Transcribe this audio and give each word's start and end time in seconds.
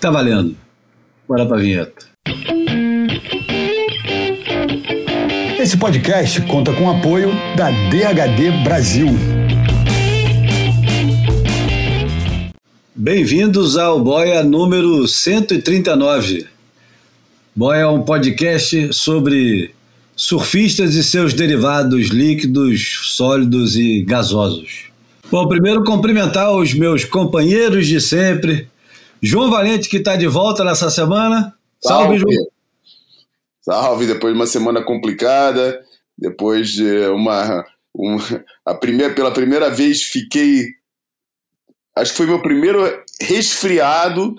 Tá 0.00 0.12
valendo. 0.12 0.56
Bora 1.26 1.44
pra 1.44 1.56
vinheta. 1.56 2.06
Esse 5.58 5.76
podcast 5.76 6.40
conta 6.42 6.72
com 6.72 6.84
o 6.84 6.90
apoio 6.90 7.30
da 7.56 7.68
DHD 7.70 8.62
Brasil. 8.62 9.08
Bem-vindos 12.94 13.76
ao 13.76 14.00
Boia 14.00 14.44
número 14.44 15.08
139. 15.08 16.46
Boia 17.54 17.78
é 17.78 17.86
um 17.88 18.02
podcast 18.02 18.92
sobre 18.92 19.72
surfistas 20.14 20.94
e 20.94 21.02
seus 21.02 21.34
derivados 21.34 22.06
líquidos, 22.06 23.00
sólidos 23.16 23.74
e 23.74 24.02
gasosos. 24.02 24.84
Bom, 25.28 25.48
primeiro 25.48 25.82
cumprimentar 25.82 26.54
os 26.54 26.72
meus 26.72 27.04
companheiros 27.04 27.88
de 27.88 28.00
sempre. 28.00 28.68
João 29.22 29.50
Valente, 29.50 29.88
que 29.88 29.98
está 29.98 30.16
de 30.16 30.26
volta 30.26 30.64
nessa 30.64 30.90
semana. 30.90 31.54
Salve, 31.80 32.18
Salve, 32.18 32.18
João. 32.18 32.46
Salve, 33.62 34.06
depois 34.06 34.32
de 34.32 34.38
uma 34.38 34.46
semana 34.46 34.82
complicada, 34.82 35.80
depois 36.16 36.70
de 36.70 37.06
uma. 37.08 37.64
uma 37.94 38.44
a 38.64 38.74
primeira, 38.74 39.14
pela 39.14 39.32
primeira 39.32 39.70
vez 39.70 40.02
fiquei. 40.02 40.68
Acho 41.96 42.12
que 42.12 42.16
foi 42.16 42.26
meu 42.26 42.40
primeiro 42.40 42.80
resfriado 43.20 44.34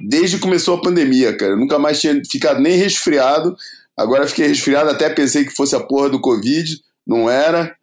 desde 0.00 0.36
que 0.36 0.42
começou 0.42 0.76
a 0.76 0.82
pandemia, 0.82 1.36
cara. 1.36 1.52
Eu 1.52 1.56
nunca 1.56 1.78
mais 1.78 2.00
tinha 2.00 2.20
ficado 2.30 2.60
nem 2.60 2.76
resfriado. 2.76 3.56
Agora 3.96 4.26
fiquei 4.26 4.46
resfriado, 4.46 4.90
até 4.90 5.10
pensei 5.10 5.44
que 5.44 5.54
fosse 5.54 5.74
a 5.74 5.80
porra 5.80 6.08
do 6.08 6.20
Covid. 6.20 6.80
Não 7.06 7.28
era. 7.28 7.76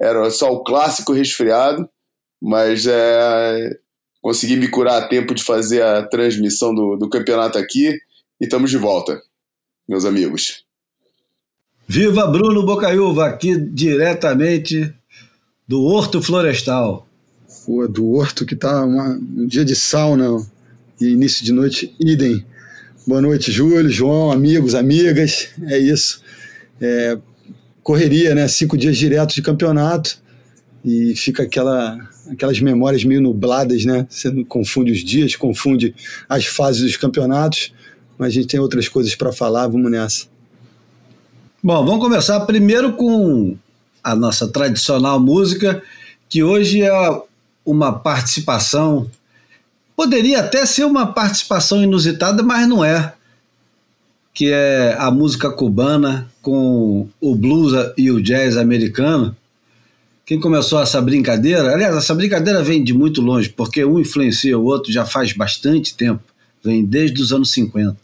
Era 0.00 0.30
só 0.30 0.52
o 0.52 0.62
clássico 0.64 1.12
resfriado. 1.12 1.88
Mas 2.40 2.86
é, 2.86 3.78
consegui 4.22 4.56
me 4.56 4.68
curar 4.68 5.02
a 5.02 5.08
tempo 5.08 5.34
de 5.34 5.42
fazer 5.42 5.82
a 5.82 6.02
transmissão 6.04 6.74
do, 6.74 6.96
do 6.96 7.10
campeonato 7.10 7.58
aqui. 7.58 7.98
E 8.40 8.44
estamos 8.44 8.70
de 8.70 8.78
volta 8.78 9.20
meus 9.86 10.04
amigos. 10.04 10.64
Viva 11.86 12.26
Bruno 12.26 12.64
Bocaiúva, 12.64 13.26
aqui 13.26 13.56
diretamente 13.56 14.94
do 15.66 15.82
Horto 15.82 16.22
Florestal. 16.22 17.06
Pô, 17.66 17.86
do 17.86 18.08
Horto, 18.12 18.46
que 18.46 18.56
tá 18.56 18.84
uma, 18.84 19.10
um 19.10 19.46
dia 19.46 19.64
de 19.64 19.76
sauna 19.76 20.24
e 21.00 21.08
início 21.08 21.44
de 21.44 21.52
noite, 21.52 21.94
idem. 22.00 22.46
Boa 23.06 23.20
noite, 23.20 23.50
Júlio, 23.50 23.90
João, 23.90 24.30
amigos, 24.30 24.74
amigas. 24.74 25.50
É 25.66 25.76
isso. 25.76 26.22
É, 26.80 27.18
correria, 27.82 28.34
né? 28.34 28.46
Cinco 28.48 28.78
dias 28.78 28.96
direto 28.96 29.34
de 29.34 29.42
campeonato 29.42 30.18
e 30.84 31.14
fica 31.16 31.42
aquela, 31.42 31.98
aquelas 32.30 32.60
memórias 32.60 33.04
meio 33.04 33.20
nubladas, 33.20 33.84
né? 33.84 34.06
Você 34.08 34.30
confunde 34.44 34.92
os 34.92 34.98
dias, 34.98 35.36
confunde 35.36 35.94
as 36.28 36.46
fases 36.46 36.82
dos 36.82 36.96
campeonatos 36.96 37.72
mas 38.22 38.28
a 38.28 38.34
gente 38.34 38.46
tem 38.46 38.60
outras 38.60 38.88
coisas 38.88 39.16
para 39.16 39.32
falar, 39.32 39.66
vamos 39.66 39.90
nessa. 39.90 40.26
Bom, 41.60 41.84
vamos 41.84 42.00
começar 42.00 42.38
primeiro 42.40 42.92
com 42.92 43.56
a 44.02 44.14
nossa 44.14 44.46
tradicional 44.46 45.18
música, 45.18 45.82
que 46.28 46.40
hoje 46.40 46.82
é 46.82 46.92
uma 47.64 47.92
participação, 47.92 49.10
poderia 49.96 50.38
até 50.38 50.64
ser 50.66 50.84
uma 50.84 51.06
participação 51.06 51.82
inusitada, 51.82 52.44
mas 52.44 52.68
não 52.68 52.84
é, 52.84 53.12
que 54.32 54.52
é 54.52 54.96
a 54.98 55.10
música 55.10 55.50
cubana 55.50 56.30
com 56.40 57.08
o 57.20 57.34
blues 57.34 57.72
e 57.96 58.08
o 58.10 58.22
jazz 58.22 58.56
americano. 58.56 59.36
Quem 60.24 60.38
começou 60.38 60.80
essa 60.80 61.00
brincadeira, 61.00 61.74
aliás, 61.74 61.96
essa 61.96 62.14
brincadeira 62.14 62.62
vem 62.62 62.82
de 62.82 62.94
muito 62.94 63.20
longe, 63.20 63.48
porque 63.48 63.84
um 63.84 63.98
influencia 63.98 64.58
o 64.58 64.64
outro 64.64 64.92
já 64.92 65.04
faz 65.04 65.32
bastante 65.32 65.96
tempo, 65.96 66.22
vem 66.62 66.84
desde 66.84 67.20
os 67.20 67.32
anos 67.32 67.50
50 67.52 67.96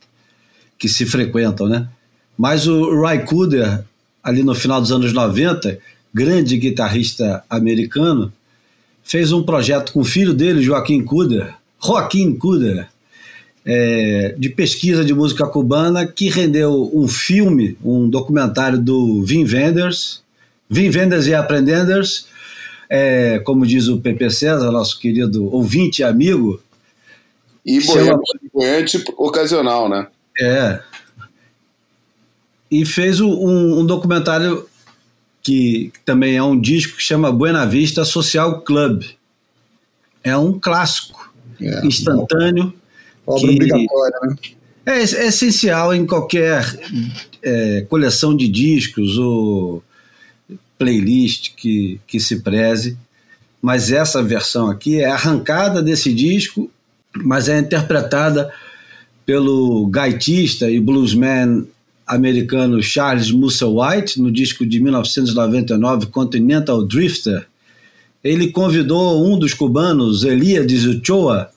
que 0.78 0.88
se 0.88 1.04
frequentam, 1.04 1.68
né? 1.68 1.88
Mas 2.36 2.66
o 2.68 3.02
Ry 3.02 3.24
Cooder, 3.24 3.82
ali 4.22 4.42
no 4.44 4.54
final 4.54 4.80
dos 4.80 4.92
anos 4.92 5.12
90, 5.12 5.78
grande 6.14 6.56
guitarrista 6.56 7.42
americano, 7.50 8.32
fez 9.02 9.32
um 9.32 9.42
projeto 9.42 9.92
com 9.92 10.00
o 10.00 10.04
filho 10.04 10.32
dele, 10.32 10.62
Joaquim 10.62 11.02
Cooder, 11.02 11.52
Joaquim 11.82 12.34
Cooder, 12.34 12.88
é, 13.64 14.34
de 14.38 14.48
pesquisa 14.48 15.04
de 15.04 15.12
música 15.12 15.46
cubana, 15.46 16.06
que 16.06 16.28
rendeu 16.28 16.90
um 16.94 17.08
filme, 17.08 17.76
um 17.84 18.08
documentário 18.08 18.78
do 18.78 19.22
Vin 19.24 19.44
Wenders, 19.44 20.22
Vin 20.68 20.90
Wenders 20.90 21.26
e 21.26 21.34
Aprendenders, 21.34 22.26
é, 22.88 23.38
como 23.40 23.66
diz 23.66 23.88
o 23.88 24.00
Pepe 24.00 24.30
César, 24.30 24.70
nosso 24.70 24.98
querido 24.98 25.52
ouvinte 25.52 26.00
e 26.00 26.04
amigo. 26.04 26.60
E 27.64 27.80
boiante 28.52 29.04
ocasional, 29.16 29.88
né? 29.88 30.06
É. 30.40 30.80
E 32.70 32.84
fez 32.84 33.20
um, 33.20 33.80
um 33.80 33.84
documentário 33.84 34.66
que 35.42 35.92
também 36.04 36.36
é 36.36 36.42
um 36.42 36.58
disco 36.58 36.96
que 36.96 37.02
chama 37.02 37.32
Buena 37.32 37.64
Vista 37.64 38.04
Social 38.04 38.60
Club. 38.62 39.04
É 40.22 40.36
um 40.36 40.58
clássico 40.58 41.32
é, 41.60 41.86
instantâneo. 41.86 42.72
Obra 43.26 43.50
obrigatória, 43.50 44.18
né? 44.22 44.36
É, 44.86 45.00
é, 45.00 45.02
essencial 45.02 45.94
em 45.94 46.06
qualquer 46.06 46.64
é, 47.42 47.86
coleção 47.88 48.34
de 48.34 48.48
discos 48.48 49.18
ou 49.18 49.82
playlist 50.78 51.54
que, 51.56 52.00
que 52.06 52.20
se 52.20 52.40
preze. 52.40 52.96
Mas 53.60 53.90
essa 53.90 54.22
versão 54.22 54.70
aqui 54.70 55.00
é 55.00 55.06
arrancada 55.06 55.82
desse 55.82 56.14
disco, 56.14 56.70
mas 57.16 57.48
é 57.48 57.58
interpretada 57.58 58.52
pelo 59.26 59.86
gaitista 59.88 60.70
e 60.70 60.80
bluesman 60.80 61.66
americano 62.06 62.82
Charles 62.82 63.30
Musselwhite 63.30 64.20
no 64.20 64.30
disco 64.30 64.64
de 64.64 64.80
1999 64.80 66.06
Continental 66.06 66.82
Drifter. 66.82 67.46
Ele 68.22 68.50
convidou 68.50 69.26
um 69.26 69.38
dos 69.38 69.52
cubanos, 69.52 70.24
Eliades 70.24 70.86
Ochoa, 70.86 71.50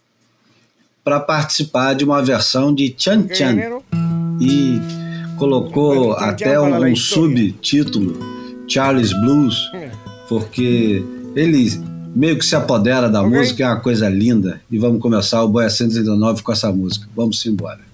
para 1.04 1.20
participar 1.20 1.94
de 1.94 2.04
uma 2.04 2.22
versão 2.22 2.74
de 2.74 2.94
Chan 2.98 3.28
Chan 3.34 3.58
e 4.40 4.80
colocou 5.38 6.14
até 6.14 6.60
um 6.60 6.96
subtítulo 6.96 8.41
Charles 8.72 9.12
Blues, 9.20 9.70
porque 10.30 11.04
ele 11.36 11.82
meio 12.16 12.38
que 12.38 12.46
se 12.46 12.56
apodera 12.56 13.10
da 13.10 13.22
okay. 13.22 13.38
música, 13.38 13.64
é 13.64 13.68
uma 13.68 13.80
coisa 13.80 14.10
linda. 14.10 14.62
E 14.70 14.78
vamos 14.78 15.02
começar 15.02 15.44
o 15.44 15.48
Boia 15.48 15.70
139 15.70 16.42
com 16.42 16.52
essa 16.52 16.72
música. 16.72 17.08
Vamos 17.16 17.46
embora. 17.46 17.91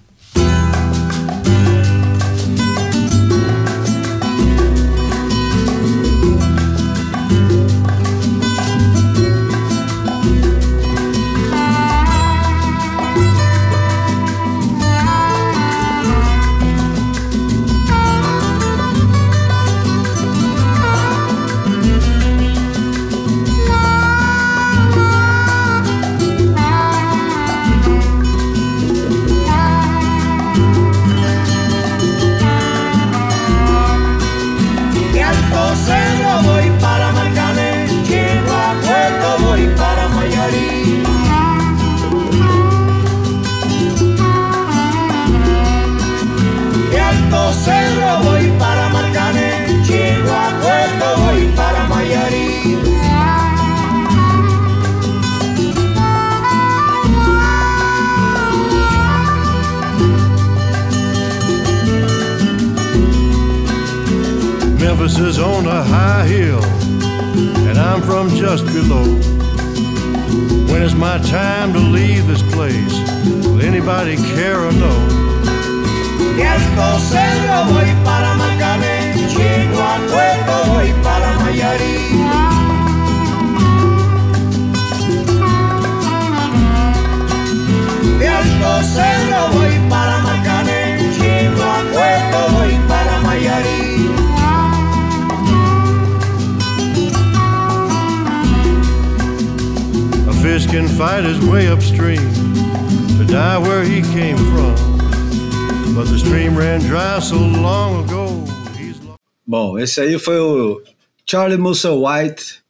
Esse 109.98 110.00
aí 110.00 110.18
foi 110.18 110.38
o 110.38 110.80
Charlie 111.26 111.58
Musselwhite 111.58 112.30
White 112.30 112.62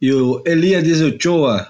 e 0.00 0.12
o 0.12 0.42
Eliades 0.46 1.00
Ochoa. 1.02 1.68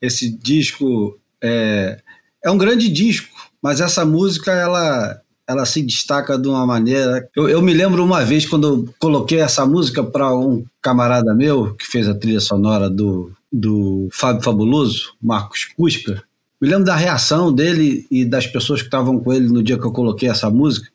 Esse 0.00 0.30
disco 0.30 1.18
é, 1.42 2.00
é 2.44 2.50
um 2.50 2.58
grande 2.58 2.88
disco, 2.88 3.34
mas 3.62 3.80
essa 3.80 4.04
música 4.04 4.52
ela, 4.52 5.20
ela 5.46 5.64
se 5.64 5.82
destaca 5.82 6.38
de 6.38 6.48
uma 6.48 6.66
maneira. 6.66 7.28
Eu, 7.34 7.48
eu 7.48 7.62
me 7.62 7.72
lembro 7.72 8.04
uma 8.04 8.22
vez 8.24 8.46
quando 8.46 8.68
eu 8.68 8.94
coloquei 8.98 9.40
essa 9.40 9.64
música 9.64 10.04
para 10.04 10.36
um 10.36 10.64
camarada 10.82 11.34
meu 11.34 11.74
que 11.74 11.86
fez 11.86 12.06
a 12.06 12.14
trilha 12.14 12.40
sonora 12.40 12.90
do, 12.90 13.32
do 13.50 14.08
Fábio 14.12 14.42
Fabuloso, 14.42 15.14
Marcos 15.22 15.64
Cusca. 15.64 16.22
Me 16.60 16.68
lembro 16.68 16.84
da 16.84 16.94
reação 16.94 17.50
dele 17.50 18.06
e 18.10 18.24
das 18.24 18.46
pessoas 18.46 18.80
que 18.80 18.88
estavam 18.88 19.18
com 19.18 19.32
ele 19.32 19.48
no 19.48 19.62
dia 19.62 19.78
que 19.78 19.86
eu 19.86 19.92
coloquei 19.92 20.28
essa 20.28 20.50
música, 20.50 20.90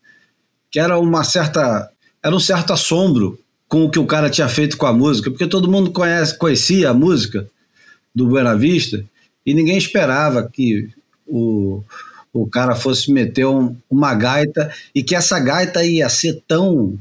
que 0.69 0.79
era 0.79 0.99
uma 0.99 1.23
certa, 1.23 1.89
era 2.25 2.35
um 2.35 2.39
certo 2.39 2.73
assombro 2.73 3.39
com 3.67 3.85
o 3.85 3.89
que 3.91 3.99
o 3.99 4.07
cara 4.07 4.31
tinha 4.31 4.49
feito 4.49 4.77
com 4.77 4.87
a 4.87 4.93
música, 4.93 5.29
porque 5.29 5.45
todo 5.45 5.69
mundo 5.69 5.91
conhece, 5.91 6.35
conhecia 6.35 6.89
a 6.89 6.93
música 6.93 7.47
do 8.15 8.25
Buena 8.25 8.55
Vista 8.55 9.05
e 9.45 9.53
ninguém 9.53 9.77
esperava 9.77 10.49
que 10.51 10.89
o, 11.27 11.83
o 12.33 12.47
cara 12.47 12.73
fosse 12.73 13.11
meter 13.11 13.45
um, 13.45 13.75
uma 13.87 14.15
gaita 14.15 14.73
e 14.93 15.03
que 15.03 15.13
essa 15.13 15.39
gaita 15.39 15.85
ia 15.85 16.09
ser 16.09 16.41
tão, 16.47 16.97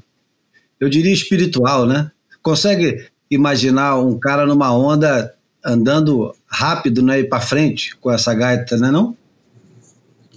eu 0.79 0.91
diria, 0.91 1.15
espiritual, 1.15 1.87
né? 1.87 2.11
Consegue 2.43 3.07
imaginar 3.31 3.99
um 3.99 4.19
cara 4.19 4.45
numa 4.45 4.77
onda 4.77 5.35
andando 5.65 6.37
rápido, 6.47 7.03
né, 7.03 7.21
ir 7.21 7.31
para 7.31 7.41
frente 7.41 7.97
com 7.97 8.13
essa 8.13 8.35
gaita, 8.35 8.77
né, 8.77 8.91
não? 8.91 9.17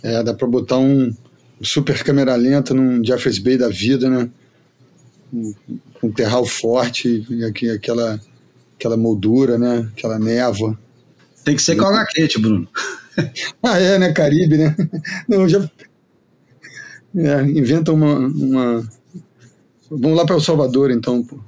É, 0.01 0.23
dá 0.23 0.33
para 0.33 0.47
botar 0.47 0.77
um 0.77 1.13
super 1.61 2.01
câmera 2.05 2.37
lenta 2.37 2.73
num 2.73 3.03
Jeffries 3.03 3.37
Bay 3.37 3.57
da 3.57 3.67
vida, 3.67 4.09
né? 4.09 4.29
Um, 5.33 5.53
um 6.03 6.11
terral 6.11 6.45
forte 6.45 7.25
aquela, 7.75 8.19
aquela 8.75 8.97
moldura, 8.97 9.57
né? 9.57 9.89
Aquela 9.95 10.17
névoa. 10.17 10.77
Tem 11.43 11.55
que 11.55 11.61
ser 11.61 11.75
com 11.75 11.85
água 11.85 12.05
quente, 12.05 12.39
Bruno. 12.39 12.67
ah, 13.63 13.79
é, 13.79 13.97
né? 13.97 14.11
Caribe, 14.11 14.57
né? 14.57 14.75
Não, 15.27 15.47
já. 15.47 15.69
É, 17.15 17.41
inventa 17.43 17.91
uma, 17.91 18.17
uma. 18.17 18.89
Vamos 19.89 20.17
lá 20.17 20.25
para 20.25 20.35
El 20.35 20.41
Salvador, 20.41 20.91
então. 20.91 21.23
Pô. 21.23 21.39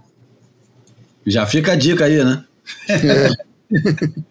Já 1.26 1.46
fica 1.46 1.74
a 1.74 1.76
dica 1.76 2.06
aí, 2.06 2.24
né? 2.24 2.46
É. 2.90 3.30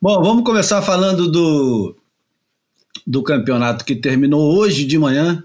Bom, 0.00 0.22
vamos 0.22 0.44
começar 0.44 0.80
falando 0.80 1.30
do, 1.30 1.94
do 3.06 3.22
campeonato 3.22 3.84
que 3.84 3.94
terminou 3.94 4.56
hoje 4.56 4.86
de 4.86 4.98
manhã. 4.98 5.44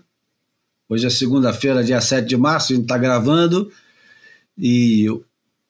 Hoje 0.87 1.07
é 1.07 1.09
segunda-feira, 1.09 1.83
dia 1.83 1.99
7 1.99 2.27
de 2.27 2.37
março, 2.37 2.71
a 2.71 2.75
gente 2.75 2.83
está 2.85 2.97
gravando. 2.97 3.71
E 4.57 5.07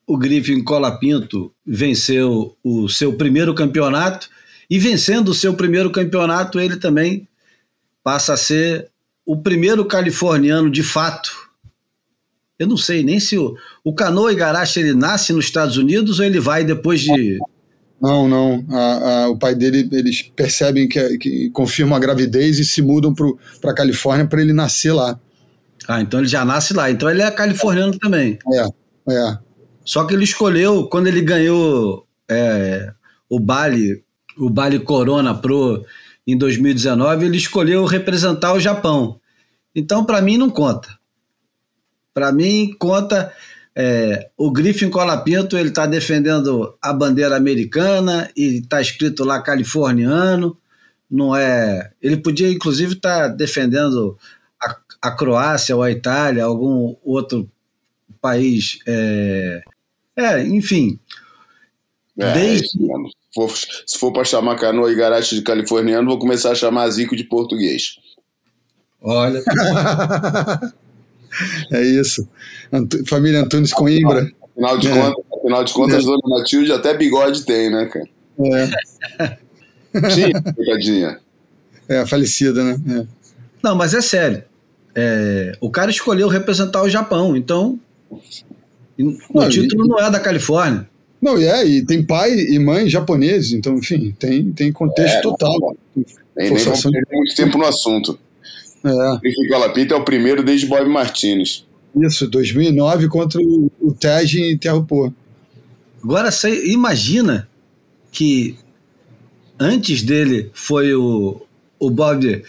o 0.06 0.16
Griffin 0.16 0.62
Colapinto 0.62 1.52
venceu 1.66 2.56
o 2.62 2.88
seu 2.88 3.14
primeiro 3.14 3.54
campeonato. 3.54 4.28
E 4.68 4.78
vencendo 4.78 5.28
o 5.30 5.34
seu 5.34 5.54
primeiro 5.54 5.90
campeonato, 5.90 6.60
ele 6.60 6.76
também 6.76 7.26
passa 8.04 8.34
a 8.34 8.36
ser 8.36 8.90
o 9.24 9.36
primeiro 9.36 9.84
californiano 9.86 10.70
de 10.70 10.82
fato. 10.82 11.30
Eu 12.58 12.66
não 12.66 12.76
sei 12.76 13.02
nem 13.02 13.18
se 13.18 13.38
o, 13.38 13.56
o 13.82 13.94
Canoa 13.94 14.32
Igarashi 14.32 14.80
ele 14.80 14.94
nasce 14.94 15.32
nos 15.32 15.46
Estados 15.46 15.76
Unidos 15.76 16.18
ou 16.18 16.24
ele 16.24 16.40
vai 16.40 16.64
depois 16.64 17.00
de. 17.00 17.38
Não, 18.00 18.28
não. 18.28 18.64
A, 18.70 19.24
a, 19.24 19.28
o 19.30 19.38
pai 19.38 19.54
dele, 19.54 19.88
eles 19.92 20.22
percebem 20.22 20.88
que, 20.88 21.18
que 21.18 21.50
confirmam 21.50 21.96
a 21.96 22.00
gravidez 22.00 22.58
e 22.58 22.64
se 22.64 22.82
mudam 22.82 23.14
para 23.14 23.70
a 23.70 23.74
Califórnia 23.74 24.26
para 24.26 24.40
ele 24.40 24.52
nascer 24.52 24.92
lá. 24.92 25.18
Ah, 25.88 26.00
então 26.00 26.20
ele 26.20 26.28
já 26.28 26.44
nasce 26.44 26.74
lá. 26.74 26.90
Então 26.90 27.08
ele 27.08 27.22
é 27.22 27.30
californiano 27.30 27.96
também. 27.98 28.38
É, 28.52 29.12
é. 29.12 29.38
Só 29.84 30.04
que 30.04 30.14
ele 30.14 30.24
escolheu, 30.24 30.88
quando 30.88 31.06
ele 31.06 31.22
ganhou 31.22 32.06
é, 32.28 32.92
o 33.28 33.38
Bali, 33.38 34.02
o 34.36 34.50
Bali 34.50 34.80
Corona 34.80 35.34
Pro 35.34 35.84
em 36.26 36.36
2019, 36.36 37.26
ele 37.26 37.36
escolheu 37.36 37.84
representar 37.84 38.52
o 38.52 38.60
Japão. 38.60 39.20
Então, 39.74 40.04
para 40.04 40.20
mim, 40.20 40.36
não 40.36 40.50
conta. 40.50 40.88
Para 42.12 42.32
mim, 42.32 42.74
conta 42.78 43.32
é, 43.78 44.30
o 44.38 44.50
Griffin 44.50 44.88
Colapinto, 44.88 45.58
ele 45.58 45.68
está 45.68 45.84
defendendo 45.84 46.74
a 46.80 46.94
bandeira 46.94 47.36
americana 47.36 48.30
e 48.34 48.60
está 48.60 48.80
escrito 48.80 49.22
lá 49.22 49.42
californiano. 49.42 50.56
Não 51.10 51.36
é. 51.36 51.92
Ele 52.00 52.16
podia, 52.16 52.50
inclusive, 52.50 52.94
estar 52.94 53.28
tá 53.28 53.34
defendendo 53.34 54.16
a, 54.58 54.76
a, 55.02 55.10
Croácia 55.10 55.76
ou 55.76 55.82
a 55.82 55.90
Itália, 55.90 56.44
algum 56.44 56.96
outro 57.04 57.50
país. 58.18 58.78
É, 58.86 59.62
é 60.16 60.42
enfim. 60.42 60.98
É, 62.18 62.32
desde... 62.32 62.66
Se 63.86 63.98
for 63.98 64.10
para 64.10 64.24
chamar 64.24 64.56
Canoa 64.56 64.90
e 64.90 64.94
Garate 64.94 65.34
de 65.34 65.42
californiano, 65.42 66.08
vou 66.08 66.18
começar 66.18 66.52
a 66.52 66.54
chamar 66.54 66.88
Zico 66.88 67.14
de 67.14 67.24
português. 67.24 67.96
Olha. 69.02 69.42
É 71.72 71.82
isso. 71.82 72.28
família 73.06 73.42
Antunes 73.42 73.72
Coimbra. 73.72 74.30
Afinal 74.52 74.78
de, 74.78 74.88
é. 74.88 74.94
contas, 74.94 75.24
afinal 75.38 75.64
de 75.64 75.72
contas, 75.72 76.04
é. 76.04 76.06
Dona 76.06 76.38
Matilde 76.38 76.72
até 76.72 76.96
bigode 76.96 77.44
tem, 77.44 77.70
né, 77.70 77.86
cara? 77.86 78.08
É. 78.40 80.08
Tinha. 80.10 81.20
É, 81.88 82.04
falecida, 82.04 82.64
né? 82.64 82.80
É. 82.98 83.06
Não, 83.62 83.76
mas 83.76 83.94
é 83.94 84.00
sério. 84.00 84.42
É, 84.92 85.52
o 85.60 85.70
cara 85.70 85.88
escolheu 85.88 86.26
representar 86.26 86.82
o 86.82 86.88
Japão, 86.88 87.36
então 87.36 87.78
o 88.98 89.40
não, 89.40 89.48
título 89.48 89.84
e, 89.84 89.88
não 89.88 90.00
é 90.00 90.10
da 90.10 90.18
Califórnia. 90.18 90.88
Não, 91.20 91.36
é, 91.36 91.64
e 91.64 91.84
tem 91.84 92.04
pai 92.04 92.32
e 92.32 92.58
mãe 92.58 92.88
japoneses, 92.88 93.52
então, 93.52 93.76
enfim, 93.76 94.14
tem, 94.18 94.52
tem 94.52 94.72
contexto 94.72 95.18
é, 95.18 95.20
total. 95.20 95.76
Nem, 95.94 96.50
nem 96.50 96.64
vamos 96.64 96.82
perder 96.82 97.06
muito 97.12 97.36
tempo 97.36 97.58
no 97.58 97.66
assunto. 97.66 98.18
É. 98.86 99.18
Griffin 99.20 99.48
Calapita 99.48 99.94
é 99.94 99.96
o 99.96 100.04
primeiro 100.04 100.44
desde 100.44 100.66
Bob 100.66 100.88
Martinez. 100.88 101.66
Isso, 101.96 102.28
2009 102.28 103.08
contra 103.08 103.40
o, 103.40 103.70
o 103.80 103.92
Tej 103.92 104.52
em 104.52 104.56
Terrapô. 104.56 105.12
Agora 106.02 106.30
você 106.30 106.66
imagina 106.66 107.48
que 108.12 108.56
antes 109.58 110.02
dele 110.02 110.50
foi 110.54 110.94
o, 110.94 111.40
o 111.80 111.90
Bob, 111.90 112.44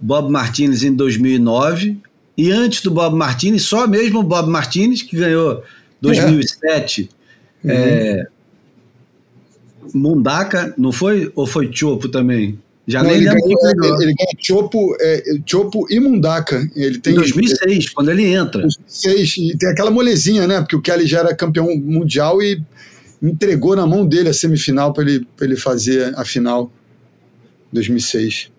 Bob 0.00 0.30
Martinez 0.30 0.82
em 0.82 0.92
2009 0.92 1.98
e 2.36 2.50
antes 2.50 2.82
do 2.82 2.90
Bob 2.90 3.14
Martinez, 3.14 3.62
só 3.62 3.86
mesmo 3.86 4.20
o 4.20 4.24
Bob 4.24 4.48
Martinez 4.48 5.02
que 5.02 5.16
ganhou 5.16 5.62
2007 6.00 7.08
é. 7.64 7.72
É, 7.72 8.26
Mundaka, 9.94 10.74
não 10.76 10.90
foi? 10.90 11.30
Ou 11.34 11.46
foi 11.46 11.70
Chopo 11.72 12.08
também? 12.08 12.58
Já 12.86 13.02
Não, 13.02 13.10
ele, 13.10 13.24
ganhou, 13.24 13.40
ele, 13.40 14.04
ele 14.04 14.14
ganhou 14.14 14.32
Chopo, 14.38 14.96
é, 15.00 15.22
Chopo 15.44 15.86
e 15.90 15.98
Mundaka. 15.98 16.68
Ele 16.76 16.98
tem, 16.98 17.14
em 17.14 17.16
2006, 17.16 17.60
ele, 17.62 17.90
quando 17.92 18.10
ele 18.10 18.24
entra. 18.32 18.62
2006, 18.62 19.36
e 19.38 19.58
tem 19.58 19.70
aquela 19.70 19.90
molezinha, 19.90 20.46
né? 20.46 20.60
Porque 20.60 20.76
o 20.76 20.80
Kelly 20.80 21.06
já 21.06 21.18
era 21.18 21.34
campeão 21.34 21.66
mundial 21.76 22.40
e 22.40 22.62
entregou 23.20 23.74
na 23.74 23.86
mão 23.86 24.06
dele 24.06 24.28
a 24.28 24.32
semifinal 24.32 24.92
para 24.92 25.02
ele, 25.02 25.26
ele 25.40 25.56
fazer 25.56 26.14
a 26.16 26.24
final. 26.24 26.70
2006. 27.72 28.50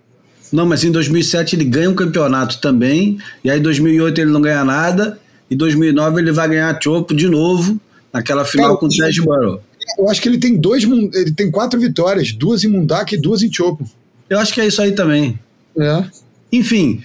Não, 0.51 0.65
mas 0.65 0.83
em 0.83 0.91
2007 0.91 1.55
ele 1.55 1.65
ganha 1.65 1.89
um 1.89 1.95
campeonato 1.95 2.59
também, 2.59 3.17
e 3.43 3.49
aí 3.49 3.59
em 3.59 3.61
2008 3.61 4.21
ele 4.21 4.31
não 4.31 4.41
ganha 4.41 4.63
nada, 4.63 5.19
e 5.49 5.55
em 5.55 5.57
2009 5.57 6.21
ele 6.21 6.31
vai 6.31 6.47
ganhar 6.47 6.79
Chopo 6.81 7.13
de 7.13 7.27
novo, 7.27 7.79
naquela 8.13 8.45
final 8.45 8.69
Cara, 8.69 8.79
com 8.79 8.85
o 8.85 8.89
Ted 8.89 9.21
Burrow. 9.21 9.61
Eu 9.97 10.09
acho 10.09 10.21
que 10.21 10.29
ele 10.29 10.37
tem 10.37 10.57
dois, 10.57 10.83
ele 10.83 11.31
tem 11.31 11.49
quatro 11.49 11.79
vitórias, 11.79 12.31
duas 12.31 12.63
em 12.63 12.67
Mundaka 12.67 13.15
e 13.15 13.17
duas 13.17 13.41
em 13.41 13.51
Chopo. 13.51 13.89
Eu 14.29 14.39
acho 14.39 14.53
que 14.53 14.61
é 14.61 14.67
isso 14.67 14.81
aí 14.81 14.91
também. 14.91 15.39
É. 15.77 16.03
Enfim, 16.51 17.03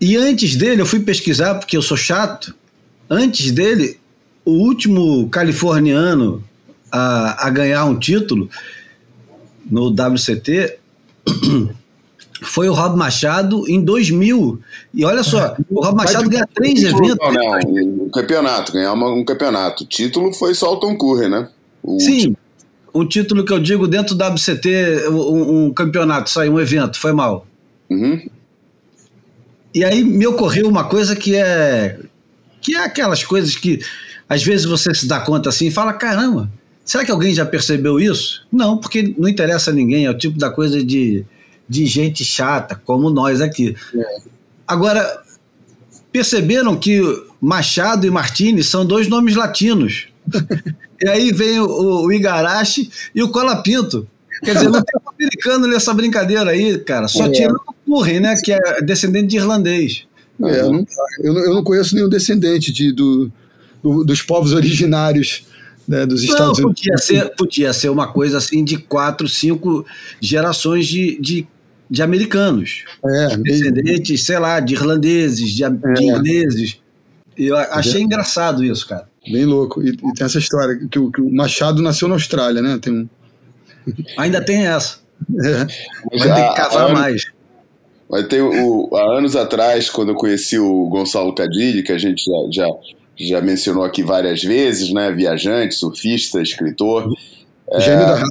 e 0.00 0.16
antes 0.16 0.56
dele, 0.56 0.82
eu 0.82 0.86
fui 0.86 1.00
pesquisar, 1.00 1.54
porque 1.54 1.76
eu 1.76 1.82
sou 1.82 1.96
chato. 1.96 2.54
Antes 3.08 3.52
dele, 3.52 3.98
o 4.44 4.50
último 4.50 5.28
californiano 5.28 6.42
a, 6.90 7.46
a 7.46 7.50
ganhar 7.50 7.84
um 7.84 7.98
título 7.98 8.50
no 9.70 9.88
WCT 9.88 10.78
foi 12.42 12.68
o 12.68 12.74
Rob 12.74 12.96
Machado 12.96 13.64
em 13.68 13.80
2000. 13.80 14.58
E 14.92 15.04
olha 15.04 15.22
só, 15.22 15.56
o 15.70 15.84
Rob 15.84 15.96
Machado 15.96 16.28
ganha 16.28 16.48
três 16.52 16.82
eventos. 16.82 17.16
Não, 17.20 17.32
não, 17.32 18.04
um 18.06 18.10
campeonato, 18.10 18.72
ganhar 18.72 18.92
uma, 18.92 19.10
um 19.12 19.24
campeonato. 19.24 19.84
O 19.84 19.86
título 19.86 20.32
foi 20.32 20.54
só 20.54 20.72
o 20.72 20.76
Tom 20.78 20.96
Curry, 20.96 21.28
né? 21.28 21.48
O 21.82 22.00
Sim. 22.00 22.14
Último. 22.14 22.36
Um 22.94 23.06
título 23.06 23.44
que 23.44 23.52
eu 23.52 23.58
digo 23.58 23.88
dentro 23.88 24.14
da 24.14 24.28
WCT, 24.28 25.08
um, 25.08 25.66
um 25.66 25.72
campeonato, 25.72 26.30
sai 26.30 26.48
um 26.48 26.60
evento, 26.60 26.98
foi 26.98 27.12
mal. 27.12 27.46
Uhum. 27.88 28.28
E 29.74 29.84
aí 29.84 30.04
me 30.04 30.26
ocorreu 30.26 30.68
uma 30.68 30.84
coisa 30.84 31.16
que 31.16 31.34
é 31.34 31.98
que 32.60 32.76
é 32.76 32.84
aquelas 32.84 33.24
coisas 33.24 33.56
que 33.56 33.80
às 34.28 34.42
vezes 34.42 34.64
você 34.66 34.94
se 34.94 35.06
dá 35.06 35.20
conta 35.20 35.48
assim 35.48 35.66
e 35.66 35.70
fala, 35.70 35.92
caramba, 35.92 36.50
será 36.84 37.04
que 37.04 37.10
alguém 37.10 37.34
já 37.34 37.44
percebeu 37.44 37.98
isso? 37.98 38.46
Não, 38.52 38.78
porque 38.78 39.14
não 39.18 39.28
interessa 39.28 39.70
a 39.70 39.74
ninguém, 39.74 40.06
é 40.06 40.10
o 40.10 40.16
tipo 40.16 40.38
da 40.38 40.50
coisa 40.50 40.82
de, 40.84 41.24
de 41.68 41.86
gente 41.86 42.24
chata, 42.24 42.80
como 42.84 43.10
nós 43.10 43.40
aqui. 43.40 43.74
Agora, 44.66 45.22
perceberam 46.12 46.76
que 46.76 47.00
Machado 47.40 48.06
e 48.06 48.10
Martini 48.10 48.62
são 48.62 48.86
dois 48.86 49.08
nomes 49.08 49.34
latinos. 49.34 50.08
e 51.02 51.08
aí 51.08 51.32
vem 51.32 51.58
o, 51.60 52.04
o 52.04 52.12
Igarashi 52.12 52.90
e 53.14 53.22
o 53.22 53.28
Colapinto. 53.28 54.06
Quer 54.44 54.54
dizer, 54.54 54.68
não 54.70 54.82
tem 54.82 55.00
um 55.04 55.10
americano 55.10 55.66
nessa 55.68 55.94
brincadeira 55.94 56.50
aí, 56.50 56.78
cara. 56.78 57.06
Só 57.08 57.26
É. 57.26 57.30
tirando 57.30 57.60
o 57.66 57.74
Curry, 57.96 58.18
né? 58.20 58.34
Que 58.42 58.52
é 58.52 58.82
descendente 58.82 59.28
de 59.28 59.36
irlandês. 59.36 60.04
É, 60.42 60.60
eu, 60.62 60.72
não, 60.72 60.86
eu, 61.22 61.34
não, 61.34 61.54
não 61.56 61.62
conheço 61.64 61.94
nenhum 61.94 62.08
descendente 62.08 62.72
de, 62.72 62.90
do, 62.92 63.30
do- 63.82 64.02
dos 64.04 64.20
povos 64.22 64.52
originários 64.52 65.44
né, 65.86 66.04
dos 66.06 66.24
Não, 66.24 66.32
Estados 66.32 66.58
Unidos. 66.58 66.80
podia 66.80 66.98
ser, 66.98 67.30
podia 67.36 67.72
ser 67.72 67.88
uma 67.90 68.12
coisa 68.12 68.38
assim 68.38 68.64
de 68.64 68.78
quatro, 68.78 69.28
cinco 69.28 69.84
gerações 70.20 70.86
de, 70.86 71.18
de, 71.20 71.46
de 71.88 72.02
americanos. 72.02 72.84
É, 73.04 73.36
Descendentes, 73.36 74.24
sei 74.24 74.38
lá, 74.38 74.58
de 74.58 74.74
irlandeses, 74.74 75.50
de, 75.50 75.62
de 75.68 76.04
ingleses. 76.04 76.78
Eu 77.36 77.56
achei 77.56 78.02
engraçado 78.02 78.64
isso, 78.64 78.88
cara. 78.88 79.08
Bem 79.30 79.44
louco. 79.44 79.82
E, 79.82 79.90
e 79.90 80.12
tem 80.14 80.24
essa 80.24 80.38
história 80.38 80.78
que 80.90 80.98
o, 80.98 81.10
que 81.10 81.20
o 81.20 81.30
Machado 81.32 81.82
nasceu 81.82 82.08
na 82.08 82.14
Austrália, 82.14 82.60
né? 82.62 82.78
Tem 82.80 82.92
um, 82.92 83.08
Ainda 84.16 84.40
tem 84.44 84.66
essa. 84.66 84.98
é, 85.38 86.18
Vai 86.18 86.34
ter 86.34 86.48
que 86.48 86.54
casar 86.56 86.84
anos- 86.86 86.98
mais. 86.98 87.24
Mas 88.08 88.26
tem 88.28 88.40
o, 88.42 88.90
há 88.94 89.16
anos 89.18 89.34
atrás, 89.34 89.88
quando 89.88 90.10
eu 90.10 90.14
conheci 90.14 90.58
o 90.58 90.86
Gonçalo 90.88 91.34
Cadilli, 91.34 91.82
que 91.82 91.92
a 91.92 91.98
gente 91.98 92.22
já, 92.24 92.66
já, 92.66 92.68
já 93.16 93.40
mencionou 93.40 93.84
aqui 93.84 94.02
várias 94.02 94.42
vezes, 94.42 94.92
né? 94.92 95.10
Viajante, 95.10 95.74
surfista, 95.74 96.40
escritor. 96.42 97.10
gênio 97.78 98.06
da 98.06 98.22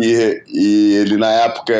E, 0.00 0.42
e 0.52 0.94
ele, 0.94 1.16
na 1.16 1.30
época, 1.30 1.74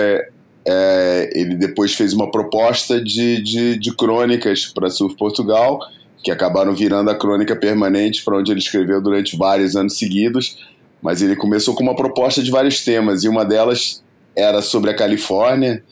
é, 0.64 1.30
ele 1.34 1.56
depois 1.56 1.92
fez 1.94 2.12
uma 2.12 2.30
proposta 2.30 3.02
de, 3.02 3.42
de, 3.42 3.78
de 3.78 3.94
crônicas 3.96 4.66
para 4.66 4.88
Surf 4.88 5.16
Portugal, 5.16 5.80
que 6.26 6.32
acabaram 6.32 6.74
virando 6.74 7.08
a 7.08 7.14
crônica 7.14 7.54
permanente, 7.54 8.24
para 8.24 8.36
onde 8.36 8.50
ele 8.50 8.58
escreveu 8.58 9.00
durante 9.00 9.36
vários 9.36 9.76
anos 9.76 9.96
seguidos. 9.96 10.58
Mas 11.00 11.22
ele 11.22 11.36
começou 11.36 11.72
com 11.72 11.84
uma 11.84 11.94
proposta 11.94 12.42
de 12.42 12.50
vários 12.50 12.84
temas, 12.84 13.22
e 13.22 13.28
uma 13.28 13.44
delas 13.44 14.02
era 14.34 14.60
sobre 14.60 14.90
a 14.90 14.96
Califórnia. 14.96 15.84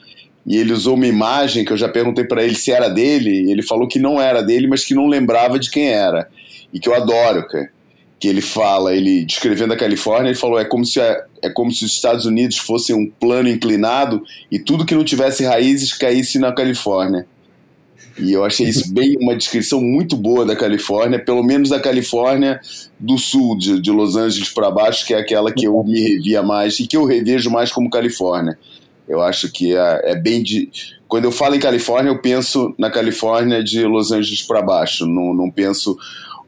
E 0.45 0.57
ele 0.57 0.73
usou 0.73 0.97
uma 0.97 1.07
imagem 1.07 1.65
que 1.65 1.73
eu 1.73 1.77
já 1.77 1.89
perguntei 1.89 2.25
para 2.25 2.43
ele 2.43 2.57
se 2.57 2.73
era 2.73 2.89
dele, 2.89 3.45
e 3.45 3.53
ele 3.53 3.63
falou 3.63 3.87
que 3.87 4.01
não 4.01 4.21
era 4.21 4.43
dele, 4.43 4.67
mas 4.67 4.85
que 4.85 4.93
não 4.93 5.07
lembrava 5.07 5.57
de 5.57 5.71
quem 5.71 5.91
era. 5.91 6.29
E 6.73 6.81
que 6.81 6.89
eu 6.89 6.95
adoro, 6.97 7.47
cara 7.47 7.71
que 8.19 8.29
ele 8.29 8.41
fala, 8.41 8.95
ele 8.95 9.23
descrevendo 9.27 9.75
a 9.75 9.77
Califórnia, 9.77 10.31
ele 10.31 10.39
falou 10.39 10.59
é 10.59 10.65
como 10.65 10.83
se 10.83 10.99
é 10.99 11.51
como 11.53 11.71
se 11.71 11.85
os 11.85 11.93
Estados 11.93 12.25
Unidos 12.25 12.57
fossem 12.57 12.97
um 12.97 13.07
plano 13.07 13.51
inclinado 13.51 14.23
e 14.51 14.59
tudo 14.59 14.87
que 14.87 14.95
não 14.95 15.05
tivesse 15.05 15.45
raízes 15.45 15.93
caísse 15.93 16.39
na 16.39 16.51
Califórnia. 16.51 17.27
E 18.19 18.33
eu 18.33 18.45
achei 18.45 18.69
isso 18.69 18.93
bem 18.93 19.17
uma 19.21 19.37
descrição 19.37 19.81
muito 19.81 20.17
boa 20.17 20.45
da 20.45 20.55
Califórnia, 20.55 21.19
pelo 21.19 21.43
menos 21.43 21.71
da 21.71 21.81
Califórnia 21.81 22.61
do 22.99 23.19
sul, 23.19 23.59
de, 23.59 23.81
de 23.81 23.91
Los 23.91 24.15
Angeles 24.15 24.49
para 24.51 24.71
baixo, 24.71 25.05
que 25.05 25.13
é 25.13 25.19
aquela 25.19 25.53
que 25.53 25.67
eu 25.67 25.83
me 25.83 26.01
revia 26.01 26.43
mais 26.43 26.79
e 26.79 26.87
que 26.87 26.97
eu 26.97 27.05
revejo 27.05 27.51
mais 27.51 27.73
como 27.73 27.91
Califórnia. 27.91 28.57
Eu 29.09 29.21
acho 29.21 29.51
que 29.51 29.77
é, 29.77 30.13
é 30.13 30.15
bem 30.15 30.43
de. 30.43 30.71
Quando 31.09 31.25
eu 31.25 31.33
falo 31.33 31.55
em 31.55 31.61
Califórnia, 31.61 32.11
eu 32.11 32.21
penso 32.21 32.75
na 32.79 32.91
Califórnia 32.91 33.63
de 33.63 33.85
Los 33.85 34.13
Angeles 34.13 34.43
para 34.43 34.63
baixo, 34.63 35.07
não, 35.07 35.35
não 35.35 35.51
penso. 35.51 35.97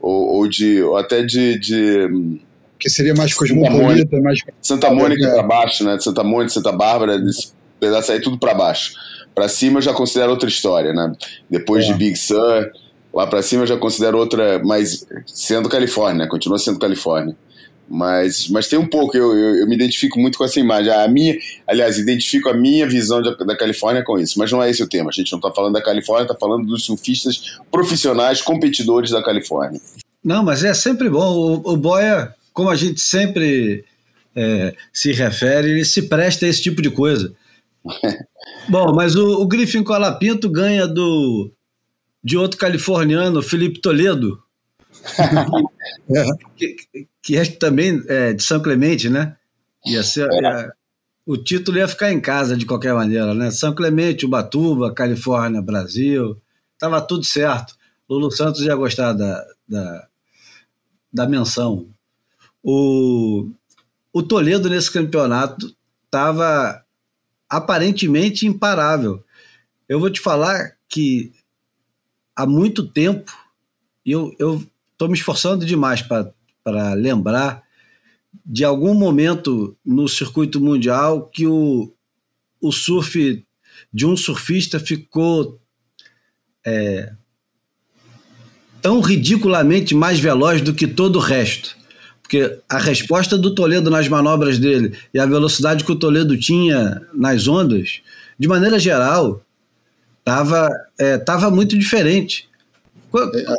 Ou, 0.00 0.36
ou 0.36 0.48
de. 0.48 0.82
Ou 0.82 0.96
até 0.96 1.22
de, 1.22 1.58
de 1.58 2.40
que 2.78 2.90
seria 2.90 3.14
mais 3.14 3.32
Santa 3.32 3.54
cosmopolita, 3.54 4.20
mais 4.20 4.38
Santa 4.60 4.90
Mônica 4.90 5.26
É. 5.26 5.32
para 5.32 5.42
baixo, 5.42 5.84
né? 5.84 5.98
Santa 5.98 6.22
Mônica, 6.22 6.50
Santa 6.50 6.72
Bárbara, 6.72 7.18
desse 7.18 7.52
pedaço 7.80 8.12
aí 8.12 8.20
tudo 8.20 8.38
para 8.38 8.54
baixo. 8.54 8.92
Para 9.36 9.50
cima 9.50 9.78
eu 9.78 9.82
já 9.82 9.92
considero 9.92 10.30
outra 10.30 10.48
história, 10.48 10.94
né? 10.94 11.12
Depois 11.50 11.84
É. 11.84 11.88
de 11.88 11.94
Big 11.98 12.16
Sur, 12.16 12.72
lá 13.12 13.26
para 13.26 13.42
cima 13.42 13.64
eu 13.64 13.66
já 13.66 13.76
considero 13.76 14.16
outra, 14.16 14.58
mas 14.64 15.06
sendo 15.26 15.68
Califórnia, 15.68 16.26
continua 16.26 16.58
sendo 16.58 16.78
Califórnia. 16.78 17.36
Mas, 17.86 18.48
mas 18.48 18.66
tem 18.66 18.78
um 18.78 18.86
pouco, 18.88 19.14
eu, 19.14 19.36
eu, 19.36 19.56
eu 19.56 19.68
me 19.68 19.74
identifico 19.74 20.18
muito 20.18 20.38
com 20.38 20.44
essa 20.44 20.58
imagem. 20.58 20.90
A 20.90 21.06
minha, 21.06 21.36
aliás, 21.66 21.98
identifico 21.98 22.48
a 22.48 22.54
minha 22.54 22.88
visão 22.88 23.20
da, 23.20 23.32
da 23.34 23.54
Califórnia 23.54 24.02
com 24.02 24.18
isso, 24.18 24.38
mas 24.38 24.50
não 24.50 24.62
é 24.62 24.70
esse 24.70 24.82
o 24.82 24.88
tema. 24.88 25.10
A 25.10 25.12
gente 25.12 25.30
não 25.30 25.38
está 25.38 25.52
falando 25.52 25.74
da 25.74 25.82
Califórnia, 25.82 26.24
está 26.24 26.34
falando 26.34 26.66
dos 26.66 26.86
surfistas 26.86 27.58
profissionais, 27.70 28.40
competidores 28.40 29.10
da 29.10 29.22
Califórnia. 29.22 29.78
Não, 30.24 30.42
mas 30.42 30.64
é 30.64 30.72
sempre 30.72 31.10
bom. 31.10 31.60
O, 31.62 31.74
o 31.74 31.76
Boia, 31.76 32.34
como 32.54 32.70
a 32.70 32.74
gente 32.74 33.00
sempre 33.02 33.84
é, 34.34 34.74
se 34.92 35.12
refere, 35.12 35.70
ele 35.72 35.84
se 35.84 36.08
presta 36.08 36.46
a 36.46 36.48
esse 36.48 36.62
tipo 36.62 36.80
de 36.80 36.90
coisa. 36.90 37.32
bom, 38.68 38.92
mas 38.94 39.14
o, 39.16 39.42
o 39.42 39.46
Griffin 39.46 39.82
Colapinto 39.82 40.48
ganha 40.50 40.86
do 40.86 41.50
de 42.22 42.36
outro 42.36 42.58
californiano, 42.58 43.40
Felipe 43.42 43.80
Toledo, 43.80 44.42
que, 46.56 46.76
que 47.22 47.36
é 47.36 47.44
também 47.44 48.02
é, 48.08 48.32
de 48.32 48.42
São 48.42 48.60
Clemente, 48.60 49.08
né? 49.08 49.36
Ia 49.86 50.02
ser, 50.02 50.28
ia- 50.32 50.72
o 51.24 51.36
título 51.36 51.78
ia 51.78 51.86
ficar 51.88 52.12
em 52.12 52.20
casa 52.20 52.56
de 52.56 52.66
qualquer 52.66 52.94
maneira, 52.94 53.32
né? 53.34 53.50
São 53.50 53.74
Clemente, 53.74 54.26
Ubatuba, 54.26 54.92
Califórnia, 54.92 55.62
Brasil, 55.62 56.36
tava 56.78 57.00
tudo 57.00 57.24
certo. 57.24 57.76
Lulu 58.08 58.30
Santos 58.30 58.60
ia 58.62 58.74
gostar 58.74 59.12
da, 59.12 59.44
da, 59.68 60.06
da 61.12 61.26
menção. 61.28 61.86
O, 62.62 63.48
o 64.12 64.22
Toledo 64.22 64.68
nesse 64.68 64.90
campeonato 64.90 65.74
estava 66.04 66.84
aparentemente 67.48 68.46
imparável. 68.46 69.24
Eu 69.88 70.00
vou 70.00 70.10
te 70.10 70.20
falar 70.20 70.76
que 70.88 71.32
há 72.34 72.46
muito 72.46 72.86
tempo, 72.86 73.32
eu 74.04 74.34
estou 74.92 75.08
me 75.08 75.14
esforçando 75.14 75.64
demais 75.64 76.02
para 76.02 76.94
lembrar 76.94 77.62
de 78.44 78.64
algum 78.64 78.94
momento 78.94 79.76
no 79.84 80.08
circuito 80.08 80.60
mundial 80.60 81.28
que 81.28 81.46
o, 81.46 81.92
o 82.60 82.72
surf 82.72 83.44
de 83.92 84.06
um 84.06 84.16
surfista 84.16 84.78
ficou 84.78 85.60
é, 86.64 87.12
tão 88.82 89.00
ridiculamente 89.00 89.94
mais 89.94 90.18
veloz 90.18 90.60
do 90.60 90.74
que 90.74 90.86
todo 90.86 91.16
o 91.16 91.20
resto. 91.20 91.76
Porque 92.26 92.58
a 92.68 92.78
resposta 92.78 93.38
do 93.38 93.54
Toledo 93.54 93.88
nas 93.88 94.08
manobras 94.08 94.58
dele 94.58 94.92
e 95.14 95.18
a 95.20 95.24
velocidade 95.24 95.84
que 95.84 95.92
o 95.92 95.96
Toledo 95.96 96.36
tinha 96.36 97.00
nas 97.14 97.46
ondas, 97.46 98.00
de 98.36 98.48
maneira 98.48 98.80
geral, 98.80 99.40
estava 100.18 100.68
é, 100.98 101.18
tava 101.18 101.48
muito 101.52 101.78
diferente. 101.78 102.48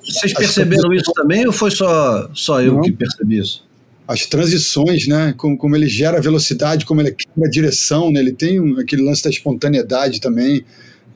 Vocês 0.05 0.33
perceberam 0.33 0.93
isso 0.93 1.13
também 1.13 1.47
ou 1.47 1.53
foi 1.53 1.71
só, 1.71 2.29
só 2.33 2.61
eu 2.61 2.73
Não. 2.73 2.81
que 2.81 2.91
percebi 2.91 3.39
isso? 3.39 3.65
as 4.05 4.25
transições, 4.25 5.05
né? 5.05 5.33
Como, 5.35 5.57
como 5.57 5.75
ele 5.75 5.87
gera 5.89 6.21
velocidade, 6.21 6.85
como 6.85 7.01
ele 7.01 7.11
cria 7.11 7.45
a 7.45 7.49
direção, 7.49 8.09
né? 8.09 8.21
Ele 8.21 8.31
tem 8.31 8.57
um- 8.57 8.79
aquele 8.79 9.01
lance 9.01 9.21
da 9.21 9.29
espontaneidade 9.29 10.21
também. 10.21 10.63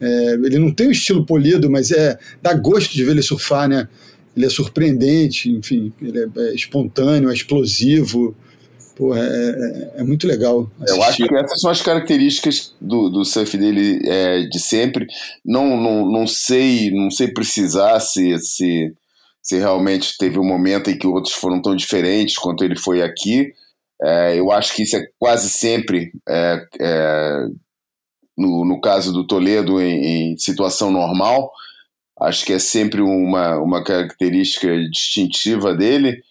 É, 0.02 0.34
ele 0.34 0.60
não 0.60 0.72
tem 0.72 0.90
um 0.90 0.92
estilo 0.92 1.26
polido, 1.26 1.72
mas 1.72 1.90
é 1.92 2.20
dá 2.42 2.54
gosto 2.54 2.92
de 2.94 3.02
ver 3.06 3.12
ele 3.12 3.22
surfar, 3.22 3.70
né? 3.70 3.88
Ele 4.36 4.46
é 4.46 4.50
surpreendente, 4.50 5.50
enfim, 5.50 5.92
ele 6.02 6.20
é, 6.20 6.28
é 6.50 6.56
espontâneo, 6.56 7.30
é 7.30 7.34
explosivo. 7.34 8.36
Pô, 8.96 9.16
é, 9.16 9.20
é- 9.20 9.92
é 10.02 10.04
muito 10.04 10.28
legal. 10.28 10.70
Eu 10.80 10.96
acho 10.96 11.04
assistir. 11.04 11.28
que 11.28 11.36
essas 11.36 11.60
são 11.60 11.72
as 11.72 11.82
características 11.82 12.74
do, 12.80 13.10
do 13.10 13.26
surf 13.26 13.58
dele 13.58 14.00
é, 14.08 14.42
de 14.44 14.60
sempre. 14.60 15.08
Não, 15.44 15.76
não, 15.78 16.12
não 16.12 16.28
sei 16.28 16.92
não 16.92 17.10
sei 17.10 17.28
precisar 17.30 18.00
se, 18.00 18.38
se, 18.40 18.94
se 19.42 19.58
realmente 19.58 20.18
teve 20.18 20.38
um 20.40 20.46
momento 20.46 20.90
em 20.90 20.98
que 20.98 21.08
outros 21.08 21.34
foram 21.34 21.62
tão 21.62 21.76
diferentes 21.76 22.36
quanto 22.38 22.64
ele 22.64 22.76
foi 22.78 23.02
aqui. 23.02 23.54
É, 24.04 24.38
eu 24.40 24.52
acho 24.52 24.76
que 24.76 24.84
isso 24.84 24.96
é 24.98 25.04
quase 25.20 25.50
sempre, 25.50 26.12
é, 26.28 26.66
no, 28.38 28.66
no 28.66 28.80
caso 28.82 29.12
do 29.12 29.26
Toledo, 29.26 29.80
em, 29.82 30.32
em 30.34 30.38
situação 30.38 30.92
normal. 30.92 31.52
Acho 32.22 32.46
que 32.46 32.54
é 32.54 32.60
sempre 32.60 33.02
uma, 33.02 33.58
uma 33.58 33.84
característica 33.84 34.68
distintiva 34.90 35.74
dele. 35.74 36.22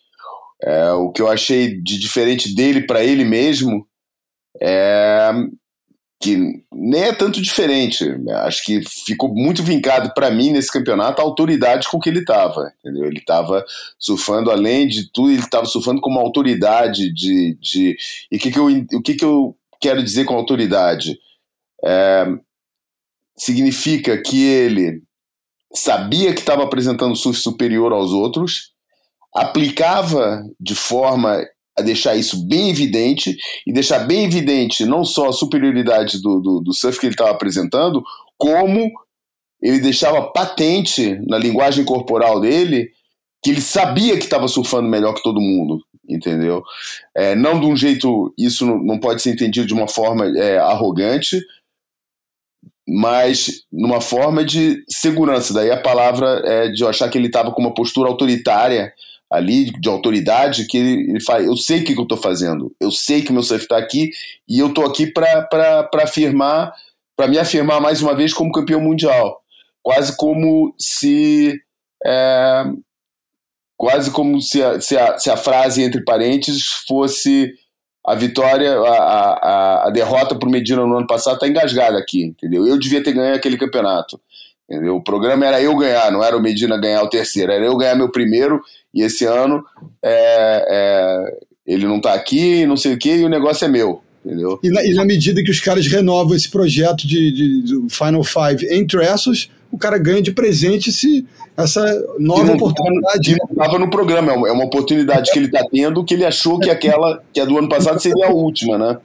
É, 0.62 0.92
o 0.92 1.10
que 1.10 1.20
eu 1.20 1.28
achei 1.28 1.80
de 1.80 1.98
diferente 1.98 2.54
dele 2.54 2.86
para 2.86 3.02
ele 3.02 3.24
mesmo 3.24 3.86
é 4.60 5.32
que 6.22 6.62
nem 6.70 7.04
é 7.04 7.12
tanto 7.14 7.40
diferente. 7.40 8.04
Acho 8.44 8.62
que 8.64 8.82
ficou 9.06 9.34
muito 9.34 9.62
vincado 9.62 10.12
para 10.12 10.30
mim 10.30 10.52
nesse 10.52 10.70
campeonato 10.70 11.20
a 11.20 11.24
autoridade 11.24 11.88
com 11.88 11.98
que 11.98 12.10
ele 12.10 12.20
estava. 12.20 12.72
Ele 12.84 13.18
estava 13.18 13.64
surfando, 13.98 14.50
além 14.50 14.86
de 14.86 15.10
tudo, 15.10 15.30
ele 15.30 15.40
estava 15.40 15.64
surfando 15.64 16.00
como 16.00 16.20
autoridade 16.20 17.10
de. 17.12 17.56
de 17.58 17.96
e 18.30 18.38
que 18.38 18.50
que 18.50 18.58
eu, 18.58 18.66
o 18.66 19.02
que, 19.02 19.14
que 19.14 19.24
eu 19.24 19.56
quero 19.80 20.02
dizer 20.02 20.26
com 20.26 20.34
autoridade? 20.34 21.18
É, 21.82 22.26
significa 23.34 24.20
que 24.22 24.44
ele 24.44 25.02
sabia 25.74 26.32
que 26.32 26.40
estava 26.40 26.64
apresentando 26.64 27.16
surf 27.16 27.38
superior 27.38 27.92
aos 27.92 28.12
outros, 28.12 28.72
aplicava 29.34 30.42
de 30.58 30.74
forma 30.74 31.40
a 31.78 31.82
deixar 31.82 32.16
isso 32.16 32.46
bem 32.46 32.68
evidente 32.68 33.36
e 33.66 33.72
deixar 33.72 34.00
bem 34.00 34.24
evidente 34.24 34.84
não 34.84 35.04
só 35.04 35.28
a 35.28 35.32
superioridade 35.32 36.20
do, 36.20 36.40
do, 36.40 36.60
do 36.60 36.74
surf 36.74 36.98
que 36.98 37.06
ele 37.06 37.14
estava 37.14 37.30
apresentando, 37.30 38.02
como 38.36 38.90
ele 39.62 39.78
deixava 39.78 40.30
patente 40.32 41.18
na 41.26 41.38
linguagem 41.38 41.84
corporal 41.84 42.40
dele 42.40 42.90
que 43.42 43.50
ele 43.50 43.60
sabia 43.60 44.18
que 44.18 44.24
estava 44.24 44.48
surfando 44.48 44.88
melhor 44.88 45.14
que 45.14 45.22
todo 45.22 45.40
mundo, 45.40 45.82
entendeu? 46.08 46.62
É, 47.16 47.34
não 47.34 47.58
de 47.58 47.66
um 47.66 47.74
jeito, 47.74 48.34
isso 48.36 48.66
não, 48.66 48.78
não 48.78 48.98
pode 48.98 49.22
ser 49.22 49.30
entendido 49.30 49.66
de 49.66 49.72
uma 49.72 49.88
forma 49.88 50.26
é, 50.38 50.58
arrogante, 50.58 51.40
mas 52.88 53.64
numa 53.72 54.00
forma 54.00 54.44
de 54.44 54.82
segurança. 54.88 55.54
Daí 55.54 55.70
a 55.70 55.80
palavra 55.80 56.42
é 56.44 56.68
de 56.68 56.82
eu 56.82 56.88
achar 56.88 57.08
que 57.08 57.16
ele 57.16 57.26
estava 57.26 57.52
com 57.52 57.60
uma 57.60 57.74
postura 57.74 58.08
autoritária 58.08 58.92
ali 59.30 59.70
de 59.70 59.88
autoridade 59.88 60.66
que 60.66 60.76
ele, 60.76 61.10
ele 61.10 61.20
fala, 61.20 61.42
eu 61.42 61.56
sei 61.56 61.80
o 61.80 61.84
que, 61.84 61.94
que 61.94 62.00
eu 62.00 62.04
estou 62.04 62.18
fazendo, 62.18 62.74
eu 62.80 62.90
sei 62.90 63.22
que 63.22 63.32
meu 63.32 63.44
surf 63.44 63.62
está 63.62 63.78
aqui 63.78 64.10
e 64.48 64.58
eu 64.58 64.68
estou 64.68 64.84
aqui 64.84 65.06
para 65.06 65.88
afirmar, 66.02 66.72
para 67.16 67.28
me 67.28 67.38
afirmar 67.38 67.80
mais 67.80 68.02
uma 68.02 68.14
vez 68.14 68.34
como 68.34 68.50
campeão 68.50 68.80
mundial, 68.80 69.40
quase 69.82 70.16
como 70.16 70.74
se 70.76 71.54
é, 72.04 72.64
quase 73.76 74.10
como 74.10 74.40
se 74.40 74.62
a, 74.62 74.80
se, 74.80 74.98
a, 74.98 75.16
se 75.16 75.30
a 75.30 75.36
frase 75.36 75.82
entre 75.82 76.04
parênteses 76.04 76.64
fosse 76.88 77.52
a 78.10 78.14
vitória, 78.16 78.72
a, 78.72 78.88
a, 78.88 79.86
a 79.86 79.90
derrota 79.90 80.34
para 80.34 80.48
o 80.48 80.50
Medina 80.50 80.84
no 80.84 80.96
ano 80.96 81.06
passado 81.06 81.34
está 81.34 81.46
engasgada 81.46 81.96
aqui, 81.96 82.24
entendeu? 82.24 82.66
Eu 82.66 82.76
devia 82.76 83.00
ter 83.00 83.12
ganho 83.12 83.36
aquele 83.36 83.56
campeonato. 83.56 84.20
Entendeu? 84.68 84.96
O 84.96 85.02
programa 85.02 85.46
era 85.46 85.62
eu 85.62 85.76
ganhar, 85.76 86.10
não 86.10 86.22
era 86.22 86.36
o 86.36 86.42
Medina 86.42 86.76
ganhar 86.76 87.04
o 87.04 87.08
terceiro, 87.08 87.52
era 87.52 87.64
eu 87.64 87.76
ganhar 87.76 87.94
meu 87.94 88.10
primeiro 88.10 88.60
e 88.92 89.02
esse 89.02 89.24
ano 89.24 89.64
é, 90.02 90.66
é, 90.68 91.38
ele 91.64 91.86
não 91.86 91.98
está 91.98 92.14
aqui, 92.14 92.66
não 92.66 92.76
sei 92.76 92.94
o 92.94 92.98
que, 92.98 93.14
e 93.14 93.24
o 93.24 93.28
negócio 93.28 93.64
é 93.64 93.68
meu. 93.68 94.02
Entendeu? 94.24 94.58
E 94.60 94.70
na, 94.70 94.84
e 94.84 94.92
na 94.92 95.04
medida 95.04 95.40
que 95.44 95.50
os 95.50 95.60
caras 95.60 95.86
renovam 95.86 96.34
esse 96.34 96.50
projeto 96.50 97.06
de, 97.06 97.30
de, 97.30 97.62
de 97.62 97.94
Final 97.94 98.24
Five 98.24 98.66
em 98.70 98.84
Tressos, 98.84 99.52
o 99.70 99.78
cara 99.78 99.98
ganha 99.98 100.20
de 100.20 100.32
presente 100.32 100.90
esse, 100.90 101.24
essa 101.56 101.84
nova 102.18 102.44
não 102.44 102.54
oportunidade. 102.54 103.36
Não 103.36 103.50
estava 103.50 103.78
no 103.78 103.90
programa, 103.90 104.32
é 104.32 104.52
uma 104.52 104.64
oportunidade 104.64 105.30
que 105.30 105.38
ele 105.38 105.46
está 105.46 105.64
tendo 105.70 106.04
que 106.04 106.14
ele 106.14 106.24
achou 106.24 106.58
que 106.58 106.70
aquela 106.70 107.22
que 107.32 107.40
a 107.40 107.44
do 107.44 107.58
ano 107.58 107.68
passado 107.68 108.00
seria 108.00 108.26
a 108.26 108.30
última, 108.30 108.78
né? 108.78 108.98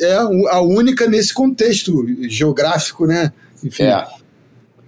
É 0.00 0.14
a 0.14 0.60
única 0.60 1.06
nesse 1.06 1.32
contexto 1.32 2.06
geográfico, 2.28 3.06
né? 3.06 3.32
Enfim. 3.64 3.84
É. 3.84 4.04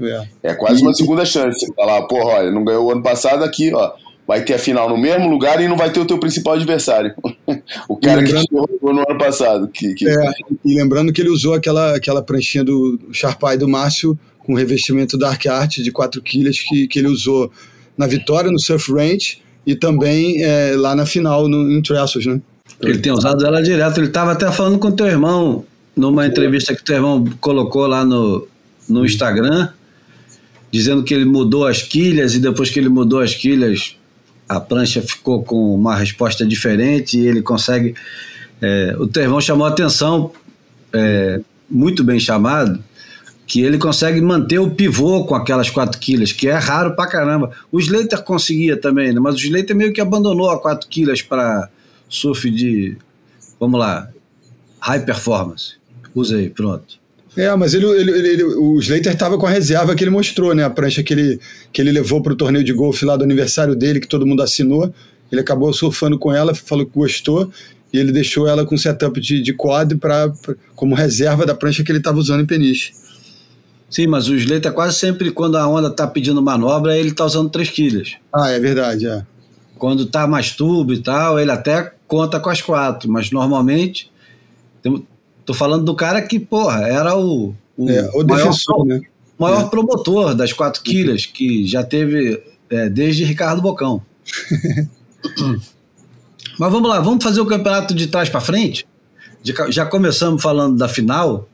É, 0.01 0.51
é 0.51 0.55
quase 0.55 0.83
uma 0.83 0.95
segunda 0.95 1.25
chance. 1.25 1.73
Falar, 1.75 2.03
porra, 2.03 2.39
olha, 2.39 2.51
não 2.51 2.65
ganhou 2.65 2.87
o 2.87 2.91
ano 2.91 3.03
passado 3.03 3.45
aqui, 3.45 3.73
ó. 3.73 3.93
Vai 4.27 4.45
ter 4.45 4.55
a 4.55 4.59
final 4.59 4.89
no 4.89 4.97
mesmo 4.97 5.29
lugar 5.29 5.61
e 5.61 5.69
não 5.69 5.77
vai 5.77 5.91
ter 5.91 6.01
o 6.01 6.05
teu 6.05 6.19
principal 6.19 6.55
adversário. 6.55 7.15
o 7.89 7.97
cara 7.97 8.23
que 8.23 8.31
chegou 8.31 8.69
no 8.83 9.01
ano 9.09 9.19
passado. 9.19 9.69
Que, 9.69 9.95
que... 9.95 10.09
É, 10.09 10.31
e 10.65 10.75
lembrando 10.75 11.13
que 11.13 11.21
ele 11.21 11.29
usou 11.29 11.55
aquela, 11.55 11.97
aquela 11.97 12.23
pranchinha 12.23 12.65
do 12.65 12.99
Sharpai 13.13 13.59
do 13.59 13.69
Márcio 13.69 14.19
com 14.45 14.55
revestimento 14.55 15.19
Dark 15.19 15.47
Art 15.47 15.79
de 15.79 15.91
4 15.91 16.21
quilos 16.23 16.61
que, 16.61 16.87
que 16.89 16.99
ele 16.99 17.09
usou 17.09 17.51
na 17.97 18.07
vitória 18.07 18.51
no 18.51 18.59
Surf 18.59 18.93
Range 18.93 19.39
e 19.67 19.75
também 19.75 20.43
é, 20.43 20.75
lá 20.77 20.95
na 20.95 21.07
final 21.07 21.49
no, 21.49 21.71
em 21.71 21.81
Trestles, 21.83 22.27
né? 22.27 22.41
Ele 22.81 22.99
tem 22.99 23.13
usado 23.13 23.47
ela 23.47 23.63
direto. 23.63 23.99
Ele 23.99 24.09
estava 24.09 24.33
até 24.33 24.51
falando 24.51 24.79
com 24.79 24.91
teu 24.91 25.07
irmão 25.07 25.65
numa 25.95 26.27
entrevista 26.27 26.75
que 26.75 26.83
teu 26.83 26.97
irmão 26.97 27.25
colocou 27.41 27.87
lá 27.87 28.05
no, 28.05 28.47
no 28.89 29.05
Instagram 29.05 29.69
dizendo 30.73 31.05
que 31.05 31.13
ele 31.13 31.27
mudou 31.27 31.67
as 31.67 31.83
quilhas 31.83 32.35
e 32.35 32.41
depois 32.41 32.71
que 32.71 32.81
ele 32.81 32.89
mudou 32.89 33.21
as 33.21 33.35
quilhas, 33.35 33.95
a 34.49 34.59
prancha 34.59 35.03
ficou 35.03 35.45
com 35.45 35.75
uma 35.75 35.95
resposta 35.95 36.47
diferente 36.47 37.19
e 37.19 37.27
ele 37.27 37.43
consegue. 37.43 37.95
É, 38.61 38.97
o 38.99 39.07
Tervão 39.07 39.41
chamou 39.41 39.67
a 39.67 39.71
atenção, 39.71 40.33
é, 40.93 41.41
muito 41.71 42.03
bem 42.03 42.19
chamado, 42.19 42.83
que 43.53 43.61
ele 43.61 43.77
consegue 43.77 44.19
manter 44.19 44.59
o 44.59 44.71
pivô 44.71 45.27
com 45.27 45.35
aquelas 45.35 45.69
quatro 45.69 46.01
quilhas, 46.01 46.33
que 46.33 46.49
é 46.49 46.55
raro 46.55 46.97
pra 46.97 47.07
caramba. 47.07 47.51
O 47.71 47.79
Slater 47.79 48.23
conseguia 48.23 48.79
também, 48.79 49.13
né? 49.13 49.21
mas 49.21 49.35
o 49.35 49.39
Slater 49.41 49.77
meio 49.77 49.93
que 49.93 50.01
abandonou 50.01 50.49
a 50.49 50.59
quatro 50.59 50.89
quilhas 50.89 51.21
para 51.21 51.69
surf 52.09 52.51
de, 52.51 52.97
vamos 53.61 53.79
lá, 53.79 54.09
high 54.81 55.05
performance. 55.05 55.75
Usei, 56.15 56.49
pronto. 56.49 56.99
É, 57.37 57.55
mas 57.55 57.75
ele, 57.75 57.85
ele, 57.85 58.11
ele 58.27 58.43
o 58.43 58.79
Slater 58.79 59.13
estava 59.13 59.37
com 59.37 59.45
a 59.45 59.51
reserva 59.51 59.95
que 59.95 60.03
ele 60.03 60.11
mostrou, 60.11 60.55
né? 60.55 60.65
A 60.65 60.71
prancha 60.71 61.03
que 61.03 61.13
ele, 61.13 61.39
que 61.71 61.83
ele 61.83 61.93
levou 61.93 62.23
para 62.23 62.33
o 62.33 62.37
torneio 62.37 62.65
de 62.65 62.73
golfe 62.73 63.05
lá 63.05 63.19
do 63.19 63.25
aniversário 63.25 63.77
dele, 63.77 64.01
que 64.01 64.09
todo 64.09 64.27
mundo 64.27 64.43
assinou. 64.43 64.95
Ele 65.31 65.43
acabou 65.43 65.71
surfando 65.75 66.19
com 66.19 66.33
ela, 66.33 66.55
falou 66.55 66.87
que 66.87 66.93
gostou, 66.95 67.53
e 67.93 67.99
ele 67.99 68.13
deixou 68.13 68.49
ela 68.49 68.65
com 68.65 68.79
setup 68.79 69.21
de, 69.21 69.43
de 69.43 69.53
quad 69.53 69.95
pra, 69.97 70.31
pra, 70.31 70.55
como 70.75 70.95
reserva 70.95 71.45
da 71.45 71.55
prancha 71.55 71.85
que 71.85 71.93
ele 71.93 71.99
estava 71.99 72.19
usando 72.19 72.41
em 72.41 72.47
peniche. 72.47 73.02
Sim, 73.93 74.09
mas 74.09 74.27
o 74.29 74.35
Slater 74.35 74.73
quase 74.73 74.99
sempre, 74.99 75.31
quando 75.31 75.57
a 75.57 75.69
onda 75.69 75.89
está 75.89 76.07
pedindo 76.07 76.43
manobra, 76.43 76.99
ele 76.99 77.11
está 77.11 77.25
usando 77.25 77.51
3 77.51 77.71
quilos. 77.71 78.17
Ah, 78.35 78.51
é 78.51 78.59
verdade, 78.59 79.07
é. 79.07 79.25
Quando 79.79 80.03
está 80.05 80.27
mais 80.27 80.53
tubo 80.53 80.93
e 80.93 80.99
tal, 80.99 81.39
ele 81.39 81.51
até 81.53 81.93
conta 82.09 82.41
com 82.41 82.51
as 82.51 82.61
quatro, 82.61 83.11
mas 83.11 83.31
normalmente 83.31 84.11
Tô 85.45 85.55
falando 85.55 85.85
do 85.85 85.95
cara 85.95 86.23
que, 86.23 86.39
porra, 86.39 86.87
era 86.89 87.17
o, 87.17 87.55
o, 87.77 87.91
é, 87.91 88.09
o 88.11 88.25
maior, 88.25 88.25
defensor, 88.25 88.87
né? 88.87 89.01
maior 89.39 89.63
é. 89.63 89.69
promotor 89.69 90.35
das 90.35 90.53
quatro 90.53 90.83
quilhas, 90.83 91.27
que 91.27 91.67
já 91.67 91.83
teve 91.83 92.43
é, 92.71 92.89
desde 92.89 93.25
Ricardo 93.25 93.61
Bocão. 93.61 94.03
Mas 96.59 96.71
vamos 96.71 96.89
lá, 96.89 97.01
vamos 97.01 97.25
fazer 97.25 97.41
o 97.41 97.47
campeonato 97.47 97.95
de 97.95 98.07
trás 98.07 98.29
para 98.29 98.41
frente? 98.41 98.87
Já 99.71 99.85
começamos 99.87 100.41
falando 100.41 100.77
da 100.77 100.89
final, 100.89 101.49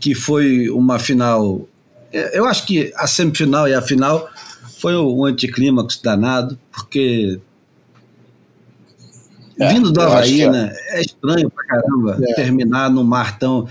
que 0.00 0.14
foi 0.14 0.68
uma 0.70 0.98
final. 0.98 1.68
Eu 2.12 2.46
acho 2.46 2.66
que 2.66 2.92
a 2.96 3.06
semifinal 3.06 3.68
e 3.68 3.74
a 3.74 3.82
final 3.82 4.28
foi 4.80 4.96
um 4.96 5.24
anticlímax 5.24 6.00
danado, 6.02 6.58
porque 6.72 7.38
é, 9.60 9.74
Vindo 9.74 9.92
do 9.92 10.00
Havaí, 10.00 10.40
é. 10.40 10.50
né? 10.50 10.74
É 10.88 11.02
estranho 11.02 11.50
pra 11.50 11.64
caramba 11.64 12.18
é. 12.22 12.34
terminar 12.34 12.88
no 12.88 13.04
mar 13.04 13.38
tão. 13.38 13.68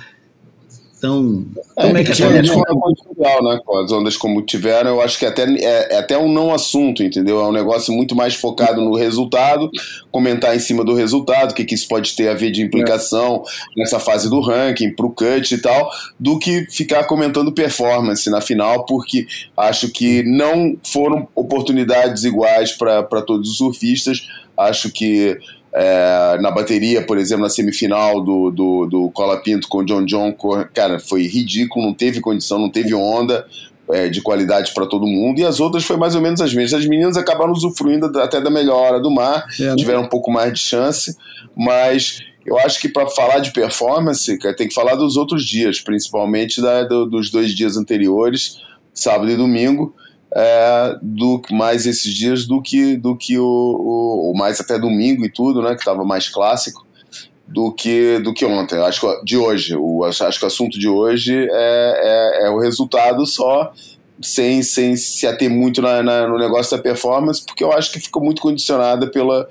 Tão 1.00 1.46
é, 1.78 1.84
como 1.84 1.98
é 1.98 2.04
que 2.04 2.22
é? 2.22 2.28
Legal, 2.28 3.44
né? 3.44 3.60
Com 3.66 3.78
as 3.78 3.92
ondas 3.92 4.18
como 4.18 4.42
tiveram, 4.42 4.92
eu 4.92 5.02
acho 5.02 5.18
que 5.18 5.26
até, 5.26 5.44
é, 5.44 5.96
é, 5.96 5.98
até 5.98 6.18
um 6.18 6.32
não 6.32 6.54
assunto, 6.54 7.04
entendeu? 7.04 7.40
É 7.40 7.48
um 7.48 7.52
negócio 7.52 7.94
muito 7.94 8.16
mais 8.16 8.36
focado 8.36 8.82
no 8.82 8.96
resultado, 8.96 9.70
comentar 10.12 10.56
em 10.56 10.60
cima 10.60 10.84
do 10.84 10.94
resultado, 10.94 11.52
o 11.52 11.54
que, 11.54 11.66
que 11.66 11.76
isso 11.76 11.88
pode 11.88 12.16
ter 12.16 12.28
a 12.28 12.34
ver 12.34 12.52
de 12.52 12.62
implicação 12.62 13.44
nessa 13.76 14.00
fase 14.00 14.30
do 14.30 14.42
ranking, 14.42 14.94
pro 14.94 15.10
cut 15.10 15.54
e 15.54 15.58
tal, 15.58 15.90
do 16.20 16.38
que 16.38 16.66
ficar 16.70 17.06
comentando 17.06 17.52
performance 17.52 18.30
na 18.30 18.42
final, 18.42 18.86
porque 18.86 19.26
acho 19.56 19.90
que 19.90 20.24
não 20.24 20.78
foram 20.84 21.28
oportunidades 21.36 22.24
iguais 22.24 22.72
para 22.72 23.22
todos 23.22 23.50
os 23.50 23.58
surfistas. 23.58 24.28
Acho 24.58 24.92
que 24.92 25.38
é, 25.74 26.38
na 26.42 26.50
bateria, 26.50 27.02
por 27.02 27.18
exemplo, 27.18 27.44
na 27.44 27.50
semifinal 27.50 28.22
do, 28.22 28.50
do, 28.50 28.86
do 28.86 29.10
Cola 29.12 29.38
Pinto 29.38 29.68
com 29.68 29.80
o 29.80 29.86
John 29.86 30.04
John, 30.06 30.36
cara, 30.74 31.00
foi 31.00 31.28
ridículo, 31.28 31.86
não 31.86 31.94
teve 31.94 32.20
condição, 32.20 32.58
não 32.58 32.70
teve 32.70 32.94
onda 32.94 33.46
é, 33.90 34.08
de 34.08 34.22
qualidade 34.22 34.74
para 34.74 34.88
todo 34.88 35.06
mundo, 35.06 35.40
e 35.40 35.46
as 35.46 35.60
outras 35.60 35.84
foi 35.84 35.98
mais 35.98 36.16
ou 36.16 36.22
menos 36.22 36.42
as 36.42 36.54
mesmas. 36.54 36.82
As 36.82 36.88
meninas 36.88 37.18
acabaram 37.18 37.52
usufruindo 37.52 38.06
até 38.20 38.42
da 38.42 38.50
melhor 38.50 38.78
hora 38.78 39.00
do 39.00 39.12
mar, 39.12 39.46
é, 39.60 39.64
né? 39.64 39.76
tiveram 39.76 40.02
um 40.02 40.10
pouco 40.10 40.32
mais 40.32 40.54
de 40.54 40.60
chance, 40.60 41.16
mas 41.56 42.20
eu 42.46 42.58
acho 42.58 42.80
que 42.80 42.90
para 42.90 43.08
falar 43.08 43.40
de 43.40 43.52
performance, 43.52 44.38
cara, 44.40 44.56
tem 44.56 44.68
que 44.68 44.74
falar 44.74 44.96
dos 44.96 45.18
outros 45.18 45.46
dias, 45.46 45.80
principalmente 45.80 46.62
da, 46.62 46.84
do, 46.84 47.06
dos 47.06 47.30
dois 47.30 47.52
dias 47.52 47.78
anteriores, 47.78 48.60
sábado 48.94 49.30
e 49.30 49.36
domingo 49.36 49.94
é, 50.34 50.96
do 51.02 51.42
mais 51.52 51.86
esses 51.86 52.14
dias 52.14 52.46
do 52.46 52.62
que 52.62 52.96
do 52.98 53.16
que 53.16 53.38
o, 53.38 53.44
o, 53.44 54.32
o 54.32 54.38
mais 54.38 54.60
até 54.60 54.78
domingo 54.78 55.26
e 55.26 55.32
tudo, 55.32 55.62
né, 55.62 55.74
que 55.74 55.82
estava 55.82 56.04
mais 56.04 56.30
clássico 56.30 56.86
do 57.48 57.72
que 57.72 58.20
do 58.20 58.34
que 58.34 58.46
ontem. 58.46 58.80
Acho 58.80 59.02
que 59.02 59.26
de 59.26 59.38
hoje, 59.38 59.76
o 59.76 60.04
acho 60.04 60.40
que 60.40 60.46
o 60.46 60.48
assunto 60.48 60.78
de 60.78 60.88
hoje 60.88 61.36
é, 61.36 62.42
é, 62.42 62.46
é 62.46 62.50
o 62.50 62.60
resultado 62.60 63.26
só 63.26 63.74
sem, 64.22 64.62
sem 64.62 64.96
se 64.96 65.26
ater 65.26 65.50
muito 65.50 65.82
na, 65.82 66.04
na, 66.04 66.28
no 66.28 66.38
negócio 66.38 66.76
da 66.76 66.84
performance, 66.84 67.44
porque 67.44 67.64
eu 67.64 67.72
acho 67.72 67.92
que 67.92 68.00
ficou 68.00 68.24
muito 68.24 68.42
condicionada 68.42 69.08
pela 69.08 69.48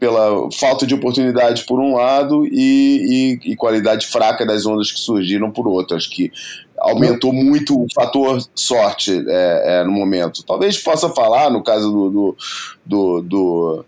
pela 0.00 0.50
falta 0.52 0.86
de 0.86 0.94
oportunidade 0.94 1.64
por 1.64 1.78
um 1.78 1.94
lado 1.94 2.46
e, 2.46 3.38
e, 3.44 3.52
e, 3.52 3.54
qualidade 3.54 4.06
fraca 4.06 4.46
das 4.46 4.64
ondas 4.64 4.90
que 4.90 4.98
surgiram 4.98 5.50
por 5.50 5.68
outro. 5.68 5.94
Acho 5.94 6.08
que 6.08 6.32
aumentou 6.80 7.32
muito 7.32 7.80
o 7.80 7.86
fator 7.94 8.42
sorte 8.54 9.24
é, 9.28 9.80
é, 9.80 9.84
no 9.84 9.92
momento. 9.92 10.42
Talvez 10.44 10.78
possa 10.78 11.08
falar, 11.10 11.50
no 11.50 11.62
caso 11.62 11.90
do, 11.90 12.10
do, 12.10 12.36
do, 12.84 13.22
do 13.22 13.84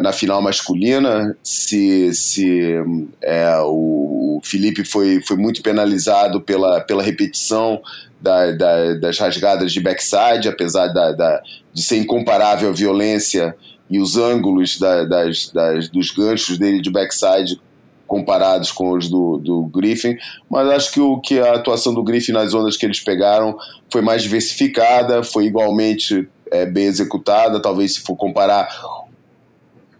na 0.00 0.12
final 0.12 0.40
masculina, 0.40 1.36
se, 1.42 2.14
se 2.14 2.74
é, 3.20 3.58
o 3.60 4.40
Felipe 4.42 4.84
foi, 4.84 5.20
foi 5.20 5.36
muito 5.36 5.62
penalizado 5.62 6.40
pela, 6.40 6.80
pela 6.80 7.02
repetição 7.02 7.80
da, 8.20 8.52
da, 8.52 8.94
das 8.94 9.18
rasgadas 9.18 9.72
de 9.72 9.80
backside, 9.80 10.48
apesar 10.48 10.88
da, 10.88 11.12
da, 11.12 11.42
de 11.72 11.82
ser 11.82 11.98
incomparável 11.98 12.70
a 12.70 12.72
violência 12.72 13.54
e 13.88 14.00
os 14.00 14.16
ângulos 14.16 14.78
da, 14.78 15.04
das, 15.04 15.50
das, 15.50 15.88
dos 15.88 16.10
ganchos 16.10 16.58
dele 16.58 16.80
de 16.80 16.90
backside 16.90 17.60
comparados 18.06 18.70
com 18.70 18.92
os 18.92 19.08
do, 19.08 19.38
do 19.38 19.62
Griffin, 19.64 20.16
mas 20.48 20.68
acho 20.68 20.92
que, 20.92 21.00
o, 21.00 21.20
que 21.20 21.40
a 21.40 21.54
atuação 21.54 21.92
do 21.92 22.02
Griffin 22.02 22.32
nas 22.32 22.54
ondas 22.54 22.76
que 22.76 22.86
eles 22.86 23.00
pegaram 23.00 23.58
foi 23.90 24.00
mais 24.00 24.22
diversificada, 24.22 25.22
foi 25.22 25.46
igualmente 25.46 26.28
é, 26.50 26.64
bem 26.64 26.86
executada, 26.86 27.60
talvez 27.60 27.94
se 27.94 28.00
for 28.00 28.16
comparar 28.16 28.68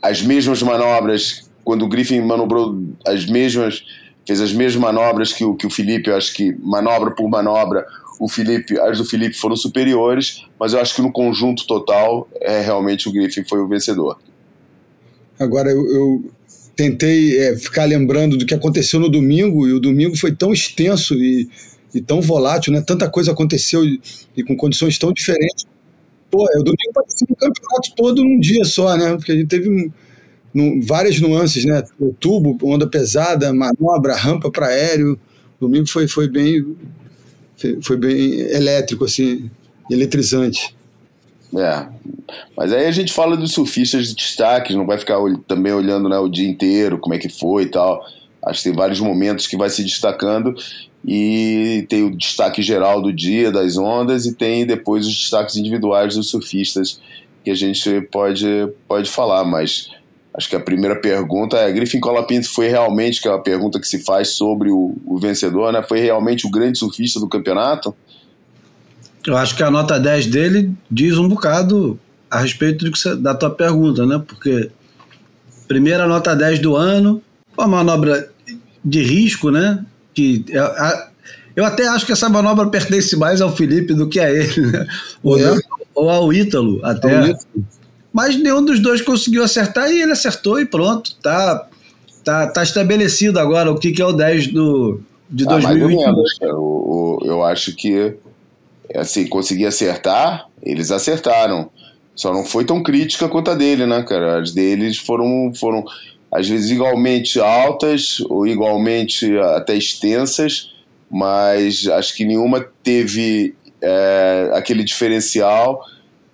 as 0.01 0.23
mesmas 0.23 0.63
manobras, 0.63 1.51
quando 1.65 1.85
o 1.85 1.89
Griffin 1.89 2.21
manobrou 2.21 2.81
as 3.05 3.27
mesmas, 3.27 3.85
fez 4.25 4.41
as 4.41 4.53
mesmas 4.53 4.77
manobras 4.77 5.33
que 5.33 5.45
o, 5.45 5.55
que 5.55 5.67
o 5.67 5.71
Felipe, 5.71 6.11
eu 6.11 6.17
acho 6.17 6.33
que 6.33 6.57
manobra 6.61 7.11
por 7.11 7.29
manobra, 7.29 7.85
o 8.21 8.29
Felipe, 8.29 8.79
as 8.81 8.99
do 8.99 9.05
Felipe 9.05 9.37
foram 9.37 9.57
superiores, 9.57 10.47
mas 10.59 10.73
eu 10.73 10.81
acho 10.81 10.95
que 10.95 11.03
no 11.03 11.13
conjunto 11.13 11.67
total, 11.67 12.29
é 12.41 12.61
realmente 12.61 13.09
o 13.09 13.13
Griffin 13.13 13.45
foi 13.45 13.59
o 13.59 13.69
vencedor. 13.69 14.19
Agora, 15.39 15.71
eu, 15.71 15.87
eu 15.87 16.31
tentei 16.77 17.39
é, 17.39 17.57
ficar 17.57 17.87
lembrando 17.87 18.37
do 18.37 18.45
que 18.45 18.55
aconteceu 18.55 19.01
no 19.01 19.09
domingo, 19.09 19.67
e 19.67 19.73
o 19.73 19.81
domingo 19.81 20.17
foi 20.17 20.31
tão 20.31 20.53
extenso 20.53 21.15
e, 21.15 21.49
e 21.95 22.01
tão 22.03 22.21
volátil, 22.21 22.73
né? 22.73 22.83
tanta 22.87 23.09
coisa 23.09 23.33
aconteceu 23.33 23.83
e, 23.83 24.01
e 24.37 24.45
com 24.45 24.55
condições 24.55 24.99
tão 24.99 25.13
diferentes. 25.13 25.65
Pô, 26.31 26.45
o 26.45 26.63
domingo 26.63 26.93
parecia 26.93 27.27
um 27.31 27.35
campeonato 27.35 27.95
todo 27.97 28.23
num 28.23 28.39
dia 28.39 28.65
só, 28.65 28.97
né? 28.97 29.17
Porque 29.17 29.33
a 29.33 29.37
gente 29.37 29.47
teve 29.47 29.91
no, 30.53 30.83
várias 30.83 31.19
nuances, 31.19 31.65
né? 31.65 31.83
Tubo, 32.21 32.59
onda 32.63 32.87
pesada, 32.87 33.53
manobra, 33.55 34.15
rampa 34.15 34.51
para 34.51 34.67
aéreo. 34.67 35.19
Domingo 35.59 35.89
foi, 35.89 36.07
foi 36.07 36.29
bem 36.29 36.77
foi 37.81 37.97
bem 37.97 38.41
elétrico, 38.51 39.07
assim, 39.07 39.51
eletrizante. 39.91 40.76
É, 41.55 41.87
mas 42.57 42.73
aí 42.73 42.87
a 42.87 42.91
gente 42.91 43.13
fala 43.13 43.37
dos 43.37 43.53
surfistas 43.53 44.09
de 44.09 44.15
destaque, 44.15 44.75
não 44.75 44.87
vai 44.87 44.99
ficar 44.99 45.17
também 45.47 45.73
olhando 45.73 46.09
né, 46.09 46.19
o 46.19 46.29
dia 46.29 46.49
inteiro 46.49 46.99
como 46.99 47.15
é 47.15 47.19
que 47.19 47.29
foi 47.29 47.65
e 47.65 47.67
tal. 47.67 48.05
Acho 48.45 48.63
que 48.63 48.69
tem 48.69 48.77
vários 48.77 49.01
momentos 49.01 49.47
que 49.47 49.57
vai 49.57 49.71
se 49.71 49.83
destacando 49.83 50.55
e 51.05 51.87
tem 51.89 52.05
o 52.05 52.17
destaque 52.17 52.63
geral 52.63 53.01
do 53.01 53.13
dia, 53.13 53.51
das 53.51 53.77
ondas, 53.77 54.27
e 54.27 54.35
tem 54.35 54.67
depois 54.67 55.07
os 55.07 55.15
destaques 55.15 55.57
individuais 55.57 56.15
dos 56.15 56.31
surfistas 56.31 57.01
que 57.45 57.51
a 57.51 57.55
gente 57.55 58.01
pode, 58.11 58.47
pode 58.89 59.09
falar, 59.09 59.45
mas 59.45 59.89
Acho 60.37 60.51
que 60.51 60.57
a 60.57 60.61
primeira 60.61 60.95
pergunta 60.95 61.57
é: 61.57 61.73
Griffin 61.73 61.99
Colapinto 61.99 62.51
foi 62.51 62.69
realmente, 62.69 63.23
que 63.23 63.29
é 63.29 63.33
a 63.33 63.39
pergunta 63.39 63.81
que 63.81 63.89
se 63.89 64.05
faz 64.05 64.31
sobre 64.31 64.71
o, 64.71 64.95
o 65.07 65.19
vencedor, 65.19 65.73
né? 65.73 65.83
Foi 65.83 65.99
realmente 65.99 66.47
o 66.47 66.51
grande 66.51 66.79
surfista 66.79 67.19
do 67.19 67.27
campeonato? 67.27 67.97
Eu 69.27 69.37
acho 69.37 69.57
que 69.57 69.63
a 69.63 69.71
nota 69.71 69.99
10 69.99 70.27
dele 70.27 70.73
diz 70.91 71.19
um 71.19 71.29
bocado 71.29 71.99
a 72.31 72.41
respeito 72.41 72.87
da 73.19 73.35
tua 73.35 73.51
pergunta, 73.51 74.07
né? 74.07 74.23
Porque 74.27 74.71
primeira 75.67 76.07
nota 76.07 76.35
10 76.35 76.61
do 76.61 76.77
ano, 76.77 77.23
uma 77.57 77.67
manobra 77.67 78.31
de 78.85 79.03
risco, 79.03 79.51
né? 79.51 79.85
Que 80.15 80.45
é, 80.51 80.59
a, 80.59 81.09
eu 81.55 81.65
até 81.65 81.89
acho 81.89 82.07
que 82.07 82.13
essa 82.13 82.29
manobra 82.29 82.67
pertence 82.69 83.17
mais 83.17 83.41
ao 83.41 83.55
Felipe 83.55 83.95
do 83.95 84.09
que 84.09 84.21
a 84.21 84.31
ele, 84.31 84.61
né? 84.61 84.87
Ou, 85.23 85.39
é. 85.39 85.59
ou 85.95 86.11
ao 86.11 86.33
Ítalo, 86.33 86.81
até. 86.85 87.17
Ao 87.17 87.27
Ítalo 87.27 87.67
mas 88.17 88.35
nenhum 88.35 88.65
dos 88.65 88.81
dois 88.81 89.03
conseguiu 89.03 89.45
acertar 89.45 89.91
e 89.91 90.01
ele 90.01 90.13
acertou 90.13 90.59
e 90.59 90.65
pronto. 90.65 91.15
Tá, 91.17 91.69
tá, 92.25 92.47
tá 92.47 92.63
estabelecido 92.63 93.39
agora 93.39 93.71
o 93.71 93.79
que, 93.79 93.93
que 93.93 94.01
é 94.01 94.07
o 94.07 94.13
10 94.13 94.47
do, 94.55 95.01
de 95.29 95.45
ah, 95.45 95.51
2021. 95.51 96.25
Eu, 96.41 97.19
eu 97.23 97.45
acho 97.45 97.77
que, 97.77 98.15
assim, 98.95 99.27
conseguir 99.27 99.67
acertar, 99.67 100.49
eles 100.63 100.91
acertaram. 100.91 101.71
Só 102.15 102.33
não 102.33 102.45
foi 102.45 102.65
tão 102.65 102.83
crítica 102.83 103.29
quanto 103.29 103.51
a 103.51 103.55
dele, 103.55 103.87
né, 103.87 104.03
cara? 104.03 104.41
As 104.41 104.53
deles 104.53 104.97
foram, 104.97 105.53
foram 105.55 105.85
às 106.33 106.49
vezes 106.49 106.71
igualmente 106.71 107.39
altas 107.41 108.21
ou 108.29 108.47
igualmente 108.47 109.37
até 109.39 109.77
extensas, 109.77 110.73
mas 111.11 111.87
acho 111.89 112.17
que 112.17 112.25
nenhuma 112.25 112.67
teve 112.83 113.55
é, 113.83 114.51
aquele 114.55 114.83
diferencial 114.83 115.81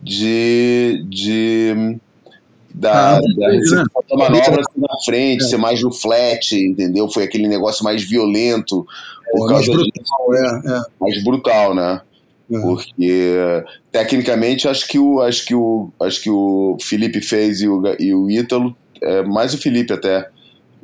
de, 0.00 1.04
de 1.08 1.98
da, 2.74 3.16
ah, 3.16 3.20
da, 3.20 3.84
da 3.84 4.16
manobra 4.16 4.60
assim 4.60 4.80
na 4.80 5.04
frente, 5.04 5.44
é. 5.44 5.46
ser 5.46 5.58
mais 5.58 5.82
no 5.82 5.92
flat, 5.92 6.52
entendeu? 6.54 7.08
Foi 7.10 7.24
aquele 7.24 7.46
negócio 7.46 7.84
mais 7.84 8.02
violento. 8.02 8.86
É, 9.34 9.38
mais 9.38 9.66
brutal, 9.66 10.34
é, 10.34 10.62
é. 10.66 10.80
Mais 11.00 11.24
brutal, 11.24 11.74
né? 11.74 12.00
É. 12.52 12.60
Porque 12.60 13.64
tecnicamente 13.90 14.68
acho 14.68 14.86
que 14.88 14.98
o 14.98 15.20
acho 15.20 15.44
que 15.44 15.54
o 15.54 15.90
acho 16.00 16.22
que 16.22 16.30
o 16.30 16.76
Felipe 16.80 17.20
fez 17.20 17.60
e 17.60 17.68
o, 17.68 17.82
e 17.98 18.14
o 18.14 18.30
Ítalo, 18.30 18.76
é, 19.00 19.22
mais 19.22 19.54
o 19.54 19.58
Felipe 19.58 19.92
até. 19.92 20.28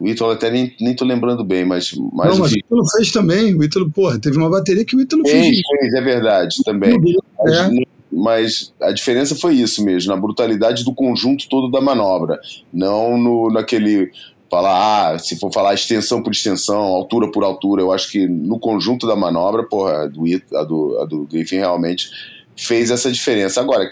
O 0.00 0.07
Ítalo 0.07 0.31
até 0.31 0.48
nem, 0.48 0.72
nem 0.81 0.94
tô 0.94 1.04
lembrando 1.04 1.44
bem, 1.44 1.64
mas. 1.64 1.92
mas 2.12 2.31
Não, 2.31 2.38
mas 2.38 2.52
o 2.52 2.59
Ítalo 2.59 2.83
fez 2.96 3.11
também. 3.11 3.54
O 3.54 3.64
Ítalo, 3.64 3.90
porra, 3.90 4.18
teve 4.18 4.37
uma 4.37 4.48
bateria 4.48 4.85
que 4.85 4.94
o 4.94 5.00
Ítalo 5.00 5.26
fez. 5.26 5.44
Fez, 5.44 5.61
fez 5.81 5.94
é 5.94 6.00
verdade, 6.00 6.57
também. 6.64 6.94
É 6.94 7.98
mas 8.11 8.72
a 8.81 8.90
diferença 8.90 9.37
foi 9.37 9.54
isso 9.54 9.85
mesmo, 9.85 10.11
na 10.11 10.20
brutalidade 10.20 10.85
do 10.85 10.94
conjunto 10.94 11.48
todo 11.48 11.70
da 11.70 11.81
manobra, 11.81 12.40
não 12.72 13.18
no, 13.18 13.50
naquele 13.50 14.11
falar, 14.50 15.14
ah, 15.14 15.18
se 15.18 15.38
for 15.38 15.52
falar 15.52 15.74
extensão 15.74 16.22
por 16.22 16.32
extensão, 16.32 16.78
altura 16.78 17.30
por 17.30 17.44
altura, 17.44 17.82
eu 17.82 17.92
acho 17.92 18.11
que 18.11 18.26
no 18.26 18.58
conjunto 18.58 19.06
da 19.06 19.14
manobra, 19.14 19.62
porra, 19.62 20.04
a 20.04 20.06
do, 20.06 20.24
a 20.54 20.64
do, 20.64 21.00
a 21.00 21.04
do 21.04 21.26
Griffin 21.26 21.56
realmente 21.56 22.11
fez 22.56 22.90
essa 22.90 23.11
diferença. 23.11 23.61
Agora, 23.61 23.90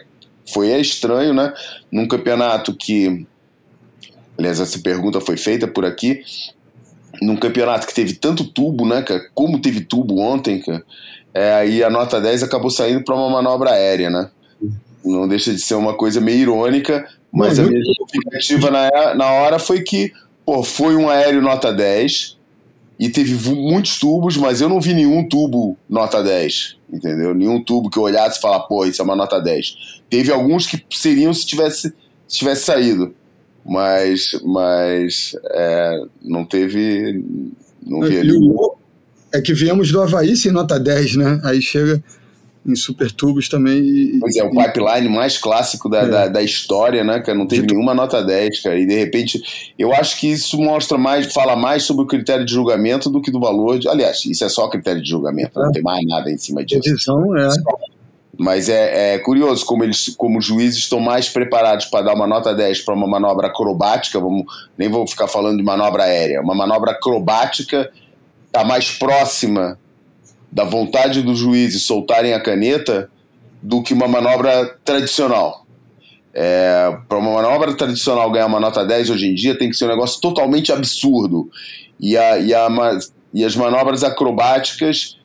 foi 0.53 0.69
estranho, 0.81 1.35
né? 1.35 1.53
Num 1.90 2.07
campeonato 2.09 2.75
que, 2.75 3.27
aliás, 4.38 4.61
essa 4.61 4.79
pergunta 4.79 5.21
foi 5.21 5.37
feita 5.37 5.66
por 5.66 5.85
aqui, 5.85 6.23
num 7.21 7.37
campeonato 7.37 7.87
que 7.87 7.95
teve 7.95 8.14
tanto 8.14 8.45
tubo, 8.45 8.87
né, 8.87 9.03
cara? 9.03 9.29
Como 9.35 9.61
teve 9.61 9.81
tubo 9.81 10.19
ontem, 10.19 10.61
cara 10.61 10.85
é, 11.37 11.53
aí 11.53 11.85
a 11.85 11.90
nota 11.90 12.19
10 12.19 12.45
acabou 12.45 12.71
saindo 12.71 13.05
para 13.05 13.14
uma 13.14 13.29
manobra 13.29 13.73
aérea, 13.73 14.09
né? 14.09 14.31
Não 15.05 15.29
deixa 15.29 15.53
de 15.53 15.61
ser 15.61 15.75
uma 15.75 15.92
coisa 15.92 16.19
meio 16.19 16.38
irônica, 16.38 17.07
mas 17.31 17.59
a 17.59 17.62
minha 17.62 17.79
justificativa 17.85 18.71
na, 18.71 19.14
na 19.14 19.31
hora 19.33 19.59
foi 19.59 19.83
que 19.83 20.11
pô, 20.47 20.63
foi 20.63 20.95
um 20.95 21.11
aéreo 21.11 21.43
nota 21.43 21.73
10 21.73 22.39
e 22.99 23.11
teve 23.11 23.35
muitos 23.53 23.99
tubos, 23.99 24.37
mas 24.37 24.61
eu 24.61 24.69
não 24.69 24.81
vi 24.81 24.95
nenhum 24.95 25.29
tubo 25.29 25.77
nota 25.91 26.23
10, 26.23 26.79
entendeu? 26.91 27.35
Nenhum 27.35 27.63
tubo 27.63 27.91
que 27.91 27.99
eu 27.99 28.05
olhasse 28.05 28.39
e 28.39 28.41
falasse, 28.41 28.69
pô, 28.69 28.87
isso 28.87 29.03
é 29.03 29.05
uma 29.05 29.17
nota 29.17 29.41
10. 29.41 30.03
Teve 30.09 30.33
alguns 30.33 30.67
que 30.67 30.83
seriam 30.97 31.35
se 31.35 31.45
tivesse, 31.45 31.93
se 32.29 32.39
tivesse 32.39 32.65
saído, 32.65 33.13
mas, 33.65 34.41
mas 34.45 35.37
é, 35.51 36.01
não 36.23 36.45
teve. 36.45 37.23
Não 37.85 38.01
vi 38.01 38.19
ali. 38.19 38.33
É 39.35 39.41
que 39.41 39.53
viemos 39.53 39.91
do 39.91 40.01
Havaí 40.01 40.37
sem 40.37 40.53
nota 40.53 40.79
10, 40.79 41.17
né? 41.17 41.41
Aí 41.45 41.61
chega 41.61 42.03
em 42.66 42.74
super 42.74 43.11
tubos 43.11 43.48
também. 43.48 43.79
E, 43.79 44.18
pois 44.18 44.37
é, 44.37 44.42
o 44.42 44.50
pipeline 44.50 45.09
mais 45.09 45.38
clássico 45.38 45.88
da, 45.88 45.98
é. 46.00 46.09
da, 46.09 46.29
da, 46.29 46.42
história, 46.42 47.05
né, 47.05 47.20
cara? 47.20 47.37
Não 47.37 47.46
teve 47.46 47.66
nenhuma 47.66 47.94
nota 47.94 48.22
10, 48.22 48.62
cara. 48.62 48.79
E 48.79 48.87
de 48.87 48.94
repente, 48.94 49.40
eu 49.79 49.92
acho 49.94 50.18
que 50.18 50.26
isso 50.26 50.59
mostra 50.59 50.98
mais, 50.98 51.33
fala 51.33 51.55
mais 51.55 51.85
sobre 51.85 52.05
o 52.05 52.07
critério 52.07 52.44
de 52.44 52.52
julgamento 52.52 53.09
do 53.09 53.20
que 53.22 53.31
do 53.31 53.40
valor. 53.40 53.79
De, 53.79 53.88
aliás, 53.88 54.24
isso 54.26 54.44
é 54.44 54.48
só 54.48 54.68
critério 54.68 55.02
de 55.02 55.09
julgamento, 55.09 55.59
é. 55.61 55.64
não 55.64 55.72
tem 55.72 55.83
mais 55.83 56.05
nada 56.07 56.31
em 56.31 56.38
cima 56.38 56.64
disso. 56.64 56.83
Posição, 56.83 57.37
é. 57.37 57.48
Mas 58.38 58.68
é, 58.68 59.14
é, 59.14 59.18
curioso 59.18 59.64
como 59.64 59.83
eles, 59.83 60.14
como 60.16 60.38
os 60.38 60.44
juízes 60.44 60.81
estão 60.81 61.00
mais 61.00 61.29
preparados 61.29 61.87
para 61.87 62.05
dar 62.05 62.14
uma 62.14 62.26
nota 62.26 62.55
10 62.55 62.83
para 62.83 62.94
uma 62.94 63.07
manobra 63.07 63.46
acrobática, 63.46 64.20
vamos, 64.20 64.44
nem 64.76 64.90
vou 64.90 65.07
ficar 65.07 65.26
falando 65.26 65.57
de 65.57 65.62
manobra 65.62 66.02
aérea, 66.02 66.42
uma 66.42 66.55
manobra 66.55 66.90
acrobática 66.90 67.90
está 68.46 68.62
mais 68.62 68.90
próxima 68.90 69.79
da 70.57 70.64
vontade 70.64 71.21
dos 71.21 71.38
juízes 71.38 71.83
soltarem 71.83 72.33
a 72.33 72.40
caneta 72.40 73.11
do 73.61 73.83
que 73.83 73.92
uma 73.92 74.09
manobra 74.09 74.75
tradicional. 74.83 75.66
É, 76.33 76.97
para 77.07 77.19
uma 77.19 77.35
manobra 77.35 77.75
tradicional 77.75 78.33
ganhar 78.33 78.47
uma 78.47 78.59
nota 78.59 78.83
10 78.83 79.11
hoje 79.11 79.27
em 79.27 79.35
dia 79.35 79.59
tem 79.59 79.69
que 79.69 79.77
ser 79.77 79.85
um 79.85 79.88
negócio 79.88 80.19
totalmente 80.19 80.73
absurdo. 80.73 81.51
E, 82.01 82.16
a, 82.16 82.38
e, 82.38 82.55
a, 82.55 82.69
e 83.35 83.45
as 83.45 83.55
manobras 83.55 84.03
acrobáticas, 84.03 85.19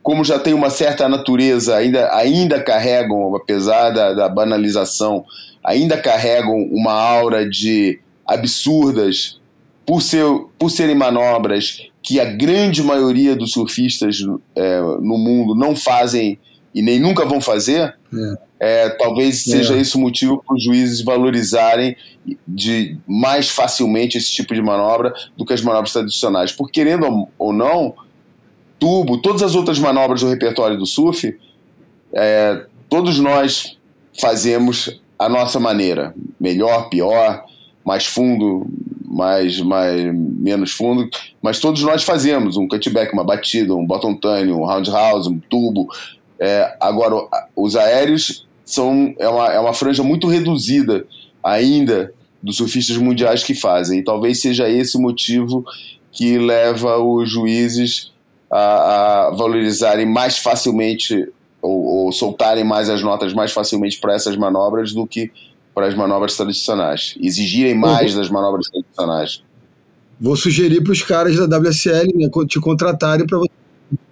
como 0.00 0.24
já 0.24 0.38
tem 0.38 0.54
uma 0.54 0.70
certa 0.70 1.08
natureza, 1.08 1.74
ainda, 1.74 2.14
ainda 2.14 2.62
carregam, 2.62 3.34
apesar 3.34 3.90
da, 3.90 4.12
da 4.14 4.28
banalização, 4.28 5.24
ainda 5.64 5.96
carregam 5.96 6.56
uma 6.70 6.92
aura 6.92 7.50
de 7.50 7.98
absurdas 8.24 9.40
por, 9.84 10.02
ser, 10.02 10.24
por 10.56 10.70
serem 10.70 10.94
manobras 10.94 11.88
que 12.02 12.20
a 12.20 12.24
grande 12.24 12.82
maioria 12.82 13.34
dos 13.36 13.52
surfistas 13.52 14.18
é, 14.54 14.80
no 14.80 15.18
mundo 15.18 15.54
não 15.54 15.74
fazem 15.74 16.38
e 16.74 16.82
nem 16.82 16.98
nunca 17.00 17.24
vão 17.24 17.40
fazer, 17.40 17.96
é, 18.60 18.88
talvez 18.90 19.42
seja 19.42 19.76
esse 19.76 19.96
o 19.96 20.00
motivo 20.00 20.42
para 20.44 20.54
os 20.54 20.62
juízes 20.62 21.02
valorizarem 21.02 21.96
de 22.46 22.96
mais 23.06 23.48
facilmente 23.48 24.18
esse 24.18 24.32
tipo 24.32 24.54
de 24.54 24.62
manobra 24.62 25.12
do 25.36 25.44
que 25.44 25.52
as 25.52 25.62
manobras 25.62 25.92
tradicionais. 25.92 26.52
Porque, 26.52 26.84
querendo 26.84 27.28
ou 27.38 27.52
não, 27.52 27.94
tubo, 28.78 29.18
todas 29.18 29.42
as 29.42 29.54
outras 29.54 29.78
manobras 29.78 30.20
do 30.20 30.28
repertório 30.28 30.76
do 30.76 30.86
surf, 30.86 31.36
é, 32.12 32.64
todos 32.88 33.18
nós 33.18 33.76
fazemos 34.20 35.00
a 35.18 35.28
nossa 35.28 35.58
maneira, 35.58 36.14
melhor, 36.38 36.88
pior, 36.88 37.44
mais 37.84 38.06
fundo, 38.06 38.66
mais, 39.10 39.58
mais 39.60 40.14
menos 40.14 40.72
fundo, 40.72 41.08
mas 41.42 41.58
todos 41.58 41.82
nós 41.82 42.02
fazemos 42.02 42.56
um 42.56 42.68
cutback, 42.68 43.12
uma 43.12 43.24
batida, 43.24 43.74
um 43.74 43.86
bottom 43.86 44.14
turn, 44.14 44.52
um 44.52 44.64
roundhouse, 44.64 45.28
um 45.28 45.38
tubo. 45.38 45.88
É, 46.38 46.76
agora, 46.78 47.16
os 47.56 47.74
aéreos 47.74 48.46
são 48.64 49.14
é 49.18 49.28
uma, 49.28 49.52
é 49.52 49.58
uma 49.58 49.72
franja 49.72 50.02
muito 50.02 50.28
reduzida 50.28 51.06
ainda 51.42 52.12
dos 52.42 52.56
surfistas 52.56 52.96
mundiais 52.98 53.42
que 53.42 53.54
fazem. 53.54 54.00
E 54.00 54.04
talvez 54.04 54.40
seja 54.40 54.68
esse 54.68 54.96
o 54.96 55.00
motivo 55.00 55.64
que 56.12 56.38
leva 56.38 56.98
os 56.98 57.30
juízes 57.30 58.12
a, 58.50 59.28
a 59.28 59.30
valorizarem 59.30 60.06
mais 60.06 60.38
facilmente 60.38 61.28
ou, 61.60 61.84
ou, 61.84 62.12
soltarem 62.12 62.64
mais 62.64 62.88
as 62.88 63.02
notas 63.02 63.32
mais 63.32 63.52
facilmente 63.52 63.98
para 63.98 64.14
essas 64.14 64.36
manobras 64.36 64.92
do 64.92 65.06
que 65.06 65.30
para 65.78 65.86
as 65.86 65.94
manobras 65.94 66.36
tradicionais. 66.36 67.14
Exigirem 67.20 67.72
mais 67.72 68.12
uhum. 68.12 68.18
das 68.18 68.28
manobras 68.28 68.66
tradicionais. 68.68 69.44
Vou 70.20 70.34
sugerir 70.34 70.82
para 70.82 70.92
os 70.92 71.02
caras 71.04 71.36
da 71.36 71.56
WSL 71.56 72.12
né, 72.16 72.28
te 72.48 72.58
contratarem 72.58 73.24
para 73.24 73.38
você 73.38 73.50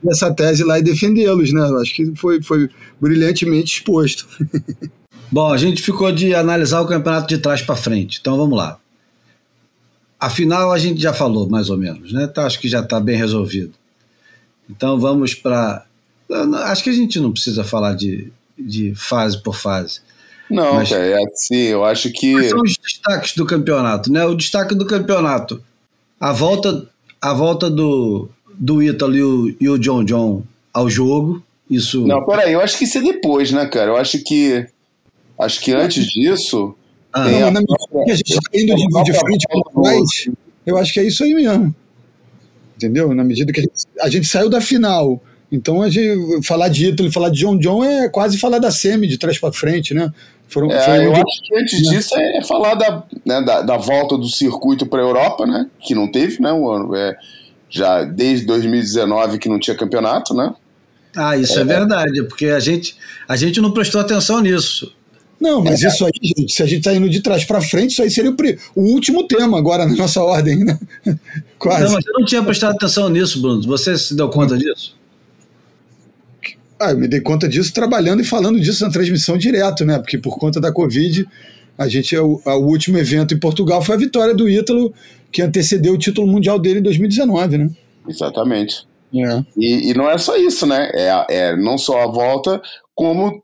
essa 0.09 0.33
tese 0.33 0.63
lá 0.63 0.79
e 0.79 0.83
defendê-los, 0.83 1.53
né? 1.53 1.61
Acho 1.81 1.93
que 1.93 2.15
foi, 2.15 2.41
foi 2.41 2.71
brilhantemente 3.01 3.79
exposto. 3.79 4.29
Bom, 5.29 5.53
a 5.53 5.57
gente 5.57 5.83
ficou 5.83 6.13
de 6.13 6.37
analisar 6.37 6.81
o 6.83 6.87
campeonato 6.87 7.27
de 7.27 7.39
trás 7.39 7.61
para 7.61 7.75
frente, 7.75 8.19
então 8.21 8.37
vamos 8.37 8.57
lá. 8.57 8.79
Afinal, 10.21 10.71
a 10.71 10.79
gente 10.79 11.01
já 11.01 11.13
falou, 11.13 11.49
mais 11.49 11.69
ou 11.69 11.77
menos, 11.77 12.13
né? 12.13 12.29
Tá, 12.29 12.47
acho 12.47 12.61
que 12.61 12.69
já 12.69 12.79
está 12.79 13.01
bem 13.01 13.17
resolvido. 13.17 13.73
Então 14.71 15.01
vamos 15.01 15.35
para. 15.35 15.85
Acho 16.67 16.85
que 16.85 16.91
a 16.91 16.95
gente 16.95 17.19
não 17.19 17.33
precisa 17.33 17.65
falar 17.65 17.95
de, 17.95 18.33
de 18.57 18.95
fase 18.95 19.43
por 19.43 19.57
fase. 19.57 20.01
Não, 20.51 20.75
Mas, 20.75 20.91
cara, 20.91 21.05
é 21.05 21.25
assim, 21.25 21.57
eu 21.57 21.85
acho 21.85 22.11
que. 22.13 22.33
Quais 22.33 22.51
são 22.51 22.61
os 22.61 22.77
destaques 22.77 23.35
do 23.35 23.45
campeonato, 23.45 24.13
né? 24.13 24.25
O 24.25 24.35
destaque 24.35 24.75
do 24.75 24.87
campeonato. 24.87 25.61
A 26.21 26.33
volta, 26.33 26.87
a 27.21 27.35
volta 27.35 27.69
do, 27.69 28.29
do 28.55 28.83
Ítalo 28.83 29.17
e 29.17 29.23
o, 29.23 29.57
e 29.61 29.69
o 29.69 29.79
John 29.79 30.05
John 30.05 30.43
ao 30.73 30.89
jogo. 30.89 31.43
Isso. 31.69 32.07
Não, 32.07 32.25
peraí, 32.25 32.53
eu 32.53 32.61
acho 32.61 32.79
que 32.79 32.85
isso 32.85 32.99
é 32.99 33.03
depois, 33.03 33.51
né, 33.51 33.67
cara? 33.67 33.91
Eu 33.91 33.97
acho 33.97 34.23
que. 34.23 34.67
Acho 35.39 35.61
que 35.61 35.73
antes 35.73 36.07
disso. 36.07 36.75
Ah, 37.13 37.29
não, 37.29 37.49
a... 37.49 37.51
na 37.51 37.61
medida 37.61 38.05
que 38.05 38.11
a 38.11 38.15
gente 38.15 38.33
está 38.33 38.51
indo 38.55 38.75
de, 38.75 39.03
de 39.05 39.19
frente 39.19 39.47
para 39.49 39.83
trás, 39.83 40.29
eu 40.65 40.79
acho 40.79 40.93
que 40.93 41.01
é 41.01 41.05
isso 41.05 41.25
aí 41.25 41.35
mesmo. 41.35 41.75
Entendeu? 42.77 43.15
Na 43.15 43.25
medida 43.25 43.53
que 43.53 43.61
a 43.61 43.63
gente, 43.63 43.73
a 44.01 44.09
gente 44.09 44.27
saiu 44.27 44.49
da 44.49 44.61
final. 44.61 45.21
Então, 45.51 45.83
a 45.83 45.89
gente, 45.89 46.47
falar 46.47 46.69
de 46.69 46.89
Ítalo 46.89 47.09
e 47.09 47.13
falar 47.13 47.31
de 47.31 47.41
John 47.41 47.57
John 47.57 47.85
é 47.85 48.09
quase 48.09 48.37
falar 48.37 48.59
da 48.59 48.71
semi 48.71 49.07
de 49.07 49.17
trás 49.17 49.39
para 49.39 49.53
frente, 49.53 49.95
né? 49.95 50.13
Foram, 50.49 50.71
é, 50.71 51.07
eu 51.07 51.13
acho 51.13 51.43
que 51.43 51.57
antes 51.57 51.83
né? 51.83 51.91
disso 51.91 52.17
é, 52.17 52.43
falar 52.45 52.75
da, 52.75 53.03
né, 53.25 53.43
da, 53.43 53.63
da, 53.63 53.77
volta 53.77 54.17
do 54.17 54.29
circuito 54.29 54.87
para 54.87 55.01
a 55.01 55.05
Europa, 55.05 55.45
né? 55.45 55.69
Que 55.81 55.95
não 55.95 56.11
teve, 56.11 56.41
né? 56.41 56.53
O 56.53 56.71
ano. 56.71 56.95
É, 56.95 57.17
já 57.69 58.05
desde 58.05 58.47
2019 58.47 59.39
que 59.39 59.49
não 59.49 59.59
tinha 59.59 59.77
campeonato, 59.77 60.35
né? 60.35 60.55
Ah, 61.17 61.37
isso 61.37 61.59
é, 61.59 61.63
é 61.63 61.65
verdade, 61.65 62.23
porque 62.25 62.47
a 62.47 62.61
gente, 62.61 62.97
a 63.27 63.37
gente 63.37 63.61
não 63.61 63.73
prestou 63.73 64.01
atenção 64.01 64.41
nisso. 64.41 64.93
Não, 65.41 65.63
mas 65.63 65.83
é. 65.83 65.89
isso 65.89 66.05
aí, 66.05 66.13
gente, 66.23 66.53
se 66.53 66.63
a 66.63 66.67
gente 66.67 66.79
está 66.79 66.95
indo 66.95 67.09
de 67.11 67.21
trás 67.21 67.45
para 67.45 67.61
frente, 67.61 67.91
isso 67.91 68.03
aí 68.03 68.11
seria 68.11 68.31
o, 68.31 68.37
o, 68.75 68.93
último 68.93 69.27
tema 69.27 69.59
agora 69.59 69.85
na 69.85 69.95
nossa 69.95 70.23
ordem, 70.23 70.65
né? 70.65 70.79
Quase. 71.59 71.85
Não, 71.85 71.93
mas 71.93 72.07
eu 72.07 72.13
não 72.15 72.25
tinha 72.25 72.43
prestado 72.43 72.75
atenção 72.75 73.09
nisso, 73.09 73.41
Bruno. 73.41 73.63
Você 73.63 73.97
se 73.99 74.15
deu 74.15 74.29
conta 74.31 74.57
disso? 74.57 74.96
Ah, 76.79 76.91
eu 76.91 76.99
me 76.99 77.09
dei 77.09 77.21
conta 77.21 77.49
disso 77.49 77.73
trabalhando 77.73 78.21
e 78.21 78.25
falando 78.25 78.61
disso 78.61 78.85
na 78.85 78.91
transmissão 78.91 79.39
direto, 79.39 79.85
né? 79.85 79.99
Porque 79.99 80.19
por 80.19 80.39
conta 80.39 80.61
da 80.61 80.73
Covid, 80.73 81.27
a 81.79 81.89
gente, 81.89 82.17
o, 82.17 82.41
o 82.45 82.67
último 82.67 82.99
evento 82.99 83.35
em 83.35 83.39
Portugal 83.39 83.83
foi 83.83 83.95
a 83.95 83.99
vitória 83.99 84.35
do 84.35 84.49
Ítalo 84.49 84.93
que 85.33 85.43
antecedeu 85.43 85.95
o 85.95 85.99
título 85.99 86.27
mundial 86.27 86.59
dele 86.59 86.81
em 86.81 86.83
2019, 86.83 87.59
né? 87.59 87.71
Exatamente. 88.09 88.87
É. 89.15 89.45
E, 89.57 89.91
e, 89.91 89.95
não 89.95 90.11
é 90.11 90.19
só 90.19 90.37
isso, 90.37 90.67
né? 90.67 90.91
É, 90.95 91.27
é 91.29 91.57
não 91.57 91.79
só 91.79 92.03
a 92.03 92.07
volta, 92.07 92.61
como 92.95 93.43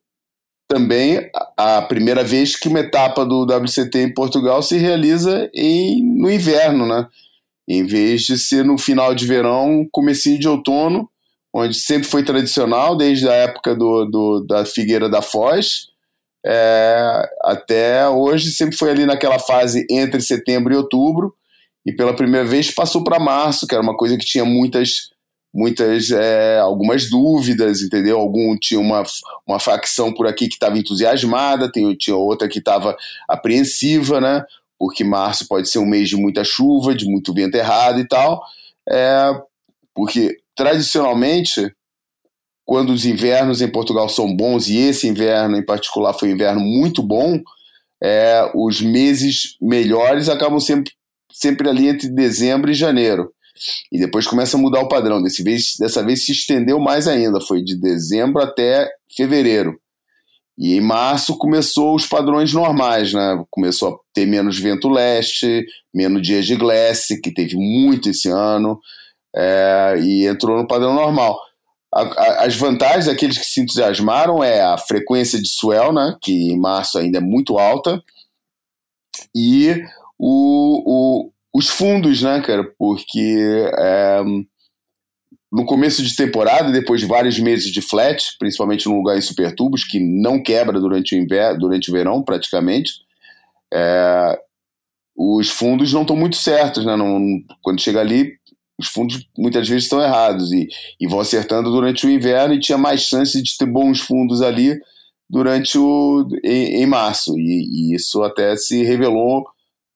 também 0.69 1.31
a 1.57 1.83
primeira 1.83 2.25
vez 2.25 2.57
que 2.57 2.69
uma 2.69 2.81
etapa 2.81 3.25
do 3.25 3.45
WCT 3.45 3.99
em 3.99 4.15
Portugal 4.15 4.63
se 4.63 4.79
realiza 4.79 5.51
em, 5.55 6.03
no 6.03 6.31
inverno, 6.31 6.87
né? 6.87 7.07
Em 7.69 7.85
vez 7.87 8.23
de 8.23 8.39
ser 8.39 8.65
no 8.65 8.77
final 8.77 9.15
de 9.15 9.27
verão, 9.27 9.87
comecinho 9.93 10.39
de 10.39 10.49
outono, 10.49 11.09
onde 11.53 11.75
sempre 11.75 12.09
foi 12.09 12.25
tradicional, 12.25 12.97
desde 12.97 13.29
a 13.29 13.35
época 13.35 13.75
do, 13.75 14.07
do 14.07 14.47
da 14.47 14.65
Figueira 14.65 15.09
da 15.09 15.21
Foz, 15.21 15.89
é, 16.45 17.29
até 17.43 18.09
hoje 18.09 18.51
sempre 18.51 18.77
foi 18.77 18.91
ali 18.91 19.07
naquela 19.07 19.39
fase 19.39 19.87
entre 19.91 20.21
setembro 20.21 20.73
e 20.73 20.77
outubro, 20.77 21.35
e 21.85 21.93
pela 21.93 22.15
primeira 22.15 22.47
vez 22.47 22.71
passou 22.71 23.05
para 23.05 23.19
março, 23.19 23.67
que 23.67 23.75
era 23.75 23.83
uma 23.83 23.97
coisa 23.97 24.17
que 24.17 24.25
tinha 24.25 24.45
muitas 24.45 25.13
muitas 25.55 26.11
é, 26.11 26.59
algumas 26.59 27.11
dúvidas, 27.11 27.83
entendeu? 27.83 28.19
Algum 28.19 28.57
tinha 28.57 28.81
uma, 28.81 29.03
uma 29.47 29.59
facção 29.59 30.13
por 30.13 30.27
aqui 30.27 30.49
que 30.49 30.55
estava 30.55 30.79
entusiasmada, 30.79 31.71
tem, 31.71 31.95
tinha 31.95 32.17
outra 32.17 32.49
que 32.49 32.59
estava 32.59 32.97
apreensiva, 33.29 34.19
né? 34.19 34.45
Porque 34.79 35.05
março 35.05 35.47
pode 35.47 35.69
ser 35.69 35.79
um 35.79 35.85
mês 35.85 36.09
de 36.09 36.17
muita 36.17 36.43
chuva, 36.43 36.95
de 36.95 37.05
muito 37.05 37.35
vento 37.35 37.55
errado 37.55 38.01
e 38.01 38.09
tal. 38.09 38.43
É, 38.89 39.31
porque 39.95 40.39
tradicionalmente, 40.57 41.73
quando 42.65 42.91
os 42.91 43.05
invernos 43.05 43.61
em 43.61 43.71
Portugal 43.71 44.09
são 44.09 44.35
bons, 44.35 44.69
e 44.69 44.77
esse 44.77 45.09
inverno 45.09 45.57
em 45.57 45.65
particular 45.65 46.15
foi 46.15 46.31
um 46.31 46.33
inverno 46.33 46.61
muito 46.61 47.03
bom, 47.03 47.41
é, 48.03 48.51
os 48.55 48.81
meses 48.81 49.57
melhores 49.61 50.29
acabam 50.29 50.59
sempre 50.59 50.93
sempre 51.33 51.69
ali 51.69 51.89
entre 51.89 52.09
dezembro 52.09 52.71
e 52.71 52.75
janeiro. 52.75 53.33
E 53.91 53.99
depois 53.99 54.27
começa 54.27 54.57
a 54.57 54.61
mudar 54.61 54.81
o 54.81 54.89
padrão. 54.89 55.23
Desse 55.23 55.43
vez, 55.43 55.75
dessa 55.79 56.03
vez 56.03 56.25
se 56.25 56.33
estendeu 56.33 56.79
mais 56.79 57.09
ainda, 57.09 57.41
foi 57.41 57.63
de 57.63 57.79
dezembro 57.81 58.43
até 58.43 58.89
fevereiro. 59.17 59.79
E 60.59 60.75
em 60.75 60.81
março 60.81 61.39
começou 61.39 61.95
os 61.95 62.07
padrões 62.07 62.53
normais, 62.53 63.13
né? 63.13 63.43
Começou 63.51 63.89
a 63.89 63.97
ter 64.13 64.27
menos 64.27 64.59
vento 64.59 64.89
leste, 64.89 65.65
menos 65.95 66.23
dias 66.23 66.47
de 66.47 66.57
glace, 66.57 67.21
que 67.21 67.33
teve 67.33 67.57
muito 67.57 68.11
esse 68.11 68.29
ano, 68.29 68.79
é, 69.35 69.97
e 70.01 70.27
entrou 70.27 70.57
no 70.57 70.67
padrão 70.67 70.95
normal. 70.95 71.39
A, 71.95 72.03
a, 72.03 72.45
as 72.45 72.57
vantagens 72.57 73.07
daqueles 73.07 73.37
que 73.39 73.45
se 73.45 73.61
entusiasmaram 73.61 74.43
é 74.43 74.63
a 74.63 74.79
frequência 74.79 75.41
de 75.41 75.49
swell, 75.49 75.93
né? 75.93 76.17
Que 76.21 76.53
em 76.53 76.59
março 76.59 76.99
ainda 76.99 77.19
é 77.19 77.21
muito 77.21 77.59
alta, 77.59 78.03
e 79.35 79.83
o, 80.19 80.83
o, 80.87 81.33
os 81.55 81.69
fundos, 81.69 82.23
né, 82.23 82.41
cara? 82.41 82.65
Porque 82.79 83.71
é, 83.79 84.23
no 85.51 85.65
começo 85.67 86.03
de 86.03 86.15
temporada, 86.17 86.71
depois 86.71 87.01
de 87.01 87.07
vários 87.07 87.39
meses 87.39 87.71
de 87.71 87.83
flat, 87.83 88.23
principalmente 88.39 88.89
num 88.89 88.97
lugar 88.97 89.17
em 89.17 89.23
supertubos, 89.23 89.85
que 89.85 90.01
não 90.01 90.43
quebra 90.43 90.81
durante 90.81 91.15
o 91.15 91.19
inverno, 91.19 91.61
durante 91.61 91.91
o 91.91 91.93
verão, 91.93 92.23
praticamente, 92.23 92.93
é, 93.73 94.39
os 95.17 95.51
fundos 95.51 95.93
não 95.93 96.03
estão 96.03 96.17
muito 96.17 96.37
certos, 96.37 96.85
né? 96.85 96.97
Não, 96.97 97.21
quando 97.63 97.81
chega 97.81 98.01
ali, 98.01 98.33
os 98.83 98.89
fundos 98.89 99.27
muitas 99.39 99.69
vezes 99.69 99.85
estão 99.85 100.03
errados 100.03 100.53
e, 100.53 100.69
e 101.01 101.07
vão 101.07 101.21
acertando 101.21 101.71
durante 101.71 102.07
o 102.07 102.11
inverno 102.11 102.55
e 102.55 102.61
tinha 102.61 102.77
mais 102.77 103.03
chance 103.03 103.41
de 103.41 103.57
ter 103.57 103.67
bons 103.67 104.01
fundos 104.01 104.43
ali 104.43 104.79
durante 105.31 105.79
o 105.79 106.29
em, 106.45 106.83
em 106.83 106.87
março 106.87 107.39
e, 107.39 107.93
e, 107.93 107.95
isso 107.95 108.23
até 108.23 108.57
se 108.57 108.83
revelou 108.83 109.45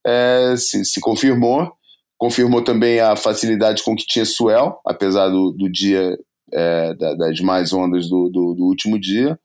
é, 0.07 0.55
se, 0.57 0.85
se, 0.85 1.01
confirmou. 1.01 1.73
Confirmou 2.17 2.63
também 2.63 3.01
a 3.01 3.17
facilidade 3.17 3.83
com 3.83 3.95
que 3.95 4.07
tinha 4.07 4.25
Suel, 4.25 4.81
apesar 4.87 5.29
do, 5.29 5.53
do 5.53 5.71
dia 5.71 6.17
é, 6.53 6.95
das 6.95 7.41
mais 7.41 7.73
ondas 7.73 8.09
do, 8.09 8.31
do, 8.31 8.55
do 8.55 8.65
último 8.65 8.99
dia. 8.99 9.39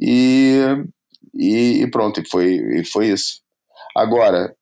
E, 0.00 0.60
e, 1.34 1.82
e, 1.82 1.90
pronto, 1.90 2.22
foi, 2.30 2.84
foi 2.92 3.08
isso. 3.08 3.40
Agora, 3.96 4.54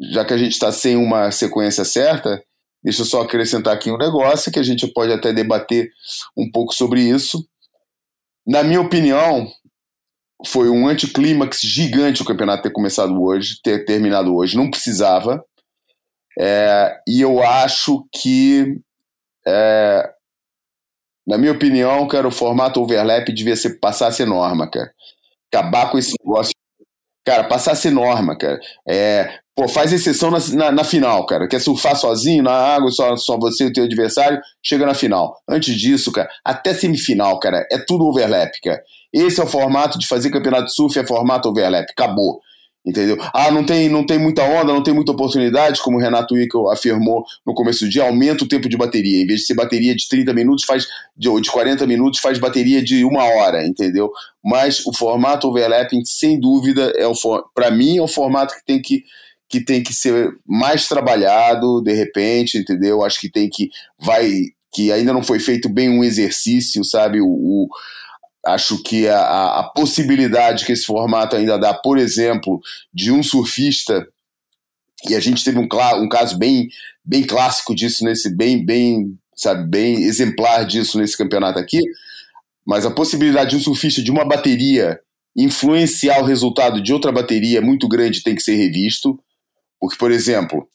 já 0.00 0.24
que 0.24 0.32
a 0.32 0.38
gente 0.38 0.52
está 0.52 0.72
sem 0.72 0.96
uma 0.96 1.30
sequência 1.30 1.84
certa, 1.84 2.42
deixa 2.84 3.00
eu 3.02 3.06
só 3.06 3.22
acrescentar 3.22 3.74
aqui 3.74 3.90
um 3.90 3.96
negócio 3.96 4.52
que 4.52 4.58
a 4.58 4.62
gente 4.62 4.86
pode 4.86 5.12
até 5.12 5.32
debater 5.32 5.90
um 6.36 6.50
pouco 6.50 6.74
sobre 6.74 7.00
isso. 7.00 7.44
Na 8.46 8.62
minha 8.62 8.80
opinião, 8.80 9.50
foi 10.46 10.68
um 10.68 10.86
anticlímax 10.86 11.60
gigante 11.62 12.20
o 12.20 12.24
campeonato 12.24 12.64
ter 12.64 12.72
começado 12.72 13.20
hoje, 13.22 13.58
ter 13.62 13.84
terminado 13.86 14.34
hoje. 14.34 14.56
Não 14.56 14.70
precisava. 14.70 15.42
É, 16.38 17.00
e 17.08 17.20
eu 17.20 17.42
acho 17.42 18.06
que, 18.14 18.78
é, 19.46 20.10
na 21.26 21.38
minha 21.38 21.52
opinião, 21.52 22.06
cara, 22.06 22.28
o 22.28 22.32
formato 22.32 22.80
overlap 22.80 23.32
devia 23.32 23.56
ser, 23.56 23.78
passar 23.78 24.08
a 24.08 24.12
ser 24.12 24.26
norma, 24.26 24.68
cara. 24.70 24.92
Acabar 25.52 25.90
com 25.90 25.96
esse 25.96 26.12
negócio. 26.20 26.52
Cara, 27.24 27.44
passar 27.44 27.74
norma, 27.90 28.36
cara. 28.36 28.60
É, 28.86 29.38
pô, 29.56 29.66
faz 29.66 29.92
exceção 29.92 30.30
na, 30.30 30.38
na, 30.52 30.72
na, 30.72 30.84
final, 30.84 31.24
cara. 31.24 31.48
Quer 31.48 31.60
surfar 31.60 31.96
sozinho 31.96 32.42
na 32.42 32.52
água, 32.52 32.90
só, 32.90 33.16
só 33.16 33.38
você 33.38 33.64
e 33.64 33.66
o 33.68 33.72
teu 33.72 33.84
adversário, 33.84 34.40
chega 34.62 34.84
na 34.84 34.94
final. 34.94 35.34
Antes 35.48 35.74
disso, 35.74 36.12
cara, 36.12 36.28
até 36.44 36.74
semifinal, 36.74 37.38
cara, 37.40 37.66
é 37.72 37.78
tudo 37.78 38.04
overlap, 38.04 38.52
cara. 38.62 38.82
Esse 39.12 39.40
é 39.40 39.44
o 39.44 39.46
formato 39.46 39.98
de 39.98 40.06
fazer 40.06 40.30
campeonato 40.30 40.66
de 40.66 40.74
surf, 40.74 40.98
é 40.98 41.06
formato 41.06 41.48
overlap. 41.48 41.86
Acabou. 41.90 42.40
Entendeu? 42.86 43.16
Ah, 43.32 43.50
não 43.50 43.64
tem, 43.64 43.88
não 43.88 44.04
tem 44.04 44.18
muita 44.18 44.42
onda, 44.42 44.70
não 44.70 44.82
tem 44.82 44.92
muita 44.92 45.10
oportunidade, 45.10 45.80
como 45.80 45.96
o 45.96 46.00
Renato 46.00 46.34
Wickel 46.34 46.70
afirmou 46.70 47.24
no 47.46 47.54
começo 47.54 47.86
do 47.86 47.90
dia, 47.90 48.02
aumenta 48.02 48.44
o 48.44 48.48
tempo 48.48 48.68
de 48.68 48.76
bateria. 48.76 49.22
Em 49.22 49.26
vez 49.26 49.40
de 49.40 49.46
ser 49.46 49.54
bateria 49.54 49.96
de 49.96 50.06
30 50.06 50.34
minutos, 50.34 50.64
faz 50.64 50.86
de, 51.16 51.40
de 51.40 51.50
40 51.50 51.86
minutos, 51.86 52.20
faz 52.20 52.38
bateria 52.38 52.82
de 52.82 53.02
uma 53.02 53.24
hora, 53.24 53.66
entendeu? 53.66 54.12
Mas 54.44 54.84
o 54.84 54.92
formato 54.92 55.48
overlapping, 55.48 56.04
sem 56.04 56.38
dúvida, 56.38 56.92
é 56.96 57.06
o 57.06 57.14
para 57.54 57.70
mim, 57.70 57.96
é 57.96 58.02
o 58.02 58.08
formato 58.08 58.54
que 58.54 58.64
tem 58.66 58.82
que, 58.82 59.02
que 59.48 59.60
tem 59.64 59.82
que 59.82 59.94
ser 59.94 60.34
mais 60.46 60.86
trabalhado, 60.86 61.80
de 61.80 61.94
repente, 61.94 62.58
entendeu? 62.58 63.02
Acho 63.02 63.18
que 63.18 63.30
tem 63.30 63.48
que. 63.48 63.70
vai 63.98 64.28
que 64.74 64.90
ainda 64.90 65.12
não 65.12 65.22
foi 65.22 65.38
feito 65.38 65.68
bem 65.68 65.88
um 65.88 66.02
exercício, 66.02 66.84
sabe? 66.84 67.20
o, 67.20 67.28
o 67.28 67.68
Acho 68.46 68.82
que 68.82 69.08
a, 69.08 69.60
a, 69.60 69.70
possibilidade 69.74 70.66
que 70.66 70.72
esse 70.72 70.84
formato 70.84 71.34
ainda 71.34 71.58
dá, 71.58 71.72
por 71.72 71.96
exemplo, 71.96 72.60
de 72.92 73.10
um 73.10 73.22
surfista, 73.22 74.06
e 75.08 75.14
a 75.14 75.20
gente 75.20 75.42
teve 75.42 75.58
um, 75.58 75.68
um 76.02 76.08
caso 76.08 76.36
bem, 76.36 76.68
bem 77.04 77.22
clássico 77.22 77.74
disso, 77.74 78.04
nesse 78.04 78.34
bem, 78.34 78.64
bem, 78.64 79.18
sabe, 79.34 79.68
bem 79.68 80.02
exemplar 80.02 80.66
disso 80.66 80.98
nesse 80.98 81.16
campeonato 81.16 81.58
aqui, 81.58 81.80
mas 82.66 82.84
a 82.84 82.90
possibilidade 82.90 83.50
de 83.50 83.56
um 83.56 83.60
surfista 83.60 84.02
de 84.02 84.10
uma 84.10 84.24
bateria 84.24 84.98
influenciar 85.36 86.20
o 86.20 86.24
resultado 86.24 86.80
de 86.80 86.92
outra 86.92 87.10
bateria 87.10 87.60
muito 87.60 87.88
grande 87.88 88.22
tem 88.22 88.34
que 88.34 88.42
ser 88.42 88.54
revisto. 88.54 89.18
Porque, 89.80 89.98
por 89.98 90.10
exemplo, 90.10 90.68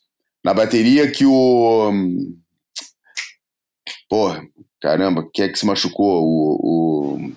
na 0.44 0.54
bateria 0.54 1.10
que 1.10 1.26
o. 1.26 1.92
Porra, 4.10 4.42
caramba, 4.82 5.28
quem 5.34 5.46
é 5.46 5.50
que 5.50 5.58
se 5.58 5.66
machucou? 5.66 6.24
O, 6.24 7.16
o, 7.18 7.32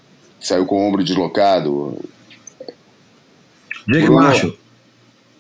saiu 0.47 0.67
com 0.67 0.77
o 0.77 0.89
ombro 0.89 1.05
deslocado. 1.05 1.97
Jake 3.87 4.07
Bruno, 4.07 4.23
Marshall. 4.23 4.57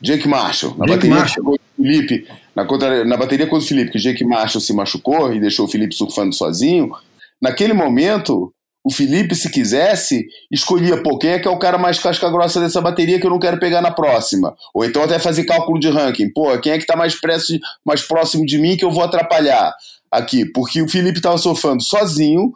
Jake 0.01 0.29
Marshall. 0.29 0.75
Na 0.77 0.87
Jake 0.87 0.97
bateria 0.97 1.17
Marshall. 1.17 1.59
Felipe, 1.77 2.29
na, 2.55 2.65
contra, 2.65 3.05
na 3.05 3.17
bateria 3.17 3.47
contra 3.47 3.65
o 3.65 3.69
Felipe, 3.69 3.93
que 3.93 3.99
o 3.99 4.01
Jake 4.01 4.25
Marshall 4.25 4.61
se 4.61 4.73
machucou 4.73 5.33
e 5.33 5.41
deixou 5.41 5.67
o 5.67 5.69
Felipe 5.69 5.95
surfando 5.95 6.35
sozinho, 6.35 6.93
naquele 7.41 7.73
momento, 7.73 8.53
o 8.85 8.93
Felipe, 8.93 9.35
se 9.35 9.51
quisesse, 9.51 10.27
escolhia, 10.51 11.01
pô, 11.03 11.17
quem 11.19 11.31
é 11.31 11.39
que 11.39 11.47
é 11.47 11.51
o 11.51 11.59
cara 11.59 11.79
mais 11.79 11.99
casca 11.99 12.29
grossa 12.31 12.61
dessa 12.61 12.81
bateria 12.81 13.21
que 13.21 13.27
eu 13.27 13.31
não 13.31 13.39
quero 13.39 13.59
pegar 13.59 13.81
na 13.81 13.93
próxima? 13.93 14.55
Ou 14.75 14.85
então 14.85 15.03
até 15.03 15.19
fazer 15.19 15.45
cálculo 15.45 15.79
de 15.79 15.89
ranking. 15.89 16.31
Pô, 16.31 16.57
quem 16.59 16.73
é 16.73 16.79
que 16.79 16.87
tá 16.87 16.97
mais, 16.97 17.15
preço, 17.15 17.59
mais 17.85 18.03
próximo 18.03 18.45
de 18.45 18.59
mim 18.59 18.77
que 18.77 18.85
eu 18.85 18.91
vou 18.91 19.05
atrapalhar 19.05 19.73
aqui? 20.11 20.45
Porque 20.45 20.83
o 20.83 20.89
Felipe 20.89 21.21
tava 21.21 21.39
surfando 21.39 21.83
sozinho, 21.83 22.53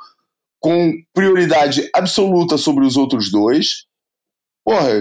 com 0.66 0.92
prioridade 1.14 1.88
absoluta 1.94 2.58
sobre 2.58 2.84
os 2.84 2.96
outros 2.96 3.30
dois, 3.30 3.84
porra, 4.64 5.00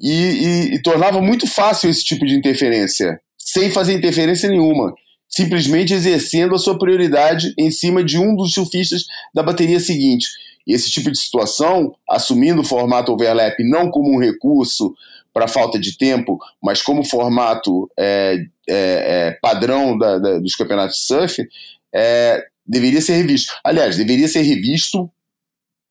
e, 0.00 0.10
e, 0.10 0.74
e, 0.74 0.82
tornava 0.82 1.20
muito 1.20 1.46
fácil 1.46 1.90
esse 1.90 2.02
tipo 2.02 2.24
de 2.24 2.34
interferência, 2.34 3.20
sem 3.36 3.70
fazer 3.70 3.92
interferência 3.92 4.48
nenhuma, 4.48 4.94
simplesmente 5.28 5.92
exercendo 5.92 6.54
a 6.54 6.58
sua 6.58 6.78
prioridade 6.78 7.52
em 7.58 7.70
cima 7.70 8.02
de 8.02 8.18
um 8.18 8.34
dos 8.34 8.54
surfistas 8.54 9.04
da 9.34 9.42
bateria 9.42 9.78
seguinte. 9.78 10.26
E 10.66 10.72
esse 10.72 10.90
tipo 10.90 11.10
de 11.10 11.18
situação, 11.18 11.94
assumindo 12.08 12.62
o 12.62 12.64
formato 12.64 13.12
overlap 13.12 13.54
não 13.68 13.90
como 13.90 14.10
um 14.10 14.18
recurso 14.18 14.94
para 15.34 15.46
falta 15.46 15.78
de 15.78 15.98
tempo, 15.98 16.38
mas 16.62 16.80
como 16.80 17.04
formato 17.04 17.90
é, 17.98 18.38
é, 18.66 18.74
é, 18.74 19.38
padrão 19.42 19.98
da, 19.98 20.18
da, 20.18 20.38
dos 20.38 20.56
campeonatos 20.56 20.96
de 20.96 21.04
surf, 21.04 21.46
é, 21.94 22.42
deveria 22.66 23.00
ser 23.00 23.14
revisto. 23.14 23.52
Aliás, 23.64 23.96
deveria 23.96 24.28
ser 24.28 24.42
revisto 24.42 25.10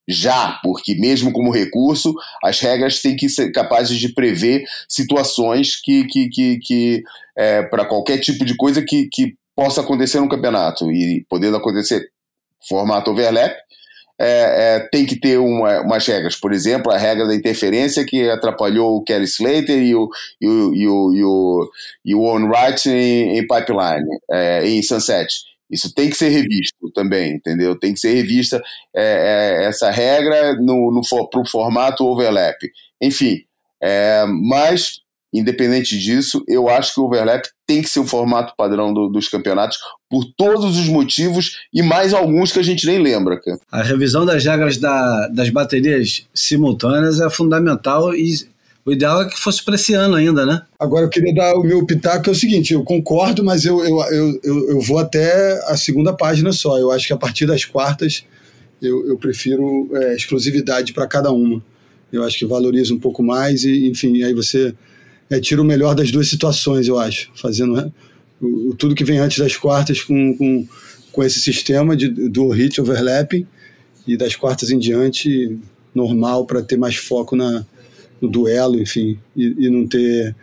já, 0.07 0.59
porque 0.63 0.95
mesmo 0.95 1.31
como 1.31 1.51
recurso, 1.51 2.13
as 2.43 2.59
regras 2.59 3.01
têm 3.01 3.15
que 3.15 3.29
ser 3.29 3.51
capazes 3.51 3.97
de 3.97 4.09
prever 4.09 4.63
situações 4.87 5.79
que, 5.79 6.05
que, 6.05 6.29
que, 6.29 6.59
que 6.59 7.03
é, 7.35 7.63
para 7.63 7.85
qualquer 7.85 8.19
tipo 8.19 8.43
de 8.43 8.55
coisa 8.55 8.81
que, 8.81 9.07
que 9.07 9.35
possa 9.55 9.81
acontecer 9.81 10.19
no 10.19 10.29
campeonato 10.29 10.91
e 10.91 11.25
podendo 11.29 11.57
acontecer 11.57 12.09
formato 12.67 13.11
overlap, 13.11 13.55
é, 14.19 14.75
é, 14.75 14.79
tem 14.91 15.05
que 15.05 15.19
ter 15.19 15.39
uma, 15.39 15.81
umas 15.81 16.05
regras. 16.05 16.35
Por 16.35 16.53
exemplo, 16.53 16.91
a 16.91 16.97
regra 16.97 17.27
da 17.27 17.35
interferência 17.35 18.05
que 18.05 18.29
atrapalhou 18.29 18.97
o 18.97 19.03
Kelly 19.03 19.25
Slater 19.25 19.81
e 19.81 19.95
o, 19.95 20.09
e 20.39 20.47
o, 20.47 20.75
e 20.75 20.87
o, 20.87 21.13
e 21.13 21.23
o, 21.23 21.71
e 22.05 22.15
o 22.15 22.21
Owen 22.21 22.45
Wright 22.45 22.87
em, 22.89 23.39
em 23.39 23.47
Pipeline, 23.47 24.05
é, 24.29 24.67
em 24.67 24.81
Sunset 24.83 25.50
isso 25.71 25.93
tem 25.93 26.09
que 26.09 26.17
ser 26.17 26.29
revisto 26.29 26.91
também, 26.93 27.33
entendeu? 27.33 27.79
Tem 27.79 27.93
que 27.93 27.99
ser 27.99 28.13
revista 28.13 28.61
é, 28.95 29.61
é, 29.63 29.65
essa 29.67 29.89
regra 29.89 30.55
no, 30.55 30.91
no, 30.91 31.01
pro 31.29 31.45
formato 31.45 32.05
overlap. 32.05 32.57
Enfim, 33.01 33.37
é, 33.81 34.25
mas, 34.27 34.99
independente 35.33 35.97
disso, 35.97 36.43
eu 36.47 36.69
acho 36.69 36.93
que 36.93 36.99
o 36.99 37.05
overlap 37.05 37.45
tem 37.65 37.81
que 37.81 37.87
ser 37.87 38.01
o 38.01 38.05
formato 38.05 38.53
padrão 38.57 38.93
do, 38.93 39.07
dos 39.07 39.29
campeonatos 39.29 39.77
por 40.09 40.25
todos 40.37 40.77
os 40.77 40.89
motivos 40.89 41.57
e 41.73 41.81
mais 41.81 42.13
alguns 42.13 42.51
que 42.51 42.59
a 42.59 42.63
gente 42.63 42.85
nem 42.85 42.99
lembra. 42.99 43.39
Cara. 43.39 43.59
A 43.71 43.81
revisão 43.81 44.25
das 44.25 44.43
regras 44.43 44.77
da, 44.77 45.29
das 45.29 45.49
baterias 45.49 46.27
simultâneas 46.33 47.21
é 47.21 47.29
fundamental 47.29 48.13
e 48.13 48.50
o 48.85 48.91
ideal 48.91 49.21
é 49.21 49.29
que 49.29 49.39
fosse 49.39 49.63
para 49.63 49.75
esse 49.75 49.93
ano 49.93 50.15
ainda, 50.15 50.45
né? 50.45 50.63
Agora 50.79 51.05
eu 51.05 51.09
queria 51.09 51.33
dar 51.33 51.55
o 51.55 51.63
meu 51.63 51.85
pitaco, 51.85 52.29
é 52.29 52.31
o 52.31 52.35
seguinte: 52.35 52.73
eu 52.73 52.83
concordo, 52.83 53.43
mas 53.43 53.63
eu, 53.63 53.79
eu, 53.83 54.01
eu, 54.11 54.39
eu, 54.43 54.69
eu 54.71 54.81
vou 54.81 54.97
até 54.97 55.59
a 55.67 55.77
segunda 55.77 56.13
página 56.13 56.51
só. 56.51 56.79
Eu 56.79 56.91
acho 56.91 57.05
que 57.05 57.13
a 57.13 57.17
partir 57.17 57.45
das 57.45 57.63
quartas 57.63 58.25
eu, 58.81 59.07
eu 59.07 59.17
prefiro 59.17 59.89
é, 59.93 60.15
exclusividade 60.15 60.93
para 60.93 61.07
cada 61.07 61.31
uma. 61.31 61.63
Eu 62.11 62.23
acho 62.23 62.39
que 62.39 62.45
valoriza 62.45 62.93
um 62.93 62.99
pouco 62.99 63.21
mais 63.21 63.63
e, 63.63 63.87
enfim, 63.87 64.23
aí 64.23 64.33
você 64.33 64.73
é, 65.29 65.39
tira 65.39 65.61
o 65.61 65.65
melhor 65.65 65.95
das 65.95 66.11
duas 66.11 66.29
situações, 66.29 66.87
eu 66.87 66.99
acho, 66.99 67.31
fazendo 67.35 67.73
né, 67.73 67.91
o, 68.41 68.73
tudo 68.77 68.95
que 68.95 69.03
vem 69.03 69.19
antes 69.19 69.37
das 69.37 69.55
quartas 69.55 70.01
com, 70.01 70.35
com, 70.35 70.67
com 71.11 71.23
esse 71.23 71.39
sistema 71.39 71.95
de, 71.95 72.09
do 72.09 72.49
hit 72.49 72.81
overlapping 72.81 73.45
e 74.05 74.17
das 74.17 74.35
quartas 74.35 74.71
em 74.71 74.79
diante 74.79 75.57
normal 75.93 76.45
para 76.45 76.61
ter 76.61 76.77
mais 76.77 76.95
foco 76.95 77.35
na, 77.35 77.65
no 78.21 78.29
duelo, 78.29 78.79
enfim, 78.79 79.17
e, 79.35 79.65
e, 79.65 79.69
não 79.69 79.87
ter 79.87 80.35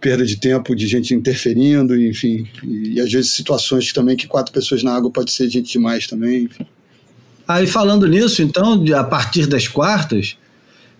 perda 0.00 0.26
de 0.26 0.36
tempo 0.36 0.74
de 0.74 0.86
gente 0.88 1.14
interferindo, 1.14 1.96
enfim, 2.00 2.48
e, 2.64 2.94
e, 2.94 3.00
às 3.00 3.12
vezes 3.12 3.32
situações 3.32 3.92
também 3.92 4.16
que 4.16 4.26
quatro 4.26 4.52
pessoas 4.52 4.82
na 4.82 4.92
água 4.92 5.10
pode 5.10 5.30
ser 5.30 5.48
gente 5.48 5.72
demais 5.72 6.06
também, 6.06 6.44
enfim. 6.44 6.66
Aí 7.46 7.66
falando 7.66 8.06
nisso, 8.06 8.42
então, 8.42 8.82
a 8.96 9.04
partir 9.04 9.46
das 9.46 9.68
quartas, 9.68 10.36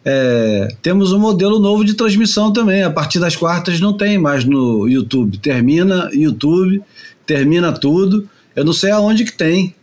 é, 0.05 0.69
temos 0.83 1.13
um 1.13 1.19
modelo 1.19 1.59
novo 1.59 1.85
de 1.85 1.95
transmissão 1.95 2.53
também. 2.53 2.83
A 2.83 2.91
partir 2.91 3.19
das 3.21 3.37
quartas 3.37 3.81
não 3.81 3.97
tem 3.97 4.19
mais 4.19 4.45
no 4.45 4.89
YouTube. 4.89 5.39
Termina 5.39 6.11
YouTube, 6.13 6.83
termina 7.25 7.73
tudo. 7.73 8.29
Eu 8.55 8.65
não 8.65 8.73
sei 8.73 8.91
aonde 8.91 9.25
que 9.25 9.33
tem. 9.33 9.75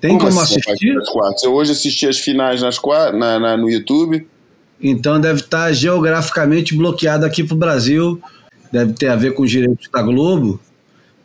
Tem 0.00 0.16
como, 0.16 0.28
como 0.28 0.40
assim, 0.40 0.60
assistir? 0.60 0.94
Eu 1.42 1.52
hoje 1.54 1.72
assisti 1.72 2.06
as 2.06 2.18
finais 2.18 2.62
nas, 2.62 2.78
na, 3.14 3.38
na, 3.40 3.56
no 3.56 3.68
YouTube. 3.70 4.26
Então 4.80 5.20
deve 5.20 5.40
estar 5.40 5.72
geograficamente 5.72 6.76
bloqueado 6.76 7.24
aqui 7.24 7.42
para 7.42 7.54
o 7.54 7.58
Brasil. 7.58 8.20
Deve 8.72 8.92
ter 8.92 9.08
a 9.08 9.16
ver 9.16 9.34
com 9.34 9.42
os 9.42 9.50
direitos 9.50 9.88
da 9.92 10.02
Globo. 10.02 10.60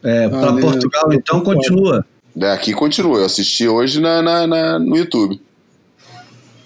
É, 0.04 0.26
ah, 0.26 0.30
para 0.30 0.54
Portugal, 0.54 1.13
então, 1.13 1.42
continua. 1.42 2.06
É, 2.39 2.52
aqui 2.52 2.74
continua. 2.74 3.20
Eu 3.20 3.26
assisti 3.26 3.68
hoje 3.68 4.02
na, 4.02 4.22
na, 4.22 4.48
na, 4.48 4.80
no 4.80 4.98
YouTube. 4.98 5.39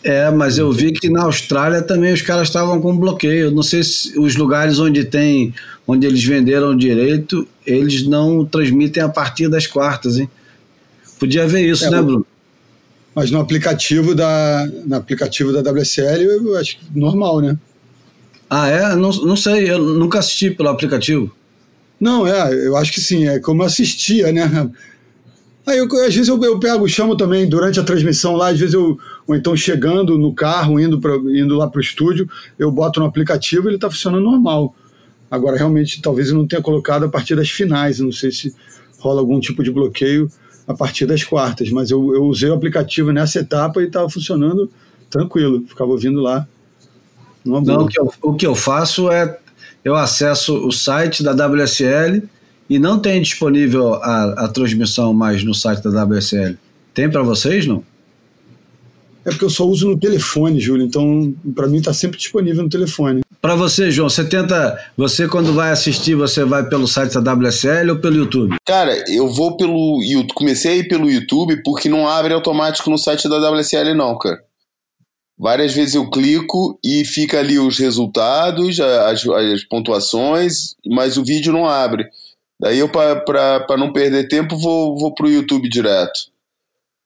É, 0.04 0.32
mas 0.32 0.58
eu 0.58 0.72
vi 0.72 0.94
que 0.94 1.10
na 1.10 1.24
Austrália 1.24 1.82
também 1.82 2.14
os 2.14 2.22
caras 2.22 2.48
estavam 2.48 2.80
com 2.80 2.98
bloqueio. 2.98 3.52
Não 3.52 3.64
sei 3.64 3.84
se 3.84 4.18
os 4.18 4.36
lugares 4.36 4.80
onde 4.80 5.04
tem, 5.04 5.54
onde 5.86 6.08
eles 6.08 6.24
venderam 6.24 6.76
direito, 6.76 7.48
eles 7.66 8.08
não 8.08 8.46
transmitem 8.46 9.04
a 9.04 9.10
partir 9.10 9.50
das 9.50 9.68
quartas, 9.68 10.18
hein? 10.18 10.30
Podia 11.20 11.48
ver 11.48 11.68
isso, 11.68 11.86
é, 11.86 11.90
né, 11.90 12.02
Bruno? 12.02 12.26
Mas 13.18 13.32
no 13.32 13.40
aplicativo 13.40 14.14
da, 14.14 14.70
no 14.86 14.96
aplicativo 14.96 15.52
da 15.52 15.72
WSL, 15.72 16.22
eu 16.22 16.56
acho 16.56 16.78
normal, 16.94 17.42
né? 17.42 17.58
Ah, 18.48 18.68
é? 18.70 18.96
Não, 18.96 19.10
não 19.10 19.36
sei, 19.36 19.72
eu 19.72 19.80
nunca 19.80 20.20
assisti 20.20 20.52
pelo 20.52 20.70
aplicativo. 20.70 21.36
Não, 22.00 22.28
é, 22.28 22.54
eu 22.68 22.78
acho 22.78 22.94
que 22.94 23.02
sim, 23.02 23.28
é 23.28 23.40
como 23.40 23.64
eu 23.64 23.66
assistia, 23.66 24.32
né? 24.32 24.70
Aí 25.66 25.80
eu, 25.80 25.86
às 26.06 26.14
vezes 26.14 26.28
eu, 26.28 26.40
eu 26.44 26.60
pego, 26.60 26.88
chamo 26.88 27.18
também 27.18 27.50
durante 27.50 27.80
a 27.80 27.84
transmissão 27.84 28.36
lá, 28.36 28.50
às 28.50 28.60
vezes 28.60 28.76
eu, 28.76 29.00
ou 29.26 29.36
então 29.36 29.58
chegando 29.58 30.16
no 30.16 30.32
carro, 30.32 30.80
indo, 30.80 31.02
pra, 31.02 31.16
indo 31.16 31.58
lá 31.58 31.68
para 31.68 31.80
o 31.80 31.82
estúdio, 31.82 32.30
eu 32.60 32.72
boto 32.72 33.00
no 33.00 33.08
aplicativo 33.08 33.66
e 33.66 33.70
ele 33.70 33.78
está 33.78 33.90
funcionando 33.90 34.26
normal. 34.26 34.76
Agora, 35.32 35.58
realmente, 35.58 36.04
talvez 36.04 36.30
eu 36.30 36.36
não 36.36 36.46
tenha 36.46 36.62
colocado 36.62 37.06
a 37.06 37.10
partir 37.10 37.36
das 37.36 37.50
finais, 37.50 38.00
não 38.00 38.12
sei 38.12 38.32
se 38.32 38.54
rola 39.00 39.22
algum 39.22 39.40
tipo 39.40 39.64
de 39.64 39.72
bloqueio 39.72 40.30
a 40.68 40.74
partir 40.74 41.06
das 41.06 41.24
quartas, 41.24 41.70
mas 41.72 41.90
eu, 41.90 42.14
eu 42.14 42.26
usei 42.26 42.50
o 42.50 42.54
aplicativo 42.54 43.12
nessa 43.12 43.40
etapa 43.40 43.82
e 43.82 43.86
estava 43.86 44.10
funcionando 44.10 44.70
tranquilo, 45.10 45.64
ficava 45.66 45.90
ouvindo 45.92 46.20
lá. 46.20 46.46
Não, 47.46 47.60
o 47.62 47.88
que, 47.88 48.00
eu, 48.00 48.14
o 48.22 48.34
que 48.34 48.46
eu 48.46 48.54
faço 48.54 49.10
é 49.10 49.40
eu 49.84 49.96
acesso 49.96 50.68
o 50.68 50.72
site 50.72 51.24
da 51.24 51.32
WSL 51.32 52.22
e 52.70 52.78
não 52.78 53.00
tem 53.00 53.22
disponível 53.22 53.94
a, 53.94 54.46
a 54.46 54.48
transmissão 54.50 55.14
mais 55.14 55.44
no 55.46 55.54
site 55.54 55.82
da 55.82 56.04
WSL. 56.04 56.58
Tem 56.94 57.10
para 57.10 57.24
vocês, 57.24 57.66
não? 57.66 57.82
É 59.24 59.30
porque 59.30 59.46
eu 59.46 59.50
só 59.50 59.66
uso 59.66 59.88
no 59.88 59.98
telefone, 59.98 60.60
Júlio, 60.60 60.86
então 60.86 61.34
para 61.56 61.68
mim 61.68 61.78
está 61.78 61.94
sempre 61.94 62.18
disponível 62.18 62.64
no 62.64 62.70
telefone. 62.70 63.22
Para 63.48 63.56
você, 63.56 63.90
João, 63.90 64.10
você 64.10 64.28
tenta. 64.28 64.78
Você, 64.98 65.26
quando 65.26 65.54
vai 65.54 65.72
assistir, 65.72 66.16
você 66.16 66.44
vai 66.44 66.68
pelo 66.68 66.86
site 66.86 67.14
da 67.14 67.32
WSL 67.32 67.92
ou 67.92 68.02
pelo 68.02 68.18
YouTube? 68.18 68.58
Cara, 68.66 68.94
eu 69.10 69.30
vou 69.30 69.56
pelo 69.56 70.04
YouTube. 70.04 70.34
Comecei 70.34 70.84
pelo 70.84 71.10
YouTube 71.10 71.64
porque 71.64 71.88
não 71.88 72.10
abre 72.10 72.34
automático 72.34 72.90
no 72.90 72.98
site 72.98 73.30
da 73.30 73.38
WSL, 73.38 73.94
não, 73.96 74.18
cara. 74.18 74.44
Várias 75.40 75.74
vezes 75.74 75.96
eu 75.96 76.10
clico 76.10 76.78
e 76.84 77.06
fica 77.06 77.40
ali 77.40 77.58
os 77.58 77.80
resultados, 77.80 78.82
as, 78.82 79.26
as 79.26 79.64
pontuações, 79.64 80.76
mas 80.86 81.16
o 81.16 81.24
vídeo 81.24 81.54
não 81.54 81.66
abre. 81.66 82.06
Daí 82.60 82.80
eu, 82.80 82.90
para 82.90 83.78
não 83.78 83.94
perder 83.94 84.28
tempo, 84.28 84.58
vou, 84.58 85.00
vou 85.00 85.16
pro 85.16 85.32
YouTube 85.32 85.70
direto. 85.70 86.20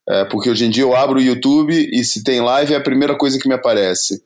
É, 0.08 0.24
porque 0.24 0.50
hoje 0.50 0.64
em 0.64 0.70
dia 0.70 0.82
eu 0.82 0.96
abro 0.96 1.20
o 1.20 1.22
YouTube 1.22 1.72
e 1.72 2.02
se 2.02 2.24
tem 2.24 2.40
live 2.40 2.74
é 2.74 2.78
a 2.78 2.82
primeira 2.82 3.16
coisa 3.16 3.38
que 3.38 3.46
me 3.46 3.54
aparece. 3.54 4.20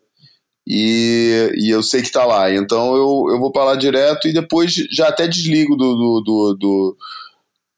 E, 0.66 1.52
e 1.56 1.70
eu 1.70 1.82
sei 1.82 2.02
que 2.02 2.10
tá 2.10 2.24
lá. 2.24 2.52
Então 2.52 2.96
eu, 2.96 3.26
eu 3.30 3.38
vou 3.38 3.52
para 3.52 3.64
lá 3.64 3.76
direto 3.76 4.26
e 4.26 4.32
depois 4.32 4.74
já 4.90 5.08
até 5.08 5.28
desligo 5.28 5.76
do. 5.76 5.94
do, 5.94 6.20
do, 6.20 6.56
do, 6.58 6.96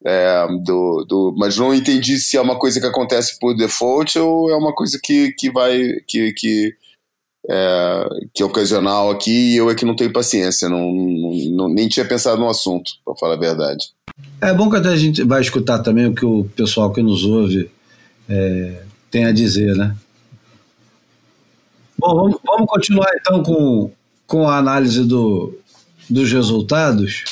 é, 0.04 0.46
do, 0.64 1.04
do 1.08 1.34
mas 1.36 1.58
não 1.58 1.74
entendi 1.74 2.18
se 2.18 2.36
é 2.36 2.40
uma 2.40 2.58
coisa 2.58 2.80
que 2.80 2.86
acontece 2.86 3.38
por 3.38 3.54
default 3.54 4.18
ou 4.18 4.50
é 4.50 4.56
uma 4.56 4.74
coisa 4.74 4.98
que, 5.02 5.32
que 5.32 5.50
vai. 5.50 5.78
que, 6.06 6.32
que 6.32 6.74
é, 7.50 8.08
que 8.34 8.42
é 8.42 8.46
ocasional 8.46 9.10
aqui 9.10 9.52
e 9.52 9.56
eu 9.56 9.70
é 9.70 9.74
que 9.74 9.84
não 9.84 9.96
tenho 9.96 10.12
paciência, 10.12 10.68
não, 10.68 10.92
não 11.50 11.68
nem 11.68 11.88
tinha 11.88 12.04
pensado 12.04 12.38
no 12.38 12.48
assunto, 12.48 12.90
para 13.04 13.16
falar 13.16 13.34
a 13.34 13.38
verdade. 13.38 13.86
É 14.40 14.52
bom 14.52 14.68
que 14.68 14.76
até 14.76 14.88
a 14.88 14.96
gente 14.96 15.22
vai 15.22 15.40
escutar 15.40 15.78
também 15.78 16.06
o 16.06 16.14
que 16.14 16.26
o 16.26 16.44
pessoal 16.56 16.92
que 16.92 17.00
nos 17.00 17.24
ouve 17.24 17.70
é, 18.28 18.82
tem 19.10 19.24
a 19.24 19.32
dizer, 19.32 19.74
né? 19.76 19.96
Bom, 21.98 22.14
vamos, 22.14 22.36
vamos 22.44 22.66
continuar 22.68 23.10
então 23.20 23.42
com, 23.42 23.90
com 24.26 24.48
a 24.48 24.56
análise 24.58 25.04
do, 25.04 25.58
dos 26.08 26.32
resultados. 26.32 27.24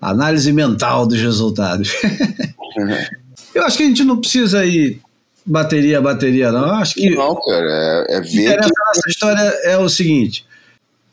Análise 0.00 0.52
mental 0.52 1.06
dos 1.06 1.20
resultados. 1.20 1.92
Eu 3.54 3.64
acho 3.64 3.78
que 3.78 3.82
a 3.82 3.86
gente 3.86 4.04
não 4.04 4.20
precisa 4.20 4.64
ir 4.64 5.00
bateria 5.44 6.00
bateria, 6.00 6.52
não. 6.52 6.66
Eu 6.66 6.74
acho 6.74 6.94
que. 6.94 7.10
Não, 7.10 7.34
cara, 7.40 8.06
é, 8.08 8.16
é 8.16 8.20
ver. 8.20 8.42
Interessa 8.42 8.68
que... 8.68 8.88
nessa 8.88 9.08
história 9.08 9.40
é 9.64 9.78
o 9.78 9.88
seguinte: 9.88 10.44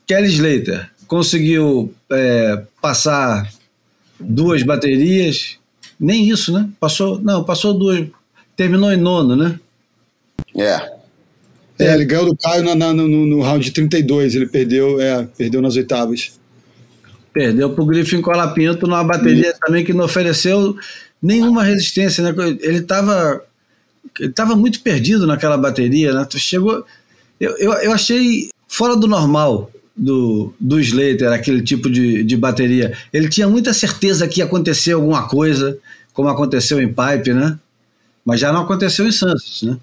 Kelly 0.05 0.27
Slater 0.27 0.89
conseguiu 1.07 1.93
é, 2.11 2.63
passar 2.81 3.49
duas 4.19 4.63
baterias, 4.63 5.57
nem 5.99 6.29
isso, 6.29 6.51
né? 6.51 6.69
Passou, 6.79 7.19
não, 7.19 7.43
passou 7.43 7.73
duas, 7.73 8.07
terminou 8.55 8.91
em 8.91 8.97
nono, 8.97 9.35
né? 9.35 9.59
É. 10.57 10.92
É, 11.79 11.93
ele 11.93 12.05
ganhou 12.05 12.25
do 12.25 12.37
Caio 12.37 12.63
na, 12.63 12.75
na, 12.75 12.93
no, 12.93 13.07
no 13.07 13.41
round 13.41 13.71
32, 13.71 14.35
ele 14.35 14.45
perdeu, 14.45 15.01
é, 15.01 15.27
perdeu 15.37 15.61
nas 15.61 15.75
oitavas. 15.75 16.39
Perdeu 17.33 17.71
pro 17.71 17.85
Griffin 17.85 18.21
Colapinto 18.21 18.85
numa 18.85 19.03
bateria 19.03 19.51
Sim. 19.51 19.57
também 19.59 19.83
que 19.83 19.91
não 19.91 20.05
ofereceu 20.05 20.75
nenhuma 21.21 21.63
resistência, 21.63 22.23
né? 22.23 22.33
Ele 22.61 22.77
estava 22.77 23.41
ele 24.19 24.31
tava 24.31 24.55
muito 24.55 24.81
perdido 24.81 25.25
naquela 25.25 25.57
bateria, 25.57 26.13
né? 26.13 26.27
Chegou. 26.31 26.85
Eu, 27.39 27.57
eu, 27.57 27.73
eu 27.73 27.91
achei 27.91 28.49
fora 28.67 28.95
do 28.95 29.07
normal 29.07 29.71
do, 29.95 30.53
do 30.59 30.79
Slater, 30.79 31.31
aquele 31.31 31.61
tipo 31.61 31.89
de, 31.89 32.23
de 32.23 32.37
bateria. 32.37 32.95
Ele 33.11 33.29
tinha 33.29 33.47
muita 33.47 33.73
certeza 33.73 34.27
que 34.27 34.39
ia 34.39 34.45
acontecer 34.45 34.93
alguma 34.93 35.27
coisa, 35.27 35.77
como 36.13 36.29
aconteceu 36.29 36.81
em 36.81 36.87
Pipe, 36.87 37.33
né? 37.33 37.57
Mas 38.25 38.39
já 38.39 38.51
não 38.51 38.61
aconteceu 38.61 39.07
em 39.07 39.11
Santos, 39.11 39.63
né? 39.63 39.77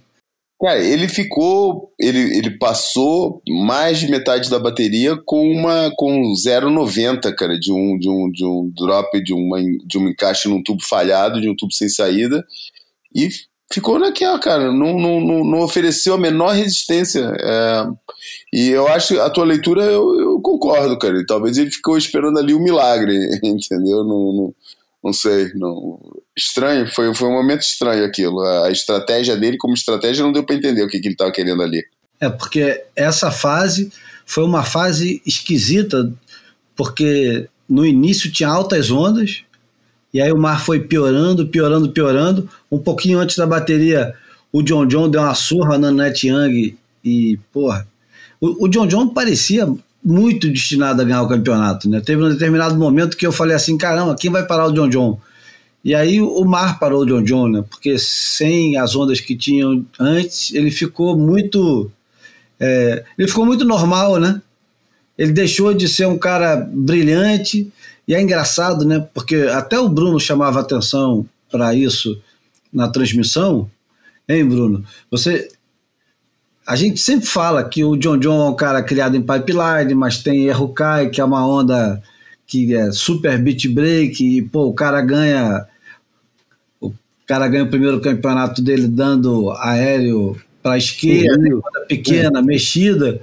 Cara, 0.61 0.79
ele 0.79 1.09
ficou. 1.09 1.91
Ele, 1.99 2.37
ele 2.37 2.59
passou 2.59 3.43
mais 3.49 3.99
de 3.99 4.11
metade 4.11 4.51
da 4.51 4.59
bateria 4.59 5.17
com 5.25 5.51
uma 5.51 5.91
com 5.97 6.35
0,90, 6.35 7.35
cara, 7.35 7.59
de 7.59 7.73
um, 7.73 7.99
de, 7.99 8.09
um, 8.09 8.31
de 8.31 8.45
um 8.45 8.71
drop, 8.77 9.23
de, 9.23 9.33
uma, 9.33 9.59
de 9.87 9.97
um 9.97 10.09
encaixe 10.09 10.49
num 10.49 10.63
tubo 10.63 10.85
falhado, 10.85 11.41
de 11.41 11.49
um 11.49 11.57
tubo 11.57 11.73
sem 11.73 11.89
saída. 11.89 12.45
E 13.15 13.31
ficou 13.73 13.99
naquela, 13.99 14.39
cara, 14.39 14.71
não, 14.71 14.99
não, 14.99 15.21
não, 15.21 15.45
não 15.45 15.61
ofereceu 15.61 16.15
a 16.15 16.19
menor 16.19 16.55
resistência. 16.55 17.33
É, 17.41 17.87
e 18.53 18.69
eu 18.69 18.87
acho, 18.89 19.19
a 19.19 19.31
tua 19.31 19.45
leitura, 19.45 19.83
eu, 19.85 20.21
eu 20.21 20.41
concordo, 20.43 20.99
cara. 20.99 21.25
talvez 21.27 21.57
ele 21.57 21.71
ficou 21.71 21.97
esperando 21.97 22.39
ali 22.39 22.53
o 22.53 22.59
um 22.59 22.63
milagre, 22.63 23.17
entendeu? 23.43 24.05
Não, 24.05 24.33
não, 24.33 24.55
não 25.03 25.13
sei, 25.13 25.53
não. 25.55 25.99
Estranho, 26.37 26.87
foi, 26.87 27.15
foi 27.15 27.29
um 27.29 27.33
momento 27.33 27.63
estranho 27.63 28.05
aquilo. 28.05 28.41
A 28.41 28.71
estratégia 28.71 29.37
dele, 29.37 29.57
como 29.57 29.75
estratégia, 29.75 30.23
não 30.23 30.33
deu 30.33 30.45
para 30.45 30.55
entender 30.55 30.83
o 30.83 30.89
que, 30.89 31.01
que 31.01 31.09
ele 31.09 31.15
estava 31.15 31.33
querendo 31.33 31.63
ali. 31.63 31.83
É, 32.21 32.29
porque 32.29 32.85
essa 32.95 33.31
fase 33.31 33.91
foi 34.27 34.45
uma 34.45 34.63
fase 34.63 35.23
esquisita, 35.27 36.13
porque 36.77 37.49
no 37.69 37.87
início 37.87 38.31
tinha 38.31 38.49
altas 38.49 38.91
ondas, 38.91 39.43
e 40.13 40.21
aí 40.21 40.31
o 40.31 40.39
mar 40.39 40.63
foi 40.63 40.81
piorando, 40.81 41.47
piorando, 41.47 41.91
piorando. 41.91 42.51
Um 42.71 42.79
pouquinho 42.79 43.19
antes 43.19 43.37
da 43.37 43.47
bateria, 43.47 44.15
o 44.53 44.63
John 44.63 44.87
John 44.87 45.09
deu 45.09 45.23
uma 45.23 45.35
surra 45.35 45.79
na 45.79 45.91
Net 45.91 46.27
Young 46.27 46.77
e, 47.03 47.39
porra, 47.53 47.87
o, 48.41 48.67
o 48.67 48.69
John 48.69 48.87
John 48.87 49.09
parecia 49.09 49.67
muito 50.03 50.49
destinado 50.49 51.03
a 51.03 51.05
ganhar 51.05 51.23
o 51.23 51.29
campeonato, 51.29 51.89
né? 51.89 52.01
Teve 52.01 52.23
um 52.23 52.29
determinado 52.29 52.75
momento 52.77 53.17
que 53.17 53.27
eu 53.27 53.33
falei 53.33 53.55
assim, 53.55 53.77
caramba, 53.77 54.17
quem 54.17 54.31
vai 54.31 54.47
parar 54.47 54.67
o 54.67 54.73
John 54.73 54.89
John? 54.89 55.21
E 55.85 55.95
aí 55.95 56.21
o 56.21 56.45
mar 56.45 56.79
parou 56.79 57.03
o 57.03 57.07
John 57.07 57.23
John, 57.23 57.49
né? 57.49 57.65
Porque 57.69 57.99
sem 57.99 58.77
as 58.77 58.95
ondas 58.95 59.21
que 59.21 59.37
tinham 59.37 59.85
antes, 59.99 60.53
ele 60.55 60.71
ficou 60.71 61.17
muito... 61.17 61.91
É, 62.59 63.05
ele 63.19 63.29
ficou 63.29 63.47
muito 63.47 63.65
normal, 63.65 64.19
né? 64.19 64.41
Ele 65.17 65.33
deixou 65.33 65.75
de 65.75 65.89
ser 65.89 66.07
um 66.07 66.19
cara 66.19 66.57
brilhante, 66.57 67.71
e 68.09 68.15
é 68.15 68.21
engraçado, 68.21 68.85
né? 68.85 69.07
Porque 69.15 69.37
até 69.37 69.79
o 69.79 69.89
Bruno 69.89 70.19
chamava 70.19 70.61
atenção 70.61 71.27
para 71.51 71.75
isso 71.75 72.21
na 72.73 72.89
transmissão. 72.89 73.71
Hein, 74.29 74.47
Bruno? 74.47 74.85
Você. 75.11 75.49
A 76.71 76.77
gente 76.77 77.01
sempre 77.01 77.27
fala 77.27 77.65
que 77.65 77.83
o 77.83 77.97
John 77.97 78.17
John 78.17 78.47
é 78.47 78.49
um 78.49 78.55
cara 78.55 78.81
criado 78.81 79.17
em 79.17 79.21
pipeline, 79.21 79.93
mas 79.93 80.19
tem 80.19 80.45
erro 80.45 80.69
cai, 80.69 81.11
que 81.11 81.21
é 81.21 81.25
uma 81.25 81.45
onda 81.45 82.01
que 82.47 82.73
é 82.73 82.93
super 82.93 83.37
beat 83.43 83.67
break, 83.67 84.25
e 84.25 84.41
pô, 84.41 84.67
o 84.67 84.73
cara 84.73 85.03
ganha. 85.03 85.67
O 86.81 86.93
cara 87.27 87.49
ganha 87.49 87.65
o 87.65 87.69
primeiro 87.69 88.01
campeonato 88.01 88.63
dele 88.63 88.87
dando 88.87 89.51
aéreo 89.51 90.41
para 90.63 90.75
a 90.75 90.79
esquerda, 90.79 91.61
pequena, 91.89 92.39
é. 92.39 92.43
mexida. 92.43 93.21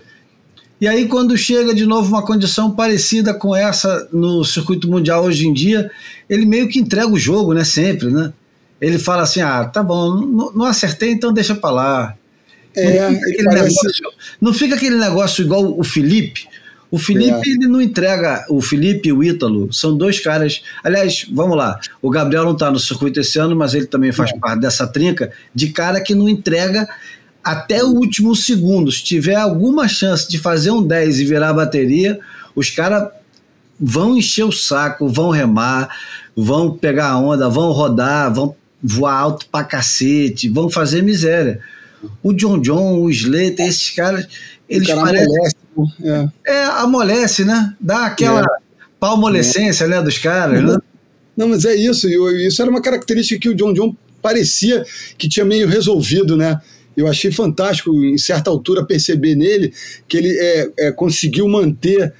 E 0.81 0.85
aí, 0.85 1.07
quando 1.07 1.37
chega 1.37 1.73
de 1.73 1.85
novo 1.85 2.09
uma 2.09 2.25
condição 2.25 2.71
parecida 2.71 3.33
com 3.33 3.55
essa 3.55 4.09
no 4.11 4.43
circuito 4.43 4.89
mundial 4.89 5.23
hoje 5.23 5.47
em 5.47 5.53
dia, 5.53 5.89
ele 6.29 6.45
meio 6.45 6.67
que 6.67 6.79
entrega 6.79 7.07
o 7.07 7.17
jogo, 7.17 7.53
né? 7.53 7.63
Sempre, 7.63 8.11
né? 8.11 8.33
Ele 8.81 8.99
fala 8.99 9.21
assim: 9.21 9.39
ah, 9.39 9.63
tá 9.63 9.81
bom, 9.81 10.15
não, 10.15 10.51
não 10.51 10.65
acertei, 10.65 11.13
então 11.13 11.31
deixa 11.31 11.55
pra 11.55 11.71
lá. 11.71 12.17
É, 12.77 13.09
não, 13.09 13.19
fica 13.19 13.43
parece... 13.43 13.75
negócio, 13.75 14.13
não 14.41 14.53
fica 14.53 14.75
aquele 14.75 14.97
negócio 14.97 15.43
igual 15.43 15.79
o 15.79 15.83
Felipe. 15.83 16.47
O 16.89 16.97
Felipe, 16.97 17.49
é. 17.49 17.49
ele 17.49 17.67
não 17.67 17.81
entrega. 17.81 18.45
O 18.49 18.61
Felipe 18.61 19.09
e 19.09 19.11
o 19.11 19.21
Ítalo 19.21 19.71
são 19.73 19.97
dois 19.97 20.21
caras. 20.21 20.61
Aliás, 20.81 21.27
vamos 21.29 21.57
lá. 21.57 21.79
O 22.01 22.09
Gabriel 22.09 22.45
não 22.45 22.53
está 22.53 22.71
no 22.71 22.79
circuito 22.79 23.19
esse 23.19 23.37
ano, 23.37 23.55
mas 23.55 23.73
ele 23.73 23.87
também 23.87 24.13
faz 24.13 24.31
é. 24.31 24.37
parte 24.37 24.61
dessa 24.61 24.87
trinca 24.87 25.31
de 25.53 25.67
cara 25.69 25.99
que 25.99 26.15
não 26.15 26.29
entrega 26.29 26.87
até 27.47 27.81
o 27.81 27.87
último 27.87 28.35
segundo, 28.35 28.91
se 28.91 29.01
tiver 29.01 29.35
alguma 29.35 29.87
chance 29.87 30.29
de 30.29 30.37
fazer 30.37 30.69
um 30.69 30.85
10 30.85 31.21
e 31.21 31.25
virar 31.25 31.51
a 31.51 31.53
bateria, 31.53 32.19
os 32.53 32.69
caras 32.69 33.07
vão 33.79 34.17
encher 34.17 34.43
o 34.43 34.51
saco, 34.51 35.07
vão 35.07 35.29
remar, 35.29 35.87
vão 36.35 36.77
pegar 36.77 37.11
a 37.11 37.17
onda, 37.17 37.47
vão 37.47 37.71
rodar, 37.71 38.33
vão 38.33 38.53
voar 38.83 39.13
alto 39.13 39.45
pra 39.49 39.63
cacete, 39.63 40.49
vão 40.49 40.69
fazer 40.69 41.01
miséria. 41.01 41.61
O 42.21 42.33
John 42.33 42.59
John, 42.59 43.01
o 43.01 43.09
Slater, 43.09 43.67
esses 43.67 43.89
caras, 43.91 44.27
eles 44.69 44.87
cara 44.87 45.01
parecem. 45.01 45.27
Amolece, 45.27 45.55
é. 46.03 46.51
é, 46.51 46.63
amolece, 46.63 47.45
né? 47.45 47.73
Dá 47.79 48.05
aquela 48.05 48.41
é. 48.41 48.45
palmolescência, 48.99 49.85
é. 49.85 49.87
né, 49.87 50.01
dos 50.01 50.17
caras, 50.17 50.63
né? 50.63 50.77
Não, 51.35 51.49
mas 51.49 51.65
é 51.65 51.75
isso. 51.75 52.07
Isso 52.35 52.61
era 52.61 52.71
uma 52.71 52.81
característica 52.81 53.39
que 53.39 53.49
o 53.49 53.55
John 53.55 53.73
John 53.73 53.95
parecia 54.21 54.83
que 55.17 55.29
tinha 55.29 55.45
meio 55.45 55.67
resolvido, 55.67 56.35
né? 56.35 56.59
Eu 56.95 57.07
achei 57.07 57.31
fantástico, 57.31 57.93
em 58.03 58.17
certa 58.17 58.49
altura, 58.49 58.83
perceber 58.83 59.35
nele 59.35 59.71
que 60.07 60.17
ele 60.17 60.35
é, 60.35 60.69
é, 60.79 60.91
conseguiu 60.91 61.47
manter 61.47 62.11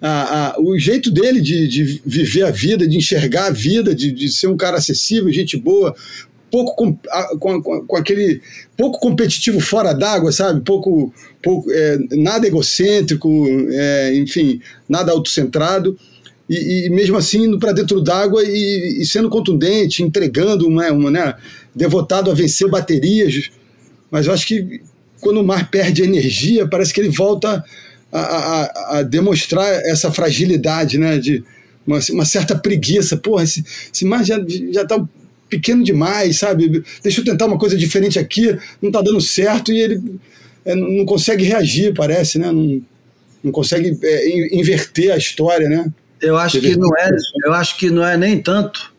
a, 0.00 0.48
a, 0.48 0.60
o 0.60 0.78
jeito 0.78 1.10
dele 1.10 1.40
de, 1.40 1.66
de, 1.66 2.02
viver 2.04 2.42
a 2.42 2.50
vida, 2.50 2.86
de 2.86 2.98
enxergar 2.98 3.46
a 3.46 3.50
vida, 3.50 3.94
de, 3.94 4.12
de 4.12 4.28
ser 4.28 4.48
um 4.48 4.56
cara 4.56 4.76
acessível, 4.76 5.32
gente 5.32 5.56
boa, 5.56 5.96
pouco 6.50 6.74
com, 6.76 6.98
com, 7.38 7.62
com, 7.86 7.96
aquele 7.96 8.40
pouco 8.76 8.98
competitivo 9.00 9.60
fora 9.60 9.92
d'água, 9.92 10.32
sabe? 10.32 10.60
Pouco, 10.60 11.12
pouco 11.42 11.70
é, 11.70 11.98
nada 12.12 12.46
egocêntrico, 12.46 13.28
é, 13.70 14.14
enfim, 14.14 14.60
nada 14.88 15.12
autocentrado. 15.12 15.98
E, 16.48 16.86
e 16.86 16.90
mesmo 16.90 17.16
assim 17.16 17.44
indo 17.44 17.58
para 17.58 17.72
dentro 17.72 18.00
d'água 18.00 18.42
e, 18.44 19.02
e, 19.02 19.06
sendo 19.06 19.28
contundente, 19.28 20.02
entregando 20.02 20.68
uma, 20.68 20.90
uma 20.92 21.10
né, 21.10 21.34
devotado 21.74 22.30
a 22.30 22.34
vencer 22.34 22.70
baterias. 22.70 23.50
Mas 24.10 24.26
eu 24.26 24.32
acho 24.32 24.46
que 24.46 24.80
quando 25.20 25.40
o 25.40 25.44
mar 25.44 25.70
perde 25.70 26.02
energia, 26.02 26.68
parece 26.68 26.94
que 26.94 27.00
ele 27.00 27.08
volta 27.08 27.64
a, 28.12 28.20
a, 28.20 28.98
a 28.98 29.02
demonstrar 29.02 29.68
essa 29.86 30.12
fragilidade, 30.12 30.98
né? 30.98 31.18
De 31.18 31.42
uma, 31.84 31.98
uma 32.10 32.24
certa 32.24 32.56
preguiça. 32.56 33.16
Porra, 33.16 33.42
esse, 33.42 33.64
esse 33.92 34.04
mar 34.04 34.24
já, 34.24 34.38
já 34.70 34.84
tá 34.86 35.04
pequeno 35.48 35.82
demais, 35.82 36.38
sabe? 36.38 36.82
Deixa 37.02 37.20
eu 37.20 37.24
tentar 37.24 37.46
uma 37.46 37.58
coisa 37.58 37.76
diferente 37.76 38.18
aqui, 38.18 38.58
não 38.80 38.90
tá 38.90 39.00
dando 39.00 39.20
certo 39.20 39.72
e 39.72 39.78
ele 39.78 40.02
é, 40.64 40.74
não 40.74 41.04
consegue 41.04 41.44
reagir, 41.44 41.94
parece, 41.94 42.38
né? 42.38 42.50
Não, 42.50 42.82
não 43.42 43.52
consegue 43.52 43.96
é, 44.02 44.56
inverter 44.56 45.12
a 45.12 45.16
história, 45.16 45.68
né? 45.68 45.86
Eu 46.20 46.36
acho 46.36 46.60
que 46.60 46.76
não 46.76 46.96
é, 46.96 47.10
eu 47.44 47.52
acho 47.52 47.76
que 47.76 47.90
não 47.90 48.04
é 48.04 48.16
nem 48.16 48.40
tanto. 48.40 48.92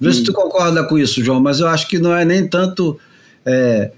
Vê 0.00 0.08
hum. 0.08 0.12
se 0.12 0.22
tu 0.22 0.32
concorda 0.32 0.84
com 0.84 0.98
isso, 0.98 1.22
João, 1.22 1.40
mas 1.40 1.60
eu 1.60 1.68
acho 1.68 1.88
que 1.88 1.98
não 1.98 2.16
é 2.16 2.24
nem 2.24 2.46
tanto 2.46 2.98
é, 3.44 3.90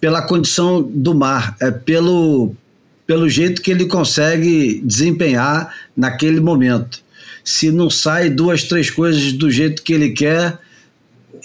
pela 0.00 0.22
condição 0.22 0.82
do 0.82 1.14
mar, 1.14 1.56
é 1.60 1.70
pelo, 1.70 2.56
pelo 3.06 3.28
jeito 3.28 3.62
que 3.62 3.70
ele 3.70 3.86
consegue 3.86 4.80
desempenhar 4.84 5.72
naquele 5.96 6.40
momento. 6.40 7.00
Se 7.44 7.70
não 7.70 7.88
sai 7.88 8.28
duas, 8.28 8.64
três 8.64 8.90
coisas 8.90 9.32
do 9.32 9.50
jeito 9.50 9.82
que 9.82 9.92
ele 9.92 10.10
quer, 10.10 10.58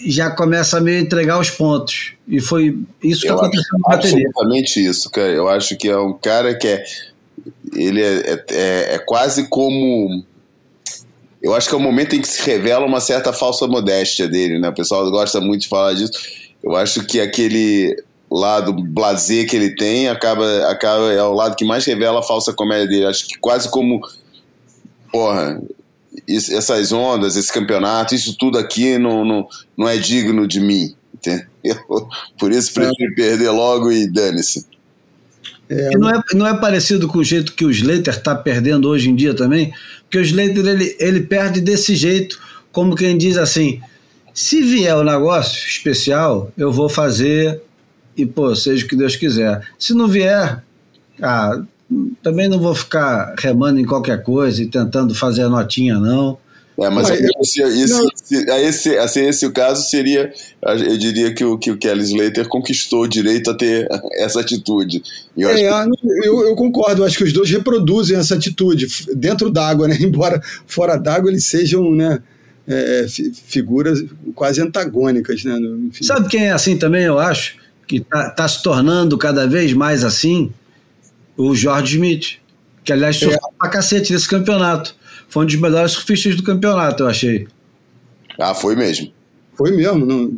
já 0.06 0.30
começa 0.32 0.78
a 0.78 0.82
meio 0.82 1.00
entregar 1.00 1.40
os 1.40 1.50
pontos. 1.50 2.14
E 2.28 2.40
foi 2.40 2.78
isso 3.04 3.22
que 3.22 3.30
eu 3.30 3.36
aconteceu 3.36 3.80
na 3.80 3.96
bateria. 3.96 4.28
Absolutamente 4.28 4.86
isso, 4.86 5.10
cara. 5.10 5.30
Eu 5.30 5.48
acho 5.48 5.76
que 5.78 5.88
é 5.88 5.98
um 5.98 6.14
cara 6.14 6.56
que 6.56 6.68
é. 6.68 6.84
Ele 7.74 8.02
é, 8.02 8.16
é, 8.18 8.46
é, 8.52 8.96
é 8.96 9.00
quase 9.00 9.48
como. 9.48 10.24
Eu 11.42 11.56
acho 11.56 11.70
que 11.70 11.76
é 11.76 11.78
o 11.78 11.82
momento 11.82 12.16
em 12.16 12.22
que 12.22 12.28
se 12.28 12.42
revela 12.46 12.86
uma 12.86 13.00
certa 13.00 13.32
falsa 13.32 13.68
modéstia 13.68 14.28
dele, 14.28 14.60
né? 14.60 14.70
O 14.70 14.74
pessoal 14.74 15.10
gosta 15.10 15.40
muito 15.40 15.62
de 15.62 15.68
falar 15.68 15.94
disso. 15.94 16.12
Eu 16.64 16.76
acho 16.76 17.06
que 17.06 17.22
aquele 17.22 17.96
lado 18.30 18.74
blazer 18.74 19.48
que 19.48 19.56
ele 19.56 19.76
tem 19.76 20.10
acaba, 20.10 20.70
acaba 20.70 21.12
é 21.14 21.24
o 21.24 21.34
lado 21.34 21.56
que 21.56 21.64
mais 21.64 21.86
revela 21.86 22.20
a 22.20 22.24
falsa 22.24 22.54
comédia 22.54 22.88
dele. 22.88 23.06
Acho 23.06 23.28
que 23.28 23.38
quase 23.38 23.70
como 23.70 24.02
porra, 25.12 25.62
isso, 26.28 26.54
essas 26.54 26.92
ondas, 26.92 27.36
esse 27.36 27.52
campeonato, 27.52 28.14
isso 28.14 28.36
tudo 28.38 28.58
aqui 28.58 28.98
não, 28.98 29.24
não, 29.24 29.48
não 29.78 29.88
é 29.88 29.98
digno 29.98 30.48
de 30.48 30.60
mim. 30.60 30.94
Entendeu? 31.14 31.46
Por 32.38 32.52
isso 32.52 32.74
prefiro 32.74 33.12
é. 33.12 33.16
perder 33.16 33.50
logo 33.52 33.92
e 33.92 34.08
dane-se. 34.08 34.66
É. 35.70 35.98
não, 35.98 36.10
é, 36.10 36.22
não 36.34 36.48
é 36.48 36.58
parecido 36.58 37.08
com 37.08 37.20
o 37.20 37.24
jeito 37.24 37.54
que 37.54 37.66
o 37.66 37.72
Slater 37.72 38.14
está 38.14 38.34
perdendo 38.34 38.88
hoje 38.88 39.10
em 39.10 39.16
dia 39.16 39.34
também? 39.34 39.74
Porque 40.04 40.18
o 40.18 40.22
Slater 40.22 40.66
ele, 40.66 40.96
ele 41.00 41.22
perde 41.22 41.60
desse 41.60 41.96
jeito, 41.96 42.40
como 42.72 42.96
quem 42.96 43.18
diz 43.18 43.38
assim: 43.38 43.82
se 44.34 44.62
vier 44.62 44.96
o 44.96 45.02
um 45.02 45.04
negócio 45.04 45.68
especial, 45.68 46.52
eu 46.58 46.72
vou 46.72 46.88
fazer 46.88 47.62
e, 48.16 48.26
pô, 48.26 48.56
seja 48.56 48.86
o 48.86 48.88
que 48.88 48.96
Deus 48.96 49.16
quiser. 49.16 49.62
Se 49.78 49.94
não 49.94 50.08
vier, 50.08 50.64
ah, 51.22 51.62
também 52.22 52.50
não 52.50 52.60
vou 52.60 52.76
ficar 52.76 53.34
remando 53.38 53.80
em 53.80 53.86
qualquer 53.86 54.22
coisa 54.22 54.62
e 54.62 54.68
tentando 54.68 55.16
fazer 55.16 55.44
a 55.44 55.50
notinha, 55.50 56.00
não. 56.00 56.38
É, 56.80 56.92
mas 56.92 57.10
esse, 57.10 57.62
esse, 57.64 58.36
esse, 58.36 58.98
assim, 59.00 59.22
esse 59.22 59.46
o 59.48 59.52
caso 59.52 59.90
seria, 59.90 60.32
eu 60.62 60.96
diria 60.96 61.34
que 61.34 61.44
o, 61.44 61.58
que 61.58 61.72
o 61.72 61.78
Kelly 61.78 62.04
Slater 62.04 62.48
conquistou 62.48 63.04
o 63.04 63.08
direito 63.08 63.50
a 63.50 63.56
ter 63.56 63.88
essa 64.20 64.42
atitude. 64.42 65.02
Eu, 65.36 65.50
é, 65.50 65.56
que... 65.56 66.08
eu, 66.24 66.48
eu, 66.48 66.56
concordo, 66.56 67.04
acho 67.04 67.18
que 67.18 67.24
os 67.24 67.34
dois 67.34 67.50
reproduzem 67.50 68.16
essa 68.16 68.36
atitude 68.36 68.88
dentro 69.16 69.50
d'água, 69.50 69.88
né? 69.88 69.98
embora 70.02 70.40
fora 70.68 70.98
d'água 70.98 71.32
eles 71.32 71.46
sejam 71.46 71.92
né, 71.92 72.20
é, 72.68 73.08
figuras 73.48 74.04
quase 74.36 74.62
antagônicas. 74.62 75.44
Né? 75.44 75.58
Enfim. 75.88 76.04
Sabe 76.04 76.30
quem 76.30 76.46
é 76.46 76.52
assim 76.52 76.78
também, 76.78 77.06
eu 77.06 77.18
acho? 77.18 77.56
Que 77.88 77.98
está 77.98 78.30
tá 78.30 78.48
se 78.48 78.62
tornando 78.62 79.18
cada 79.18 79.48
vez 79.48 79.74
mais 79.74 80.04
assim? 80.04 80.52
O 81.38 81.56
George 81.56 81.96
Smith, 81.96 82.40
que 82.84 82.92
aliás 82.92 83.16
surfou 83.18 83.52
é. 83.54 83.58
pra 83.58 83.70
cacete 83.70 84.12
nesse 84.12 84.28
campeonato. 84.28 84.96
Foi 85.30 85.44
um 85.44 85.46
dos 85.46 85.56
melhores 85.56 85.92
surfistas 85.92 86.36
do 86.36 86.44
campeonato, 86.44 87.04
eu 87.04 87.08
achei. 87.08 87.48
Ah, 88.40 88.56
foi 88.56 88.76
mesmo. 88.76 89.12
Foi 89.54 89.72
mesmo, 89.72 90.06
não, 90.06 90.38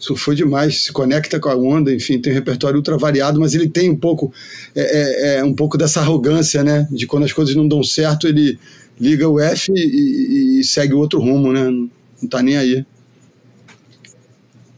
surfou 0.00 0.34
demais, 0.34 0.84
se 0.84 0.92
conecta 0.92 1.38
com 1.38 1.48
a 1.48 1.54
onda, 1.54 1.94
enfim, 1.94 2.18
tem 2.18 2.32
um 2.32 2.34
repertório 2.34 2.76
ultra 2.76 2.96
variado, 2.96 3.38
mas 3.38 3.54
ele 3.54 3.68
tem 3.68 3.90
um 3.90 3.96
pouco, 3.96 4.32
é, 4.74 5.36
é, 5.36 5.38
é 5.38 5.44
um 5.44 5.54
pouco 5.54 5.76
dessa 5.76 6.00
arrogância, 6.00 6.64
né? 6.64 6.88
De 6.90 7.06
quando 7.06 7.24
as 7.24 7.32
coisas 7.32 7.54
não 7.54 7.68
dão 7.68 7.82
certo, 7.84 8.26
ele 8.26 8.58
liga 8.98 9.28
o 9.28 9.38
F 9.38 9.70
e, 9.74 10.60
e, 10.60 10.64
segue 10.64 10.94
outro 10.94 11.20
rumo, 11.20 11.52
né? 11.52 11.64
Não, 11.64 11.90
não 12.22 12.28
tá 12.28 12.42
nem 12.42 12.56
aí. 12.56 12.84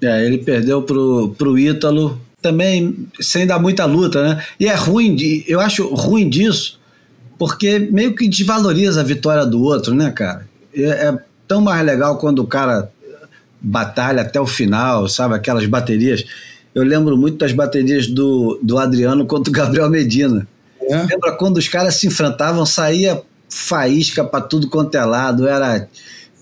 É, 0.02 0.26
ele 0.26 0.38
perdeu 0.38 0.82
pro, 0.82 1.34
pro 1.38 1.58
Ítalo 1.58 2.20
também 2.42 3.08
sem 3.20 3.46
dar 3.46 3.58
muita 3.58 3.84
luta, 3.86 4.22
né? 4.22 4.44
E 4.58 4.66
é 4.66 4.74
ruim, 4.74 5.14
de, 5.14 5.44
eu 5.46 5.60
acho 5.60 5.86
ruim 5.94 6.28
disso, 6.28 6.78
porque 7.38 7.78
meio 7.78 8.14
que 8.14 8.28
desvaloriza 8.28 9.00
a 9.00 9.04
vitória 9.04 9.46
do 9.46 9.62
outro, 9.62 9.94
né, 9.94 10.10
cara? 10.10 10.46
É, 10.74 11.08
é 11.08 11.18
tão 11.46 11.60
mais 11.60 11.84
legal 11.86 12.18
quando 12.18 12.40
o 12.40 12.46
cara 12.46 12.90
batalha 13.60 14.22
até 14.22 14.40
o 14.40 14.46
final, 14.46 15.08
sabe? 15.08 15.34
Aquelas 15.34 15.64
baterias. 15.66 16.24
Eu 16.74 16.82
lembro 16.82 17.16
muito 17.16 17.38
das 17.38 17.52
baterias 17.52 18.06
do, 18.08 18.58
do 18.62 18.78
Adriano 18.78 19.24
contra 19.24 19.50
o 19.50 19.54
Gabriel 19.54 19.88
Medina. 19.88 20.46
É? 20.80 21.02
Lembra 21.02 21.36
quando 21.36 21.58
os 21.58 21.68
caras 21.68 21.94
se 21.94 22.06
enfrentavam, 22.06 22.66
saía 22.66 23.22
faísca 23.48 24.24
para 24.24 24.40
tudo 24.40 24.68
quanto 24.68 24.94
é 24.96 25.04
lado, 25.04 25.46
era 25.46 25.86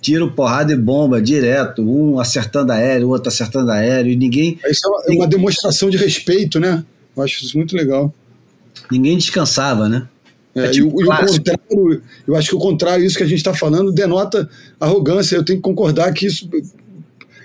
tiro, 0.00 0.32
porrada 0.32 0.72
e 0.72 0.76
bomba 0.76 1.20
direto, 1.20 1.82
um 1.82 2.18
acertando 2.18 2.72
aéreo, 2.72 3.08
o 3.08 3.10
outro 3.10 3.28
acertando 3.28 3.70
aéreo, 3.70 4.12
e 4.12 4.16
ninguém. 4.16 4.58
Isso 4.68 4.86
é 4.86 4.88
uma, 4.88 5.02
é 5.06 5.12
uma 5.18 5.26
demonstração 5.26 5.90
de 5.90 5.96
respeito, 5.96 6.58
né? 6.58 6.84
Eu 7.16 7.22
acho 7.22 7.44
isso 7.44 7.56
muito 7.56 7.76
legal. 7.76 8.12
Ninguém 8.90 9.16
descansava, 9.16 9.88
né? 9.88 10.08
É, 10.54 10.66
é 10.66 10.70
tipo 10.70 11.00
e, 11.00 11.04
o 11.04 11.06
contrário, 11.06 12.02
eu 12.26 12.36
acho 12.36 12.48
que 12.48 12.56
o 12.56 12.58
contrário, 12.58 13.04
isso 13.04 13.16
que 13.16 13.22
a 13.22 13.26
gente 13.26 13.38
está 13.38 13.54
falando, 13.54 13.92
denota 13.92 14.48
arrogância. 14.78 15.36
Eu 15.36 15.44
tenho 15.44 15.58
que 15.58 15.62
concordar 15.62 16.12
que 16.12 16.26
isso, 16.26 16.48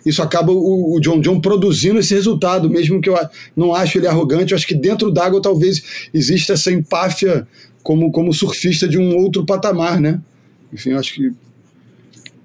isso 0.06 0.22
acaba 0.22 0.52
o, 0.52 0.96
o, 0.96 1.00
John 1.00 1.20
John 1.20 1.40
produzindo 1.40 2.00
esse 2.00 2.14
resultado, 2.14 2.70
mesmo 2.70 3.02
que 3.02 3.10
eu 3.10 3.18
não 3.56 3.76
acho 3.76 3.98
ele 3.98 4.08
arrogante. 4.08 4.54
Eu 4.54 4.56
acho 4.56 4.68
que 4.68 4.76
dentro 4.76 5.12
d'água 5.12 5.42
talvez 5.42 6.08
exista 6.14 6.54
essa 6.54 6.72
empáfia 6.72 7.48
como, 7.84 8.12
como 8.12 8.34
surfista 8.34 8.88
de 8.88 8.98
um 8.98 9.16
outro 9.18 9.46
patamar, 9.46 10.00
né? 10.00 10.20
Enfim, 10.74 10.92
eu 10.92 11.00
acho 11.00 11.14
que 11.14 11.32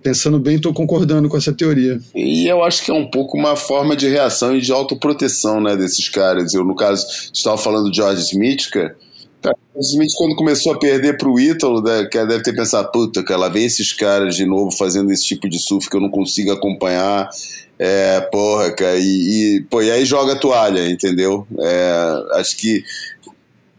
pensando 0.02 0.38
bem, 0.38 0.56
estou 0.56 0.72
concordando 0.72 1.28
com 1.28 1.36
essa 1.36 1.52
teoria. 1.52 2.00
E 2.14 2.46
eu 2.46 2.62
acho 2.62 2.84
que 2.84 2.90
é 2.90 2.94
um 2.94 3.10
pouco 3.10 3.36
uma 3.36 3.56
forma 3.56 3.96
de 3.96 4.08
reação 4.08 4.56
e 4.56 4.60
de 4.60 4.72
autoproteção 4.72 5.60
né, 5.60 5.76
desses 5.76 6.08
caras. 6.08 6.54
Eu, 6.54 6.64
no 6.64 6.74
caso, 6.74 7.06
estava 7.32 7.58
falando 7.58 7.90
de 7.90 7.96
George 7.96 8.22
Smith, 8.22 8.70
cara. 8.70 8.96
O 9.74 9.80
Smith, 9.80 10.10
quando 10.16 10.34
começou 10.34 10.74
a 10.74 10.78
perder 10.78 11.16
para 11.16 11.28
o 11.28 11.40
Ítalo, 11.40 11.82
né, 11.82 12.06
deve 12.12 12.42
ter 12.42 12.54
pensado: 12.54 12.90
puta, 12.92 13.22
cara, 13.22 13.40
lá 13.40 13.48
vem 13.48 13.64
esses 13.64 13.92
caras 13.92 14.36
de 14.36 14.44
novo 14.44 14.70
fazendo 14.70 15.10
esse 15.10 15.24
tipo 15.24 15.48
de 15.48 15.58
surf 15.58 15.88
que 15.88 15.96
eu 15.96 16.00
não 16.00 16.10
consigo 16.10 16.52
acompanhar. 16.52 17.28
É, 17.78 18.20
porra, 18.20 18.70
cara, 18.72 18.98
e, 18.98 19.56
e, 19.56 19.60
pô, 19.62 19.80
e 19.80 19.90
aí 19.90 20.04
joga 20.04 20.34
a 20.34 20.38
toalha, 20.38 20.90
entendeu? 20.90 21.46
É, 21.58 22.24
acho 22.34 22.54
que 22.58 22.84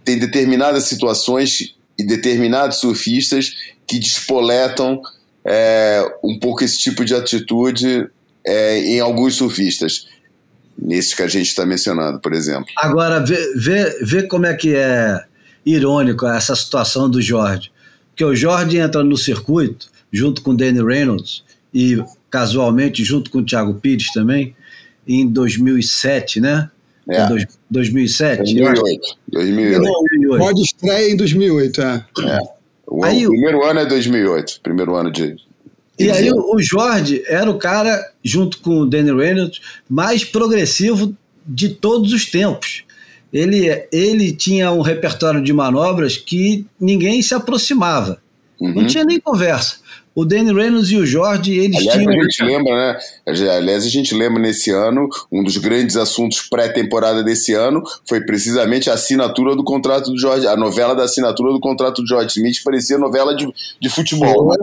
tem 0.03 0.17
determinadas 0.17 0.85
situações 0.85 1.75
e 1.99 2.03
determinados 2.03 2.77
surfistas 2.77 3.53
que 3.85 3.99
despoletam 3.99 4.99
é, 5.45 6.03
um 6.23 6.37
pouco 6.39 6.63
esse 6.63 6.77
tipo 6.77 7.03
de 7.03 7.15
atitude 7.15 8.07
é, 8.45 8.79
em 8.79 8.99
alguns 8.99 9.35
surfistas, 9.35 10.07
nesses 10.77 11.13
que 11.13 11.21
a 11.21 11.27
gente 11.27 11.47
está 11.47 11.65
mencionando, 11.65 12.19
por 12.19 12.33
exemplo. 12.33 12.65
Agora, 12.77 13.19
vê, 13.19 13.53
vê, 13.55 13.99
vê 14.03 14.23
como 14.23 14.45
é 14.45 14.53
que 14.53 14.75
é 14.75 15.23
irônico 15.65 16.27
essa 16.27 16.55
situação 16.55 17.09
do 17.09 17.21
Jorge. 17.21 17.71
Porque 18.09 18.23
o 18.23 18.35
Jorge 18.35 18.77
entra 18.77 19.03
no 19.03 19.17
circuito 19.17 19.89
junto 20.11 20.41
com 20.41 20.51
o 20.51 20.57
Danny 20.57 20.83
Reynolds 20.83 21.43
e 21.73 22.03
casualmente 22.29 23.03
junto 23.03 23.29
com 23.29 23.39
o 23.39 23.45
Thiago 23.45 23.75
Pires 23.75 24.11
também, 24.13 24.55
em 25.07 25.27
2007, 25.27 26.39
né? 26.39 26.69
É. 27.09 27.27
Dois, 27.27 27.45
2007? 27.69 28.37
2008. 28.55 29.17
2008. 29.29 29.81
2008. 29.81 30.43
Pode 30.43 30.61
estreia 30.61 31.11
em 31.11 31.17
2008, 31.17 31.81
é. 31.81 32.05
é. 32.25 32.39
O, 32.93 33.05
Aí, 33.05 33.25
o 33.25 33.29
primeiro 33.29 33.63
ano 33.65 33.79
é 33.79 33.85
2008, 33.85 34.59
primeiro 34.61 34.95
ano 34.97 35.09
de. 35.09 35.37
E 35.97 36.11
aí 36.11 36.29
o, 36.29 36.59
Jorge 36.59 37.23
era 37.25 37.49
o 37.49 37.57
cara, 37.57 38.03
junto 38.21 38.59
com 38.59 38.81
o 38.81 38.85
Danny 38.85 39.13
Reynolds, 39.15 39.61
mais 39.89 40.25
progressivo 40.25 41.15
de 41.47 41.69
todos 41.69 42.11
os 42.11 42.25
tempos. 42.25 42.83
Ele, 43.31 43.87
ele 43.93 44.33
tinha 44.33 44.71
um 44.73 44.81
repertório 44.81 45.41
de 45.41 45.53
manobras 45.53 46.17
que 46.17 46.65
ninguém 46.79 47.21
se 47.21 47.33
aproximava. 47.33 48.21
Não 48.59 48.73
Uhum. 48.81 48.87
tinha 48.87 49.05
nem 49.05 49.19
conversa. 49.21 49.77
O 50.13 50.25
Danny 50.25 50.53
Reynolds 50.53 50.89
e 50.91 50.97
o 50.97 51.05
Jorge, 51.05 51.57
eles 51.57 51.77
Aliás, 51.77 51.97
tinham. 51.97 52.11
a 52.11 52.23
gente 52.23 52.43
lembra, 52.43 52.75
né? 52.75 52.99
Aliás, 53.25 53.85
a 53.85 53.89
gente 53.89 54.13
lembra 54.13 54.41
nesse 54.41 54.69
ano, 54.69 55.07
um 55.31 55.41
dos 55.41 55.55
grandes 55.57 55.95
assuntos 55.95 56.41
pré-temporada 56.49 57.23
desse 57.23 57.53
ano 57.53 57.81
foi 58.05 58.19
precisamente 58.21 58.89
a 58.89 58.93
assinatura 58.93 59.55
do 59.55 59.63
contrato 59.63 60.11
do 60.11 60.19
George. 60.19 60.45
A 60.47 60.57
novela 60.57 60.93
da 60.93 61.03
assinatura 61.05 61.53
do 61.53 61.61
contrato 61.61 62.01
do 62.01 62.07
George 62.07 62.27
Smith 62.35 62.57
parecia 62.61 62.97
novela 62.97 63.33
de, 63.33 63.47
de 63.81 63.89
futebol. 63.89 64.49
né? 64.49 64.55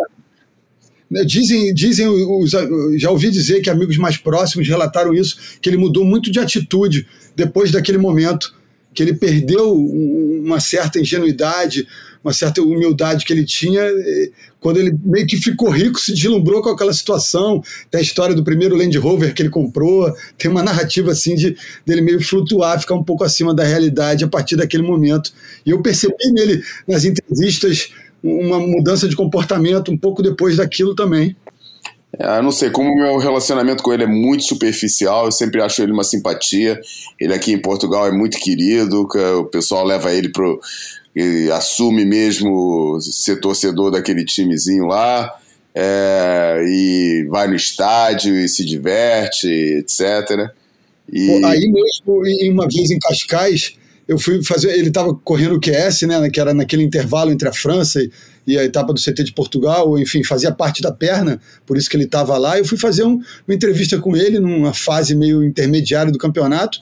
Né, 1.11 1.25
Dizem, 1.25 1.73
dizem 1.73 2.07
os, 2.07 2.51
já 2.99 3.11
ouvi 3.11 3.31
dizer 3.31 3.63
que 3.63 3.71
amigos 3.71 3.97
mais 3.97 4.19
próximos 4.19 4.69
relataram 4.69 5.15
isso, 5.15 5.39
que 5.63 5.71
ele 5.71 5.79
mudou 5.79 6.05
muito 6.05 6.31
de 6.31 6.39
atitude 6.39 7.07
depois 7.35 7.71
daquele 7.71 7.97
momento, 7.97 8.55
que 8.93 9.03
ele 9.03 9.15
perdeu 9.15 9.75
um- 9.75 10.43
uma 10.45 10.61
certa 10.61 11.01
ingenuidade, 11.01 11.87
uma 12.23 12.33
certa 12.33 12.61
humildade 12.63 13.25
que 13.25 13.33
ele 13.33 13.45
tinha, 13.45 13.83
quando 14.61 14.79
ele 14.79 14.97
meio 15.05 15.27
que 15.27 15.37
ficou 15.37 15.71
rico, 15.71 16.01
se 16.01 16.13
deslumbrou 16.13 16.63
com 16.63 16.71
aquela 16.71 16.93
situação. 16.93 17.63
Tem 17.91 18.01
a 18.01 18.03
história 18.03 18.35
do 18.35 18.43
primeiro 18.45 18.77
Land 18.77 18.97
Rover 18.99 19.35
que 19.35 19.43
ele 19.43 19.51
comprou, 19.51 20.13
tem 20.37 20.51
uma 20.51 20.63
narrativa 20.63 21.13
assim 21.13 21.35
de 21.35 21.57
dele 21.87 22.01
meio 22.01 22.21
flutuar, 22.23 22.81
ficar 22.81 22.95
um 22.95 23.05
pouco 23.05 23.25
acima 23.25 23.55
da 23.55 23.65
realidade 23.65 24.25
a 24.25 24.29
partir 24.29 24.57
daquele 24.57 24.83
momento. 24.83 25.33
E 25.65 25.71
eu 25.71 25.81
percebi 25.81 26.15
nele, 26.33 26.63
nas 26.87 27.05
entrevistas, 27.05 27.91
uma 28.23 28.59
mudança 28.59 29.09
de 29.09 29.15
comportamento 29.15 29.93
um 29.93 29.97
pouco 29.97 30.23
depois 30.23 30.57
daquilo 30.57 30.95
também. 30.95 31.37
Ah, 32.19 32.39
eu 32.39 32.43
não 32.43 32.51
sei, 32.51 32.71
como 32.71 32.91
o 32.91 32.97
meu 32.97 33.19
relacionamento 33.19 33.83
com 33.83 33.93
ele 33.93 34.05
é 34.05 34.07
muito 34.07 34.43
superficial, 34.45 35.27
eu 35.27 35.33
sempre 35.33 35.61
acho 35.61 35.83
ele 35.83 35.93
uma 35.93 36.03
simpatia. 36.03 36.81
Ele 37.21 37.35
aqui 37.35 37.53
em 37.53 37.61
Portugal 37.61 38.07
é 38.07 38.11
muito 38.11 38.39
querido, 38.39 39.07
que 39.07 39.19
o 39.19 39.45
pessoal 39.45 39.85
leva 39.85 40.13
ele 40.13 40.31
pro. 40.31 40.59
Assume 41.53 42.05
mesmo 42.05 42.99
ser 43.01 43.41
torcedor 43.41 43.91
daquele 43.91 44.25
timezinho 44.25 44.87
lá, 44.87 45.35
é, 45.75 46.63
e 46.67 47.27
vai 47.29 47.47
no 47.49 47.55
estádio 47.55 48.37
e 48.39 48.49
se 48.49 48.65
diverte, 48.65 49.49
etc. 49.49 50.51
E, 51.13 51.45
Aí 51.45 51.71
mesmo, 51.71 52.27
em- 52.27 52.53
uma 52.53 52.69
vez 52.69 52.91
em 52.91 52.99
Cascais, 52.99 53.75
eu 54.07 54.19
fui 54.19 54.43
fazer. 54.45 54.73
Ele 54.79 54.89
estava 54.89 55.15
correndo 55.15 55.55
o 55.57 55.61
QS, 55.61 56.03
né? 56.03 56.29
Que 56.31 56.41
era 56.41 56.53
naquele 56.55 56.83
intervalo 56.83 57.31
entre 57.31 57.49
a 57.49 57.53
França 57.53 58.01
e, 58.03 58.11
e 58.47 58.59
a 58.59 58.65
etapa 58.65 58.93
do 58.93 59.01
CT 59.01 59.25
de 59.25 59.33
Portugal, 59.33 59.99
enfim, 59.99 60.23
fazia 60.25 60.51
parte 60.53 60.81
da 60.83 60.91
perna, 60.93 61.41
por 61.67 61.77
isso 61.77 61.89
que 61.91 61.97
ele 61.97 62.05
estava 62.05 62.37
lá. 62.39 62.59
Eu 62.59 62.65
fui 62.65 62.79
fazer 62.79 63.05
um- 63.05 63.21
uma 63.47 63.55
entrevista 63.55 63.99
com 63.99 64.17
ele 64.17 64.39
numa 64.39 64.73
fase 64.75 65.15
meio 65.15 65.43
intermediária 65.45 66.11
do 66.13 66.19
campeonato. 66.19 66.79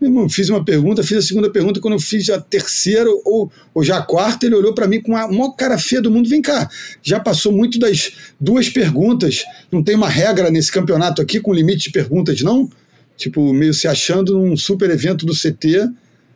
Meu 0.00 0.10
irmão, 0.10 0.28
fiz 0.28 0.50
uma 0.50 0.62
pergunta, 0.62 1.02
fiz 1.02 1.18
a 1.18 1.22
segunda 1.22 1.50
pergunta. 1.50 1.80
Quando 1.80 1.94
eu 1.94 2.00
fiz 2.00 2.28
a 2.28 2.38
terceira 2.38 3.08
ou, 3.24 3.50
ou 3.74 3.82
já 3.82 3.98
a 3.98 4.02
quarta, 4.02 4.44
ele 4.44 4.54
olhou 4.54 4.74
para 4.74 4.86
mim 4.86 5.00
com 5.00 5.16
a 5.16 5.26
maior 5.26 5.50
cara 5.52 5.78
feia 5.78 6.02
do 6.02 6.10
mundo. 6.10 6.28
Vem 6.28 6.42
cá, 6.42 6.68
já 7.02 7.18
passou 7.18 7.50
muito 7.50 7.78
das 7.78 8.12
duas 8.38 8.68
perguntas. 8.68 9.44
Não 9.72 9.82
tem 9.82 9.96
uma 9.96 10.08
regra 10.08 10.50
nesse 10.50 10.70
campeonato 10.70 11.22
aqui 11.22 11.40
com 11.40 11.52
limite 11.52 11.84
de 11.84 11.90
perguntas, 11.92 12.42
não? 12.42 12.68
Tipo, 13.16 13.54
meio 13.54 13.72
se 13.72 13.88
achando 13.88 14.38
num 14.38 14.56
super 14.56 14.90
evento 14.90 15.24
do 15.24 15.32
CT. 15.32 15.88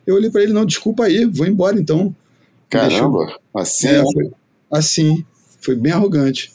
Eu 0.07 0.15
olhei 0.15 0.31
para 0.31 0.43
ele, 0.43 0.55
não, 0.55 0.65
desculpa 0.65 1.05
aí, 1.05 1.27
vou 1.27 1.47
embora 1.47 1.79
então. 1.79 2.15
caramba, 2.71 3.37
assim. 3.55 3.89
É, 3.89 4.03
foi 4.03 4.31
assim, 4.71 5.25
foi 5.61 5.77
bem 5.77 5.93
arrogante. 5.93 6.51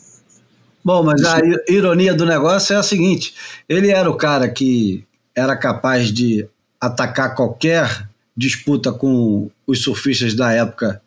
Bom, 0.84 1.03
mas 1.03 1.24
a 1.24 1.39
ironia 1.68 2.14
do 2.14 2.26
negócio 2.26 2.74
é 2.74 2.78
a 2.78 2.84
seguinte: 2.84 3.34
ele 3.68 3.89
era 3.89 4.10
o 4.10 4.16
cara 4.16 4.47
que 4.47 5.03
era 5.36 5.56
capaz 5.56 6.12
de 6.12 6.47
atacar 6.86 7.36
qualquer 7.36 8.07
disputa 8.36 8.91
com 8.91 9.49
os 9.65 9.81
surfistas 9.81 10.33
da 10.33 10.51
época, 10.51 11.01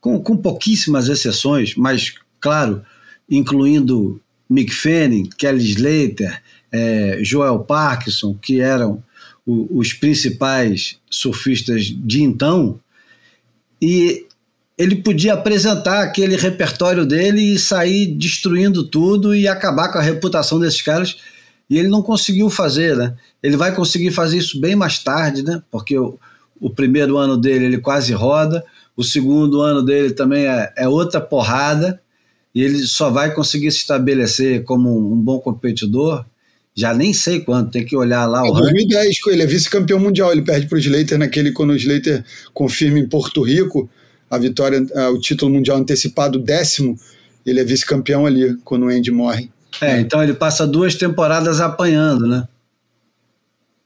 com, 0.00 0.20
com 0.20 0.36
pouquíssimas 0.36 1.08
exceções, 1.08 1.74
mas, 1.76 2.14
claro, 2.40 2.82
incluindo 3.30 4.20
Mick 4.48 4.72
Fanning, 4.74 5.28
Kelly 5.38 5.64
Slater, 5.64 6.42
eh, 6.72 7.18
Joel 7.22 7.60
Parkinson, 7.60 8.34
que 8.34 8.60
eram 8.60 9.02
o- 9.46 9.78
os 9.78 9.92
principais 9.92 10.98
surfistas 11.08 11.84
de 11.84 12.22
então, 12.22 12.78
e 13.80 14.26
ele 14.76 14.96
podia 14.96 15.34
apresentar 15.34 16.02
aquele 16.02 16.36
repertório 16.36 17.04
dele 17.04 17.54
e 17.54 17.58
sair 17.58 18.06
destruindo 18.14 18.82
tudo 18.84 19.34
e 19.34 19.46
acabar 19.46 19.90
com 19.92 19.98
a 19.98 20.02
reputação 20.02 20.58
desses 20.58 20.80
caras. 20.80 21.16
E 21.70 21.78
ele 21.78 21.88
não 21.88 22.02
conseguiu 22.02 22.50
fazer, 22.50 22.96
né? 22.96 23.14
Ele 23.40 23.56
vai 23.56 23.72
conseguir 23.72 24.10
fazer 24.10 24.36
isso 24.38 24.60
bem 24.60 24.74
mais 24.74 24.98
tarde, 24.98 25.44
né? 25.44 25.62
Porque 25.70 25.96
o, 25.96 26.18
o 26.60 26.68
primeiro 26.68 27.16
ano 27.16 27.36
dele 27.36 27.66
ele 27.66 27.78
quase 27.78 28.12
roda, 28.12 28.64
o 28.96 29.04
segundo 29.04 29.60
ano 29.60 29.80
dele 29.80 30.10
também 30.10 30.46
é, 30.46 30.72
é 30.76 30.88
outra 30.88 31.20
porrada, 31.20 32.00
e 32.52 32.62
ele 32.62 32.78
só 32.78 33.08
vai 33.08 33.32
conseguir 33.32 33.70
se 33.70 33.78
estabelecer 33.78 34.64
como 34.64 34.90
um, 34.90 35.12
um 35.12 35.16
bom 35.16 35.38
competidor. 35.38 36.24
Já 36.74 36.92
nem 36.92 37.12
sei 37.12 37.40
quando, 37.40 37.70
tem 37.70 37.84
que 37.84 37.96
olhar 37.96 38.26
lá 38.26 38.42
o 38.42 38.46
Em 38.46 38.52
ranking. 38.52 38.88
2010, 38.88 39.16
ele 39.28 39.42
é 39.42 39.46
vice-campeão 39.46 40.00
mundial, 40.00 40.32
ele 40.32 40.42
perde 40.42 40.66
para 40.66 40.76
o 40.76 40.78
Slater 40.78 41.18
naquele 41.18 41.52
quando 41.52 41.70
o 41.70 41.76
Slater 41.76 42.24
confirma 42.52 42.98
em 42.98 43.08
Porto 43.08 43.42
Rico 43.42 43.88
a 44.28 44.38
vitória, 44.38 44.80
o 45.12 45.18
título 45.18 45.52
mundial 45.52 45.76
antecipado, 45.76 46.38
décimo, 46.38 46.96
ele 47.44 47.60
é 47.60 47.64
vice-campeão 47.64 48.26
ali 48.26 48.56
quando 48.64 48.86
o 48.86 48.88
Andy 48.88 49.10
morre. 49.10 49.50
É, 49.80 50.00
então 50.00 50.22
ele 50.22 50.34
passa 50.34 50.66
duas 50.66 50.94
temporadas 50.94 51.60
apanhando, 51.60 52.26
né? 52.26 52.46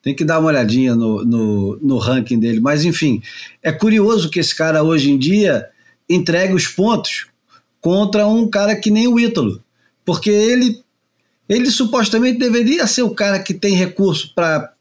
Tem 0.03 0.14
que 0.14 0.24
dar 0.24 0.39
uma 0.39 0.49
olhadinha 0.49 0.95
no, 0.95 1.24
no, 1.24 1.78
no 1.80 1.99
ranking 1.99 2.39
dele. 2.39 2.61
Mas, 2.61 2.85
enfim, 2.85 3.22
é 3.62 3.72
curioso 3.72 4.28
que 4.28 4.39
esse 4.39 4.55
cara 4.55 4.82
hoje 4.82 5.11
em 5.11 5.18
dia 5.18 5.66
entregue 6.09 6.53
os 6.53 6.66
pontos 6.66 7.26
contra 7.80 8.26
um 8.26 8.49
cara 8.49 8.76
que 8.76 8.91
nem 8.91 9.09
o 9.09 9.18
Ítalo. 9.18 9.62
Porque 10.05 10.28
ele, 10.28 10.82
ele 11.49 11.70
supostamente 11.70 12.39
deveria 12.39 12.87
ser 12.87 13.03
o 13.03 13.14
cara 13.14 13.39
que 13.39 13.55
tem 13.55 13.74
recurso 13.74 14.32
para 14.35 14.74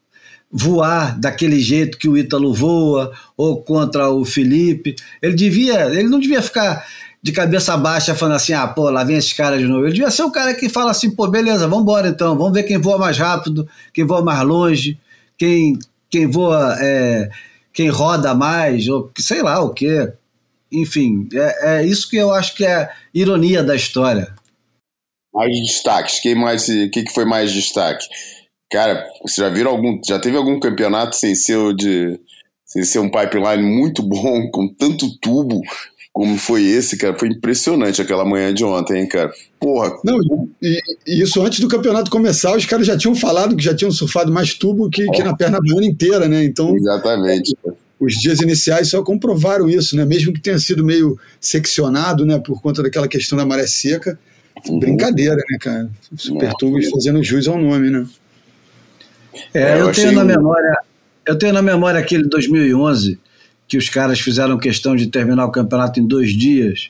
voar 0.51 1.18
daquele 1.20 1.60
jeito 1.60 1.97
que 1.97 2.08
o 2.08 2.16
Ítalo 2.18 2.54
voa, 2.54 3.12
ou 3.36 3.62
contra 3.64 4.10
o 4.10 4.24
Felipe. 4.24 4.95
Ele 5.22 5.36
devia, 5.36 5.86
ele 5.86 6.10
não 6.10 6.20
devia 6.20 6.41
ficar 6.41 6.86
de 7.24 7.32
cabeça 7.32 7.78
baixa 7.78 8.13
falando 8.13 8.36
assim, 8.36 8.51
ah, 8.51 8.67
pô, 8.67 8.89
lá 8.89 9.05
vem 9.05 9.15
esses 9.15 9.32
caras 9.32 9.59
de 9.59 9.65
novo. 9.65 9.86
Ele 9.86 9.93
devia 9.93 10.11
ser 10.11 10.24
o 10.24 10.32
cara 10.32 10.53
que 10.53 10.67
fala 10.67 10.91
assim, 10.91 11.09
pô, 11.09 11.26
beleza, 11.26 11.69
vamos 11.69 11.84
embora 11.84 12.09
então, 12.09 12.38
vamos 12.38 12.51
ver 12.51 12.63
quem 12.63 12.78
voa 12.78 12.97
mais 12.97 13.17
rápido, 13.17 13.67
quem 13.93 14.05
voa 14.05 14.21
mais 14.21 14.41
longe, 14.41 14.99
quem, 15.38 15.80
quem 16.09 16.30
voa, 16.30 16.76
é, 16.82 17.30
quem 17.71 17.88
roda 17.88 18.36
mais, 18.36 18.89
ou 18.89 19.09
sei 19.17 19.41
lá 19.41 19.61
o 19.61 19.74
quê. 19.74 20.11
Enfim, 20.69 21.30
é, 21.34 21.78
é 21.78 21.86
isso 21.86 22.09
que 22.09 22.17
eu 22.17 22.30
acho 22.34 22.55
que 22.55 22.65
é 22.65 22.89
ironia 23.13 23.63
da 23.63 23.76
história. 23.76 24.36
Mais 25.34 25.55
destaques. 25.61 26.19
Quem 26.19 26.36
mais? 26.36 26.67
O 26.67 26.89
que, 26.89 27.03
que 27.03 27.13
foi 27.13 27.26
mais 27.26 27.53
destaque? 27.53 28.05
Cara, 28.69 29.07
você 29.21 29.41
já 29.41 29.49
viram 29.49 29.71
algum. 29.71 29.99
Já 30.05 30.19
teve 30.19 30.36
algum 30.36 30.59
campeonato 30.59 31.15
sem 31.15 31.36
ser 31.36 31.74
de. 31.74 32.19
Sem 32.65 32.84
ser 32.84 32.99
um 32.99 33.09
pipeline 33.09 33.61
muito 33.61 34.01
bom, 34.01 34.49
com 34.51 34.67
tanto 34.67 35.07
tubo 35.19 35.61
como 36.14 36.38
foi 36.38 36.64
esse, 36.64 36.95
cara? 36.95 37.18
Foi 37.18 37.28
impressionante 37.28 37.99
aquela 38.01 38.24
manhã 38.24 38.53
de 38.53 38.64
ontem, 38.64 38.99
hein, 39.01 39.07
cara? 39.09 39.34
Porra, 39.59 39.91
Não, 40.05 40.47
e, 40.61 40.80
e 41.07 41.22
isso 41.24 41.41
antes 41.41 41.59
do 41.59 41.68
campeonato 41.68 42.11
começar, 42.11 42.55
os 42.55 42.66
caras 42.68 42.86
já 42.86 42.95
tinham 42.95 43.16
falado 43.16 43.55
que 43.55 43.64
já 43.64 43.74
tinham 43.76 43.91
surfado 43.91 44.32
mais 44.32 44.53
tubo 44.53 44.89
que, 44.91 45.05
que 45.07 45.24
na 45.24 45.36
perna 45.36 45.59
baiana 45.59 45.86
inteira, 45.88 46.28
né? 46.30 46.43
Então, 46.43 46.76
exatamente. 46.78 47.57
os 47.99 48.14
dias 48.14 48.39
iniciais 48.41 48.89
só 48.91 49.01
comprovaram 49.01 49.68
isso, 49.68 49.95
né? 49.95 50.05
Mesmo 50.05 50.32
que 50.32 50.39
tenha 50.39 50.59
sido 50.59 50.84
meio 50.86 51.18
seccionado, 51.41 52.26
né? 52.28 52.38
Por 52.38 52.61
conta 52.61 52.84
daquela 52.84 53.07
questão 53.07 53.36
da 53.38 53.45
maré 53.45 53.66
seca. 53.66 54.20
Uhum. 54.70 54.78
Brincadeira, 54.80 55.36
né, 55.36 55.57
cara? 55.59 55.89
Super 56.16 56.53
tubos 56.59 56.84
foi- 56.86 56.91
fazendo 56.91 57.24
jus 57.24 57.47
ao 57.47 57.57
nome, 57.59 57.89
né? 57.89 58.05
É, 59.53 59.61
É, 59.61 59.74
eu 59.74 59.78
eu, 59.80 59.89
achei 59.89 60.03
tenho 60.05 60.16
na 60.18 60.24
um- 60.24 60.28
memória, 60.28 60.78
eu 61.26 61.38
tenho 61.38 61.53
na 61.53 61.61
memória 61.61 61.99
aquele 61.99 62.28
2011 62.30 63.18
que 63.68 63.78
os 63.78 63.89
caras 63.89 64.20
fizeram 64.20 64.57
questão 64.57 64.95
de 64.95 65.07
terminar 65.07 65.45
o 65.45 65.51
campeonato 65.51 65.99
em 65.99 66.05
dois 66.05 66.32
dias 66.32 66.89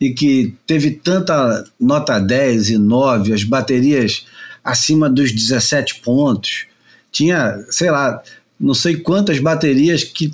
e 0.00 0.10
que 0.10 0.54
teve 0.66 0.90
tanta 0.90 1.64
nota 1.80 2.18
10 2.18 2.70
e 2.70 2.78
9, 2.78 3.32
as 3.32 3.44
baterias 3.44 4.26
acima 4.62 5.08
dos 5.08 5.32
17 5.32 6.00
pontos. 6.00 6.66
Tinha, 7.10 7.64
sei 7.70 7.90
lá, 7.90 8.22
não 8.58 8.74
sei 8.74 8.96
quantas 8.96 9.38
baterias 9.38 10.04
que 10.04 10.32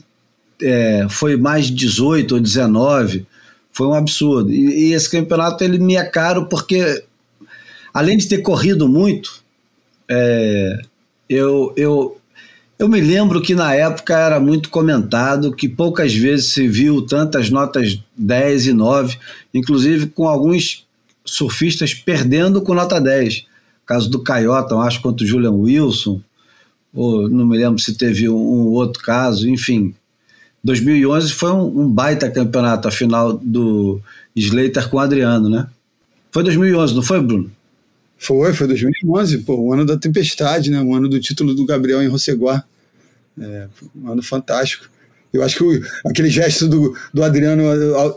é, 0.61 1.07
foi 1.09 1.37
mais 1.37 1.67
de 1.67 1.75
18 1.75 2.35
ou 2.35 2.41
19. 2.41 3.27
Foi 3.73 3.87
um 3.87 3.95
absurdo. 3.95 4.51
E, 4.53 4.89
e 4.89 4.93
esse 4.93 5.11
campeonato 5.11 5.63
ele 5.63 5.79
me 5.79 5.97
é 5.97 6.05
caro 6.05 6.47
porque, 6.47 7.05
além 7.93 8.17
de 8.17 8.29
ter 8.29 8.39
corrido 8.39 8.89
muito, 8.89 9.43
é, 10.09 10.81
eu, 11.29 11.73
eu, 11.77 12.19
eu 12.79 12.89
me 12.89 13.01
lembro 13.01 13.41
que 13.41 13.55
na 13.55 13.75
época 13.75 14.17
era 14.19 14.41
muito 14.41 14.69
comentado 14.71 15.55
que 15.55 15.69
poucas 15.69 16.15
vezes 16.15 16.53
se 16.53 16.67
viu 16.67 17.03
tantas 17.03 17.51
notas 17.51 17.99
10 18.17 18.67
e 18.69 18.73
9, 18.73 19.19
inclusive 19.55 20.07
com 20.07 20.27
alguns 20.27 20.87
surfistas 21.25 21.95
perdendo 21.95 22.61
com 22.61 22.75
nota 22.75 23.01
10. 23.01 23.47
Caso 23.87 24.11
do 24.11 24.23
Caiota, 24.23 24.77
acho, 24.77 25.01
contra 25.01 25.25
o 25.25 25.29
Julian 25.29 25.53
Wilson, 25.53 26.21
ou 26.95 27.29
não 27.29 27.47
me 27.47 27.57
lembro 27.57 27.81
se 27.81 27.95
teve 27.95 28.29
um, 28.29 28.35
um 28.35 28.67
outro 28.69 29.03
caso, 29.03 29.49
enfim. 29.49 29.95
2011 30.63 31.33
foi 31.33 31.51
um, 31.53 31.83
um, 31.83 31.89
baita 31.89 32.31
campeonato, 32.31 32.87
a 32.87 32.91
final 32.91 33.33
do 33.33 34.01
Slater 34.37 34.89
com 34.89 34.97
o 34.97 35.01
Adriano, 35.01 35.49
né? 35.49 35.67
Foi 36.31 36.43
2011, 36.43 36.95
não 36.95 37.03
foi, 37.03 37.21
Bruno? 37.21 37.51
Foi, 38.23 38.53
foi 38.53 38.69
2011, 38.69 39.39
pô, 39.39 39.57
o 39.57 39.73
ano 39.73 39.85
da 39.85 39.97
tempestade, 39.97 40.71
né? 40.71 40.81
O 40.81 40.95
ano 40.95 41.09
do 41.09 41.19
título 41.19 41.57
do 41.57 41.67
Gabriel 41.67 42.01
em 42.01 42.07
Roceguá. 42.07 42.63
É, 43.37 43.67
um 43.97 44.13
ano 44.13 44.23
fantástico. 44.23 44.89
Eu 45.33 45.43
acho 45.43 45.57
que 45.57 45.65
o, 45.65 45.83
aquele 46.07 46.31
gesto 46.31 46.69
do, 46.69 46.97
do 47.13 47.25
Adriano 47.25 47.65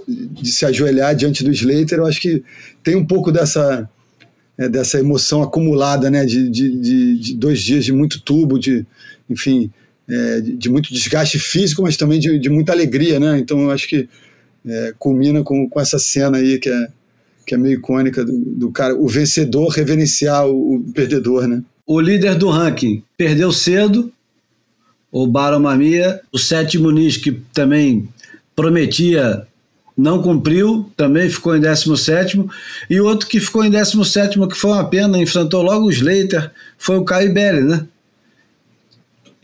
de 0.07 0.51
se 0.51 0.63
ajoelhar 0.63 1.15
diante 1.15 1.43
do 1.43 1.51
Slater, 1.51 1.97
eu 1.97 2.05
acho 2.05 2.21
que 2.21 2.43
tem 2.83 2.95
um 2.95 3.03
pouco 3.03 3.31
dessa, 3.31 3.89
é, 4.59 4.69
dessa 4.69 4.99
emoção 4.99 5.41
acumulada, 5.41 6.11
né? 6.11 6.23
De, 6.23 6.51
de, 6.51 6.77
de, 6.77 7.17
de, 7.17 7.35
dois 7.35 7.59
dias 7.59 7.83
de 7.83 7.91
muito 7.91 8.21
tubo, 8.21 8.59
de, 8.59 8.85
enfim, 9.27 9.71
é, 10.07 10.39
de, 10.39 10.69
muito 10.69 10.93
desgaste 10.93 11.39
físico, 11.39 11.81
mas 11.81 11.97
também 11.97 12.19
de, 12.19 12.37
de 12.37 12.49
muita 12.49 12.73
alegria, 12.73 13.19
né? 13.19 13.39
Então 13.39 13.59
eu 13.59 13.71
acho 13.71 13.87
que 13.87 14.07
é, 14.67 14.93
culmina 14.99 15.41
com, 15.41 15.67
com 15.67 15.81
essa 15.81 15.97
cena 15.97 16.37
aí 16.37 16.59
que 16.59 16.69
é, 16.69 16.89
que 17.45 17.53
é 17.53 17.57
meio 17.57 17.75
icônica 17.75 18.25
do, 18.25 18.33
do 18.33 18.71
cara, 18.71 18.95
o 18.95 19.07
vencedor 19.07 19.69
reverenciar 19.69 20.47
o, 20.47 20.75
o, 20.75 20.83
perdedor, 20.93 21.47
né? 21.47 21.61
O 21.85 21.99
líder 21.99 22.35
do 22.35 22.49
ranking 22.49 23.03
perdeu 23.15 23.51
cedo, 23.51 24.11
o 25.11 25.27
Baron 25.27 25.59
Mamia, 25.59 26.19
o 26.31 26.39
sétimo 26.39 26.85
Muniz, 26.85 27.17
que 27.17 27.31
também 27.53 28.09
prometia, 28.55 29.45
não 29.95 30.21
cumpriu, 30.21 30.91
também 30.97 31.29
ficou 31.29 31.55
em 31.55 31.61
17 31.61 32.45
e 32.89 32.99
o 32.99 33.05
outro 33.05 33.27
que 33.27 33.39
ficou 33.39 33.63
em 33.63 33.69
17 33.69 34.39
que 34.47 34.55
foi 34.55 34.71
uma 34.71 34.89
pena, 34.89 35.19
enfrentou 35.19 35.61
logo 35.61 35.85
o 35.85 35.91
Slater, 35.91 36.51
foi 36.77 36.97
o 36.97 37.05
Caio 37.05 37.33
Belli, 37.33 37.61
né? 37.61 37.85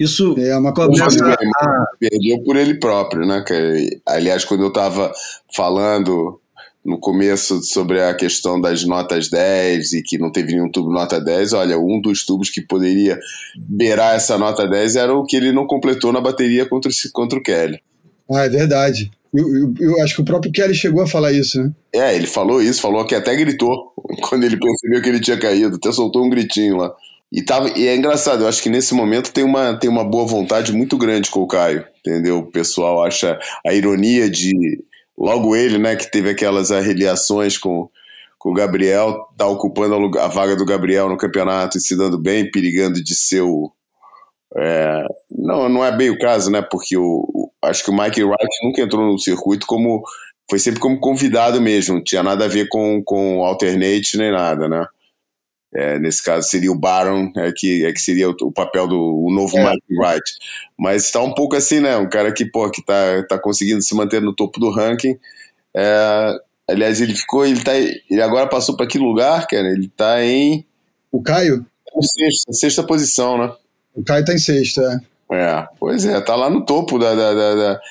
Isso 0.01 0.35
é 0.39 0.57
uma 0.57 0.73
começa 0.73 1.23
a... 1.31 1.85
Perdeu 1.99 2.39
por 2.43 2.55
ele 2.55 2.79
próprio, 2.79 3.23
né? 3.23 3.45
Aliás, 4.07 4.43
quando 4.43 4.63
eu 4.63 4.69
estava 4.69 5.11
falando 5.55 6.41
no 6.83 6.99
começo 6.99 7.61
sobre 7.63 8.01
a 8.01 8.13
questão 8.13 8.59
das 8.59 8.83
notas 8.83 9.29
10 9.29 9.93
e 9.93 10.01
que 10.01 10.17
não 10.17 10.31
teve 10.31 10.53
nenhum 10.53 10.69
tubo 10.69 10.91
nota 10.91 11.21
10, 11.21 11.53
olha, 11.53 11.77
um 11.77 12.01
dos 12.01 12.25
tubos 12.25 12.49
que 12.49 12.61
poderia 12.61 13.19
beirar 13.55 14.15
essa 14.15 14.37
nota 14.37 14.67
10 14.67 14.95
era 14.95 15.13
o 15.13 15.23
que 15.23 15.35
ele 15.35 15.51
não 15.51 15.67
completou 15.67 16.11
na 16.11 16.19
bateria 16.19 16.65
contra 16.65 16.89
o, 16.89 16.93
contra 17.13 17.37
o 17.37 17.43
Kelly. 17.43 17.79
Ah, 18.29 18.45
é 18.45 18.49
verdade. 18.49 19.11
Eu, 19.33 19.47
eu, 19.47 19.73
eu, 19.79 20.03
acho 20.03 20.15
que 20.15 20.21
o 20.21 20.25
próprio 20.25 20.51
Kelly 20.51 20.73
chegou 20.73 21.03
a 21.03 21.07
falar 21.07 21.31
isso, 21.31 21.61
né? 21.61 21.71
É, 21.93 22.15
ele 22.15 22.27
falou 22.27 22.61
isso, 22.61 22.81
falou 22.81 23.05
que 23.05 23.15
até 23.15 23.35
gritou 23.35 23.93
quando 24.27 24.43
ele 24.43 24.57
percebeu 24.57 25.01
que 25.01 25.09
ele 25.09 25.19
tinha 25.19 25.37
caído, 25.37 25.75
até 25.75 25.91
soltou 25.91 26.25
um 26.25 26.29
gritinho 26.29 26.77
lá. 26.77 26.91
E, 27.31 27.41
tava, 27.41 27.69
e 27.77 27.87
é 27.87 27.95
engraçado, 27.95 28.43
eu 28.43 28.47
acho 28.47 28.61
que 28.61 28.69
nesse 28.69 28.93
momento 28.93 29.31
tem 29.31 29.43
uma, 29.43 29.73
tem 29.77 29.89
uma 29.89 30.03
boa 30.03 30.25
vontade 30.25 30.73
muito 30.73 30.97
grande 30.97 31.29
com 31.29 31.39
o 31.39 31.47
Caio, 31.47 31.85
entendeu? 31.99 32.39
O 32.39 32.51
pessoal 32.51 33.05
acha 33.05 33.39
a 33.65 33.73
ironia 33.73 34.29
de 34.29 34.83
logo 35.21 35.55
ele, 35.55 35.77
né, 35.77 35.95
que 35.95 36.09
teve 36.09 36.31
aquelas 36.31 36.71
arreliações 36.71 37.57
com, 37.57 37.87
com 38.39 38.49
o 38.49 38.53
Gabriel, 38.53 39.27
tá 39.37 39.45
ocupando 39.47 40.17
a, 40.17 40.25
a, 40.25 40.27
vaga 40.27 40.55
do 40.55 40.65
Gabriel 40.65 41.07
no 41.07 41.17
campeonato 41.17 41.77
e 41.77 41.81
se 41.81 41.95
dando 41.95 42.17
bem, 42.17 42.49
perigando 42.49 43.03
de 43.03 43.15
ser 43.15 43.41
o. 43.41 43.71
É, 44.57 45.05
não, 45.29 45.69
não 45.69 45.85
é 45.85 45.95
bem 45.95 46.09
o 46.09 46.17
caso, 46.17 46.49
né? 46.49 46.61
Porque 46.61 46.97
o, 46.97 47.23
o, 47.33 47.51
acho 47.61 47.83
que 47.83 47.91
o 47.91 47.95
Mike 47.95 48.23
Wright 48.23 48.49
nunca 48.63 48.81
entrou 48.81 49.05
no 49.05 49.19
circuito 49.19 49.67
como. 49.67 50.03
Foi 50.49 50.59
sempre 50.59 50.81
como 50.81 50.99
convidado 50.99 51.61
mesmo, 51.61 51.95
não 51.95 52.03
tinha 52.03 52.21
nada 52.21 52.43
a 52.43 52.47
ver 52.47 52.67
com, 52.67 53.01
com 53.05 53.45
alternate 53.45 54.17
nem 54.17 54.31
nada, 54.31 54.67
né? 54.67 54.85
É, 55.73 55.97
nesse 55.99 56.21
caso 56.21 56.47
seria 56.47 56.71
o 56.71 56.77
Baron, 56.77 57.31
é, 57.37 57.51
que, 57.55 57.85
é 57.85 57.93
que 57.93 58.01
seria 58.01 58.29
o, 58.29 58.35
o 58.41 58.51
papel 58.51 58.87
do 58.87 58.99
o 58.99 59.31
novo 59.33 59.57
é. 59.57 59.63
Mike 59.63 59.97
Wright. 59.97 60.31
Mas 60.77 61.05
está 61.05 61.21
um 61.21 61.33
pouco 61.33 61.55
assim, 61.55 61.79
né? 61.79 61.95
Um 61.97 62.09
cara 62.09 62.31
que, 62.33 62.45
pô, 62.45 62.69
que 62.69 62.83
tá, 62.83 63.23
tá 63.27 63.39
conseguindo 63.39 63.81
se 63.81 63.95
manter 63.95 64.21
no 64.21 64.35
topo 64.35 64.59
do 64.59 64.69
ranking. 64.69 65.17
É, 65.73 66.35
aliás, 66.69 66.99
ele 66.99 67.15
ficou, 67.15 67.45
ele 67.45 67.63
tá. 67.63 67.73
Ele 67.75 68.21
agora 68.21 68.47
passou 68.47 68.75
para 68.75 68.87
que 68.87 68.97
lugar, 68.97 69.47
cara? 69.47 69.69
Ele 69.69 69.87
tá 69.87 70.23
em. 70.23 70.65
O 71.11 71.21
Caio? 71.21 71.65
Sexta, 72.01 72.53
sexta 72.53 72.83
posição, 72.83 73.37
né? 73.37 73.51
O 73.95 74.03
Caio 74.03 74.25
tá 74.25 74.33
em 74.33 74.37
sexta, 74.37 74.81
é. 74.81 75.11
É, 75.33 75.67
pois 75.79 76.05
é, 76.05 76.19
tá 76.19 76.35
lá 76.35 76.49
no 76.49 76.65
topo 76.65 76.99
da, 76.99 77.15
da, 77.15 77.33
da, 77.33 77.55
da 77.55 77.81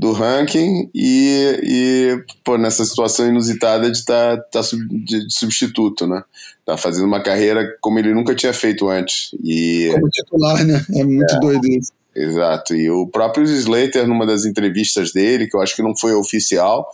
do 0.00 0.12
ranking 0.12 0.90
e, 0.94 1.60
e 1.62 2.24
pô, 2.42 2.56
nessa 2.56 2.86
situação 2.86 3.28
inusitada 3.28 3.90
de 3.90 3.98
estar 3.98 4.38
tá, 4.38 4.42
tá 4.44 4.62
sub, 4.62 4.82
de, 4.88 5.26
de, 5.26 5.32
substituto, 5.32 6.06
né? 6.06 6.24
Tá 6.64 6.76
fazendo 6.76 7.06
uma 7.06 7.22
carreira 7.22 7.76
como 7.80 7.98
ele 7.98 8.14
nunca 8.14 8.34
tinha 8.34 8.52
feito 8.52 8.88
antes. 8.88 9.30
E, 9.42 9.90
como 9.92 10.08
titular, 10.08 10.64
né? 10.64 10.84
É 10.94 11.04
muito 11.04 11.34
é, 11.34 11.40
doido 11.40 11.66
isso. 11.66 11.92
Exato. 12.14 12.74
E 12.74 12.90
o 12.90 13.06
próprio 13.06 13.44
Slater, 13.44 14.06
numa 14.06 14.26
das 14.26 14.44
entrevistas 14.44 15.12
dele, 15.12 15.48
que 15.48 15.56
eu 15.56 15.60
acho 15.60 15.74
que 15.74 15.82
não 15.82 15.96
foi 15.96 16.12
oficial, 16.12 16.88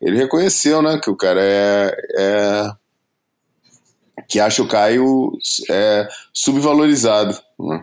ele 0.00 0.16
reconheceu, 0.16 0.82
né, 0.82 1.00
que 1.02 1.10
o 1.10 1.16
cara 1.16 1.40
é, 1.42 1.96
é 2.16 2.70
que 4.28 4.38
acha 4.40 4.62
o 4.62 4.68
Caio 4.68 5.32
é, 5.70 6.08
subvalorizado. 6.32 7.38
Né? 7.58 7.82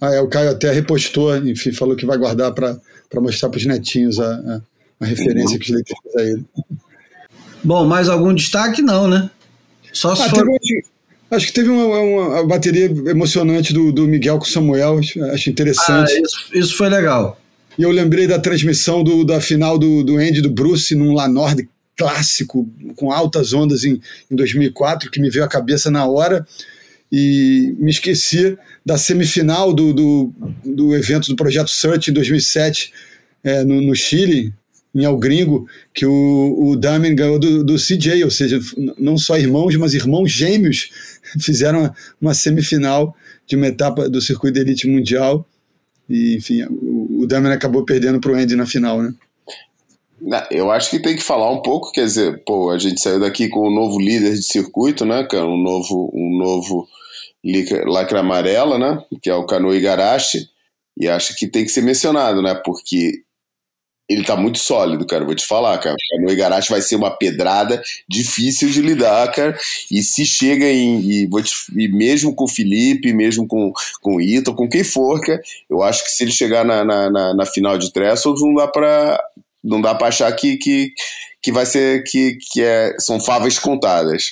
Ah, 0.00 0.14
é, 0.14 0.20
o 0.20 0.28
Caio 0.28 0.50
até 0.50 0.70
repostou, 0.72 1.36
enfim, 1.36 1.72
falou 1.72 1.96
que 1.96 2.06
vai 2.06 2.18
guardar 2.18 2.52
para 2.52 2.76
para 3.12 3.20
mostrar 3.20 3.50
para 3.50 3.58
os 3.58 3.66
netinhos 3.66 4.18
a, 4.18 4.24
a, 4.26 4.60
a 5.00 5.04
referência 5.04 5.54
uhum. 5.54 5.58
que 5.58 5.66
os 5.66 5.74
leitores 5.74 6.02
fez 6.02 6.16
a 6.16 6.30
ele. 6.30 6.44
Bom, 7.62 7.84
mais 7.84 8.08
algum 8.08 8.34
destaque? 8.34 8.80
Não, 8.80 9.06
né? 9.06 9.30
Só 9.92 10.14
se 10.14 10.22
ah, 10.22 10.28
for... 10.30 10.46
acho 11.30 11.46
que 11.46 11.52
teve 11.52 11.68
uma, 11.68 11.84
uma, 11.84 12.28
uma, 12.28 12.46
bateria 12.46 12.86
emocionante 12.86 13.72
do, 13.72 13.92
do 13.92 14.08
Miguel 14.08 14.38
com 14.38 14.44
o 14.44 14.48
Samuel, 14.48 15.00
acho 15.32 15.50
interessante. 15.50 16.12
Ah, 16.12 16.20
isso, 16.20 16.36
isso 16.52 16.76
foi 16.76 16.88
legal. 16.88 17.38
E 17.78 17.82
eu 17.82 17.90
lembrei 17.90 18.26
da 18.26 18.38
transmissão 18.38 19.02
do, 19.02 19.24
da 19.24 19.40
final 19.40 19.78
do, 19.78 20.02
do 20.02 20.16
Andy 20.16 20.40
do 20.40 20.50
Bruce 20.50 20.94
num 20.94 21.12
Lanord 21.12 21.68
clássico, 21.96 22.68
com 22.96 23.12
altas 23.12 23.52
ondas 23.52 23.84
em, 23.84 24.00
em 24.30 24.36
2004, 24.36 25.10
que 25.10 25.20
me 25.20 25.30
veio 25.30 25.44
à 25.44 25.48
cabeça 25.48 25.90
na 25.90 26.06
hora 26.06 26.46
e 27.10 27.74
me 27.78 27.90
esqueci 27.90 28.56
da 28.84 28.96
semifinal 28.96 29.72
do, 29.72 29.92
do, 29.92 30.32
do 30.64 30.96
evento 30.96 31.28
do 31.28 31.36
Projeto 31.36 31.70
Search 31.70 32.10
em 32.10 32.14
2007 32.14 32.92
é, 33.44 33.62
no, 33.64 33.82
no, 33.82 33.94
Chile, 33.94 34.54
em 34.94 35.04
El 35.04 35.16
Gringo, 35.16 35.66
que 35.94 36.04
o, 36.04 36.70
o 36.70 36.76
Damien 36.76 37.14
ganhou 37.14 37.38
do, 37.38 37.64
do 37.64 37.76
CJ, 37.76 38.24
ou 38.24 38.30
seja, 38.30 38.60
não 38.98 39.16
só 39.16 39.38
irmãos, 39.38 39.74
mas 39.76 39.94
irmãos 39.94 40.30
gêmeos 40.30 40.90
fizeram 41.40 41.92
uma 42.20 42.34
semifinal 42.34 43.16
de 43.46 43.56
uma 43.56 43.68
etapa 43.68 44.08
do 44.08 44.20
circuito 44.20 44.58
elite 44.58 44.86
mundial. 44.86 45.46
E, 46.08 46.36
enfim, 46.36 46.64
o, 46.64 47.22
o 47.22 47.26
Damien 47.26 47.54
acabou 47.54 47.84
perdendo 47.84 48.20
para 48.20 48.32
o 48.32 48.34
Andy 48.34 48.54
na 48.54 48.66
final, 48.66 49.02
né? 49.02 49.14
Eu 50.50 50.70
acho 50.70 50.88
que 50.88 51.00
tem 51.00 51.16
que 51.16 51.22
falar 51.22 51.50
um 51.50 51.62
pouco, 51.62 51.90
quer 51.90 52.04
dizer, 52.04 52.42
pô, 52.44 52.70
a 52.70 52.78
gente 52.78 53.00
saiu 53.00 53.18
daqui 53.18 53.48
com 53.48 53.66
um 53.66 53.74
novo 53.74 53.98
líder 53.98 54.34
de 54.34 54.42
circuito, 54.44 55.04
né, 55.04 55.24
cara? 55.24 55.46
Um 55.46 55.60
novo, 55.60 56.12
um 56.14 56.38
novo 56.38 56.86
lacra 57.86 58.20
amarela, 58.20 58.78
né? 58.78 59.02
Que 59.20 59.28
é 59.28 59.34
o 59.34 59.46
Cano 59.46 59.74
Igarashi. 59.74 60.48
E 60.96 61.08
acho 61.08 61.34
que 61.34 61.48
tem 61.48 61.64
que 61.64 61.70
ser 61.70 61.82
mencionado, 61.82 62.40
né? 62.40 62.54
Porque 62.54 63.22
ele 64.08 64.24
tá 64.24 64.36
muito 64.36 64.58
sólido, 64.58 65.06
cara. 65.06 65.24
Vou 65.24 65.34
te 65.34 65.46
falar, 65.46 65.78
cara. 65.78 65.94
O 65.94 66.16
Cano 66.16 66.32
Igarashi 66.32 66.70
vai 66.70 66.80
ser 66.80 66.96
uma 66.96 67.10
pedrada 67.10 67.82
difícil 68.08 68.68
de 68.68 68.82
lidar, 68.82 69.30
cara. 69.32 69.58
E 69.90 70.02
se 70.02 70.26
chega 70.26 70.66
em. 70.66 71.00
E, 71.00 71.26
vou 71.26 71.42
te, 71.42 71.52
e 71.76 71.88
mesmo 71.88 72.34
com 72.34 72.44
o 72.44 72.48
Felipe, 72.48 73.12
mesmo 73.12 73.46
com, 73.46 73.72
com 74.00 74.16
o 74.16 74.20
Ito, 74.20 74.54
com 74.54 74.68
quem 74.68 74.84
for, 74.84 75.20
cara, 75.20 75.40
eu 75.70 75.82
acho 75.82 76.04
que 76.04 76.10
se 76.10 76.24
ele 76.24 76.32
chegar 76.32 76.64
na, 76.64 76.84
na, 76.84 77.10
na, 77.10 77.34
na 77.34 77.46
final 77.46 77.78
de 77.78 77.92
Trestles, 77.92 78.40
não 78.40 78.54
dá 78.54 78.68
pra. 78.68 79.22
Não 79.64 79.80
dá 79.80 79.94
pra 79.94 80.08
achar 80.08 80.32
que, 80.32 80.56
que, 80.56 80.92
que 81.40 81.52
vai 81.52 81.64
ser 81.64 82.02
que, 82.02 82.36
que 82.50 82.60
é, 82.60 82.96
são 82.98 83.20
favas 83.20 83.60
contadas. 83.60 84.30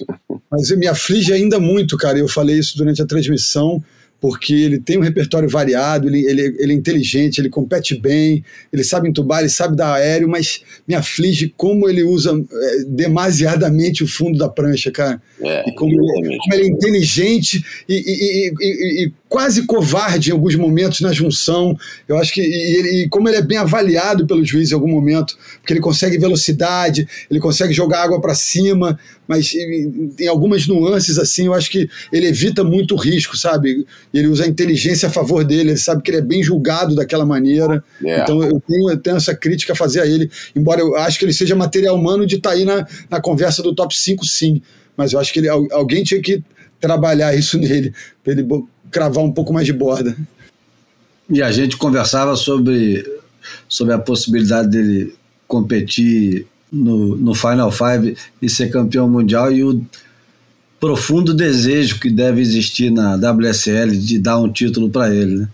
Mas 0.51 0.77
me 0.77 0.89
aflige 0.89 1.33
ainda 1.33 1.61
muito, 1.61 1.97
cara. 1.97 2.19
Eu 2.19 2.27
falei 2.27 2.59
isso 2.59 2.77
durante 2.77 3.01
a 3.01 3.07
transmissão, 3.07 3.81
porque 4.21 4.53
ele 4.53 4.79
tem 4.79 4.99
um 4.99 5.03
repertório 5.03 5.49
variado, 5.49 6.09
ele, 6.09 6.25
ele, 6.27 6.57
ele 6.59 6.73
é 6.73 6.77
inteligente, 6.77 7.39
ele 7.39 7.49
compete 7.49 7.99
bem, 7.99 8.45
ele 8.73 8.85
sabe 8.85 9.09
entubar, 9.09 9.41
ele 9.41 9.49
sabe 9.49 9.75
dar 9.75 9.95
aéreo, 9.95 10.29
mas 10.29 10.63
me 10.87 10.95
aflige 10.95 11.53
como 11.57 11.89
ele 11.89 12.03
usa 12.03 12.33
é, 12.33 12.85
demasiadamente 12.87 14.05
o 14.05 14.07
fundo 14.07 14.39
da 14.39 14.49
prancha, 14.49 14.91
cara. 14.91 15.21
É, 15.41 15.69
e 15.69 15.75
como, 15.75 15.93
ele, 15.93 16.37
como 16.39 16.55
ele 16.55 16.65
é 16.65 16.69
inteligente 16.69 17.65
e, 17.89 17.95
e, 17.95 18.53
e, 18.61 19.05
e 19.05 19.13
quase 19.31 19.65
covarde 19.65 20.31
em 20.31 20.33
alguns 20.33 20.57
momentos 20.57 21.01
na 21.01 21.13
junção. 21.13 21.79
Eu 22.09 22.19
acho 22.19 22.35
que 22.35 22.43
e, 22.43 22.77
ele, 22.77 22.89
e 23.05 23.09
como 23.09 23.29
ele 23.29 23.37
é 23.37 23.43
bem 23.43 23.57
avaliado 23.57 24.27
pelo 24.27 24.45
juiz 24.45 24.73
em 24.73 24.75
algum 24.75 24.89
momento, 24.89 25.39
porque 25.61 25.73
ele 25.73 25.81
consegue 25.81 26.19
velocidade, 26.19 27.07
ele 27.31 27.39
consegue 27.39 27.73
jogar 27.73 28.03
água 28.03 28.21
para 28.21 28.35
cima, 28.35 28.99
mas 29.29 29.55
em, 29.55 30.27
algumas 30.27 30.67
nuances 30.67 31.17
assim, 31.17 31.47
eu 31.47 31.55
acho 31.55 31.71
que 31.71 31.89
ele 32.13 32.27
evita 32.27 32.65
muito 32.65 32.97
risco, 32.97 33.37
sabe? 33.37 33.87
Ele 34.13 34.27
usa 34.27 34.45
a 34.45 34.49
inteligência 34.49 35.07
a 35.09 35.13
favor 35.13 35.45
dele, 35.45 35.71
ele 35.71 35.77
sabe 35.77 36.03
que 36.03 36.11
ele 36.11 36.19
é 36.19 36.23
bem 36.23 36.43
julgado 36.43 36.97
daquela 36.97 37.25
maneira. 37.25 37.85
Yeah. 38.03 38.25
Então 38.25 38.43
eu 38.43 38.61
tenho, 38.61 38.91
eu 38.91 38.97
tenho 38.97 39.17
essa 39.17 39.33
crítica 39.33 39.75
a 39.75 39.77
fazer 39.77 40.01
a 40.01 40.07
ele, 40.07 40.29
embora 40.57 40.81
eu 40.81 40.97
acho 40.97 41.21
que 41.21 41.25
ele 41.25 41.33
seja 41.33 41.55
material 41.55 41.95
humano 41.95 42.27
de 42.27 42.35
estar 42.35 42.51
aí 42.51 42.65
na, 42.65 42.85
na 43.09 43.21
conversa 43.21 43.63
do 43.63 43.73
top 43.73 43.97
5, 43.97 44.27
sim. 44.27 44.61
Mas 44.97 45.13
eu 45.13 45.21
acho 45.21 45.33
que 45.33 45.39
ele, 45.39 45.49
alguém 45.49 46.03
tinha 46.03 46.21
que 46.21 46.43
trabalhar 46.81 47.33
isso 47.33 47.57
nele, 47.61 47.95
para 48.25 48.33
ele 48.33 48.43
cravar 48.91 49.25
um 49.25 49.33
pouco 49.33 49.53
mais 49.53 49.67
de 49.67 49.73
borda. 49.73 50.17
E 51.29 51.43
a 51.43 51.53
gente 51.53 51.77
conversava 51.77 52.35
sobre, 52.37 53.07
sobre 53.69 53.95
a 53.95 53.99
possibilidade 53.99 54.69
dele 54.69 55.15
competir 55.47 56.47
no, 56.73 57.17
no 57.17 57.35
Final 57.35 57.71
Five 57.71 58.17
e 58.41 58.49
ser 58.49 58.71
campeão 58.71 59.09
mundial 59.09 59.53
e 59.53 59.65
o 59.65 59.85
profundo 60.79 61.35
desejo 61.35 62.01
que 62.01 62.11
deve 62.11 62.41
existir 62.41 62.91
na 62.91 63.15
WSL 63.15 63.91
de 63.97 64.19
dar 64.19 64.39
um 64.39 64.51
título 64.51 64.89
para 64.89 65.15
ele. 65.15 65.41
Né? 65.41 65.49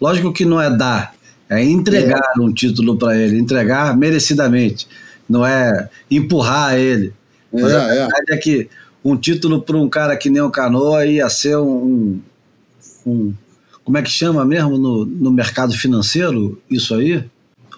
Lógico 0.00 0.32
que 0.32 0.44
não 0.44 0.60
é 0.60 0.68
dar, 0.68 1.14
é 1.48 1.62
entregar 1.62 2.32
é. 2.36 2.40
um 2.40 2.52
título 2.52 2.96
para 2.96 3.16
ele, 3.16 3.38
entregar 3.38 3.96
merecidamente, 3.96 4.88
não 5.28 5.46
é 5.46 5.88
empurrar 6.10 6.76
ele. 6.76 7.12
Mas 7.52 7.70
é, 7.70 7.76
a 7.76 7.86
verdade 7.86 8.24
é. 8.30 8.34
é 8.34 8.36
que 8.36 8.68
um 9.04 9.16
título 9.16 9.62
para 9.62 9.76
um 9.76 9.88
cara 9.88 10.16
que 10.16 10.28
nem 10.28 10.42
o 10.42 10.50
Canoa 10.50 11.06
ia 11.06 11.28
ser 11.28 11.56
um, 11.58 12.20
um, 13.06 13.32
como 13.84 13.98
é 13.98 14.02
que 14.02 14.10
chama 14.10 14.44
mesmo 14.44 14.78
no, 14.78 15.04
no 15.04 15.30
mercado 15.30 15.72
financeiro 15.74 16.60
isso 16.70 16.94
aí? 16.94 17.24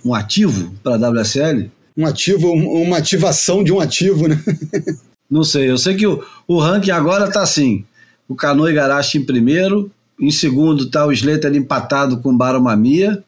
Um 0.05 0.15
ativo 0.15 0.75
para 0.83 0.95
a 0.95 1.11
WSL? 1.11 1.71
Um 1.97 2.07
ativo, 2.07 2.53
uma 2.53 2.99
ativação 2.99 3.63
de 3.65 3.73
um 3.73 3.81
ativo, 3.81 4.29
né? 4.29 4.43
Não 5.31 5.43
sei, 5.43 5.71
eu 5.71 5.79
sei 5.79 5.95
que 5.97 6.07
o, 6.07 6.23
o 6.47 6.59
ranking 6.59 6.91
agora 6.91 7.27
está 7.27 7.43
assim: 7.43 7.85
o 8.29 8.35
Canoa 8.35 8.71
e 8.71 8.75
Garache 8.75 9.19
em 9.19 9.25
primeiro, 9.25 9.91
em 10.21 10.31
segundo 10.31 10.85
está 10.85 11.07
o 11.07 11.13
Slater 11.13 11.55
empatado 11.55 12.19
com 12.19 12.31
o 12.31 12.37
Baromamia, 12.37 13.25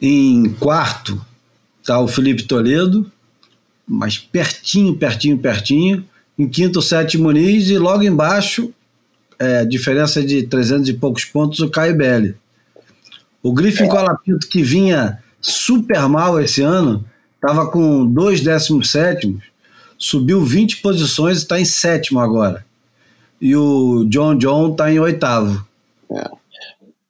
em 0.00 0.50
quarto 0.60 1.20
está 1.80 1.98
o 2.00 2.08
Felipe 2.08 2.42
Toledo, 2.42 3.10
mas 3.86 4.18
pertinho, 4.18 4.94
pertinho, 4.94 5.38
pertinho. 5.38 6.04
Em 6.38 6.46
quinto, 6.46 6.78
o 6.78 6.82
Sete 6.82 7.16
Muniz 7.18 7.68
e 7.70 7.78
logo 7.78 8.04
embaixo 8.04 8.72
é, 9.38 9.64
diferença 9.64 10.22
de 10.22 10.42
300 10.44 10.88
e 10.88 10.94
poucos 10.94 11.24
pontos, 11.24 11.60
o 11.60 11.70
Caio 11.70 11.96
Belli. 11.96 12.36
O 13.42 13.52
Griffin 13.52 13.84
é. 13.84 13.88
Colapinto, 13.88 14.48
que 14.48 14.62
vinha 14.62 15.18
super 15.40 16.08
mal 16.08 16.40
esse 16.40 16.62
ano, 16.62 17.04
estava 17.36 17.70
com 17.70 18.04
dois 18.04 18.40
décimos 18.40 18.90
sétimos, 18.90 19.44
subiu 19.96 20.44
20 20.44 20.78
posições 20.78 21.38
e 21.38 21.42
está 21.42 21.60
em 21.60 21.64
sétimo 21.64 22.20
agora. 22.20 22.64
E 23.40 23.54
o 23.54 24.04
John 24.08 24.36
John 24.36 24.72
está 24.72 24.92
em 24.92 24.98
oitavo. 24.98 25.64
É. 26.12 26.28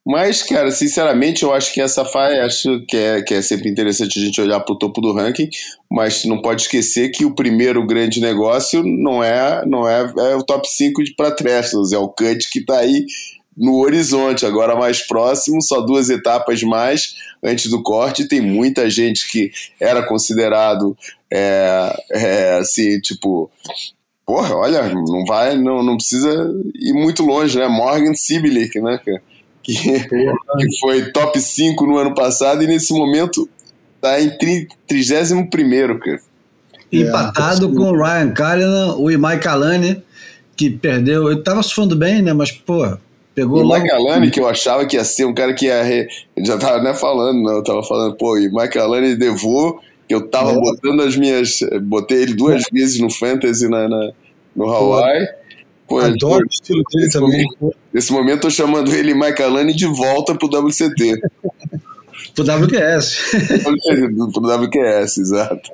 Mas, 0.05 0.43
cara, 0.43 0.70
sinceramente, 0.70 1.43
eu 1.43 1.53
acho 1.53 1.72
que 1.72 1.81
essa 1.81 2.05
fase, 2.05 2.39
acho 2.41 2.81
que 2.87 2.97
é, 2.97 3.22
que 3.22 3.35
é 3.35 3.43
sempre 3.43 3.68
interessante 3.68 4.18
a 4.18 4.22
gente 4.22 4.41
olhar 4.41 4.61
para 4.61 4.74
o 4.74 4.79
topo 4.79 5.03
do 5.03 5.12
ranking, 5.12 5.51
mas 5.91 6.24
não 6.24 6.43
pode 6.43 6.62
esquecer 6.62 7.11
que 7.11 7.24
o 7.24 7.34
primeiro 7.34 7.84
grande 7.86 8.20
negócio 8.20 8.82
não 8.82 9.22
é, 9.22 9.64
não 9.66 9.89
é, 9.89 10.01
é 10.01 10.36
o 10.36 10.43
top 10.43 10.68
5 10.68 11.03
para 11.16 11.30
Trestles, 11.30 11.93
é 11.93 11.99
o 11.99 12.09
Cut 12.09 12.51
que 12.51 12.59
está 12.59 12.78
aí 12.78 13.07
no 13.59 13.80
horizonte, 13.80 14.47
agora 14.47 14.76
mais 14.76 15.05
próximo, 15.05 15.61
só 15.61 15.80
duas 15.80 16.09
etapas 16.09 16.62
mais 16.62 17.16
antes 17.43 17.68
do 17.68 17.82
corte. 17.82 18.28
Tem 18.28 18.41
muita 18.41 18.89
gente 18.89 19.28
que 19.30 19.51
era 19.80 20.07
considerado 20.07 20.97
é, 21.30 22.05
é, 22.12 22.59
assim, 22.59 23.01
tipo, 23.01 23.51
porra, 24.24 24.55
olha, 24.55 24.89
não 24.89 25.24
vai, 25.26 25.57
não, 25.57 25.82
não 25.82 25.97
precisa 25.97 26.55
ir 26.74 26.93
muito 26.93 27.24
longe, 27.24 27.59
né? 27.59 27.66
Morgan 27.66 28.14
Sibilic, 28.14 28.80
né, 28.80 29.01
que, 29.03 29.20
que 29.62 30.78
foi 30.80 31.11
top 31.11 31.41
5 31.41 31.84
no 31.84 31.97
ano 31.97 32.14
passado 32.14 32.62
e 32.62 32.66
nesse 32.66 32.93
momento 32.93 33.49
tá 34.01 34.20
em 34.20 34.30
31 34.86 35.49
cara. 35.49 36.20
Empatado 36.90 37.70
é, 37.70 37.74
com 37.74 37.90
o 37.90 38.03
Ryan 38.03 38.30
Callahan, 38.32 38.94
o 38.96 39.11
Imai 39.11 39.38
Kalani, 39.38 40.03
que 40.57 40.70
perdeu. 40.70 41.30
Ele 41.30 41.42
tava 41.42 41.62
surfando 41.62 41.94
bem, 41.94 42.22
né? 42.22 42.32
Mas, 42.32 42.51
pô, 42.51 42.96
pegou 43.34 43.61
o 43.61 43.64
Imai 43.64 43.86
Kalani, 43.86 44.30
que 44.30 44.40
eu 44.40 44.49
achava 44.49 44.86
que 44.86 44.96
ia 44.96 45.05
ser 45.05 45.26
um 45.26 45.34
cara 45.34 45.53
que 45.53 45.66
ia. 45.66 45.82
Re... 45.82 46.09
Ele 46.36 46.46
já 46.46 46.57
tava 46.57 46.82
né, 46.82 46.94
falando, 46.94 47.42
não. 47.42 47.57
Eu 47.57 47.62
tava 47.62 47.82
falando, 47.82 48.16
pô, 48.16 48.32
o 48.32 48.38
Imai 48.38 48.68
Kalani 48.68 49.14
levou, 49.14 49.80
que 50.09 50.14
eu 50.14 50.26
tava 50.28 50.53
é. 50.53 50.55
botando 50.55 51.03
as 51.03 51.16
minhas. 51.16 51.61
Botei 51.82 52.22
ele 52.22 52.34
duas 52.34 52.62
é. 52.62 52.66
vezes 52.72 53.01
no 53.01 53.11
Fantasy 53.11 53.68
na, 53.68 53.88
na 53.88 54.11
no 54.57 54.70
Hawaii. 54.70 55.26
Pô, 55.86 56.01
Adoro 56.01 56.44
o 56.44 56.49
estilo 56.51 56.82
dele 56.92 57.11
também. 57.11 57.44
Momento, 57.61 57.76
nesse 57.92 58.12
momento, 58.12 58.40
tô 58.42 58.51
chamando 58.51 58.92
ele 58.94 59.14
Mike 59.14 59.42
Alane 59.42 59.74
de 59.74 59.86
volta 59.86 60.34
pro 60.34 60.49
WCT. 60.49 61.20
Pro 62.35 62.45
WQS. 62.45 63.16
pro 64.33 64.43
WQS, 64.43 65.19
exato. 65.19 65.71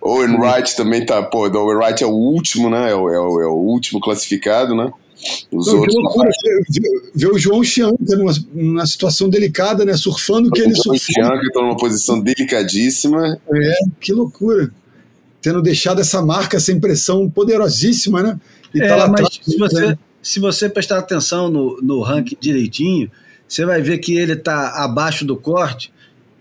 Owen 0.00 0.36
Wright 0.36 0.76
também 0.76 1.04
tá. 1.04 1.22
Pô, 1.22 1.48
o 1.48 1.56
Owen 1.56 1.76
Wright 1.76 2.04
é 2.04 2.06
o 2.06 2.10
último, 2.10 2.68
né? 2.68 2.90
É 2.90 2.94
o, 2.94 3.08
é 3.08 3.18
o, 3.18 3.40
é 3.40 3.46
o 3.46 3.54
último 3.54 4.00
classificado, 4.00 4.74
né? 4.74 4.92
Os 5.50 5.66
Não, 5.66 5.78
outros. 5.78 5.94
Que 5.94 6.02
loucura, 6.02 6.30
ver, 6.68 7.10
ver 7.14 7.30
o 7.30 7.38
João 7.38 7.64
Chianca 7.64 8.16
numa, 8.16 8.32
numa 8.52 8.86
situação 8.86 9.30
delicada, 9.30 9.84
né? 9.84 9.96
Surfando 9.96 10.48
o 10.48 10.50
que 10.50 10.60
ele 10.60 10.74
surfou. 10.74 10.94
O 10.94 10.98
Chianca 10.98 11.50
tá 11.52 11.60
numa 11.62 11.76
posição 11.76 12.20
delicadíssima. 12.20 13.38
É, 13.50 13.74
que 13.98 14.12
loucura. 14.12 14.70
Tendo 15.40 15.62
deixado 15.62 16.00
essa 16.00 16.20
marca, 16.22 16.58
essa 16.58 16.72
impressão 16.72 17.28
poderosíssima, 17.30 18.22
né? 18.22 18.38
E 18.74 18.80
tá 18.80 18.84
é, 18.84 18.88
tá 18.88 19.08
mas 19.08 19.40
se 19.42 19.56
você, 19.56 19.86
né? 19.86 19.98
se 20.22 20.40
você 20.40 20.68
prestar 20.68 20.98
atenção 20.98 21.48
no, 21.50 21.80
no 21.80 22.02
ranking 22.02 22.36
direitinho, 22.38 23.10
você 23.54 23.64
vai 23.64 23.80
ver 23.80 23.98
que 23.98 24.16
ele 24.16 24.32
está 24.32 24.84
abaixo 24.84 25.24
do 25.24 25.36
corte, 25.36 25.92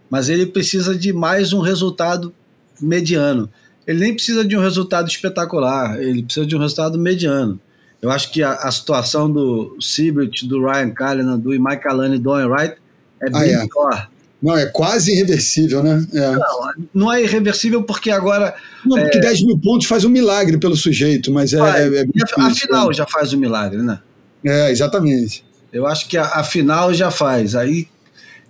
mas 0.09 0.29
ele 0.29 0.47
precisa 0.47 0.95
de 0.95 1.13
mais 1.13 1.53
um 1.53 1.59
resultado 1.59 2.33
mediano. 2.81 3.49
Ele 3.85 3.99
nem 3.99 4.13
precisa 4.13 4.43
de 4.43 4.57
um 4.57 4.61
resultado 4.61 5.07
espetacular, 5.07 6.01
ele 6.01 6.23
precisa 6.23 6.45
de 6.45 6.55
um 6.55 6.59
resultado 6.59 6.97
mediano. 6.97 7.59
Eu 8.01 8.09
acho 8.09 8.31
que 8.31 8.41
a, 8.41 8.53
a 8.53 8.71
situação 8.71 9.31
do 9.31 9.77
Seabrit, 9.79 10.47
do 10.47 10.65
Ryan 10.65 10.89
Callahan, 10.89 11.37
do 11.37 11.51
Mike 11.51 11.87
Allen 11.87 12.15
e 12.15 12.19
do 12.19 12.31
Owen 12.31 12.47
Wright 12.47 12.75
é 13.21 13.29
bem 13.29 13.55
ah, 13.55 13.63
é. 13.63 13.67
pior. 13.67 14.09
Não, 14.41 14.57
é 14.57 14.65
quase 14.65 15.13
irreversível, 15.13 15.81
né? 15.83 16.05
É. 16.13 16.31
Não, 16.31 16.73
não 16.93 17.13
é 17.13 17.23
irreversível 17.23 17.83
porque 17.83 18.09
agora. 18.09 18.55
Não, 18.85 18.99
porque 18.99 19.19
é... 19.19 19.21
10 19.21 19.45
mil 19.45 19.57
pontos 19.57 19.87
faz 19.87 20.03
um 20.03 20.09
milagre 20.09 20.57
pelo 20.57 20.75
sujeito, 20.75 21.31
mas 21.31 21.53
é. 21.53 21.59
é, 21.59 22.01
é 22.01 22.05
a, 22.39 22.49
final 22.49 22.91
já 22.91 23.05
faz 23.05 23.31
um 23.33 23.37
milagre, 23.37 23.81
né? 23.81 23.99
É, 24.43 24.69
exatamente. 24.71 25.45
Eu 25.73 25.87
acho 25.87 26.07
que 26.07 26.17
a, 26.17 26.25
a 26.25 26.43
final 26.43 26.93
já 26.93 27.09
faz. 27.09 27.55
Aí, 27.55 27.87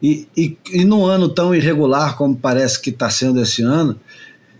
e, 0.02 0.28
e, 0.36 0.58
e 0.72 0.84
num 0.84 1.06
ano 1.06 1.30
tão 1.30 1.56
irregular 1.56 2.18
como 2.18 2.36
parece 2.36 2.82
que 2.82 2.90
está 2.90 3.10
sendo 3.10 3.42
esse 3.42 3.64
ano, 3.64 3.98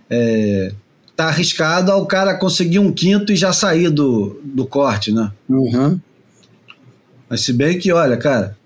é, 0.10 0.72
tá 1.16 1.26
arriscado 1.26 1.92
ao 1.92 2.06
cara 2.06 2.38
conseguir 2.38 2.80
um 2.80 2.92
quinto 2.92 3.34
e 3.34 3.36
já 3.36 3.52
sair 3.52 3.90
do, 3.90 4.40
do 4.44 4.66
corte, 4.66 5.12
né? 5.12 5.32
Uhum. 5.50 6.00
Mas 7.30 7.42
se 7.42 7.52
bem 7.52 7.78
que, 7.78 7.92
olha, 7.92 8.16
cara, 8.16 8.58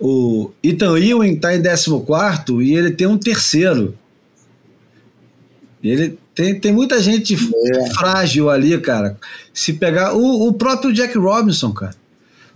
o 0.00 0.50
Ethan 0.62 0.98
Ewing 0.98 1.34
está 1.34 1.54
em 1.54 1.62
14 1.62 2.62
e 2.62 2.74
ele 2.74 2.90
tem 2.90 3.06
um 3.06 3.18
terceiro. 3.18 3.96
Ele 5.82 6.18
tem, 6.34 6.58
tem 6.58 6.72
muita 6.72 7.00
gente 7.00 7.34
é. 7.34 7.90
frágil 7.90 8.48
ali, 8.48 8.78
cara. 8.80 9.18
Se 9.52 9.74
pegar. 9.74 10.14
O, 10.14 10.48
o 10.48 10.52
próprio 10.54 10.92
Jack 10.92 11.16
Robinson, 11.18 11.72
cara. 11.72 11.94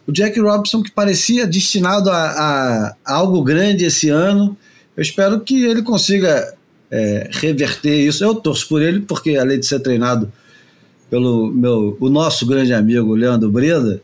O 0.09 0.13
Jack 0.13 0.41
Robinson, 0.41 0.83
que 0.83 0.91
parecia 0.91 1.47
destinado 1.47 2.09
a, 2.09 2.17
a, 2.17 2.97
a 3.05 3.15
algo 3.15 3.43
grande 3.43 3.85
esse 3.85 4.09
ano. 4.09 4.57
Eu 4.97 5.03
espero 5.03 5.39
que 5.41 5.65
ele 5.65 5.83
consiga 5.83 6.55
é, 6.91 7.29
reverter 7.31 7.95
isso. 7.95 8.25
Eu 8.25 8.35
torço 8.35 8.67
por 8.69 8.81
ele, 8.81 9.01
porque 9.01 9.37
além 9.37 9.61
de 9.61 9.67
ser 9.67 9.81
treinado 9.81 10.33
pelo 11.11 11.53
meu, 11.53 11.95
o 12.01 12.09
nosso 12.09 12.47
grande 12.47 12.73
amigo 12.73 13.15
Leandro 13.15 13.51
Breda, 13.51 14.01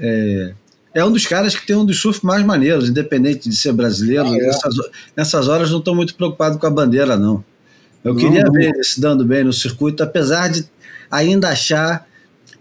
é, 0.00 0.52
é 0.92 1.04
um 1.04 1.12
dos 1.12 1.24
caras 1.26 1.54
que 1.54 1.64
tem 1.64 1.76
um 1.76 1.84
dos 1.84 2.00
surf 2.00 2.26
mais 2.26 2.44
maneiros, 2.44 2.88
independente 2.88 3.48
de 3.48 3.54
ser 3.54 3.72
brasileiro. 3.72 4.26
Ah, 4.26 4.36
é. 4.36 4.46
nessas, 4.46 4.74
nessas, 5.16 5.46
horas 5.46 5.70
não 5.70 5.78
estou 5.78 5.94
muito 5.94 6.16
preocupado 6.16 6.58
com 6.58 6.66
a 6.66 6.70
bandeira, 6.70 7.16
não. 7.16 7.44
Eu 8.02 8.14
não, 8.14 8.20
queria 8.20 8.42
não. 8.42 8.52
ver 8.52 8.70
ele 8.70 8.82
se 8.82 9.00
dando 9.00 9.24
bem 9.24 9.44
no 9.44 9.52
circuito, 9.52 10.02
apesar 10.02 10.48
de 10.48 10.64
ainda 11.08 11.50
achar 11.50 12.04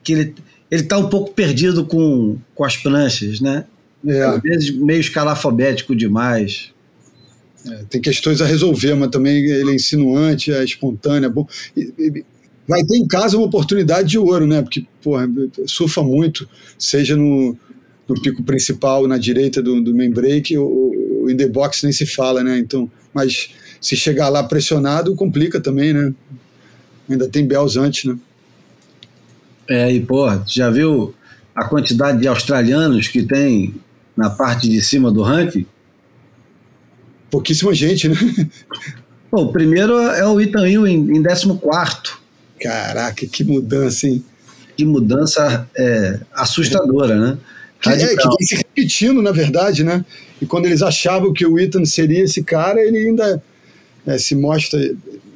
que 0.04 0.14
ele 0.14 0.36
ele 0.70 0.84
está 0.84 0.98
um 0.98 1.10
pouco 1.10 1.34
perdido 1.34 1.86
com, 1.86 2.38
com 2.54 2.64
as 2.64 2.78
pranchas, 2.78 3.40
né? 3.40 3.66
É. 4.06 4.22
Às 4.24 4.42
vezes 4.42 4.76
meio 4.76 5.00
escalafobético 5.00 5.96
demais. 5.96 6.72
É, 7.66 7.84
tem 7.90 8.00
questões 8.00 8.42
a 8.42 8.46
resolver, 8.46 8.94
mas 8.96 9.10
também 9.10 9.44
ele 9.44 9.72
é 9.72 9.76
insinuante, 9.76 10.52
é 10.52 10.64
espontâneo, 10.64 11.28
é 11.28 11.30
bom. 11.30 11.48
E, 11.76 11.94
e, 11.98 12.26
vai 12.68 12.84
ter 12.84 12.98
em 12.98 13.08
casa 13.08 13.36
uma 13.36 13.48
oportunidade 13.48 14.10
de 14.10 14.18
ouro, 14.18 14.46
né? 14.46 14.62
Porque, 14.62 14.86
porra, 15.02 15.28
surfa 15.66 16.04
muito, 16.04 16.48
seja 16.78 17.16
no, 17.16 17.58
no 18.08 18.22
pico 18.22 18.44
principal, 18.44 19.08
na 19.08 19.18
direita 19.18 19.62
do, 19.62 19.82
do 19.82 19.96
main 19.96 20.12
break, 20.12 20.56
ou, 20.58 20.96
ou 21.22 21.30
in 21.30 21.36
the 21.36 21.48
box 21.48 21.84
nem 21.84 21.92
se 21.92 22.06
fala, 22.06 22.44
né? 22.44 22.60
Então, 22.60 22.90
mas 23.14 23.50
se 23.82 23.96
chegar 23.96 24.30
lá 24.30 24.44
pressionado, 24.44 25.16
complica 25.16 25.60
também, 25.60 25.94
né? 25.94 26.14
Ainda 27.10 27.28
tem 27.28 27.46
Bells 27.46 27.78
antes, 27.78 28.06
né? 28.06 28.18
É, 29.70 29.92
e 29.92 30.00
porra, 30.00 30.44
já 30.48 30.70
viu 30.72 31.14
a 31.56 31.66
quantidade 31.66 32.20
de 32.20 32.28
australianos 32.28 33.08
que 33.08 33.22
tem 33.22 33.76
na 34.18 34.30
parte 34.30 34.68
de 34.68 34.82
cima 34.82 35.12
do 35.12 35.22
ranking? 35.22 35.66
Pouquíssima 37.30 37.74
gente, 37.76 38.10
né? 38.10 38.16
Pô, 39.30 39.44
o 39.44 39.52
primeiro 39.52 40.00
é 40.00 40.26
o 40.28 40.42
Ethan 40.42 40.68
em, 40.68 41.18
em 41.18 41.22
14. 41.22 41.60
Caraca, 42.60 43.28
que 43.28 43.44
mudança, 43.44 44.08
hein? 44.08 44.26
Que 44.76 44.84
mudança 44.84 45.70
é, 45.78 46.20
assustadora, 46.34 47.20
né? 47.20 47.38
Que, 47.80 47.90
é, 47.90 48.16
que 48.16 48.28
vem 48.28 48.48
se 48.48 48.56
repetindo, 48.56 49.22
na 49.22 49.32
verdade, 49.32 49.84
né? 49.84 50.04
E 50.42 50.48
quando 50.48 50.66
eles 50.66 50.82
achavam 50.82 51.32
que 51.32 51.46
o 51.46 51.60
Ethan 51.60 51.86
seria 51.86 52.24
esse 52.24 52.42
cara, 52.44 52.82
ele 52.82 52.98
ainda 52.98 53.42
é, 54.08 54.18
se 54.18 54.34
mostra 54.34 54.80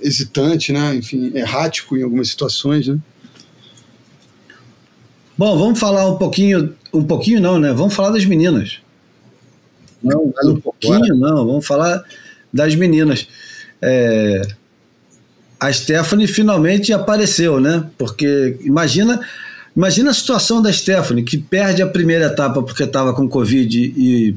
hesitante, 0.02 0.74
né? 0.74 0.96
Enfim, 0.96 1.32
errático 1.36 1.96
em 1.96 2.02
algumas 2.02 2.30
situações, 2.30 2.88
né? 2.88 2.98
Bom, 5.38 5.58
vamos 5.58 5.80
falar 5.80 6.08
um 6.08 6.18
pouquinho, 6.18 6.74
um 6.94 7.04
pouquinho 7.04 7.42
não, 7.42 7.58
né? 7.58 7.74
Vamos 7.74 7.94
falar 7.94 8.12
das 8.12 8.26
meninas. 8.26 8.80
Não, 10.02 10.34
um 10.46 10.60
pouquinho 10.60 11.16
não, 11.16 11.46
vamos 11.46 11.66
falar 11.66 12.04
das 12.52 12.76
meninas. 12.76 13.28
É, 13.82 14.42
a 15.60 15.72
Stephanie 15.72 16.28
finalmente 16.28 16.92
apareceu, 16.92 17.60
né? 17.60 17.86
Porque 17.98 18.58
imagina, 18.62 19.20
imagina 19.76 20.12
a 20.12 20.14
situação 20.14 20.62
da 20.62 20.72
Stephanie, 20.72 21.24
que 21.24 21.38
perde 21.38 21.82
a 21.82 21.88
primeira 21.88 22.26
etapa 22.26 22.62
porque 22.62 22.84
estava 22.84 23.14
com 23.14 23.28
Covid 23.28 23.94
e 23.98 24.36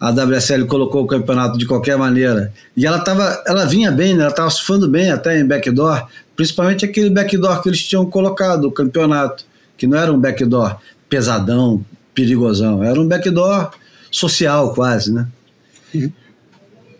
a 0.00 0.10
WSL 0.10 0.66
colocou 0.66 1.04
o 1.04 1.06
campeonato 1.06 1.56
de 1.56 1.66
qualquer 1.66 1.96
maneira. 1.96 2.52
E 2.76 2.86
ela 2.86 2.98
tava, 2.98 3.42
ela 3.46 3.64
vinha 3.64 3.90
bem, 3.92 4.14
né? 4.14 4.22
ela 4.22 4.30
estava 4.30 4.50
surfando 4.50 4.88
bem 4.88 5.10
até 5.10 5.38
em 5.38 5.46
backdoor, 5.46 6.06
principalmente 6.34 6.84
aquele 6.84 7.10
backdoor 7.10 7.62
que 7.62 7.68
eles 7.68 7.82
tinham 7.82 8.04
colocado, 8.06 8.64
o 8.64 8.72
campeonato, 8.72 9.44
que 9.76 9.86
não 9.86 9.98
era 9.98 10.12
um 10.12 10.18
backdoor 10.18 10.78
pesadão, 11.08 11.84
perigosão, 12.14 12.82
era 12.82 13.00
um 13.00 13.06
backdoor 13.06 13.70
social 14.10 14.72
quase, 14.74 15.12
né? 15.12 15.26
Uhum. 15.94 16.10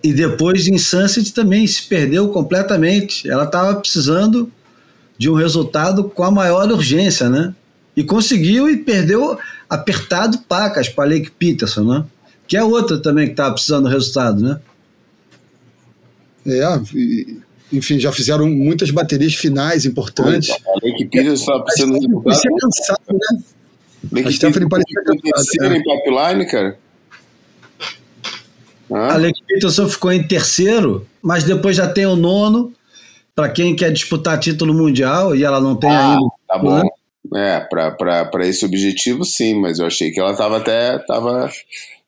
E 0.03 0.13
depois 0.13 0.67
em 0.69 0.77
Sunset 0.77 1.33
também 1.33 1.67
se 1.67 1.85
perdeu 1.85 2.29
completamente. 2.29 3.29
Ela 3.29 3.45
estava 3.45 3.75
precisando 3.77 4.53
de 5.17 5.31
um 5.31 5.35
resultado 5.35 6.05
com 6.05 6.23
a 6.23 6.31
maior 6.31 6.71
urgência, 6.71 7.31
né? 7.31 7.55
E 7.97 8.05
conseguiu 8.05 8.69
e 8.69 8.77
perdeu 8.77 9.39
apertado 9.71 10.39
pacas 10.41 10.89
para 10.89 11.09
Lake 11.09 11.31
Peterson, 11.31 11.85
né? 11.85 12.05
Que 12.47 12.57
é 12.57 12.63
outra 12.63 12.99
também 12.99 13.27
que 13.27 13.33
estava 13.33 13.55
precisando 13.55 13.85
do 13.85 13.89
resultado, 13.89 14.43
né? 14.43 14.61
É, 16.47 16.63
enfim, 17.75 17.99
já 17.99 18.13
fizeram 18.13 18.47
muitas 18.49 18.91
baterias 18.91 19.35
finais 19.35 19.85
importantes. 19.85 20.51
A 20.51 20.87
Lake 20.87 21.07
Peterson 21.07 21.35
estava 21.35 21.65
precisando 21.65 21.99
do 21.99 21.99
resultado. 21.99 22.35
Você 22.35 22.49
é 22.49 22.61
cansado, 22.61 23.01
né? 23.13 23.43
Lake 24.13 24.29
a 24.29 24.33
Stephanie 24.33 24.69
parecia 24.69 25.03
cansada. 25.05 25.71
Né? 25.71 25.79
em 25.79 25.83
pipeline, 25.83 26.47
cara. 26.47 26.79
Ah. 28.93 29.15
Alex 29.15 29.41
Peterson 29.47 29.89
ficou 29.89 30.13
em 30.13 30.23
terceiro, 30.23 31.07
mas 31.23 31.45
depois 31.45 31.77
já 31.77 31.89
tem 31.89 32.07
o 32.07 32.17
nono 32.17 32.73
para 33.35 33.49
quem 33.49 33.75
quer 33.75 33.93
disputar 33.93 34.39
título 34.39 34.73
mundial 34.75 35.35
e 35.35 35.43
ela 35.43 35.61
não 35.61 35.75
tem 35.75 35.91
ah, 35.91 36.13
ainda. 36.13 36.29
Tá 36.47 36.59
bom. 36.59 36.83
Né? 37.33 37.59
É, 37.59 37.61
para 37.61 38.47
esse 38.47 38.65
objetivo 38.65 39.25
sim, 39.25 39.59
mas 39.59 39.79
eu 39.79 39.87
achei 39.87 40.11
que 40.11 40.21
ela 40.21 40.33
estava 40.33 40.59
até 40.59 40.99
tava, 40.99 41.51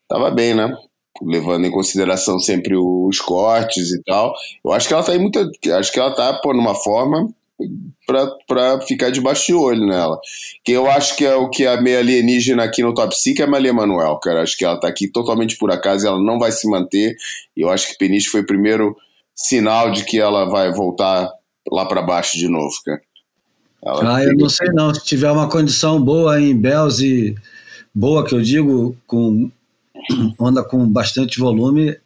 tava 0.07 0.29
bem, 0.29 0.53
né? 0.53 0.73
Levando 1.21 1.65
em 1.65 1.71
consideração 1.71 2.39
sempre 2.39 2.75
os 2.75 3.19
cortes 3.19 3.91
e 3.91 4.01
tal. 4.03 4.33
Eu 4.63 4.71
acho 4.71 4.87
que 4.87 4.93
ela 4.93 5.03
tá 5.03 5.15
em 5.15 5.19
muita. 5.19 5.49
Acho 5.77 5.91
que 5.91 5.99
ela 5.99 6.13
tá 6.13 6.33
pô, 6.33 6.53
numa 6.53 6.75
forma 6.75 7.29
para 8.05 8.79
ficar 8.81 9.09
debaixo 9.09 9.47
de 9.47 9.53
olho 9.53 9.85
nela. 9.85 10.19
Que 10.63 10.71
eu 10.71 10.89
acho 10.89 11.15
que 11.15 11.25
é 11.25 11.35
o 11.35 11.49
que 11.49 11.65
a 11.65 11.81
meia 11.81 11.99
alienígena 11.99 12.63
aqui 12.63 12.83
no 12.83 12.93
top 12.93 13.15
5 13.17 13.41
é 13.41 13.45
a 13.45 13.47
Malia 13.47 13.73
Manuel, 13.73 14.17
cara. 14.17 14.43
Acho 14.43 14.57
que 14.57 14.63
ela 14.63 14.79
tá 14.79 14.87
aqui 14.87 15.07
totalmente 15.07 15.57
por 15.57 15.71
acaso, 15.71 16.07
ela 16.07 16.21
não 16.21 16.39
vai 16.39 16.51
se 16.51 16.69
manter. 16.69 17.15
E 17.55 17.61
eu 17.61 17.69
acho 17.69 17.87
que 17.87 17.97
Peniche 17.97 18.29
foi 18.29 18.41
o 18.41 18.45
primeiro 18.45 18.95
sinal 19.35 19.91
de 19.91 20.05
que 20.05 20.19
ela 20.19 20.45
vai 20.45 20.71
voltar 20.71 21.29
lá 21.71 21.85
para 21.85 22.01
baixo 22.01 22.37
de 22.37 22.47
novo, 22.47 22.73
cara. 22.85 23.01
Ela 23.83 24.17
ah, 24.17 24.23
eu 24.23 24.35
não 24.35 24.49
sei 24.49 24.69
não. 24.69 24.93
Se 24.93 25.03
tiver 25.03 25.31
uma 25.31 25.49
condição 25.49 26.01
boa 26.01 26.39
em 26.41 26.55
Bells 26.55 27.03
e 27.05 27.35
boa, 27.93 28.25
que 28.25 28.33
eu 28.33 28.41
digo, 28.41 28.95
com 29.05 29.51
onda 30.39 30.63
com 30.63 30.87
bastante 30.87 31.39
volume, 31.39 31.97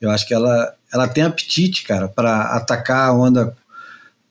eu 0.00 0.10
acho 0.10 0.26
que 0.26 0.34
ela, 0.34 0.74
ela 0.92 1.08
tem 1.08 1.24
apetite, 1.24 1.84
cara, 1.84 2.08
para 2.08 2.56
atacar 2.56 3.08
a 3.08 3.12
onda 3.12 3.56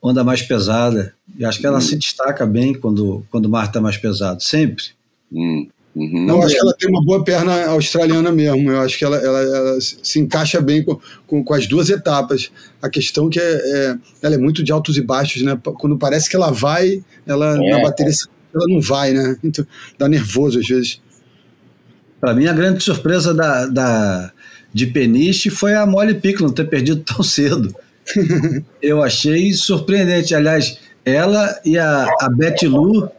onda 0.01 0.21
mais 0.21 0.41
pesada. 0.41 1.13
E 1.37 1.45
acho 1.45 1.59
que 1.59 1.65
ela 1.65 1.77
hum. 1.77 1.81
se 1.81 1.95
destaca 1.95 2.45
bem 2.45 2.73
quando, 2.73 3.25
quando 3.31 3.45
o 3.45 3.49
mar 3.49 3.67
está 3.67 3.79
mais 3.79 3.95
pesado, 3.95 4.43
sempre. 4.43 4.83
Hum. 5.31 5.67
Uhum. 5.95 6.25
Não, 6.25 6.41
acho 6.41 6.55
que 6.55 6.59
ela 6.59 6.73
tem 6.73 6.89
uma 6.89 7.05
boa 7.05 7.23
perna 7.23 7.67
australiana 7.67 8.31
mesmo. 8.31 8.71
Eu 8.71 8.81
acho 8.81 8.97
que 8.97 9.05
ela, 9.05 9.15
ela, 9.15 9.39
ela 9.39 9.77
se 9.79 10.19
encaixa 10.19 10.59
bem 10.59 10.83
com, 10.83 10.99
com, 11.27 11.43
com, 11.43 11.53
as 11.53 11.67
duas 11.67 11.89
etapas. 11.89 12.51
A 12.81 12.89
questão 12.89 13.29
que 13.29 13.39
é, 13.39 13.43
é, 13.43 13.97
ela 14.23 14.33
é 14.33 14.37
muito 14.37 14.63
de 14.63 14.71
altos 14.71 14.97
e 14.97 15.01
baixos, 15.01 15.43
né? 15.43 15.57
Quando 15.77 15.95
parece 15.95 16.27
que 16.27 16.35
ela 16.35 16.51
vai, 16.51 17.03
ela 17.27 17.55
é. 17.55 17.69
na 17.69 17.83
bateria 17.83 18.11
ela 18.55 18.65
não 18.67 18.81
vai, 18.81 19.13
né? 19.13 19.37
Então, 19.43 19.65
dá 19.97 20.07
nervoso 20.09 20.59
às 20.59 20.67
vezes. 20.67 20.99
Para 22.23 22.33
mim, 22.33 22.47
a 22.47 22.53
grande 22.53 22.81
surpresa 22.81 23.33
da, 23.33 23.65
da, 23.65 24.31
de 24.73 24.87
Peniche 24.87 25.49
foi 25.49 25.73
a 25.73 25.85
Molly 25.85 26.13
Picklin 26.13 26.53
ter 26.53 26.63
perdido 26.69 27.01
tão 27.01 27.21
cedo. 27.21 27.75
eu 28.81 29.03
achei 29.03 29.51
surpreendente. 29.51 30.33
Aliás, 30.33 30.79
ela 31.03 31.59
e 31.65 31.77
a, 31.77 32.07
a 32.21 32.29
Betty 32.29 32.65
Lu, 32.65 33.11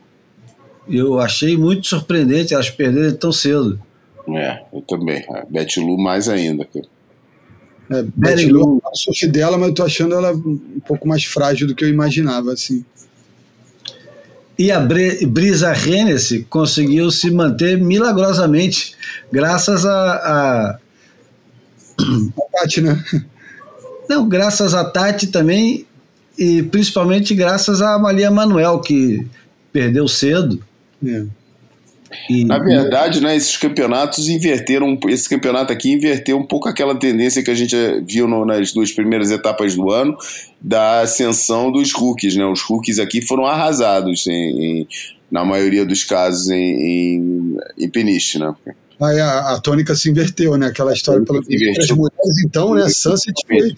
eu 0.89 1.21
achei 1.21 1.55
muito 1.55 1.87
surpreendente 1.87 2.55
elas 2.55 2.71
perderem 2.71 3.15
tão 3.15 3.31
cedo. 3.31 3.79
É, 4.27 4.63
eu 4.73 4.81
também. 4.81 5.23
A 5.29 5.45
Betty 5.51 5.81
Lu 5.81 5.99
mais 5.99 6.27
ainda. 6.27 6.67
É, 7.91 8.03
Betty 8.17 8.47
Lu, 8.47 8.81
eu 8.83 8.97
sou 8.97 9.31
dela, 9.31 9.59
mas 9.59 9.69
eu 9.69 9.75
tô 9.75 9.83
achando 9.83 10.15
ela 10.15 10.33
um 10.33 10.81
pouco 10.89 11.07
mais 11.07 11.25
frágil 11.25 11.67
do 11.67 11.75
que 11.75 11.85
eu 11.85 11.91
imaginava, 11.91 12.55
assim. 12.55 12.83
E 14.59 14.71
a 14.71 14.81
Brisa 14.81 15.73
Hennessy 15.75 16.47
conseguiu 16.49 17.11
se 17.11 17.31
manter 17.31 17.81
milagrosamente, 17.81 18.95
graças 19.33 19.85
a. 19.85 20.15
a... 20.15 20.79
a 21.99 22.61
Tati, 22.61 22.81
né? 22.81 23.05
Não, 24.09 24.29
graças 24.29 24.75
a 24.75 24.85
Tati 24.85 25.29
também, 25.29 25.87
e 26.39 26.63
principalmente 26.63 27.35
graças 27.35 27.81
a 27.81 27.99
Maria 27.99 28.31
Manuel, 28.31 28.81
que 28.81 29.27
perdeu 29.73 30.07
cedo. 30.07 30.63
É. 31.05 31.25
E, 32.29 32.45
Na 32.45 32.59
verdade, 32.59 33.21
né, 33.21 33.37
esses 33.37 33.57
campeonatos 33.57 34.29
inverteram, 34.29 34.99
esse 35.09 35.29
campeonato 35.29 35.73
aqui 35.73 35.93
inverteu 35.93 36.37
um 36.37 36.47
pouco 36.47 36.69
aquela 36.69 36.95
tendência 36.95 37.43
que 37.43 37.51
a 37.51 37.55
gente 37.55 37.77
viu 38.07 38.27
no, 38.27 38.45
nas 38.45 38.73
duas 38.73 38.93
primeiras 38.93 39.31
etapas 39.31 39.75
do 39.75 39.91
ano 39.91 40.17
da 40.61 41.01
ascensão 41.03 41.71
dos 41.71 41.93
rookies, 41.93 42.37
né? 42.37 42.45
Os 42.47 42.63
rookies 42.63 42.99
aqui 42.99 43.21
foram 43.21 43.45
arrasados 43.45 44.27
em, 44.27 44.33
em, 44.33 44.89
na 45.31 45.45
maioria 45.45 45.85
dos 45.85 46.05
casos 46.05 46.49
em, 46.49 46.57
em, 46.57 47.57
em 47.79 47.89
peniche, 47.89 48.39
né? 48.39 48.55
Aí 49.01 49.21
a, 49.21 49.55
a, 49.55 49.61
tônica 49.61 49.95
se 49.95 50.09
inverteu, 50.09 50.57
né? 50.57 50.69
Aquela 50.69 50.93
história 50.93 51.23
pelas 51.25 51.47
mulheres, 51.47 52.45
então, 52.47 52.75
né? 52.75 52.89
Sunset 52.89 53.35
foi 53.47 53.77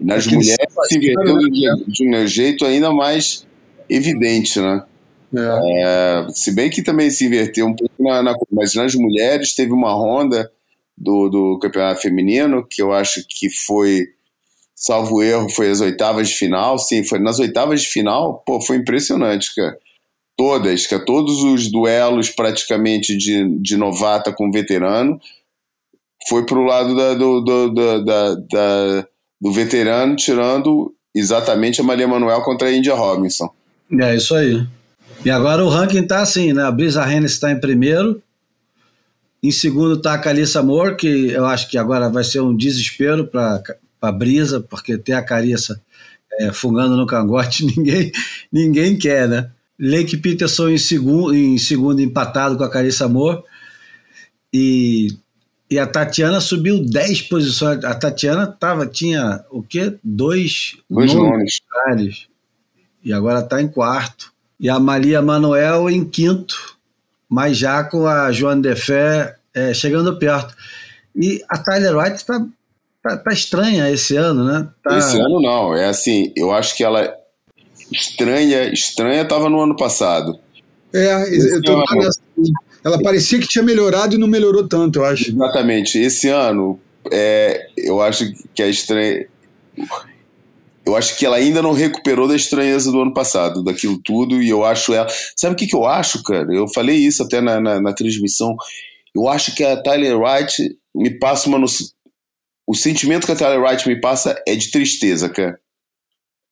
nas 0.00 0.26
mulheres 0.26 0.74
se 0.88 0.98
inverteu 0.98 1.38
de, 1.38 1.84
de 1.86 2.08
um 2.08 2.26
jeito 2.26 2.64
ainda 2.64 2.92
mais 2.92 3.46
evidente, 3.88 4.60
né? 4.60 4.82
É. 5.36 5.82
É, 5.82 6.26
se 6.30 6.52
bem 6.52 6.70
que 6.70 6.82
também 6.82 7.10
se 7.10 7.26
inverteu 7.26 7.66
um 7.66 7.74
pouco 7.74 8.02
na, 8.02 8.22
na, 8.22 8.34
mas 8.50 8.74
nas 8.74 8.94
mulheres 8.94 9.54
teve 9.54 9.72
uma 9.72 9.92
ronda 9.92 10.50
do, 10.96 11.28
do 11.28 11.58
campeonato 11.60 12.00
feminino 12.00 12.66
que 12.68 12.80
eu 12.80 12.92
acho 12.92 13.24
que 13.28 13.50
foi 13.50 14.06
salvo 14.74 15.22
erro 15.22 15.48
foi 15.48 15.70
as 15.70 15.80
oitavas 15.80 16.28
de 16.28 16.34
final 16.34 16.78
sim 16.78 17.04
foi 17.04 17.18
nas 17.18 17.38
oitavas 17.38 17.82
de 17.82 17.88
final 17.88 18.42
pô 18.46 18.60
foi 18.60 18.76
impressionante 18.76 19.52
cara 19.54 19.76
todas 20.36 20.86
cara 20.86 21.04
todos 21.04 21.42
os 21.42 21.70
duelos 21.70 22.30
praticamente 22.30 23.16
de, 23.16 23.58
de 23.60 23.76
novata 23.76 24.32
com 24.32 24.52
veterano 24.52 25.18
foi 26.28 26.46
pro 26.46 26.62
lado 26.62 26.94
da, 26.94 27.14
do, 27.14 27.40
do, 27.40 27.74
da, 27.74 27.98
da, 27.98 28.34
da 28.34 29.08
do 29.44 29.52
veterano, 29.52 30.16
tirando 30.16 30.94
exatamente 31.14 31.78
a 31.78 31.84
Maria 31.84 32.08
Manuel 32.08 32.40
contra 32.40 32.68
a 32.68 32.72
Índia 32.72 32.94
Robinson. 32.94 33.52
É 34.00 34.16
isso 34.16 34.34
aí. 34.34 34.66
E 35.24 35.30
agora 35.30 35.64
o 35.64 35.68
ranking 35.68 36.06
tá 36.06 36.20
assim, 36.20 36.52
né? 36.52 36.62
A 36.62 36.70
Brisa 36.70 37.02
Rennes 37.02 37.32
está 37.32 37.50
em 37.50 37.58
primeiro. 37.58 38.22
Em 39.42 39.50
segundo 39.50 39.94
está 39.94 40.14
a 40.14 40.18
Carissa 40.18 40.62
Moore, 40.62 40.96
que 40.96 41.28
eu 41.30 41.46
acho 41.46 41.68
que 41.68 41.78
agora 41.78 42.10
vai 42.10 42.24
ser 42.24 42.40
um 42.40 42.54
desespero 42.54 43.26
para 43.26 43.62
a 44.02 44.12
Brisa, 44.12 44.60
porque 44.60 44.98
ter 44.98 45.12
a 45.12 45.22
Carissa 45.22 45.80
é, 46.40 46.52
fungando 46.52 46.96
no 46.96 47.06
cangote, 47.06 47.64
ninguém, 47.76 48.12
ninguém 48.52 48.98
quer, 48.98 49.26
né? 49.28 49.50
Lake 49.78 50.18
Peterson 50.18 50.68
em 50.68 50.78
segundo, 50.78 51.34
em 51.34 51.58
segundo 51.58 52.00
empatado 52.00 52.56
com 52.56 52.64
a 52.64 52.70
Carissa 52.70 53.06
Amor. 53.06 53.44
E, 54.52 55.08
e 55.70 55.78
a 55.78 55.86
Tatiana 55.86 56.40
subiu 56.40 56.84
10 56.84 57.22
posições. 57.22 57.82
A 57.82 57.94
Tatiana 57.94 58.46
tava, 58.46 58.86
tinha 58.86 59.42
o 59.50 59.62
quê? 59.62 59.96
Dois, 60.04 60.76
Dois 60.88 61.14
nomes. 61.14 61.60
E 63.02 63.12
agora 63.12 63.40
está 63.40 63.60
em 63.60 63.68
quarto. 63.68 64.33
E 64.58 64.68
a 64.68 64.78
Maria 64.78 65.20
Manuel 65.20 65.90
em 65.90 66.04
quinto, 66.04 66.76
mas 67.28 67.56
já 67.58 67.82
com 67.84 68.06
a 68.06 68.30
Joana 68.32 68.62
Defé 68.62 69.36
é, 69.52 69.74
chegando 69.74 70.18
perto. 70.18 70.54
E 71.14 71.42
a 71.48 71.58
Tyler 71.58 71.96
White 71.96 72.16
está 72.16 72.44
tá, 73.02 73.16
tá 73.16 73.32
estranha 73.32 73.90
esse 73.90 74.16
ano, 74.16 74.44
né? 74.44 74.68
Tá... 74.82 74.98
Esse 74.98 75.18
ano 75.20 75.40
não, 75.40 75.74
é 75.74 75.86
assim, 75.86 76.32
eu 76.36 76.52
acho 76.52 76.76
que 76.76 76.82
ela 76.84 77.12
estranha, 77.92 78.72
estranha 78.72 79.22
estava 79.22 79.48
no 79.48 79.60
ano 79.60 79.76
passado. 79.76 80.38
É, 80.92 81.36
eu 81.36 81.62
tô 81.62 81.72
ano- 81.72 81.84
nessa- 81.96 82.20
ela 82.84 83.02
parecia 83.02 83.38
que 83.38 83.48
tinha 83.48 83.64
melhorado 83.64 84.14
e 84.14 84.18
não 84.18 84.28
melhorou 84.28 84.68
tanto, 84.68 84.98
eu 84.98 85.04
acho. 85.04 85.30
Exatamente. 85.30 85.98
Esse 85.98 86.28
ano, 86.28 86.78
é, 87.10 87.66
eu 87.76 88.00
acho 88.02 88.30
que 88.54 88.62
a 88.62 88.68
estranha. 88.68 89.26
Eu 90.86 90.94
acho 90.96 91.16
que 91.16 91.24
ela 91.24 91.36
ainda 91.36 91.62
não 91.62 91.72
recuperou 91.72 92.28
da 92.28 92.36
estranheza 92.36 92.92
do 92.92 93.00
ano 93.00 93.14
passado, 93.14 93.62
daquilo 93.64 93.98
tudo, 94.02 94.42
e 94.42 94.48
eu 94.50 94.64
acho 94.64 94.92
ela. 94.92 95.06
Sabe 95.34 95.54
o 95.54 95.56
que, 95.56 95.66
que 95.66 95.74
eu 95.74 95.86
acho, 95.86 96.22
cara? 96.22 96.52
Eu 96.54 96.68
falei 96.68 96.96
isso 96.96 97.22
até 97.22 97.40
na, 97.40 97.60
na, 97.60 97.80
na 97.80 97.92
transmissão. 97.94 98.54
Eu 99.14 99.28
acho 99.28 99.54
que 99.54 99.64
a 99.64 99.80
Tyler 99.82 100.18
Wright 100.18 100.76
me 100.94 101.18
passa 101.18 101.48
uma. 101.48 101.64
O 102.66 102.74
sentimento 102.74 103.26
que 103.26 103.32
a 103.32 103.36
Tyler 103.36 103.60
Wright 103.60 103.88
me 103.88 104.00
passa 104.00 104.40
é 104.46 104.54
de 104.54 104.70
tristeza, 104.70 105.28
cara. 105.28 105.58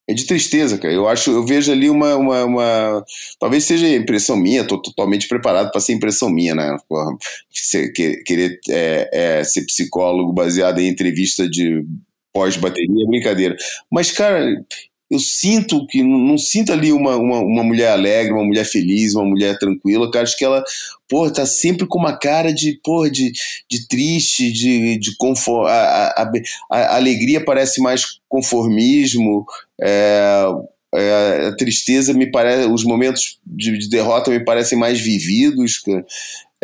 É 0.09 0.15
de 0.15 0.25
tristeza, 0.27 0.79
cara. 0.79 0.93
Eu 0.93 1.07
acho, 1.07 1.31
eu 1.31 1.45
vejo 1.45 1.71
ali 1.71 1.91
uma. 1.91 2.17
uma, 2.17 2.45
uma- 2.45 3.05
talvez 3.39 3.65
seja 3.65 3.87
impressão 3.89 4.37
minha, 4.37 4.67
tô 4.67 4.81
totalmente 4.81 5.29
preparado 5.29 5.71
para 5.71 5.81
ser 5.81 5.93
impressão 5.93 6.31
minha, 6.31 6.55
né? 6.55 6.77
Porra, 6.89 7.17
querer 8.25 8.59
é, 8.71 9.11
é, 9.13 9.45
ser 9.45 9.65
psicólogo 9.67 10.33
baseado 10.33 10.79
em 10.81 10.89
entrevista 10.89 11.49
de 11.49 11.85
pós-bateria 12.33 13.07
brincadeira. 13.07 13.57
Mas, 13.91 14.11
cara, 14.11 14.65
eu 15.13 15.19
sinto 15.19 15.87
que 15.87 16.03
não, 16.03 16.39
sinto 16.39 16.73
ali 16.73 16.91
uma, 16.91 17.17
uma, 17.17 17.41
uma 17.41 17.63
mulher 17.63 17.91
alegre, 17.91 18.33
uma 18.33 18.45
mulher 18.45 18.65
feliz, 18.65 19.15
uma 19.15 19.27
mulher 19.27 19.59
tranquila, 19.59 20.11
cara. 20.11 20.25
Acho 20.25 20.39
que 20.39 20.45
ela, 20.45 20.65
porra, 21.07 21.31
tá 21.31 21.45
sempre 21.45 21.87
com 21.87 21.99
uma 21.99 22.17
cara 22.17 22.51
de, 22.51 22.81
porra, 22.83 23.11
de, 23.11 23.31
de 23.71 23.87
triste, 23.87 24.51
de, 24.51 24.99
de 24.99 25.15
a, 25.67 26.23
a, 26.23 26.33
a 26.71 26.97
alegria 26.97 27.45
parece 27.45 27.83
mais 27.83 28.19
conformismo, 28.27 29.45
é, 29.79 30.47
é, 30.95 31.49
a 31.49 31.57
tristeza 31.57 32.15
me 32.15 32.31
parece, 32.31 32.67
os 32.69 32.83
momentos 32.83 33.39
de, 33.47 33.77
de 33.77 33.91
derrota 33.91 34.31
me 34.31 34.43
parecem 34.43 34.79
mais 34.79 34.99
vividos, 34.99 35.79
cara. 35.79 36.07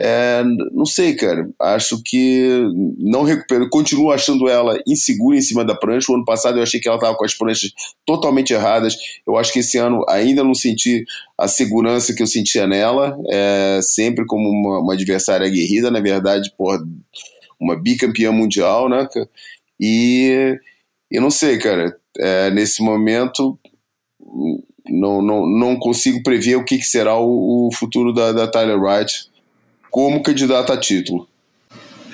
É, 0.00 0.44
não 0.72 0.86
sei, 0.86 1.14
cara. 1.14 1.50
Acho 1.58 2.00
que 2.04 2.62
não 2.96 3.24
recupero. 3.24 3.68
Continuo 3.68 4.12
achando 4.12 4.48
ela 4.48 4.80
insegura 4.86 5.36
em 5.36 5.40
cima 5.42 5.64
da 5.64 5.74
prancha. 5.74 6.12
O 6.12 6.14
ano 6.14 6.24
passado 6.24 6.56
eu 6.56 6.62
achei 6.62 6.78
que 6.78 6.86
ela 6.86 6.98
estava 6.98 7.16
com 7.16 7.24
as 7.24 7.34
pranchas 7.34 7.72
totalmente 8.06 8.52
erradas. 8.52 8.96
Eu 9.26 9.36
acho 9.36 9.52
que 9.52 9.58
esse 9.58 9.76
ano 9.76 10.04
ainda 10.08 10.44
não 10.44 10.54
senti 10.54 11.04
a 11.36 11.48
segurança 11.48 12.14
que 12.14 12.22
eu 12.22 12.28
sentia 12.28 12.64
nela. 12.64 13.18
É, 13.28 13.80
sempre 13.82 14.24
como 14.24 14.48
uma, 14.48 14.78
uma 14.78 14.94
adversária 14.94 15.44
aguerrida, 15.44 15.90
na 15.90 16.00
verdade, 16.00 16.52
porra, 16.56 16.78
uma 17.58 17.74
bicampeã 17.74 18.30
mundial, 18.30 18.88
né? 18.88 19.08
E 19.80 20.56
eu 21.10 21.20
não 21.20 21.30
sei, 21.30 21.58
cara. 21.58 21.96
É, 22.16 22.50
nesse 22.52 22.84
momento 22.84 23.58
não, 24.88 25.20
não, 25.20 25.44
não 25.44 25.76
consigo 25.76 26.22
prever 26.22 26.54
o 26.54 26.64
que, 26.64 26.78
que 26.78 26.84
será 26.84 27.18
o, 27.18 27.66
o 27.66 27.74
futuro 27.74 28.12
da, 28.12 28.30
da 28.30 28.46
Tyler 28.46 28.80
Wright 28.80 29.27
como 29.98 30.22
candidata 30.22 30.74
a 30.74 30.76
título. 30.76 31.26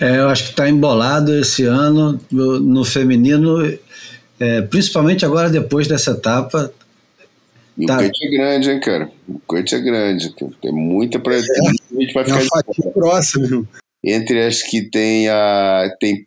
É, 0.01 0.17
eu 0.17 0.29
acho 0.31 0.45
que 0.45 0.51
está 0.53 0.67
embolado 0.67 1.39
esse 1.39 1.65
ano 1.65 2.19
no, 2.33 2.59
no 2.59 2.83
feminino, 2.83 3.59
é, 4.41 4.63
principalmente 4.63 5.23
agora 5.23 5.51
depois 5.51 5.87
dessa 5.87 6.13
etapa. 6.13 6.73
E 7.77 7.85
Tá. 7.85 7.99
o 7.99 8.03
cut 8.05 8.25
é 8.25 8.31
grande, 8.31 8.71
hein, 8.71 8.81
cara? 8.81 9.11
O 9.29 9.39
cut 9.47 9.75
é 9.75 9.79
grande. 9.81 10.31
cara. 10.35 10.51
Tem 10.63 10.73
muita 10.73 11.19
pra. 11.19 11.35
tem 11.35 11.63
muita 11.63 12.01
gente 12.01 12.15
vai 12.15 12.23
É 12.23 12.27
ficar 12.27 12.37
uma 12.39 12.43
de 12.43 12.49
fatia 12.49 13.41
mesmo. 13.43 13.69
Entre 14.03 14.47
as 14.47 14.63
que 14.63 14.89
tem 14.89 15.29
a. 15.29 15.95
Tem 16.01 16.27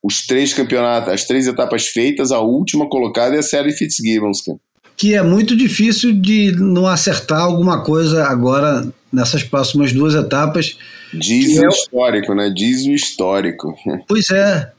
os 0.00 0.24
três 0.24 0.54
campeonatos, 0.54 1.12
as 1.12 1.24
três 1.24 1.48
etapas 1.48 1.88
feitas, 1.88 2.30
a 2.30 2.38
última 2.38 2.88
colocada 2.88 3.34
é 3.34 3.40
a 3.40 3.42
série 3.42 3.72
Fitzgibbons, 3.72 4.40
cara. 4.42 4.58
Que 4.96 5.14
é 5.14 5.22
muito 5.22 5.56
difícil 5.56 6.12
de 6.12 6.52
não 6.52 6.86
acertar 6.86 7.40
alguma 7.40 7.82
coisa 7.82 8.24
agora 8.26 8.86
nessas 9.12 9.42
próximas 9.44 9.92
duas 9.92 10.14
etapas. 10.14 10.76
Diz 11.12 11.58
o 11.58 11.64
é 11.64 11.68
histórico, 11.68 12.34
né? 12.34 12.50
Diz 12.54 12.84
o 12.86 12.92
histórico. 12.92 13.74
Pois 14.08 14.30
é. 14.30 14.70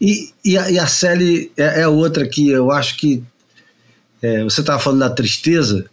E, 0.00 0.30
e, 0.44 0.58
a, 0.58 0.70
e 0.70 0.78
a 0.78 0.86
Sally 0.86 1.50
é, 1.56 1.82
é 1.82 1.88
outra 1.88 2.26
que 2.28 2.48
eu 2.50 2.70
acho 2.70 2.96
que. 2.96 3.22
é, 4.22 4.44
você 4.44 4.60
estava 4.60 4.78
falando 4.78 5.00
da 5.00 5.10
tristeza, 5.10 5.86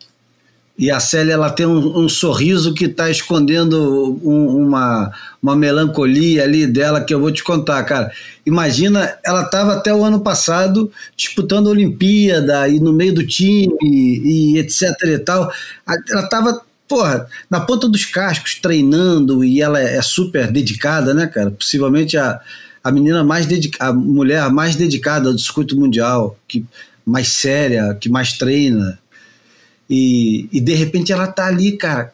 e 0.77 0.89
a 0.91 0.99
Sally 0.99 1.31
ela 1.31 1.49
tem 1.51 1.65
um, 1.67 1.99
um 1.99 2.09
sorriso 2.09 2.73
que 2.73 2.85
está 2.85 3.09
escondendo 3.09 4.19
um- 4.23 4.57
uma, 4.65 5.11
uma 5.41 5.55
melancolia 5.55 6.43
ali 6.43 6.65
dela 6.67 6.99
que 7.01 7.13
eu 7.13 7.19
vou 7.19 7.31
te 7.31 7.43
contar, 7.43 7.83
cara. 7.83 8.11
Imagina, 8.45 9.15
ela 9.23 9.43
estava 9.43 9.73
até 9.73 9.93
o 9.93 10.03
ano 10.03 10.19
passado 10.21 10.91
disputando 11.15 11.67
a 11.67 11.71
Olimpíada 11.71 12.67
e 12.67 12.79
no 12.79 12.91
meio 12.91 13.13
do 13.13 13.25
time 13.25 13.73
e, 13.83 14.55
e 14.55 14.59
etc 14.59 14.81
e 15.05 15.19
tal. 15.19 15.51
Ela 16.09 16.23
estava, 16.23 16.61
porra, 16.93 17.27
na 17.49 17.59
ponta 17.59 17.89
dos 17.89 18.05
cascos 18.05 18.53
treinando 18.53 19.43
e 19.43 19.59
ela 19.63 19.81
é 19.81 19.99
super 20.03 20.51
dedicada, 20.51 21.11
né, 21.11 21.25
cara? 21.25 21.49
Possivelmente 21.49 22.15
a, 22.15 22.39
a 22.83 22.91
menina 22.91 23.23
mais 23.23 23.47
dedicada, 23.47 23.89
a 23.89 23.93
mulher 23.93 24.47
mais 24.51 24.75
dedicada 24.75 25.33
do 25.33 25.39
circuito 25.39 25.75
mundial, 25.75 26.37
que 26.47 26.63
mais 27.03 27.29
séria, 27.29 27.97
que 27.99 28.09
mais 28.09 28.33
treina. 28.33 28.99
E, 29.89 30.47
e 30.51 30.61
de 30.61 30.75
repente 30.75 31.11
ela 31.11 31.25
tá 31.25 31.47
ali, 31.47 31.77
cara, 31.77 32.13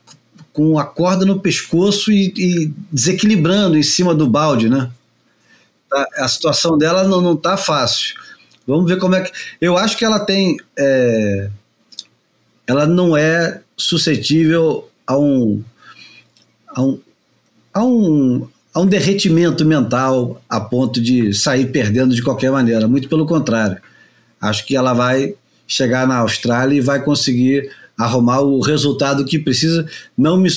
com 0.53 0.79
a 0.79 0.85
corda 0.85 1.25
no 1.25 1.41
pescoço 1.41 2.09
e, 2.09 2.33
e 2.37 2.73
desequilibrando 2.89 3.77
em 3.77 3.83
cima 3.83 4.15
do 4.15 4.29
balde, 4.29 4.69
né? 4.69 4.89
Tá- 5.89 6.07
A 6.19 6.27
situação 6.29 6.77
dela 6.77 7.03
não, 7.03 7.19
não 7.19 7.35
tá 7.35 7.57
fácil. 7.57 8.15
Vamos 8.65 8.89
ver 8.89 8.97
como 8.97 9.15
é 9.15 9.21
que. 9.23 9.31
Eu 9.59 9.77
acho 9.77 9.97
que 9.97 10.05
ela 10.05 10.19
tem. 10.21 10.55
é, 10.77 11.49
ela 12.65 12.85
não 12.87 13.17
é 13.17 13.61
suscetível 13.79 14.87
a 15.07 15.17
um, 15.17 15.63
a 16.67 16.81
um, 16.83 16.99
a 17.73 17.83
um, 17.83 18.47
a 18.73 18.81
um 18.81 18.85
derretimento 18.85 19.65
mental 19.65 20.41
a 20.47 20.59
ponto 20.59 21.01
de 21.01 21.33
sair 21.33 21.71
perdendo 21.71 22.13
de 22.13 22.21
qualquer 22.21 22.51
maneira. 22.51 22.87
Muito 22.87 23.09
pelo 23.09 23.25
contrário. 23.25 23.77
Acho 24.39 24.65
que 24.65 24.75
ela 24.75 24.93
vai 24.93 25.33
chegar 25.67 26.07
na 26.07 26.17
Austrália 26.17 26.77
e 26.77 26.81
vai 26.81 27.03
conseguir 27.03 27.71
arrumar 27.97 28.41
o 28.41 28.59
resultado 28.59 29.25
que 29.25 29.39
precisa. 29.39 29.85
Não, 30.17 30.37
me, 30.37 30.49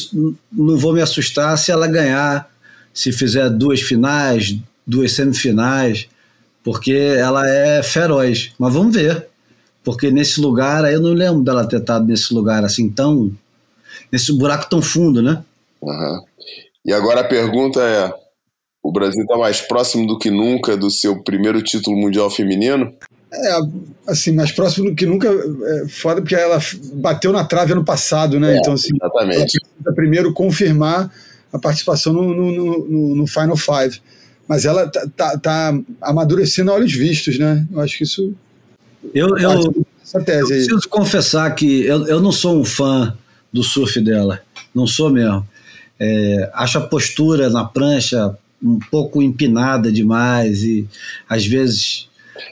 não 0.53 0.77
vou 0.77 0.93
me 0.93 1.01
assustar 1.01 1.57
se 1.59 1.71
ela 1.71 1.87
ganhar, 1.87 2.49
se 2.93 3.13
fizer 3.13 3.49
duas 3.51 3.81
finais, 3.81 4.57
duas 4.87 5.13
semifinais, 5.13 6.09
porque 6.63 6.93
ela 6.93 7.49
é 7.49 7.83
feroz. 7.83 8.53
Mas 8.59 8.73
vamos 8.73 8.95
ver. 8.95 9.32
Porque 9.85 10.11
nesse 10.11 10.41
lugar, 10.41 10.85
aí 10.85 10.95
eu 10.95 11.01
não 11.01 11.13
lembro 11.13 11.43
dela 11.43 11.67
ter 11.67 11.81
estado 11.81 12.07
nesse 12.07 12.33
lugar 12.33 12.65
assim 12.65 12.89
tão. 12.89 13.33
nesse 14.11 14.33
buraco 14.33 14.69
tão 14.71 14.81
fundo, 14.83 15.21
né? 15.23 15.43
Aham. 15.83 16.23
E 16.85 16.93
agora 16.93 17.21
a 17.21 17.25
pergunta 17.25 17.81
é: 17.81 18.13
o 18.83 18.93
Brasil 18.93 19.23
está 19.23 19.37
mais 19.37 19.61
próximo 19.61 20.07
do 20.07 20.19
que 20.19 20.31
nunca 20.31 20.77
do 20.77 20.91
seu 20.91 21.23
primeiro 21.23 21.63
título 21.63 21.97
mundial 21.97 22.31
feminino? 22.31 22.93
É, 23.35 23.59
assim, 24.07 24.33
mais 24.33 24.53
próximo 24.53 24.91
do 24.91 24.95
que 24.97 25.07
nunca. 25.07 25.29
É 25.29 25.89
foda 25.89 26.21
porque 26.21 26.35
ela 26.35 26.59
bateu 26.95 27.33
na 27.33 27.45
trave 27.45 27.73
ano 27.73 27.85
passado, 27.85 28.39
né? 28.39 28.55
É, 28.55 28.59
então, 28.59 28.75
assim, 28.75 28.91
ela 29.01 29.11
Exatamente. 29.11 29.59
precisa 29.59 29.93
primeiro 29.95 30.33
confirmar 30.33 31.11
a 31.53 31.59
participação 31.59 32.13
no, 32.13 32.35
no, 32.35 32.53
no- 32.53 32.89
no- 32.89 33.15
no 33.17 33.27
Final 33.27 33.57
Five. 33.57 34.01
Mas 34.47 34.65
ela 34.65 34.87
tá, 34.89 35.09
tá, 35.17 35.39
tá 35.39 35.79
amadurecendo 36.03 36.71
a 36.71 36.75
olhos 36.75 36.93
vistos, 36.93 37.39
né? 37.39 37.67
Eu 37.73 37.81
acho 37.81 37.97
que 37.99 38.05
isso. 38.05 38.35
Eu, 39.15 39.37
eu, 39.39 39.51
eu 40.31 40.47
preciso 40.47 40.89
confessar 40.89 41.55
que 41.55 41.85
eu, 41.85 42.07
eu 42.07 42.21
não 42.21 42.33
sou 42.33 42.59
um 42.61 42.65
fã 42.65 43.17
do 43.53 43.63
surf 43.63 44.01
dela. 44.01 44.41
Não 44.75 44.87
sou 44.87 45.11
mesmo. 45.11 45.47
É, 45.99 46.51
acho 46.55 46.79
a 46.79 46.83
postura 46.83 47.49
na 47.51 47.65
prancha 47.65 48.37
um 48.63 48.79
pouco 48.91 49.21
empinada 49.23 49.91
demais 49.93 50.63
e 50.63 50.87
às 51.29 51.45
vezes 51.47 52.09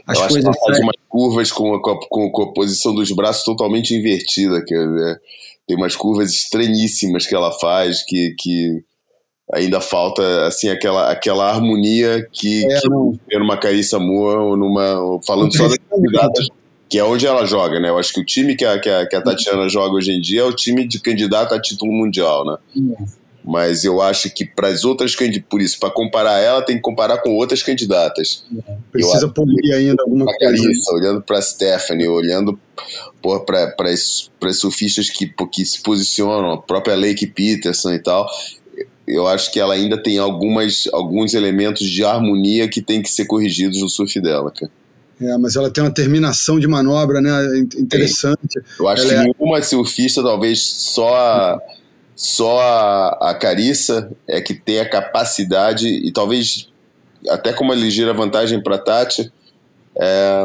as 0.06 0.18
Eu 0.18 0.24
acho 0.24 0.34
que 0.34 0.42
coisas 0.42 0.44
ela 0.44 0.66
faz 0.66 0.78
umas 0.80 0.96
curvas 1.08 1.52
com 1.52 1.74
a, 1.74 1.82
com, 1.82 1.90
a, 1.90 2.08
com- 2.08 2.30
com 2.30 2.42
a 2.42 2.52
posição 2.52 2.94
dos 2.94 3.10
braços 3.12 3.44
totalmente 3.44 3.94
invertida. 3.94 4.62
Quer 4.64 4.86
dizer, 4.86 5.20
tem 5.66 5.76
umas 5.76 5.96
curvas 5.96 6.32
estranhíssimas 6.32 7.26
que 7.26 7.34
ela 7.34 7.50
faz 7.58 8.04
que, 8.04 8.34
que 8.38 8.82
ainda 9.52 9.80
falta 9.80 10.46
assim 10.46 10.68
aquela, 10.68 11.10
aquela 11.10 11.48
harmonia 11.48 12.26
que, 12.32 12.64
É, 12.70 12.80
que 12.80 12.88
não. 12.88 13.18
tem 13.28 13.38
numa 13.38 13.56
Carissa 13.56 13.98
Moore 13.98 14.38
ou 14.38 14.56
numa. 14.56 15.00
ou 15.00 15.22
falando 15.22 15.56
só 15.56 15.68
das 15.68 15.78
candidatas 15.90 16.48
que 16.90 16.98
é 16.98 17.04
onde 17.04 17.24
ela 17.24 17.46
joga, 17.46 17.78
né? 17.78 17.88
Eu 17.88 17.98
acho 17.98 18.12
que 18.12 18.20
o 18.20 18.24
time 18.24 18.56
que 18.56 18.64
a, 18.64 18.76
que 18.80 18.88
a, 18.88 19.06
que 19.06 19.14
a 19.14 19.22
Tatiana 19.22 19.68
joga 19.68 19.94
hoje 19.94 20.10
em 20.10 20.20
dia 20.20 20.40
é 20.40 20.44
o 20.44 20.52
time 20.52 20.84
de 20.84 20.98
candidato 20.98 21.54
a 21.54 21.60
título 21.60 21.92
mundial, 21.92 22.44
né? 22.44 22.56
Mas 23.44 23.84
eu 23.84 24.02
acho 24.02 24.28
que 24.34 24.44
para 24.44 24.68
as 24.68 24.84
outras 24.84 25.14
candidatas, 25.14 25.48
por 25.48 25.62
isso, 25.62 25.78
para 25.78 25.90
comparar 25.90 26.40
ela, 26.40 26.62
tem 26.62 26.76
que 26.76 26.82
comparar 26.82 27.18
com 27.18 27.30
outras 27.36 27.62
candidatas. 27.62 28.44
Precisa 28.90 29.26
acho 29.26 29.32
polir 29.32 29.72
ainda 29.72 30.02
alguma 30.02 30.26
coisa. 30.26 30.38
Carissa, 30.38 30.92
olhando 30.92 31.22
para 31.22 31.40
Stephanie, 31.40 32.08
olhando 32.08 32.58
para 33.22 33.86
as 33.88 34.58
surfistas 34.58 35.08
que, 35.08 35.32
que 35.50 35.64
se 35.64 35.80
posicionam, 35.82 36.52
a 36.52 36.58
própria 36.60 36.96
Lake 36.96 37.26
Peterson 37.28 37.92
e 37.92 37.98
tal. 38.00 38.28
Eu 39.14 39.26
acho 39.26 39.50
que 39.52 39.58
ela 39.60 39.74
ainda 39.74 39.96
tem 39.96 40.18
algumas, 40.18 40.88
alguns 40.92 41.34
elementos 41.34 41.86
de 41.88 42.04
harmonia 42.04 42.68
que 42.68 42.80
tem 42.82 43.02
que 43.02 43.10
ser 43.10 43.24
corrigidos 43.26 43.80
no 43.80 43.88
surf 43.88 44.20
dela, 44.20 44.50
cara. 44.50 44.70
É, 45.20 45.36
mas 45.36 45.54
ela 45.54 45.70
tem 45.70 45.84
uma 45.84 45.90
terminação 45.92 46.58
de 46.58 46.66
manobra, 46.66 47.20
né? 47.20 47.30
Interessante. 47.76 48.58
Eu 48.78 48.88
acho 48.88 49.02
Ela 49.02 49.12
que 49.12 49.18
é- 49.18 49.32
nenhuma 49.38 49.62
surfista, 49.62 50.22
talvez 50.22 50.62
só 50.62 51.14
a, 51.14 51.60
só 52.16 52.58
a, 52.60 53.30
a 53.30 53.34
Carissa 53.34 54.10
é 54.26 54.40
que 54.40 54.54
tem 54.54 54.80
a 54.80 54.88
capacidade, 54.88 55.88
e 55.88 56.10
talvez 56.10 56.68
até 57.28 57.52
com 57.52 57.64
uma 57.64 57.74
ligeira 57.74 58.14
vantagem 58.14 58.62
para 58.62 58.76
a 58.76 58.78
Tati, 58.78 59.30
é, 59.94 60.44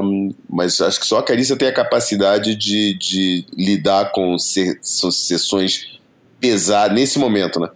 mas 0.50 0.82
acho 0.82 1.00
que 1.00 1.06
só 1.06 1.20
a 1.20 1.24
Carissa 1.24 1.56
tem 1.56 1.70
a 1.70 1.74
capacidade 1.74 2.54
de, 2.56 2.96
de 2.98 3.46
lidar 3.58 4.12
com 4.12 4.38
se- 4.38 4.78
sessões 4.82 6.00
pesadas, 6.42 6.94
nesse 6.94 7.18
momento, 7.18 7.62
né? 7.62 7.70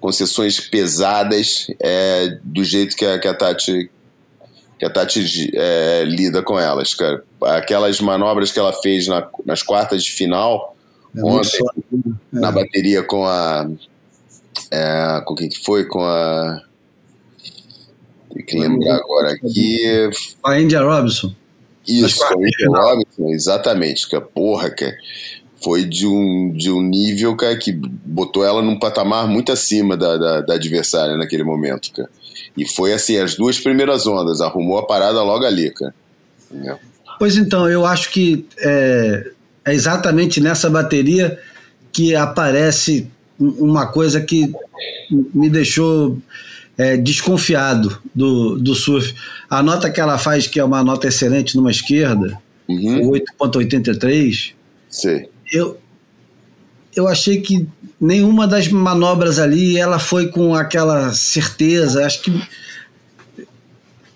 Com 0.00 0.12
sessões 0.12 0.60
pesadas 0.60 1.66
é, 1.80 2.38
do 2.44 2.62
jeito 2.62 2.94
que 2.96 3.04
a, 3.04 3.18
que 3.18 3.26
a 3.28 3.34
Tati 3.34 3.90
que 4.78 4.84
a 4.84 4.90
Tati 4.90 5.50
é, 5.54 6.04
lida 6.04 6.42
com 6.42 6.58
elas, 6.60 6.92
cara. 6.94 7.24
Aquelas 7.42 7.98
manobras 8.00 8.52
que 8.52 8.58
ela 8.58 8.74
fez 8.74 9.06
na- 9.08 9.26
nas 9.46 9.62
quartas 9.62 10.04
de 10.04 10.10
final, 10.12 10.76
É 11.16 11.24
ontem, 11.24 11.60
na 12.30 12.52
bateria 12.52 13.02
com 13.02 13.24
a. 13.26 13.66
É, 14.70 15.22
com 15.24 15.34
quem 15.34 15.48
que 15.48 15.64
foi? 15.64 15.86
Com 15.86 16.04
a. 16.04 16.60
Tem 18.34 18.44
que 18.44 18.58
lembrar 18.58 18.96
agora 18.96 19.32
aqui. 19.32 20.10
A 20.44 20.60
India 20.60 20.82
Robinson. 20.82 21.34
Isso, 21.88 22.18
de 22.38 22.56
final. 22.56 22.82
Robinson, 22.96 23.28
exatamente. 23.30 24.06
Que 24.08 24.20
porra, 24.20 24.68
cara. 24.70 24.94
Foi 25.62 25.84
de 25.84 26.06
um, 26.06 26.52
de 26.54 26.70
um 26.70 26.82
nível, 26.82 27.34
cara, 27.36 27.56
que 27.56 27.72
botou 27.72 28.44
ela 28.44 28.62
num 28.62 28.78
patamar 28.78 29.26
muito 29.26 29.50
acima 29.50 29.96
da, 29.96 30.16
da, 30.16 30.40
da 30.42 30.54
adversária 30.54 31.16
naquele 31.16 31.42
momento, 31.44 31.90
cara. 31.92 32.08
E 32.56 32.66
foi 32.68 32.92
assim, 32.92 33.16
as 33.18 33.34
duas 33.36 33.58
primeiras 33.58 34.06
ondas, 34.06 34.40
arrumou 34.40 34.78
a 34.78 34.86
parada 34.86 35.22
logo 35.22 35.44
ali, 35.44 35.70
cara. 35.70 35.94
É. 36.64 36.76
Pois 37.18 37.36
então, 37.36 37.68
eu 37.68 37.86
acho 37.86 38.10
que 38.10 38.44
é, 38.58 39.30
é 39.64 39.72
exatamente 39.74 40.40
nessa 40.40 40.68
bateria 40.68 41.38
que 41.90 42.14
aparece 42.14 43.08
um- 43.40 43.70
uma 43.70 43.86
coisa 43.86 44.20
que 44.20 44.52
me 45.10 45.48
deixou 45.48 46.18
é, 46.78 46.94
desconfiado 46.98 47.98
do, 48.14 48.58
do 48.58 48.74
surf. 48.74 49.14
A 49.48 49.62
nota 49.62 49.90
que 49.90 49.98
ela 49.98 50.18
faz, 50.18 50.46
que 50.46 50.60
é 50.60 50.64
uma 50.64 50.84
nota 50.84 51.08
excelente 51.08 51.56
numa 51.56 51.70
esquerda, 51.70 52.38
Uhum, 52.68 53.10
8.83, 53.12 54.52
sei. 54.88 55.28
Eu, 55.52 55.78
eu 56.94 57.06
achei 57.08 57.40
que 57.40 57.66
nenhuma 58.00 58.46
das 58.46 58.68
manobras 58.68 59.38
ali 59.38 59.76
ela 59.78 59.98
foi 59.98 60.28
com 60.28 60.54
aquela 60.54 61.12
certeza. 61.12 62.04
Acho 62.04 62.22
que 62.22 62.42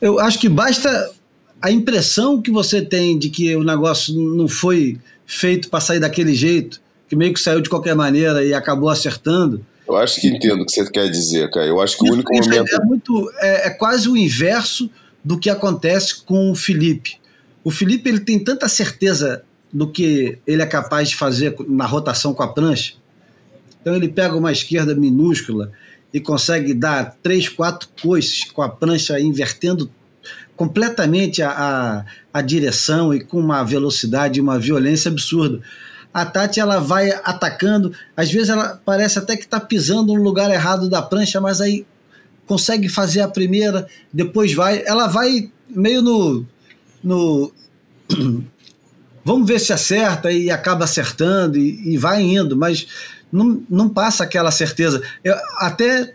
eu 0.00 0.18
acho 0.18 0.38
que 0.38 0.48
basta 0.48 1.12
a 1.60 1.70
impressão 1.70 2.40
que 2.40 2.50
você 2.50 2.80
tem 2.80 3.18
de 3.18 3.28
que 3.28 3.54
o 3.54 3.62
negócio 3.62 4.14
não 4.14 4.48
foi 4.48 4.98
feito 5.26 5.68
para 5.68 5.80
sair 5.80 6.00
daquele 6.00 6.34
jeito, 6.34 6.80
que 7.08 7.14
meio 7.14 7.34
que 7.34 7.40
saiu 7.40 7.60
de 7.60 7.68
qualquer 7.68 7.94
maneira 7.94 8.44
e 8.44 8.54
acabou 8.54 8.88
acertando. 8.88 9.64
Eu 9.86 9.96
acho 9.96 10.20
que 10.20 10.28
entendo 10.28 10.62
o 10.62 10.66
que 10.66 10.72
você 10.72 10.88
quer 10.90 11.08
dizer, 11.10 11.50
cara. 11.50 11.66
Eu 11.66 11.80
acho 11.80 11.96
que 11.98 12.04
o 12.04 12.06
Isso, 12.06 12.14
único 12.14 12.32
isso 12.32 12.48
momento. 12.48 12.74
é, 12.74 12.84
muito, 12.84 13.32
é, 13.40 13.66
é 13.66 13.70
quase 13.70 14.08
o 14.08 14.16
inverso 14.16 14.88
do 15.22 15.38
que 15.38 15.50
acontece 15.50 16.22
com 16.22 16.50
o 16.50 16.54
Felipe. 16.54 17.18
O 17.62 17.70
Felipe 17.70 18.08
ele 18.08 18.20
tem 18.20 18.38
tanta 18.38 18.68
certeza 18.68 19.42
do 19.72 19.88
que 19.88 20.38
ele 20.46 20.62
é 20.62 20.66
capaz 20.66 21.10
de 21.10 21.16
fazer 21.16 21.54
na 21.68 21.86
rotação 21.86 22.34
com 22.34 22.42
a 22.42 22.48
prancha. 22.48 22.94
Então 23.80 23.94
ele 23.94 24.08
pega 24.08 24.36
uma 24.36 24.52
esquerda 24.52 24.94
minúscula 24.94 25.72
e 26.12 26.20
consegue 26.20 26.74
dar 26.74 27.16
três, 27.22 27.48
quatro 27.48 27.88
coices 28.02 28.44
com 28.44 28.62
a 28.62 28.68
prancha 28.68 29.18
invertendo 29.20 29.90
completamente 30.56 31.42
a, 31.42 31.50
a, 31.50 32.04
a 32.34 32.42
direção 32.42 33.14
e 33.14 33.24
com 33.24 33.38
uma 33.38 33.62
velocidade 33.64 34.38
e 34.38 34.42
uma 34.42 34.58
violência 34.58 35.10
absurda. 35.10 35.60
A 36.12 36.26
Tati 36.26 36.58
ela 36.60 36.80
vai 36.80 37.10
atacando, 37.10 37.94
às 38.16 38.30
vezes 38.30 38.48
ela 38.48 38.80
parece 38.84 39.18
até 39.18 39.36
que 39.36 39.44
está 39.44 39.60
pisando 39.60 40.12
no 40.12 40.22
lugar 40.22 40.50
errado 40.50 40.90
da 40.90 41.00
prancha, 41.00 41.40
mas 41.40 41.60
aí 41.60 41.86
consegue 42.46 42.88
fazer 42.88 43.20
a 43.20 43.28
primeira, 43.28 43.86
depois 44.12 44.52
vai, 44.52 44.82
ela 44.84 45.06
vai 45.06 45.50
meio 45.68 46.02
no, 46.02 46.44
no 47.02 47.52
vamos 49.24 49.46
ver 49.48 49.58
se 49.60 49.72
acerta 49.72 50.30
e 50.30 50.50
acaba 50.50 50.84
acertando 50.84 51.58
e, 51.58 51.94
e 51.94 51.96
vai 51.98 52.22
indo, 52.22 52.56
mas 52.56 52.86
não, 53.32 53.62
não 53.68 53.88
passa 53.88 54.24
aquela 54.24 54.50
certeza. 54.50 55.02
Eu, 55.22 55.34
até 55.58 56.14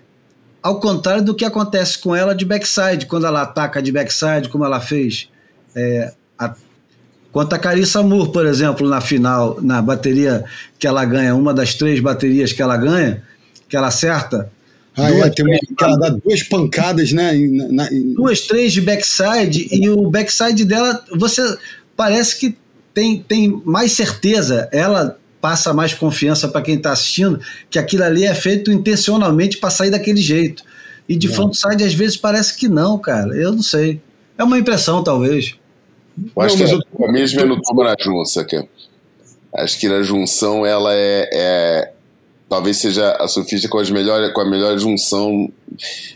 ao 0.61 0.79
contrário 0.79 1.23
do 1.23 1.35
que 1.35 1.45
acontece 1.45 1.97
com 1.99 2.15
ela 2.15 2.33
de 2.33 2.43
backside, 2.45 3.05
quando 3.05 3.25
ela 3.27 3.43
ataca 3.43 3.81
de 3.81 3.91
backside, 3.91 4.49
como 4.49 4.65
ela 4.65 4.79
fez 4.81 5.29
é, 5.75 6.11
a, 6.37 6.55
Quanto 7.31 7.51
a 7.53 7.59
Carissa 7.59 8.01
Moore, 8.01 8.31
por 8.31 8.45
exemplo, 8.45 8.87
na 8.87 9.01
final, 9.01 9.59
na 9.61 9.81
bateria 9.81 10.45
que 10.79 10.87
ela 10.87 11.03
ganha, 11.03 11.35
uma 11.35 11.53
das 11.53 11.73
três 11.73 11.99
baterias 11.99 12.53
que 12.53 12.61
ela 12.61 12.77
ganha, 12.77 13.21
que 13.67 13.75
ela 13.75 13.87
acerta, 13.87 14.49
Ah, 14.95 15.11
é, 15.11 15.29
tem 15.29 15.43
uma, 15.45 15.57
ela 15.81 15.97
dá 15.99 16.09
duas 16.11 16.43
pancadas, 16.43 17.11
né? 17.11 17.33
na- 17.69 17.91
em- 17.91 18.13
duas, 18.13 18.39
três 18.39 18.71
de 18.71 18.79
backside, 18.79 19.67
e 19.69 19.89
o 19.89 20.09
backside 20.09 20.63
dela, 20.63 21.03
você 21.11 21.57
parece 21.97 22.39
que 22.39 22.57
tem, 22.95 23.21
tem 23.21 23.61
mais 23.65 23.91
certeza, 23.91 24.69
ela 24.71 25.19
passa 25.41 25.73
mais 25.73 25.93
confiança 25.93 26.47
para 26.47 26.61
quem 26.61 26.75
está 26.75 26.93
assistindo, 26.93 27.39
que 27.69 27.77
aquilo 27.77 28.03
ali 28.03 28.23
é 28.23 28.33
feito 28.33 28.71
intencionalmente 28.71 29.57
para 29.57 29.69
sair 29.69 29.91
daquele 29.91 30.19
jeito. 30.21 30.63
E 31.07 31.15
de 31.15 31.27
frontside, 31.27 31.83
às 31.83 31.93
vezes, 31.93 32.17
parece 32.17 32.57
que 32.57 32.67
não, 32.67 32.97
cara. 32.97 33.35
Eu 33.35 33.51
não 33.51 33.61
sei. 33.61 34.01
É 34.37 34.43
uma 34.43 34.57
impressão, 34.57 35.03
talvez. 35.03 35.53
Eu 36.35 36.41
acho 36.41 36.57
Não, 36.57 36.65
que 36.65 36.73
mas 36.73 36.81
é 36.99 37.05
a 37.05 37.11
mesma 37.11 37.41
é 37.41 37.45
no 37.45 37.61
turma 37.61 37.83
na 37.83 37.95
junça, 37.99 38.43
cara. 38.43 38.67
Acho 39.53 39.79
que 39.79 39.87
na 39.87 40.01
junção 40.01 40.65
ela 40.65 40.91
é, 40.93 41.29
é- 41.31 41.91
talvez 42.49 42.77
seja 42.77 43.11
a 43.19 43.27
surfista 43.27 43.67
com, 43.67 43.79
as 43.79 43.89
melhores, 43.89 44.31
com 44.33 44.41
a 44.41 44.45
melhor 44.45 44.77
junção. 44.77 45.51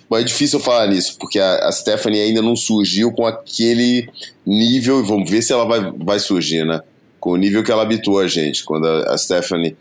Bom, 0.10 0.18
é 0.18 0.24
difícil 0.24 0.60
falar 0.60 0.88
nisso, 0.88 1.18
porque 1.20 1.40
a, 1.40 1.68
a 1.68 1.72
Stephanie 1.72 2.22
ainda 2.22 2.42
não 2.42 2.56
surgiu 2.56 3.12
com 3.12 3.26
aquele 3.26 4.10
nível, 4.46 5.00
e 5.00 5.04
vamos 5.04 5.30
ver 5.30 5.42
se 5.42 5.52
ela 5.52 5.66
vai, 5.66 5.92
vai 5.98 6.20
surgir, 6.20 6.66
né? 6.66 6.82
Com 7.20 7.32
o 7.32 7.38
nível 7.38 7.64
que 7.64 7.72
ela 7.72 7.84
habituou 7.84 8.20
a 8.20 8.28
gente. 8.28 8.64
Quando 8.64 8.88
a, 8.88 9.14
a 9.14 9.18
Stephanie 9.18 9.76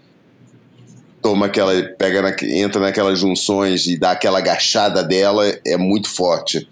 toma 1.22 1.46
aquela, 1.46 1.72
pega 1.98 2.22
na, 2.22 2.34
entra 2.42 2.80
naquelas 2.80 3.18
junções 3.18 3.86
e 3.86 3.96
dá 3.96 4.12
aquela 4.12 4.38
agachada 4.38 5.02
dela, 5.02 5.44
é 5.66 5.76
muito 5.76 6.08
forte. 6.08 6.68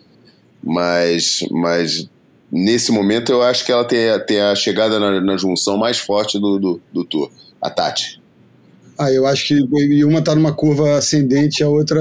Mas, 0.62 1.44
mas 1.50 2.08
nesse 2.50 2.90
momento 2.90 3.30
eu 3.30 3.42
acho 3.42 3.64
que 3.64 3.70
ela 3.70 3.84
tem, 3.84 3.98
tem 4.26 4.40
a 4.40 4.54
chegada 4.54 4.98
na, 4.98 5.20
na 5.20 5.36
junção 5.36 5.76
mais 5.76 5.98
forte 5.98 6.38
do, 6.38 6.58
do, 6.58 6.80
do 6.92 7.04
tour, 7.04 7.30
a 7.60 7.70
Tati. 7.70 8.20
Ah, 8.98 9.12
eu 9.12 9.26
acho 9.26 9.46
que 9.46 9.54
e 9.54 10.04
uma 10.04 10.22
tá 10.22 10.34
numa 10.34 10.52
curva 10.52 10.96
ascendente, 10.96 11.62
a 11.62 11.68
outra, 11.68 12.00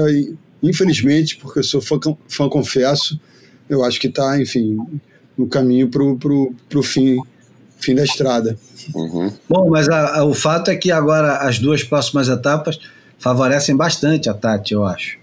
infelizmente, 0.62 1.36
porque 1.36 1.58
eu 1.60 1.64
sou 1.64 1.80
fã, 1.80 1.98
fã 2.28 2.48
confesso, 2.48 3.20
eu 3.68 3.84
acho 3.84 4.00
que 4.00 4.08
tá, 4.08 4.40
enfim, 4.40 4.78
no 5.36 5.46
caminho 5.46 5.88
pro, 5.88 6.16
pro, 6.16 6.54
pro 6.68 6.82
fim, 6.82 7.18
fim 7.78 7.94
da 7.94 8.04
estrada. 8.04 8.58
Uhum. 8.94 9.30
Bom, 9.48 9.68
mas 9.70 9.88
a- 9.88 10.18
a- 10.20 10.24
o 10.24 10.32
fato 10.32 10.70
é 10.70 10.76
que 10.76 10.90
agora 10.90 11.38
as 11.38 11.58
duas 11.58 11.82
próximas 11.84 12.28
etapas 12.28 12.78
favorecem 13.18 13.76
bastante 13.76 14.28
a 14.30 14.34
Tati, 14.34 14.72
eu 14.72 14.84
acho. 14.84 15.18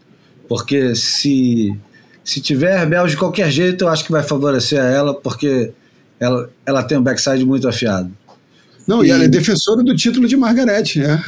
Porque 0.48 0.94
se, 0.96 1.76
se 2.24 2.40
tiver 2.42 2.78
rebelde 2.78 3.12
de 3.12 3.18
qualquer 3.18 3.50
jeito, 3.50 3.86
eu 3.86 3.88
acho 3.90 4.04
que 4.06 4.12
vai 4.12 4.22
favorecer 4.22 4.80
a 4.80 4.86
ela, 4.86 5.14
porque 5.14 5.72
ela, 6.20 6.50
ela 6.66 6.84
tem 6.84 6.98
um 6.98 7.04
backside 7.04 7.46
muito 7.46 7.68
afiado. 7.68 8.12
Não, 8.86 9.04
e, 9.04 9.08
E- 9.08 9.12
ela 9.12 9.24
é 9.24 9.28
defensora 9.28 9.82
do 9.84 9.96
título 9.96 10.28
de 10.28 10.36
Margarete, 10.38 11.02
é. 11.02 11.20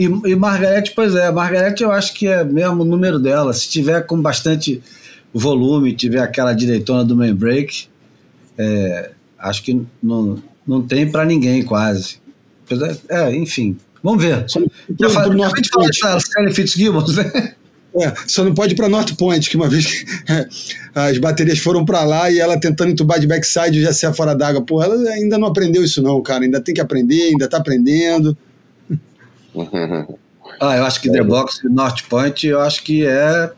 E, 0.00 0.30
e 0.30 0.34
Margarete, 0.34 0.92
pois 0.96 1.14
é, 1.14 1.30
Margarete 1.30 1.82
eu 1.82 1.92
acho 1.92 2.14
que 2.14 2.26
é 2.26 2.42
mesmo 2.42 2.82
o 2.82 2.86
número 2.86 3.18
dela. 3.18 3.52
Se 3.52 3.68
tiver 3.68 4.00
com 4.06 4.20
bastante 4.20 4.82
volume, 5.34 5.92
tiver 5.94 6.20
aquela 6.20 6.54
direitona 6.54 7.04
do 7.04 7.14
main 7.14 7.34
break, 7.34 7.86
é, 8.56 9.10
acho 9.38 9.62
que 9.62 9.82
não, 10.02 10.42
não 10.66 10.80
tem 10.80 11.10
para 11.10 11.24
ninguém 11.26 11.62
quase. 11.62 12.16
Apesar- 12.64 12.96
É, 13.10 13.34
enfim, 13.36 13.76
vamos 14.02 14.22
ver. 14.24 14.44
Só 14.48 14.58
falei, 15.10 15.30
pro 15.32 15.42
acabei 15.44 15.90
de 15.90 15.98
falar 15.98 16.20
Sally 16.20 16.54
Fitzgibbons, 16.54 17.16
né? 17.16 17.54
É, 17.92 18.12
só 18.26 18.44
não 18.44 18.54
pode 18.54 18.72
ir 18.72 18.76
para 18.76 18.88
North 18.88 19.14
Point, 19.16 19.50
que 19.50 19.56
uma 19.56 19.68
vez 19.68 20.04
é, 20.30 20.46
as 20.94 21.18
baterias 21.18 21.58
foram 21.58 21.84
para 21.84 22.04
lá 22.04 22.30
e 22.30 22.38
ela 22.38 22.58
tentando 22.58 22.92
entubar 22.92 23.18
de 23.18 23.26
backside 23.26 23.82
já 23.82 23.92
saia 23.92 24.14
fora 24.14 24.32
d'água. 24.34 24.62
Pô, 24.62 24.80
ela 24.82 24.94
ainda 25.10 25.36
não 25.36 25.48
aprendeu 25.48 25.84
isso 25.84 26.00
não, 26.00 26.22
cara. 26.22 26.44
Ainda 26.44 26.60
tem 26.60 26.72
que 26.74 26.80
aprender, 26.80 27.20
ainda 27.30 27.48
tá 27.48 27.58
aprendendo. 27.58 28.34
ah, 30.60 30.76
eu 30.76 30.84
acho 30.84 31.00
que 31.00 31.10
The 31.10 31.22
Box 31.22 31.62
e 31.64 31.68
North 31.68 32.02
Point, 32.08 32.46
eu 32.46 32.60
acho 32.60 32.82
que 32.82 33.06
é, 33.06 33.50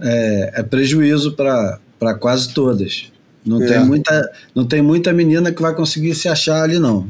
é, 0.00 0.52
é 0.56 0.62
prejuízo 0.62 1.34
para 1.34 1.78
quase 2.18 2.52
todas. 2.52 3.10
Não, 3.44 3.62
é. 3.62 3.66
tem 3.66 3.84
muita, 3.84 4.32
não 4.54 4.64
tem 4.64 4.82
muita 4.82 5.12
menina 5.12 5.52
que 5.52 5.60
vai 5.60 5.74
conseguir 5.74 6.14
se 6.14 6.28
achar 6.28 6.62
ali, 6.62 6.78
não. 6.78 7.08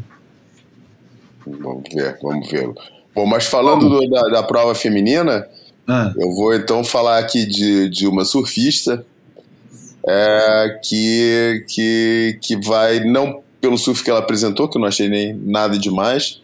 Vamos 1.46 1.84
ver, 1.92 2.18
vamos 2.22 2.50
ver. 2.50 2.70
Bom, 3.14 3.26
mas 3.26 3.44
falando 3.44 3.88
do, 3.88 4.08
da, 4.08 4.22
da 4.28 4.42
prova 4.42 4.74
feminina, 4.74 5.46
ah. 5.86 6.12
Eu 6.16 6.32
vou 6.32 6.54
então 6.54 6.84
falar 6.84 7.18
aqui 7.18 7.44
de, 7.44 7.88
de 7.88 8.06
uma 8.06 8.24
surfista 8.24 9.04
é, 10.06 10.80
que, 10.82 11.64
que, 11.68 12.38
que 12.40 12.56
vai, 12.56 13.00
não 13.00 13.42
pelo 13.60 13.78
surf 13.78 14.02
que 14.02 14.10
ela 14.10 14.18
apresentou, 14.18 14.68
que 14.68 14.76
eu 14.76 14.80
não 14.80 14.88
achei 14.88 15.08
nem 15.08 15.34
nada 15.34 15.78
demais, 15.78 16.41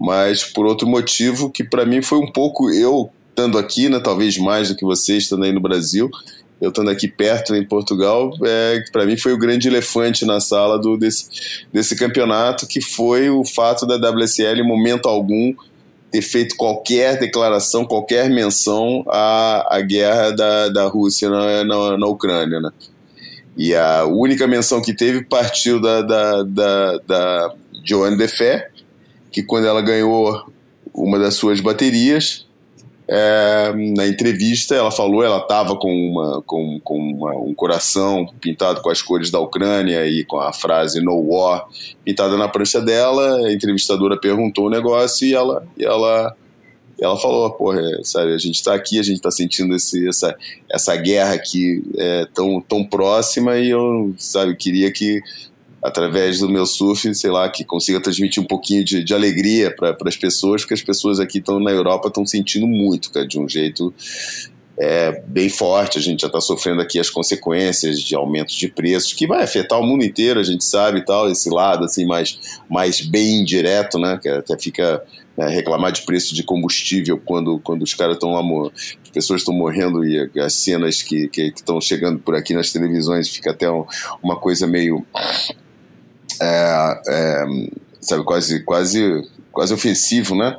mas 0.00 0.42
por 0.42 0.64
outro 0.64 0.88
motivo 0.88 1.50
que 1.50 1.62
para 1.62 1.84
mim 1.84 2.00
foi 2.00 2.18
um 2.18 2.32
pouco, 2.32 2.70
eu 2.70 3.10
estando 3.28 3.58
aqui, 3.58 3.90
né, 3.90 4.00
talvez 4.00 4.38
mais 4.38 4.70
do 4.70 4.76
que 4.76 4.84
vocês 4.84 5.24
estando 5.24 5.44
aí 5.44 5.52
no 5.52 5.60
Brasil, 5.60 6.10
eu 6.58 6.70
estando 6.70 6.90
aqui 6.90 7.06
perto 7.06 7.54
em 7.54 7.64
Portugal, 7.64 8.32
é, 8.42 8.82
para 8.90 9.04
mim 9.04 9.16
foi 9.16 9.34
o 9.34 9.38
grande 9.38 9.68
elefante 9.68 10.24
na 10.24 10.40
sala 10.40 10.78
do, 10.78 10.96
desse, 10.96 11.28
desse 11.70 11.94
campeonato, 11.94 12.66
que 12.66 12.80
foi 12.80 13.28
o 13.28 13.44
fato 13.44 13.86
da 13.86 13.96
WSL, 14.10 14.60
em 14.60 14.66
momento 14.66 15.06
algum, 15.06 15.54
ter 16.10 16.22
feito 16.22 16.56
qualquer 16.56 17.18
declaração, 17.18 17.84
qualquer 17.84 18.28
menção 18.30 19.04
à, 19.06 19.76
à 19.76 19.80
guerra 19.80 20.30
da, 20.32 20.68
da 20.68 20.86
Rússia 20.86 21.28
na, 21.30 21.64
na, 21.64 21.98
na 21.98 22.06
Ucrânia. 22.06 22.60
Né? 22.60 22.70
E 23.56 23.74
a 23.74 24.04
única 24.04 24.46
menção 24.46 24.82
que 24.82 24.94
teve 24.94 25.24
partiu 25.24 25.80
da, 25.80 26.02
da, 26.02 26.42
da, 26.42 26.98
da 27.06 27.54
Joanne 27.84 28.16
que 29.30 29.42
quando 29.42 29.66
ela 29.66 29.80
ganhou 29.80 30.50
uma 30.92 31.18
das 31.18 31.34
suas 31.34 31.60
baterias, 31.60 32.46
é, 33.12 33.72
na 33.96 34.06
entrevista 34.06 34.72
ela 34.72 34.92
falou, 34.92 35.24
ela 35.24 35.38
estava 35.38 35.74
com, 35.74 35.92
uma, 35.92 36.42
com, 36.42 36.78
com 36.78 36.96
uma, 36.96 37.32
um 37.36 37.52
coração 37.52 38.24
pintado 38.40 38.80
com 38.80 38.88
as 38.88 39.02
cores 39.02 39.32
da 39.32 39.40
Ucrânia 39.40 40.06
e 40.06 40.24
com 40.24 40.38
a 40.38 40.52
frase 40.52 41.00
No 41.00 41.18
War 41.20 41.66
pintada 42.04 42.36
na 42.36 42.48
prancha 42.48 42.80
dela. 42.80 43.46
A 43.46 43.52
entrevistadora 43.52 44.16
perguntou 44.16 44.66
o 44.66 44.70
negócio 44.70 45.26
e 45.26 45.34
ela, 45.34 45.66
e 45.76 45.84
ela, 45.84 46.36
ela 47.00 47.16
falou: 47.16 47.50
Porra, 47.50 47.80
é, 47.80 48.04
sabe, 48.04 48.32
a 48.32 48.38
gente 48.38 48.54
está 48.54 48.76
aqui, 48.76 49.00
a 49.00 49.02
gente 49.02 49.16
está 49.16 49.32
sentindo 49.32 49.74
esse, 49.74 50.08
essa, 50.08 50.36
essa 50.70 50.94
guerra 50.94 51.34
aqui 51.34 51.82
é, 51.96 52.28
tão, 52.32 52.60
tão 52.60 52.84
próxima 52.84 53.58
e 53.58 53.70
eu 53.70 54.14
sabe, 54.18 54.54
queria 54.54 54.92
que 54.92 55.20
através 55.82 56.40
do 56.40 56.48
meu 56.48 56.66
surf, 56.66 57.14
sei 57.14 57.30
lá, 57.30 57.48
que 57.48 57.64
consiga 57.64 58.00
transmitir 58.00 58.42
um 58.42 58.46
pouquinho 58.46 58.84
de, 58.84 59.02
de 59.02 59.14
alegria 59.14 59.74
para 59.74 59.96
as 60.04 60.16
pessoas, 60.16 60.62
porque 60.62 60.74
as 60.74 60.82
pessoas 60.82 61.18
aqui 61.18 61.38
estão 61.38 61.58
na 61.58 61.70
Europa 61.70 62.08
estão 62.08 62.26
sentindo 62.26 62.66
muito, 62.66 63.10
cara, 63.10 63.26
de 63.26 63.38
um 63.38 63.48
jeito 63.48 63.92
é, 64.78 65.22
bem 65.26 65.48
forte. 65.48 65.98
A 65.98 66.02
gente 66.02 66.20
já 66.20 66.26
está 66.26 66.40
sofrendo 66.40 66.82
aqui 66.82 66.98
as 66.98 67.08
consequências 67.08 68.00
de 68.00 68.14
aumentos 68.14 68.54
de 68.54 68.68
preços, 68.68 69.12
que 69.12 69.26
vai 69.26 69.42
afetar 69.42 69.78
o 69.80 69.86
mundo 69.86 70.04
inteiro, 70.04 70.38
a 70.38 70.42
gente 70.44 70.64
sabe 70.64 70.98
e 70.98 71.04
tal, 71.04 71.30
esse 71.30 71.48
lado 71.48 71.84
assim 71.84 72.04
mais, 72.06 72.38
mais 72.68 73.00
bem 73.00 73.40
indireto, 73.40 73.98
né, 73.98 74.18
que 74.20 74.28
até 74.28 74.58
fica 74.58 75.02
né, 75.36 75.48
reclamar 75.48 75.92
de 75.92 76.02
preço 76.02 76.34
de 76.34 76.42
combustível 76.42 77.18
quando, 77.24 77.58
quando 77.60 77.82
os 77.82 77.94
caras 77.94 78.14
estão 78.14 78.32
lá, 78.32 78.42
as 78.70 79.10
pessoas 79.10 79.40
estão 79.40 79.54
morrendo 79.54 80.04
e 80.04 80.30
as 80.40 80.54
cenas 80.54 81.02
que 81.02 81.30
estão 81.36 81.80
chegando 81.80 82.18
por 82.18 82.34
aqui 82.34 82.54
nas 82.54 82.70
televisões 82.70 83.28
fica 83.28 83.50
até 83.50 83.70
um, 83.70 83.84
uma 84.22 84.36
coisa 84.36 84.66
meio 84.66 85.04
é, 86.40 87.02
é, 87.08 87.44
sabe, 88.00 88.24
quase, 88.24 88.64
quase, 88.64 89.28
quase 89.52 89.74
ofensivo, 89.74 90.34
né? 90.34 90.56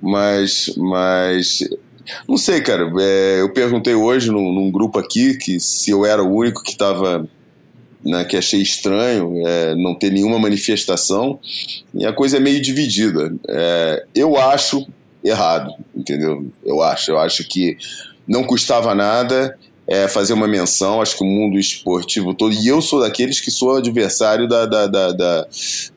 Mas, 0.00 0.72
mas 0.76 1.60
não 2.28 2.36
sei, 2.36 2.60
cara. 2.60 2.90
É, 3.00 3.40
eu 3.40 3.52
perguntei 3.52 3.94
hoje 3.94 4.30
num, 4.30 4.52
num, 4.52 4.70
grupo 4.70 4.98
aqui 4.98 5.36
que 5.36 5.58
se 5.58 5.90
eu 5.90 6.04
era 6.04 6.22
o 6.22 6.34
único 6.34 6.62
que 6.62 6.70
estava, 6.70 7.26
né, 8.04 8.24
que 8.24 8.36
achei 8.36 8.60
estranho 8.60 9.46
é, 9.46 9.74
não 9.74 9.94
ter 9.94 10.10
nenhuma 10.10 10.38
manifestação. 10.38 11.38
E 11.94 12.04
a 12.06 12.12
coisa 12.12 12.36
é 12.36 12.40
meio 12.40 12.60
dividida. 12.60 13.34
É, 13.48 14.04
eu 14.14 14.36
acho 14.36 14.86
errado, 15.22 15.72
entendeu? 15.94 16.50
Eu 16.64 16.82
acho. 16.82 17.10
Eu 17.10 17.18
acho 17.18 17.48
que 17.48 17.76
não 18.26 18.44
custava 18.44 18.94
nada 18.94 19.56
é, 19.86 20.08
fazer 20.08 20.32
uma 20.32 20.48
menção, 20.48 21.02
acho 21.02 21.16
que 21.16 21.24
o 21.24 21.26
mundo 21.26 21.58
esportivo 21.58 22.34
todo, 22.34 22.54
e 22.54 22.66
eu 22.66 22.80
sou 22.80 23.00
daqueles 23.00 23.40
que 23.40 23.50
sou 23.50 23.76
adversário 23.76 24.48
da, 24.48 24.64
da, 24.64 24.86
da, 24.86 25.12
da 25.12 25.46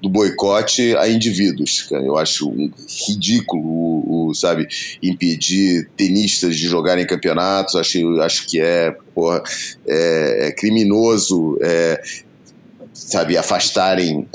do 0.02 0.10
boicote 0.10 0.96
a 0.98 1.08
indivíduos. 1.08 1.84
Cara. 1.84 2.04
Eu 2.04 2.18
acho 2.18 2.50
um 2.50 2.72
ridículo, 3.08 3.64
o, 3.64 4.28
o, 4.30 4.34
sabe, 4.34 4.68
impedir 5.02 5.90
tenistas 5.96 6.58
de 6.58 6.68
jogarem 6.68 7.08
campeonatos, 7.08 7.76
acho, 7.76 8.20
acho 8.22 8.46
que 8.48 8.60
é, 8.60 8.96
porra, 9.16 9.42
é, 9.88 10.48
é 10.48 10.52
criminoso, 10.52 11.58
é, 11.62 12.02
sabe, 12.94 13.38
afastarem. 13.38 14.28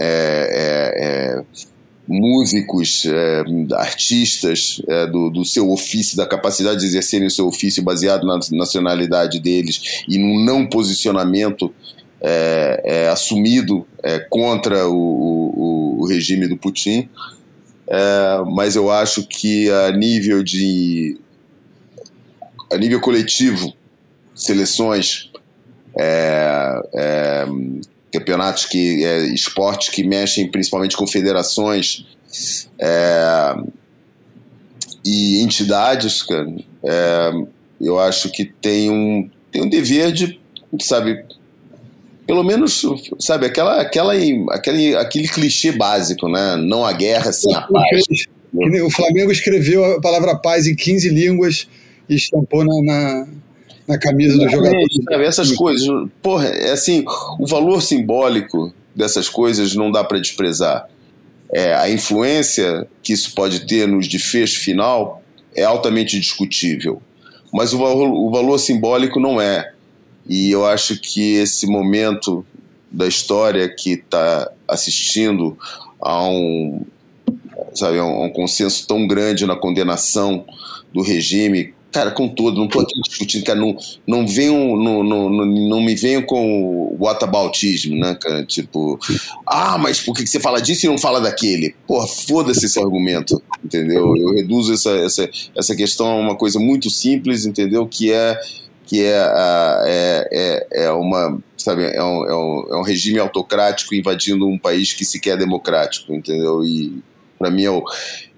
Músicos, 2.06 3.06
é, 3.06 3.44
artistas 3.76 4.82
é, 4.88 5.06
do, 5.06 5.30
do, 5.30 5.44
seu 5.44 5.70
ofício, 5.70 6.16
da 6.16 6.26
capacidade 6.26 6.80
de 6.80 6.86
exercerem 6.86 7.28
o 7.28 7.30
seu 7.30 7.46
ofício 7.46 7.82
baseado 7.82 8.26
na 8.26 8.40
nacionalidade 8.50 9.38
deles 9.38 10.04
e 10.08 10.18
num 10.18 10.44
não 10.44 10.66
posicionamento 10.66 11.72
é, 12.20 13.08
assumido 13.08 13.86
contra 14.30 14.88
o, 14.88 14.94
o, 14.94 16.00
o, 16.00 16.06
regime 16.06 16.46
do 16.46 16.56
Putin. 16.56 17.08
Mas 18.52 18.76
eu 18.76 18.90
acho 18.90 19.26
que 19.26 19.68
a 19.70 19.90
nível 19.92 20.42
de 20.42 21.18
a 22.72 22.76
nível 22.76 23.00
coletivo, 23.00 23.72
seleções 24.34 25.30
campeonatos 28.12 28.66
que 28.66 29.04
é, 29.04 29.24
esportes 29.26 29.88
que 29.88 30.04
mexem 30.04 30.50
principalmente 30.50 30.96
com 30.96 31.06
federações 31.06 32.06
é, 32.78 33.54
e 35.04 35.42
entidades, 35.42 36.22
cara, 36.22 36.46
é, 36.84 37.32
eu 37.80 37.98
acho 37.98 38.30
que 38.30 38.44
tem 38.44 38.90
um, 38.90 39.28
tem 39.50 39.62
um 39.62 39.68
dever 39.68 40.12
de, 40.12 40.40
sabe, 40.80 41.24
pelo 42.26 42.44
menos, 42.44 42.82
sabe, 43.18 43.46
aquela, 43.46 43.80
aquela, 43.80 44.14
aquele, 44.50 44.94
aquele 44.96 45.28
clichê 45.28 45.72
básico, 45.72 46.28
né? 46.28 46.56
Não 46.56 46.84
a 46.84 46.92
guerra, 46.92 47.32
sim 47.32 47.52
a 47.52 47.62
paz. 47.62 48.04
O 48.84 48.90
Flamengo 48.90 49.32
escreveu 49.32 49.84
a 49.84 50.00
palavra 50.00 50.36
paz 50.36 50.66
em 50.66 50.76
15 50.76 51.08
línguas 51.08 51.66
e 52.08 52.14
estampou 52.14 52.64
na, 52.64 52.82
na 52.82 53.28
na 53.86 53.98
camisa 53.98 54.38
do 54.38 54.48
jogador. 54.48 54.80
Sabe, 55.10 55.24
essas 55.24 55.52
coisas, 55.52 55.88
porra, 56.22 56.46
é 56.46 56.72
assim, 56.72 57.04
o 57.38 57.46
valor 57.46 57.82
simbólico 57.82 58.72
dessas 58.94 59.28
coisas 59.28 59.74
não 59.74 59.90
dá 59.90 60.04
para 60.04 60.18
desprezar. 60.18 60.88
É, 61.50 61.74
a 61.74 61.90
influência 61.90 62.86
que 63.02 63.12
isso 63.12 63.34
pode 63.34 63.66
ter 63.66 63.86
no 63.86 64.00
desfecho 64.00 64.60
final 64.60 65.22
é 65.54 65.64
altamente 65.64 66.18
discutível, 66.18 67.02
mas 67.52 67.74
o 67.74 67.78
valor, 67.78 68.08
o 68.08 68.30
valor 68.30 68.58
simbólico 68.58 69.20
não 69.20 69.40
é. 69.40 69.72
E 70.26 70.50
eu 70.50 70.64
acho 70.64 70.98
que 70.98 71.34
esse 71.34 71.66
momento 71.66 72.46
da 72.90 73.06
história 73.06 73.68
que 73.68 73.94
está 73.94 74.50
assistindo 74.68 75.58
a 76.00 76.26
um, 76.26 76.82
sabe, 77.74 77.98
a 77.98 78.04
um 78.04 78.30
consenso 78.30 78.86
tão 78.86 79.06
grande 79.06 79.46
na 79.46 79.56
condenação 79.56 80.44
do 80.92 81.02
regime 81.02 81.74
cara, 81.92 82.10
com 82.10 82.28
todo, 82.28 82.58
não 82.58 82.66
tô 82.66 82.80
aqui 82.80 82.98
discutindo, 83.02 83.44
cara, 83.44 83.60
não, 83.60 83.76
não 84.06 84.26
venham, 84.26 84.76
não, 84.76 85.04
não, 85.04 85.28
não, 85.28 85.46
não 85.46 85.80
me 85.80 85.94
venham 85.94 86.22
com 86.22 86.88
o 86.90 86.96
whataboutismo, 86.98 87.96
né, 87.96 88.16
cara, 88.20 88.44
tipo, 88.44 88.98
ah, 89.46 89.76
mas 89.76 90.00
por 90.00 90.16
que 90.16 90.26
você 90.26 90.40
fala 90.40 90.60
disso 90.60 90.86
e 90.86 90.88
não 90.88 90.98
fala 90.98 91.20
daquele? 91.20 91.74
Porra, 91.86 92.06
foda-se 92.06 92.64
esse 92.64 92.80
argumento, 92.80 93.42
entendeu? 93.62 94.16
Eu 94.16 94.34
reduzo 94.34 94.72
essa, 94.72 94.90
essa, 94.90 95.28
essa 95.56 95.76
questão 95.76 96.06
a 96.08 96.16
uma 96.16 96.34
coisa 96.34 96.58
muito 96.58 96.88
simples, 96.90 97.44
entendeu? 97.44 97.86
Que 97.86 98.12
é 98.12 98.40
que 98.84 99.02
é, 99.02 99.24
é, 99.86 100.28
é, 100.32 100.84
é 100.84 100.90
uma 100.90 101.38
sabe 101.56 101.84
é 101.84 102.02
um, 102.02 102.26
é, 102.26 102.36
um, 102.36 102.66
é 102.72 102.76
um 102.76 102.82
regime 102.82 103.18
autocrático 103.18 103.94
invadindo 103.94 104.46
um 104.46 104.58
país 104.58 104.92
que 104.92 105.04
sequer 105.04 105.34
é 105.34 105.36
democrático 105.38 106.12
entendeu 106.12 106.64
e 106.64 107.02
para 107.42 107.50
mim, 107.50 107.64
é, 107.64 107.68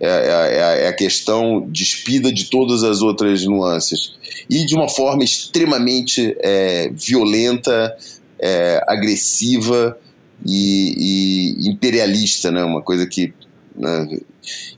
é, 0.00 0.08
é, 0.08 0.84
é, 0.84 0.88
a 0.88 0.92
questão 0.94 1.66
despida 1.68 2.32
de 2.32 2.46
todas 2.46 2.82
as 2.82 3.02
outras 3.02 3.44
nuances. 3.44 4.14
E 4.48 4.64
de 4.64 4.74
uma 4.74 4.88
forma 4.88 5.22
extremamente 5.22 6.34
é, 6.40 6.90
violenta, 6.90 7.94
é, 8.40 8.82
agressiva 8.88 9.98
e, 10.44 11.58
e, 11.58 11.68
imperialista, 11.68 12.50
né? 12.50 12.64
Uma 12.64 12.80
coisa 12.80 13.06
que. 13.06 13.34
Né? 13.76 14.20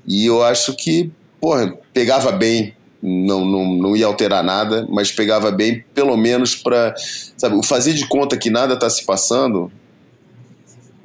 E 0.07 0.27
eu 0.27 0.43
acho 0.43 0.75
que, 0.75 1.09
porra, 1.41 1.73
pegava 1.95 2.33
bem 2.33 2.75
não, 3.01 3.45
não, 3.45 3.75
não 3.75 3.97
ia 3.97 4.07
alterar 4.07 4.43
nada, 4.43 4.85
mas 4.91 5.13
pegava 5.13 5.53
bem, 5.53 5.85
pelo 5.95 6.17
menos 6.17 6.57
para. 6.57 6.95
Sabe, 7.37 7.55
o 7.55 7.63
fazer 7.63 7.93
de 7.95 8.09
conta 8.09 8.37
que 8.37 8.51
nada 8.51 8.75
está 8.75 8.91
se 8.91 9.05
passando, 9.05 9.71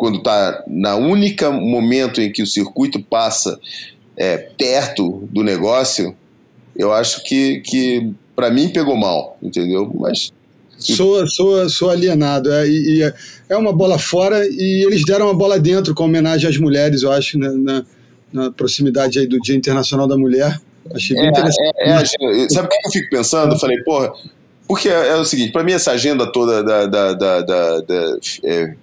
quando 0.02 0.18
está 0.18 0.64
na 0.68 0.96
única 0.96 1.52
momento 1.52 2.20
em 2.20 2.32
que 2.32 2.42
o 2.42 2.48
circuito 2.48 3.00
passa 3.04 3.60
é, 4.18 4.36
perto 4.36 5.30
do 5.32 5.44
negócio, 5.44 6.16
eu 6.76 6.92
acho 6.92 7.24
que, 7.24 7.60
que 7.60 8.12
para 8.36 8.50
mim 8.50 8.70
pegou 8.70 8.98
mal, 8.98 9.38
entendeu? 9.44 9.96
Mas 10.00 10.32
Sou, 10.80 11.28
sou, 11.28 11.70
sou 11.70 11.92
alienado. 11.92 12.52
É, 12.52 12.68
e, 12.68 12.98
e 13.04 13.14
é 13.48 13.56
uma 13.56 13.72
bola 13.72 14.00
fora 14.00 14.44
e 14.50 14.84
eles 14.88 15.06
deram 15.06 15.28
uma 15.28 15.36
bola 15.36 15.60
dentro 15.60 15.94
com 15.94 16.06
homenagem 16.06 16.50
às 16.50 16.58
mulheres, 16.58 17.04
eu 17.04 17.12
acho, 17.12 17.38
né, 17.38 17.50
na, 17.56 17.86
na 18.34 18.52
proximidade 18.52 19.20
aí 19.20 19.28
do 19.28 19.40
Dia 19.40 19.56
Internacional 19.56 20.08
da 20.08 20.18
Mulher. 20.18 20.60
Achei 20.96 21.16
bem 21.16 21.28
É, 21.28 21.30
interessante. 21.30 21.76
é, 21.78 22.44
é, 22.46 22.50
sabe 22.50 22.66
o 22.68 22.70
que 22.72 22.88
eu 22.88 22.92
fico 22.92 23.10
pensando? 23.12 23.54
Eu 23.54 23.60
falei, 23.60 23.78
porra, 23.84 24.12
porque 24.68 24.90
é, 24.90 25.10
é 25.10 25.16
o 25.16 25.26
seguinte, 25.26 25.52
para 25.52 25.64
mim 25.64 25.74
essa 25.74 25.92
agenda 25.92 26.26
toda 26.32 26.64
da, 26.64 26.88
da, 26.88 27.14
da, 27.14 27.42
da- 27.42 28.18
é, 28.44 28.74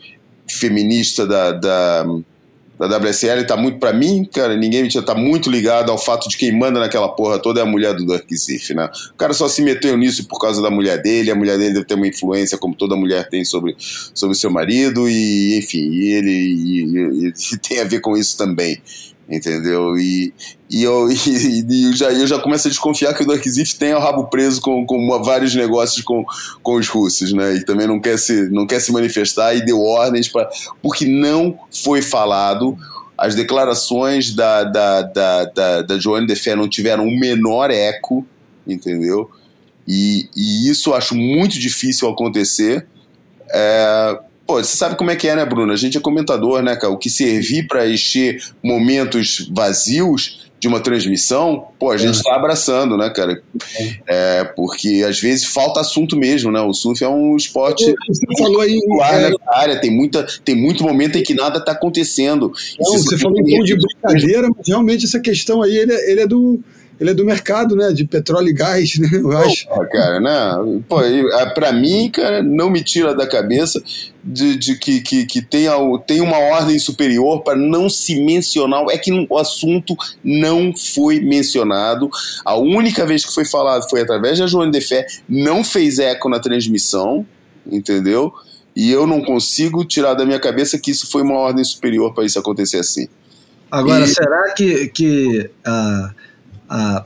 feminista 0.50 1.26
da, 1.26 1.52
da, 1.52 2.04
da 2.78 2.96
WSL 2.98 3.44
tá 3.46 3.56
muito, 3.56 3.78
para 3.78 3.92
mim, 3.92 4.24
cara, 4.32 4.56
ninguém 4.56 4.82
me 4.84 5.02
tá 5.02 5.14
muito 5.14 5.50
ligado 5.50 5.90
ao 5.90 5.98
fato 5.98 6.28
de 6.28 6.36
quem 6.36 6.56
manda 6.56 6.78
naquela 6.78 7.08
porra 7.08 7.38
toda 7.38 7.60
é 7.60 7.62
a 7.62 7.66
mulher 7.66 7.94
do 7.94 8.06
Dirk 8.06 8.36
Ziff, 8.36 8.72
né? 8.74 8.88
O 9.12 9.16
cara 9.16 9.32
só 9.32 9.48
se 9.48 9.62
meteu 9.62 9.96
nisso 9.96 10.26
por 10.28 10.38
causa 10.38 10.62
da 10.62 10.70
mulher 10.70 11.02
dele, 11.02 11.30
a 11.30 11.34
mulher 11.34 11.58
dele 11.58 11.74
deve 11.74 11.86
ter 11.86 11.94
uma 11.94 12.06
influência 12.06 12.56
como 12.56 12.74
toda 12.74 12.94
mulher 12.96 13.28
tem 13.28 13.44
sobre, 13.44 13.74
sobre 13.78 14.36
seu 14.36 14.50
marido 14.50 15.08
e, 15.08 15.58
enfim, 15.58 15.92
ele 15.94 16.30
e- 16.30 16.84
e- 16.84 17.32
e 17.54 17.58
tem 17.58 17.80
a 17.80 17.84
ver 17.84 18.00
com 18.00 18.16
isso 18.16 18.36
também. 18.38 18.80
Entendeu? 19.28 19.98
E, 19.98 20.32
e 20.70 20.82
eu, 20.82 21.10
e, 21.12 21.66
e 21.68 21.84
eu, 21.84 21.92
já, 21.92 22.10
eu 22.10 22.26
já 22.26 22.38
começo 22.38 22.66
a 22.66 22.70
desconfiar 22.70 23.12
que 23.12 23.22
o 23.22 23.26
Dark 23.26 23.46
Ziff 23.46 23.74
tem 23.76 23.92
o 23.94 23.98
rabo 23.98 24.24
preso 24.24 24.60
com, 24.60 24.86
com 24.86 25.22
vários 25.22 25.54
negócios 25.54 26.02
com, 26.02 26.24
com 26.62 26.76
os 26.76 26.88
russos, 26.88 27.32
né? 27.32 27.56
E 27.56 27.64
também 27.64 27.86
não 27.86 28.00
quer 28.00 28.18
se, 28.18 28.48
não 28.48 28.66
quer 28.66 28.80
se 28.80 28.90
manifestar 28.90 29.54
e 29.54 29.64
deu 29.64 29.82
ordens 29.82 30.28
para. 30.28 30.48
Porque 30.82 31.04
não 31.04 31.58
foi 31.70 32.00
falado. 32.00 32.76
As 33.16 33.34
declarações 33.34 34.32
da, 34.32 34.62
da, 34.62 35.02
da, 35.02 35.44
da, 35.44 35.82
da 35.82 35.98
Joanne 35.98 36.32
não 36.56 36.68
tiveram 36.68 37.04
o 37.04 37.18
menor 37.18 37.68
eco, 37.68 38.24
entendeu? 38.64 39.28
E, 39.86 40.28
e 40.36 40.70
isso 40.70 40.90
eu 40.90 40.94
acho 40.94 41.16
muito 41.16 41.58
difícil 41.58 42.08
acontecer. 42.08 42.86
É, 43.50 44.18
Pô, 44.48 44.54
você 44.64 44.78
sabe 44.78 44.96
como 44.96 45.10
é 45.10 45.16
que 45.16 45.28
é, 45.28 45.36
né, 45.36 45.44
Bruno? 45.44 45.70
A 45.70 45.76
gente 45.76 45.98
é 45.98 46.00
comentador, 46.00 46.62
né, 46.62 46.74
cara? 46.74 46.90
O 46.90 46.96
que 46.96 47.10
servir 47.10 47.66
para 47.68 47.86
encher 47.86 48.42
momentos 48.64 49.46
vazios 49.54 50.48
de 50.58 50.66
uma 50.66 50.80
transmissão, 50.80 51.66
pô, 51.78 51.90
a 51.92 51.98
gente 51.98 52.20
tá 52.22 52.34
abraçando, 52.34 52.96
né, 52.96 53.10
cara? 53.10 53.40
É, 54.08 54.42
porque 54.56 55.04
às 55.06 55.20
vezes 55.20 55.44
falta 55.44 55.80
assunto 55.80 56.16
mesmo, 56.16 56.50
né? 56.50 56.60
O 56.62 56.72
surf 56.72 57.04
é 57.04 57.08
um 57.08 57.36
esporte 57.36 57.84
Você 57.84 58.26
falou 58.42 58.62
aí. 58.62 58.74
popular 58.80 59.22
é, 59.22 59.30
área, 59.52 59.80
tem, 59.80 59.90
muita, 59.90 60.26
tem 60.42 60.56
muito 60.56 60.82
momento 60.82 61.16
em 61.18 61.22
que 61.22 61.34
nada 61.34 61.62
tá 61.62 61.72
acontecendo. 61.72 62.50
não, 62.80 62.92
você 62.92 63.18
falou 63.18 63.38
em 63.38 63.44
tom 63.58 63.62
de 63.64 63.76
brincadeira, 63.76 64.48
mas 64.56 64.66
realmente 64.66 65.04
essa 65.04 65.20
questão 65.20 65.62
aí 65.62 65.76
ele, 65.76 65.92
é- 65.92 66.10
ele 66.10 66.20
é 66.22 66.26
do. 66.26 66.58
Ele 67.00 67.10
é 67.10 67.14
do 67.14 67.24
mercado, 67.24 67.76
né? 67.76 67.92
De 67.92 68.04
petróleo 68.04 68.48
e 68.48 68.52
gás, 68.52 68.96
né? 68.98 69.08
Eu 69.12 69.30
acho. 69.36 69.68
Porra, 69.68 69.86
cara, 69.86 70.20
né? 70.20 70.82
Pô, 70.88 70.98
ah, 70.98 71.46
pra 71.54 71.72
mim, 71.72 72.10
cara, 72.10 72.42
não 72.42 72.68
me 72.70 72.82
tira 72.82 73.14
da 73.14 73.26
cabeça 73.26 73.82
de, 74.22 74.56
de 74.56 74.76
que, 74.76 75.00
que, 75.00 75.24
que 75.26 75.40
tem, 75.42 75.66
tem 76.06 76.20
uma 76.20 76.38
ordem 76.38 76.78
superior 76.78 77.42
para 77.42 77.56
não 77.56 77.88
se 77.88 78.20
mencionar. 78.20 78.84
É 78.90 78.98
que 78.98 79.12
o 79.28 79.38
assunto 79.38 79.96
não 80.24 80.72
foi 80.76 81.20
mencionado. 81.20 82.10
A 82.44 82.56
única 82.56 83.06
vez 83.06 83.24
que 83.24 83.32
foi 83.32 83.44
falado 83.44 83.88
foi 83.88 84.00
através 84.00 84.38
da 84.38 84.46
Joane 84.46 84.72
de 84.72 84.80
Fé, 84.80 85.06
não 85.28 85.62
fez 85.62 85.98
eco 85.98 86.28
na 86.28 86.40
transmissão, 86.40 87.24
entendeu? 87.70 88.32
E 88.74 88.90
eu 88.92 89.06
não 89.06 89.22
consigo 89.22 89.84
tirar 89.84 90.14
da 90.14 90.24
minha 90.24 90.38
cabeça 90.38 90.78
que 90.78 90.90
isso 90.90 91.10
foi 91.10 91.22
uma 91.22 91.34
ordem 91.34 91.64
superior 91.64 92.14
para 92.14 92.24
isso 92.24 92.38
acontecer 92.38 92.78
assim. 92.78 93.08
Agora, 93.70 94.04
E- 94.04 94.08
será 94.08 94.54
que, 94.54 94.88
que 94.88 95.50
a, 95.64 96.10
a 96.68 97.04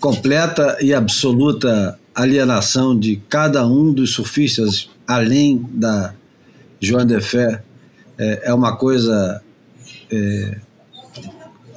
completa 0.00 0.76
e 0.80 0.92
absoluta 0.92 1.98
alienação 2.14 2.98
de 2.98 3.16
cada 3.28 3.66
um 3.66 3.92
dos 3.92 4.12
surfistas, 4.14 4.88
além 5.06 5.64
da 5.72 6.14
Joan 6.80 7.06
de 7.06 7.20
Fé, 7.20 7.62
é, 8.18 8.42
é 8.50 8.54
uma 8.54 8.76
coisa 8.76 9.42
é, 10.10 10.56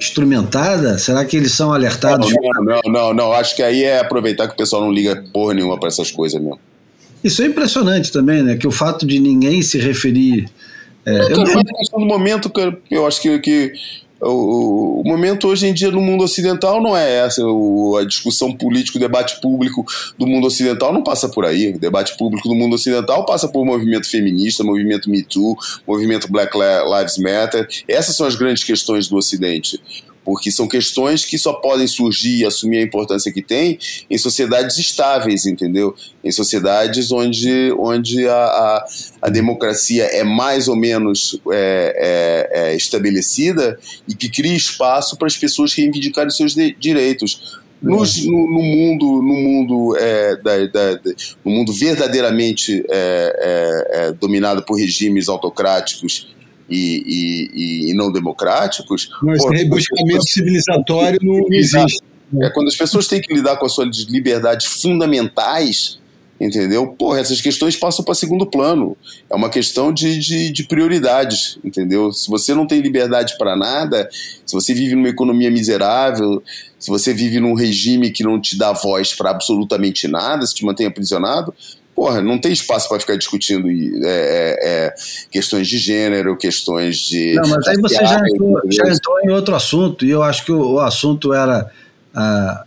instrumentada? 0.00 0.98
Será 0.98 1.24
que 1.24 1.36
eles 1.36 1.52
são 1.52 1.72
alertados? 1.72 2.32
Não, 2.32 2.64
não, 2.64 2.80
não, 2.92 3.14
não. 3.14 3.32
Acho 3.32 3.54
que 3.54 3.62
aí 3.62 3.84
é 3.84 4.00
aproveitar 4.00 4.48
que 4.48 4.54
o 4.54 4.56
pessoal 4.56 4.82
não 4.82 4.92
liga 4.92 5.24
porra 5.32 5.54
nenhuma 5.54 5.78
para 5.78 5.88
essas 5.88 6.10
coisas 6.10 6.40
mesmo. 6.40 6.58
Isso 7.22 7.42
é 7.42 7.46
impressionante 7.46 8.10
também, 8.10 8.42
né? 8.42 8.56
Que 8.56 8.66
o 8.66 8.70
fato 8.70 9.06
de 9.06 9.18
ninguém 9.18 9.60
se 9.62 9.78
referir. 9.78 10.48
é, 11.04 11.32
eu- 11.32 11.38
mas 11.38 11.56
a 11.56 11.78
questão 11.78 12.00
do 12.00 12.06
momento, 12.06 12.48
cara, 12.50 12.78
eu 12.90 13.06
acho 13.06 13.20
que, 13.20 13.38
que 13.40 13.72
o, 14.20 15.00
o 15.00 15.04
momento 15.04 15.48
hoje 15.48 15.66
em 15.66 15.74
dia 15.74 15.90
no 15.90 16.00
mundo 16.00 16.24
ocidental 16.24 16.82
não 16.82 16.96
é 16.96 17.24
essa. 17.24 17.44
O, 17.44 17.96
a 17.96 18.04
discussão 18.04 18.52
política, 18.54 18.98
o 18.98 19.00
debate 19.00 19.40
público 19.40 19.84
do 20.18 20.26
mundo 20.26 20.46
ocidental 20.46 20.92
não 20.92 21.02
passa 21.02 21.28
por 21.28 21.44
aí. 21.44 21.72
O 21.74 21.78
debate 21.78 22.16
público 22.16 22.48
do 22.48 22.54
mundo 22.54 22.74
ocidental 22.74 23.24
passa 23.24 23.48
por 23.48 23.64
movimento 23.64 24.08
feminista, 24.08 24.64
movimento 24.64 25.10
Me 25.10 25.22
Too, 25.22 25.56
movimento 25.86 26.30
Black 26.30 26.56
Lives 26.56 27.18
Matter. 27.18 27.66
Essas 27.88 28.16
são 28.16 28.26
as 28.26 28.34
grandes 28.34 28.64
questões 28.64 29.08
do 29.08 29.16
Ocidente. 29.16 29.80
Porque 30.24 30.52
são 30.52 30.68
questões 30.68 31.24
que 31.24 31.38
só 31.38 31.54
podem 31.54 31.86
surgir 31.86 32.38
e 32.40 32.44
assumir 32.46 32.78
a 32.78 32.82
importância 32.82 33.32
que 33.32 33.40
tem 33.42 33.78
em 34.08 34.18
sociedades 34.18 34.76
estáveis, 34.78 35.46
entendeu? 35.46 35.94
Em 36.22 36.30
sociedades 36.30 37.10
onde, 37.10 37.72
onde 37.78 38.28
a, 38.28 38.34
a, 38.34 38.86
a 39.22 39.30
democracia 39.30 40.04
é 40.04 40.22
mais 40.22 40.68
ou 40.68 40.76
menos 40.76 41.40
é, 41.50 42.48
é, 42.52 42.60
é, 42.72 42.76
estabelecida 42.76 43.78
e 44.06 44.14
que 44.14 44.28
cria 44.28 44.54
espaço 44.54 45.16
para 45.16 45.26
as 45.26 45.36
pessoas 45.38 45.72
reivindicarem 45.72 46.30
seus 46.30 46.54
de- 46.54 46.76
direitos. 46.78 47.58
Nos- 47.82 48.26
no, 48.26 48.32
no 48.46 48.62
mundo, 48.62 49.06
no 49.22 49.34
mundo, 49.34 49.96
é, 49.98 50.36
da, 50.36 50.58
da- 50.66 50.94
da- 50.96 51.12
no 51.42 51.50
mundo 51.50 51.72
verdadeiramente 51.72 52.84
é, 52.90 53.86
é, 53.90 54.08
é, 54.08 54.12
dominado 54.12 54.62
por 54.62 54.74
regimes 54.78 55.30
autocráticos 55.30 56.28
e, 56.70 57.50
e- 57.54 57.90
e- 57.90 57.94
não 57.94 58.12
democráticos, 58.12 59.10
esse 59.34 59.46
pô, 59.46 59.50
rebuscamento 59.52 60.28
civilizatório 60.28 61.18
não, 61.22 61.38
não 61.48 61.52
existe. 61.52 62.00
é 62.40 62.50
quando 62.50 62.68
as 62.68 62.76
pessoas 62.76 63.08
têm 63.08 63.20
que 63.20 63.32
lidar 63.34 63.56
com 63.56 63.66
as 63.66 63.72
suas 63.72 63.88
liberdades 64.08 64.66
fundamentais, 64.66 65.98
entendeu? 66.40 66.86
Porra, 66.88 67.20
essas 67.20 67.40
questões 67.40 67.76
passam 67.76 68.02
para 68.04 68.14
segundo 68.14 68.46
plano. 68.46 68.96
É 69.28 69.34
uma 69.34 69.50
questão 69.50 69.92
de, 69.92 70.18
de, 70.18 70.50
de 70.50 70.64
prioridades, 70.64 71.58
entendeu? 71.62 72.12
Se 72.12 72.30
você 72.30 72.54
não 72.54 72.66
tem 72.66 72.80
liberdade 72.80 73.36
para 73.36 73.54
nada, 73.56 74.08
se 74.12 74.52
você 74.54 74.72
vive 74.72 74.94
numa 74.94 75.08
economia 75.08 75.50
miserável, 75.50 76.42
se 76.78 76.88
você 76.88 77.12
vive 77.12 77.40
num 77.40 77.52
regime 77.54 78.10
que 78.10 78.22
não 78.24 78.40
te 78.40 78.56
dá 78.56 78.72
voz 78.72 79.12
para 79.14 79.30
absolutamente 79.30 80.08
nada, 80.08 80.46
se 80.46 80.54
te 80.54 80.64
mantém 80.64 80.86
aprisionado, 80.86 81.52
porra, 82.00 82.22
não 82.22 82.38
tem 82.38 82.50
espaço 82.50 82.88
para 82.88 82.98
ficar 82.98 83.14
discutindo 83.14 83.68
é, 83.68 83.74
é, 84.06 84.86
é, 84.86 84.94
questões 85.30 85.68
de 85.68 85.76
gênero, 85.76 86.34
questões 86.34 86.96
de. 86.96 87.34
Não, 87.34 87.46
mas 87.50 87.68
aí 87.68 87.76
você 87.76 87.96
já 87.96 88.18
entrou, 88.26 88.58
já 88.70 88.88
entrou 88.88 89.20
em 89.20 89.28
outro 89.28 89.54
assunto, 89.54 90.06
e 90.06 90.10
eu 90.10 90.22
acho 90.22 90.46
que 90.46 90.50
o, 90.50 90.76
o 90.76 90.80
assunto 90.80 91.34
era 91.34 91.70
a, 92.14 92.64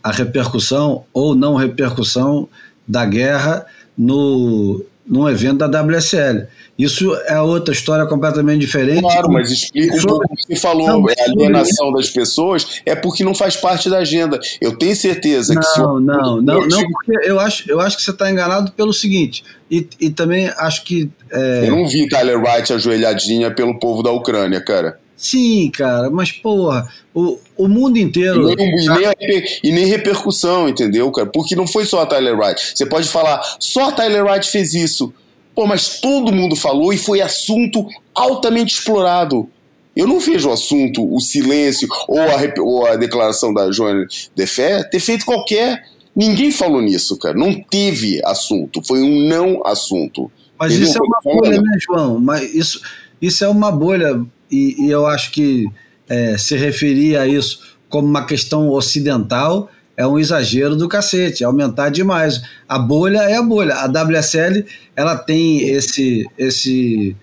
a 0.00 0.12
repercussão 0.12 1.04
ou 1.12 1.34
não 1.34 1.56
repercussão 1.56 2.48
da 2.86 3.04
guerra 3.04 3.66
no, 3.98 4.84
num 5.04 5.28
evento 5.28 5.66
da 5.66 5.82
WSL. 5.82 6.46
Isso 6.82 7.14
é 7.26 7.40
outra 7.40 7.72
história 7.72 8.04
completamente 8.06 8.60
diferente. 8.60 9.00
Claro, 9.00 9.30
mas 9.30 9.50
explica 9.50 9.94
um 9.96 10.00
pouco 10.02 10.24
o 10.24 10.36
que 10.36 10.42
você 10.54 10.56
falou. 10.56 10.86
Não, 10.86 11.08
é 11.08 11.14
a 11.20 11.24
alienação 11.30 11.92
das 11.92 12.10
pessoas 12.10 12.80
é 12.84 12.94
porque 12.94 13.22
não 13.24 13.34
faz 13.34 13.56
parte 13.56 13.88
da 13.88 13.98
agenda. 13.98 14.38
Eu 14.60 14.76
tenho 14.76 14.94
certeza 14.96 15.54
que 15.54 15.64
se 15.66 15.78
Não, 15.78 16.00
não, 16.00 16.40
não, 16.42 16.66
não, 16.66 16.82
porque 16.90 17.12
eu 17.28 17.38
acho, 17.38 17.70
eu 17.70 17.80
acho 17.80 17.96
que 17.96 18.02
você 18.02 18.10
está 18.10 18.30
enganado 18.30 18.72
pelo 18.72 18.92
seguinte, 18.92 19.44
e, 19.70 19.86
e 20.00 20.10
também 20.10 20.48
acho 20.58 20.84
que. 20.84 21.10
é, 21.30 21.68
Eu 21.68 21.76
não 21.76 21.86
vi 21.88 22.08
Tyler 22.08 22.38
Wright 22.42 22.72
ajoelhadinha 22.72 23.50
pelo 23.50 23.78
povo 23.78 24.02
da 24.02 24.10
Ucrânia, 24.10 24.60
cara. 24.60 24.98
sim, 25.16 25.70
cara, 25.70 26.10
mas 26.10 26.32
porra, 26.32 26.88
o, 27.14 27.38
o 27.56 27.68
mundo 27.68 27.96
E 27.96 28.02
inteiro. 28.02 28.44
nem, 28.54 28.56
e 28.56 28.86
nem 28.88 29.06
a 29.06 29.14
reper- 29.18 29.60
e 29.62 29.70
nem 29.72 29.86
repercussão, 29.86 30.68
entendeu, 30.68 31.10
cara? 31.12 31.28
Porque 31.28 31.54
não 31.54 31.66
foi 31.66 31.84
só 31.84 32.02
a 32.02 32.06
Tyler 32.06 32.36
Wright. 32.38 32.72
Você 32.74 32.84
pode 32.86 33.06
falar, 33.08 33.40
só 33.60 33.88
a 33.88 33.92
Tyler 33.92 34.24
Wright 34.24 34.48
fez 34.50 34.74
isso. 34.74 35.12
Pô, 35.54 35.66
mas 35.66 36.00
todo 36.00 36.32
mundo 36.32 36.56
falou 36.56 36.92
e 36.92 36.98
foi 36.98 37.20
assunto 37.20 37.86
altamente 38.14 38.74
explorado. 38.74 39.48
Eu 39.94 40.06
não 40.06 40.18
vejo 40.18 40.48
o 40.48 40.52
assunto, 40.52 41.14
o 41.14 41.20
silêncio 41.20 41.86
ou 42.08 42.18
a, 42.18 42.60
ou 42.60 42.86
a 42.86 42.96
declaração 42.96 43.52
da 43.52 43.70
Joana 43.70 44.06
de 44.34 44.46
Fé 44.46 44.82
ter 44.82 45.00
feito 45.00 45.26
qualquer. 45.26 45.84
Ninguém 46.16 46.50
falou 46.50 46.80
nisso, 46.80 47.18
cara. 47.18 47.34
Não 47.34 47.54
teve 47.54 48.20
assunto. 48.24 48.82
Foi 48.86 49.02
um 49.02 49.28
não 49.28 49.66
assunto. 49.66 50.30
Mas 50.58 50.72
Entendeu? 50.72 50.88
isso 50.88 50.98
é 50.98 51.02
uma 51.02 51.18
bolha, 51.22 51.60
né, 51.60 51.78
João? 51.80 52.18
Mas 52.18 52.54
isso, 52.54 52.80
isso 53.20 53.44
é 53.44 53.48
uma 53.48 53.70
bolha, 53.70 54.20
e, 54.50 54.86
e 54.86 54.90
eu 54.90 55.06
acho 55.06 55.32
que 55.32 55.66
é, 56.08 56.38
se 56.38 56.56
referir 56.56 57.16
a 57.16 57.26
isso 57.26 57.60
como 57.88 58.06
uma 58.06 58.24
questão 58.24 58.70
ocidental 58.70 59.68
é 59.96 60.06
um 60.06 60.18
exagero 60.18 60.76
do 60.76 60.88
cacete, 60.88 61.42
é 61.42 61.46
aumentar 61.46 61.90
demais. 61.90 62.42
A 62.68 62.78
bolha 62.78 63.18
é 63.20 63.36
a 63.36 63.42
bolha. 63.42 63.74
A 63.74 63.86
WSL 63.86 64.64
ela 64.96 65.16
tem 65.16 65.68
esse 65.68 66.26
esse 66.38 67.16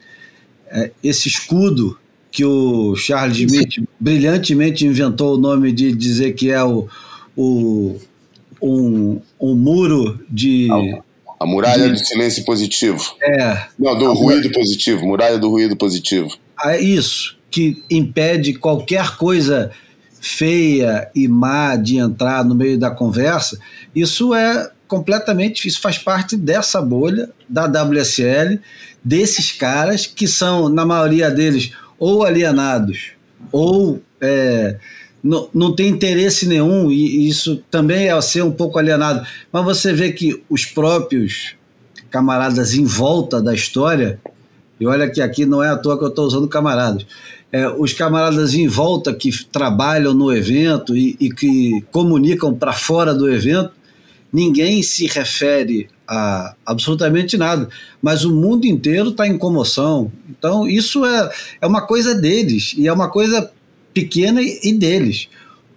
é, 0.72 0.92
esse 1.04 1.28
escudo 1.28 1.98
que 2.32 2.46
o 2.46 2.96
Charles 2.96 3.38
Smith 3.38 3.84
brilhantemente 4.00 4.86
inventou 4.86 5.36
o 5.36 5.40
nome 5.40 5.72
de 5.72 5.92
dizer 5.92 6.34
que 6.34 6.52
é 6.52 6.64
o, 6.64 6.88
o 7.36 7.96
um, 8.62 9.20
um 9.40 9.56
muro 9.56 10.20
de 10.30 10.68
A 11.40 11.46
muralha 11.46 11.90
do 11.90 11.98
silêncio 11.98 12.46
positivo. 12.46 13.16
é 13.22 13.66
Não, 13.80 13.98
do 13.98 14.14
ruído 14.14 14.52
positivo. 14.52 15.06
Muralha 15.06 15.40
do 15.40 15.50
ruído 15.50 15.76
positivo. 15.76 16.30
é 16.66 16.80
isso 16.80 17.38
que 17.50 17.84
impede 17.90 18.54
qualquer 18.54 19.18
coisa 19.18 19.72
feia 20.20 21.10
e 21.16 21.28
má 21.28 21.76
de 21.76 21.98
entrar 21.98 22.44
no 22.44 22.56
meio 22.56 22.78
da 22.78 22.92
conversa. 22.92 23.60
Isso 23.96 24.34
é 24.34 24.72
completamente, 24.88 25.68
isso 25.68 25.82
faz 25.82 25.98
parte 25.98 26.36
dessa 26.36 26.82
bolha 26.82 27.30
da 27.48 27.66
WSL, 27.66 28.60
desses 29.04 29.52
caras 29.52 30.06
que 30.06 30.28
são, 30.28 30.68
na 30.68 30.86
maioria 30.86 31.30
deles, 31.30 31.72
ou 31.98 32.24
alienados 32.24 33.20
ou 33.52 34.02
é, 34.22 34.78
não, 35.24 35.50
não 35.54 35.76
tem 35.76 35.88
interesse 35.88 36.48
nenhum, 36.48 36.92
e 36.92 37.28
isso 37.28 37.64
também 37.70 38.10
é 38.10 38.22
ser 38.22 38.42
um 38.42 38.52
pouco 38.52 38.80
alienado. 38.80 39.26
Mas 39.52 39.66
você 39.66 39.94
vê 39.94 40.12
que 40.12 40.44
os 40.50 40.66
próprios 40.66 41.56
camaradas 42.10 42.74
em 42.74 42.86
volta 42.86 43.42
da 43.42 43.54
história, 43.54 44.20
e 44.80 44.88
olha 44.88 45.10
que 45.10 45.22
aqui 45.22 45.46
não 45.46 45.64
é 45.64 45.70
à 45.70 45.78
toa 45.78 45.98
que 45.98 46.04
eu 46.04 46.10
estou 46.10 46.26
usando 46.26 46.48
camaradas, 46.48 47.06
é, 47.52 47.68
os 47.68 47.94
camaradas 47.94 48.54
em 48.54 48.68
volta 48.68 49.14
que 49.14 49.32
trabalham 49.46 50.14
no 50.14 50.32
evento 50.32 50.96
e, 50.96 51.16
e 51.20 51.30
que 51.30 51.84
comunicam 51.92 52.54
para 52.54 52.74
fora 52.74 53.14
do 53.14 53.30
evento, 53.30 53.72
ninguém 54.32 54.84
se 54.84 55.08
refere 55.08 55.90
a 56.08 56.56
absolutamente 56.66 57.38
nada, 57.38 57.70
mas 58.02 58.26
o 58.26 58.34
mundo 58.34 58.66
inteiro 58.66 59.10
está 59.10 59.28
em 59.28 59.38
comoção. 59.38 60.12
Então, 60.30 60.68
isso 60.68 61.06
é, 61.06 61.32
é 61.62 61.68
uma 61.68 61.82
coisa 61.82 62.16
deles, 62.16 62.74
e 62.78 62.88
é 62.88 62.94
uma 62.94 63.10
coisa 63.10 63.52
pequena 63.94 64.42
e, 64.42 64.74
deles, 64.74 65.28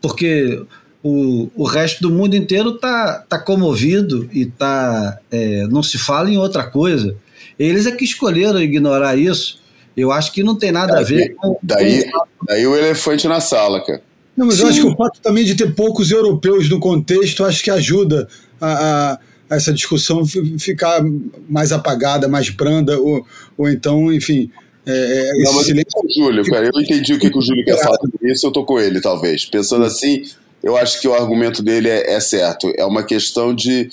porque 0.01 0.63
o, 1.03 1.51
o 1.55 1.65
resto 1.65 2.03
do 2.03 2.11
mundo 2.11 2.35
inteiro 2.35 2.75
está 2.75 3.25
tá 3.29 3.39
comovido 3.39 4.29
e 4.33 4.47
tá, 4.47 5.19
é, 5.31 5.67
não 5.69 5.83
se 5.83 5.99
fala 5.99 6.31
em 6.31 6.39
outra 6.39 6.65
coisa. 6.65 7.17
Eles 7.59 7.87
é 7.87 7.93
que 7.93 8.05
escolheram 8.05 8.61
ignorar 8.61 9.17
isso. 9.17 9.62
Eu 9.97 10.11
acho 10.13 10.33
que 10.33 10.43
não 10.43 10.57
tem 10.57 10.73
nada 10.73 10.99
a 10.99 11.03
ver 11.03 11.35
com. 11.35 11.57
Daí, 11.63 12.05
daí 12.47 12.67
o 12.67 12.75
elefante 12.77 13.27
na 13.29 13.41
sala, 13.41 13.81
cara. 13.85 14.03
Não, 14.37 14.47
mas 14.47 14.59
eu 14.59 14.67
Sim. 14.67 14.73
acho 14.73 14.81
que 14.81 14.87
o 14.89 14.97
fato 14.97 15.21
também 15.21 15.45
de 15.45 15.55
ter 15.55 15.75
poucos 15.75 16.11
europeus 16.11 16.69
no 16.71 16.81
contexto, 16.81 17.45
acho 17.45 17.63
que 17.63 17.71
ajuda 17.71 18.27
a, 18.61 18.67
a- 19.13 19.19
a 19.51 19.57
essa 19.57 19.73
discussão 19.73 20.25
fi- 20.25 20.59
ficar 20.59 21.03
mais 21.49 21.73
apagada, 21.73 22.27
mais 22.29 22.49
branda, 22.49 22.99
ou, 22.99 23.27
ou 23.59 23.69
então, 23.69 24.11
enfim, 24.11 24.51
é, 24.87 24.93
é, 24.93 25.45
Não, 25.45 25.53
mas 25.53 25.67
silêncio. 25.67 25.91
o 26.03 26.09
Júlio, 26.11 26.45
cara, 26.47 26.71
eu 26.73 26.81
entendi 26.81 27.13
o 27.13 27.19
que, 27.19 27.29
que 27.31 27.39
o 27.39 27.43
Júlio 27.43 27.63
quer 27.65 27.77
falar 27.79 27.99
sobre 27.99 28.33
isso, 28.33 28.47
eu 28.47 28.51
tô 28.51 28.65
com 28.65 28.81
ele, 28.81 29.01
talvez. 29.03 29.45
Pensando 29.45 29.85
assim, 29.85 30.23
eu 30.63 30.75
acho 30.79 30.99
que 31.01 31.07
o 31.07 31.13
argumento 31.15 31.63
dele 31.63 31.91
é, 31.91 32.15
é 32.15 32.21
certo. 32.21 32.73
É 32.79 32.85
uma 32.87 33.03
questão 33.03 33.55
de, 33.55 33.91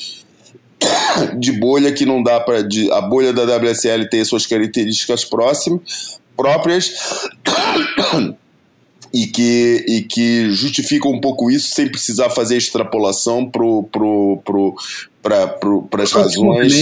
de 1.37 1.51
bolha 1.51 1.91
que 1.91 2.05
não 2.05 2.21
dá 2.23 2.39
para. 2.39 2.59
A 2.93 3.01
bolha 3.01 3.33
da 3.33 3.43
WSL 3.57 4.07
tem 4.09 4.23
suas 4.23 4.45
características 4.45 5.25
próximas, 5.25 6.19
próprias. 6.35 6.91
E 9.11 9.25
que, 9.25 9.85
e 9.87 10.01
que 10.03 10.51
justifica 10.51 11.07
um 11.07 11.19
pouco 11.19 11.49
isso 11.49 11.73
sem 11.73 11.89
precisar 11.89 12.29
fazer 12.29 12.57
extrapolação 12.57 13.49
pro, 13.49 13.81
pro, 13.91 14.39
pro, 14.45 14.75
para 15.19 16.03
as 16.03 16.11
razões. 16.11 16.75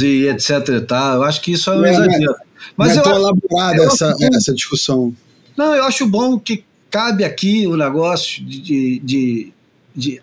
e 0.00 0.26
etc 0.28 0.68
e 0.68 0.80
tal. 0.80 1.14
Eu 1.18 1.22
acho 1.22 1.40
que 1.40 1.52
isso 1.52 1.70
é 1.70 1.76
um 1.78 1.84
É, 1.84 1.90
exagero. 1.92 2.34
Mas 2.76 2.96
é 2.96 2.98
eu 2.98 3.02
tão 3.04 3.14
elaborada 3.14 3.84
essa, 3.84 4.08
acho- 4.12 4.24
essa 4.34 4.52
discussão. 4.52 5.14
Não, 5.56 5.72
eu 5.72 5.84
acho 5.84 6.08
bom 6.08 6.36
que 6.40 6.64
cabe 6.90 7.22
aqui 7.22 7.68
o 7.68 7.76
negócio 7.76 8.44
de, 8.44 8.98
de, 8.98 9.52
de, 9.94 10.20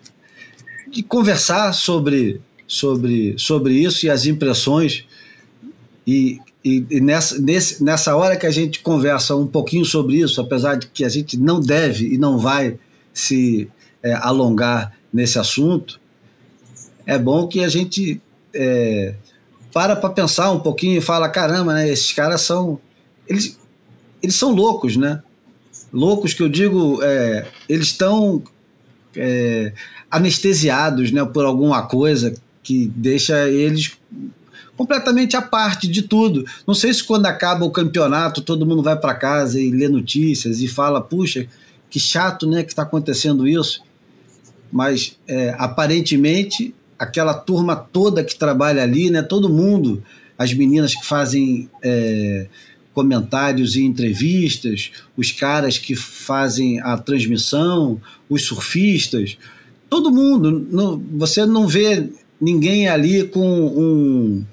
de 0.90 1.02
conversar 1.02 1.72
sobre, 1.72 2.42
sobre, 2.68 3.34
sobre 3.38 3.72
isso 3.72 4.04
e 4.04 4.10
as 4.10 4.26
impressões. 4.26 5.06
E, 6.06 6.38
e, 6.62 6.84
e 6.90 7.00
nessa, 7.00 7.38
nesse, 7.38 7.82
nessa 7.82 8.14
hora 8.14 8.36
que 8.36 8.46
a 8.46 8.50
gente 8.50 8.80
conversa 8.80 9.34
um 9.34 9.46
pouquinho 9.46 9.86
sobre 9.86 10.16
isso, 10.16 10.38
apesar 10.40 10.74
de 10.76 10.86
que 10.88 11.04
a 11.04 11.08
gente 11.08 11.38
não 11.38 11.58
deve 11.58 12.12
e 12.12 12.18
não 12.18 12.38
vai 12.38 12.78
se 13.12 13.68
é, 14.02 14.12
alongar 14.12 14.94
nesse 15.10 15.38
assunto, 15.38 15.98
é 17.06 17.18
bom 17.18 17.48
que 17.48 17.64
a 17.64 17.68
gente 17.68 18.20
é, 18.54 19.14
para 19.72 19.96
para 19.96 20.10
pensar 20.10 20.50
um 20.50 20.60
pouquinho 20.60 20.98
e 20.98 21.00
fala, 21.00 21.28
caramba, 21.28 21.72
né, 21.72 21.88
esses 21.88 22.12
caras 22.12 22.42
são... 22.42 22.78
Eles, 23.26 23.58
eles 24.22 24.34
são 24.34 24.52
loucos, 24.52 24.96
né? 24.96 25.22
Loucos 25.92 26.34
que 26.34 26.42
eu 26.42 26.48
digo, 26.48 27.00
é, 27.02 27.46
eles 27.68 27.88
estão 27.88 28.42
é, 29.16 29.72
anestesiados 30.10 31.12
né, 31.12 31.24
por 31.24 31.44
alguma 31.44 31.86
coisa 31.86 32.34
que 32.68 32.86
deixa 32.94 33.48
eles 33.48 33.96
completamente 34.76 35.34
à 35.34 35.40
parte 35.40 35.88
de 35.88 36.02
tudo. 36.02 36.44
Não 36.66 36.74
sei 36.74 36.92
se 36.92 37.02
quando 37.02 37.24
acaba 37.24 37.64
o 37.64 37.70
campeonato 37.70 38.42
todo 38.42 38.66
mundo 38.66 38.82
vai 38.82 38.94
para 38.94 39.14
casa 39.14 39.58
e 39.58 39.70
lê 39.70 39.88
notícias 39.88 40.60
e 40.60 40.68
fala, 40.68 41.00
puxa, 41.00 41.46
que 41.88 41.98
chato 41.98 42.46
né, 42.46 42.62
que 42.62 42.68
está 42.68 42.82
acontecendo 42.82 43.48
isso. 43.48 43.82
Mas 44.70 45.16
é, 45.26 45.56
aparentemente 45.56 46.74
aquela 46.98 47.32
turma 47.32 47.74
toda 47.74 48.22
que 48.22 48.38
trabalha 48.38 48.82
ali, 48.82 49.08
né, 49.08 49.22
todo 49.22 49.48
mundo, 49.48 50.02
as 50.36 50.52
meninas 50.52 50.94
que 50.94 51.06
fazem 51.06 51.70
é, 51.82 52.48
comentários 52.92 53.76
e 53.76 53.82
entrevistas, 53.82 54.90
os 55.16 55.32
caras 55.32 55.78
que 55.78 55.96
fazem 55.96 56.80
a 56.80 56.98
transmissão, 56.98 57.98
os 58.28 58.42
surfistas, 58.42 59.38
todo 59.88 60.10
mundo. 60.10 60.66
Não, 60.70 61.02
você 61.16 61.46
não 61.46 61.66
vê 61.66 62.10
ninguém 62.40 62.88
ali 62.88 63.24
com 63.24 63.46
um, 63.48 64.44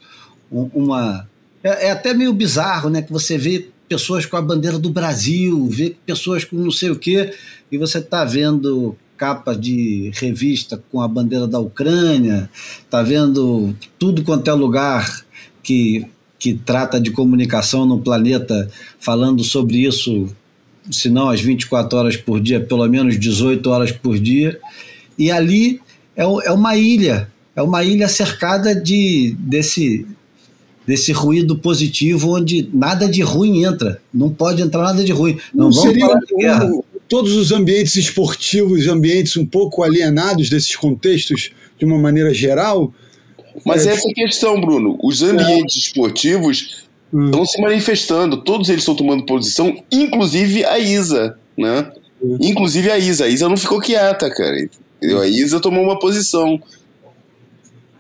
um- 0.52 0.70
uma. 0.74 1.28
É, 1.64 1.88
é 1.88 1.91
até 1.91 2.14
meio 2.14 2.34
bizarro, 2.34 2.90
né? 2.90 3.02
Que 3.02 3.12
você 3.12 3.38
vê 3.38 3.68
pessoas 3.88 4.26
com 4.26 4.36
a 4.38 4.41
bandeira 4.41 4.80
do 4.80 4.90
Brasil, 4.90 5.68
vê 5.70 5.95
pessoas 6.06 6.44
com 6.44 6.56
não 6.56 6.72
sei 6.72 6.90
o 6.90 6.95
quê, 6.95 7.34
e 7.72 7.78
você 7.78 7.99
está 7.99 8.26
vendo 8.26 8.95
capa 9.18 9.56
de 9.56 10.12
revista 10.16 10.82
com 10.91 10.99
a 11.02 11.07
bandeira 11.07 11.48
da 11.48 11.60
Ucrânia, 11.60 12.49
está 12.80 13.02
vendo 13.02 13.76
tudo 13.98 14.24
quanto 14.24 14.49
é 14.49 14.53
lugar 14.53 15.24
que, 15.64 16.06
que 16.38 16.53
trata 16.53 16.99
de 16.99 17.12
comunicação 17.12 17.86
no 17.86 17.99
planeta 17.99 18.70
falando 18.99 19.44
sobre 19.44 19.78
isso, 19.86 20.28
se 20.91 21.10
não 21.10 21.30
às 21.30 21.40
24 21.40 21.98
horas 21.98 22.18
por 22.18 22.41
dia, 22.41 22.60
pelo 22.60 22.88
menos 22.88 23.18
18 23.20 23.70
horas 23.70 23.91
por 23.91 24.20
dia. 24.20 24.60
E 25.18 25.32
ali 25.32 25.80
é, 26.16 26.24
é 26.24 26.52
uma 26.52 26.76
ilha, 26.76 27.32
é 27.56 27.61
uma 27.61 27.84
ilha 27.84 28.07
cercada 28.07 28.76
de, 28.76 29.36
desse, 29.40 30.06
desse 30.86 31.11
ruído 31.11 31.57
positivo 31.57 32.36
onde 32.36 32.69
nada 32.73 33.07
de 33.07 33.22
ruim 33.22 33.64
entra. 33.64 34.02
Não 34.14 34.30
pode 34.30 34.61
entrar 34.61 34.84
nada 34.84 35.03
de 35.03 35.11
ruim. 35.11 35.38
Não, 35.53 35.65
Não 35.65 35.72
vamos 35.72 35.82
seria 35.82 36.06
falar 36.07 36.19
de 36.19 36.36
guerra. 36.36 36.65
um- 36.65 36.84
todos 37.07 37.34
os 37.34 37.52
ambientes 37.52 37.95
esportivos, 37.95 38.88
ambientes 38.88 39.38
um 39.38 39.45
pouco 39.45 39.84
alienados 39.84 40.49
desses 40.49 40.76
contextos 40.76 41.52
de 41.80 41.86
uma 41.86 41.98
maneira 41.98 42.34
geral? 42.34 42.94
Mas 43.65 43.86
É. 43.88 43.91
essa 43.91 44.07
é 44.07 44.11
a 44.11 44.14
questão, 44.14 44.60
Bruno. 44.60 44.98
Os 45.02 45.22
ambientes 45.23 45.77
esportivos 45.77 46.84
Hum. 47.14 47.26
estão 47.27 47.45
se 47.45 47.61
manifestando, 47.61 48.38
todos 48.38 48.68
eles 48.69 48.82
estão 48.82 48.95
tomando 48.95 49.23
posição, 49.26 49.82
inclusive 49.91 50.65
a 50.65 50.77
Isa, 50.80 51.38
né? 51.57 51.90
Hum. 52.22 52.38
Inclusive 52.41 52.90
a 52.91 52.98
Isa. 52.98 53.26
A 53.26 53.30
Isa 53.30 53.48
não 53.48 53.56
ficou 53.56 53.80
quieta, 53.80 54.30
cara. 54.30 54.57
Entendeu? 54.98 55.22
A 55.22 55.27
Isa 55.27 55.60
tomou 55.60 55.84
uma 55.84 55.98
posição. 55.99 56.60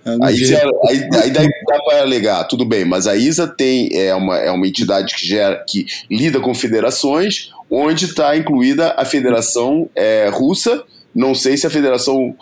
É, 0.05 0.17
Aí, 0.21 0.55
aí, 0.87 1.09
aí 1.23 1.31
daí 1.31 1.47
dá 1.67 1.79
para 1.83 2.01
alegar, 2.01 2.43
tudo 2.43 2.63
bem, 2.63 2.85
mas 2.85 3.07
a 3.07 3.15
ISA 3.15 3.47
tem, 3.47 3.89
é, 3.91 4.13
uma, 4.13 4.37
é 4.37 4.51
uma 4.51 4.67
entidade 4.67 5.15
que, 5.15 5.27
gera, 5.27 5.63
que 5.67 5.87
lida 6.09 6.39
com 6.39 6.53
federações, 6.53 7.49
onde 7.69 8.05
está 8.05 8.37
incluída 8.37 8.93
a 8.95 9.03
Federação 9.03 9.89
é, 9.95 10.29
Russa. 10.31 10.83
Não 11.13 11.33
sei 11.33 11.57
se 11.57 11.65
a 11.65 11.69
Federação. 11.69 12.35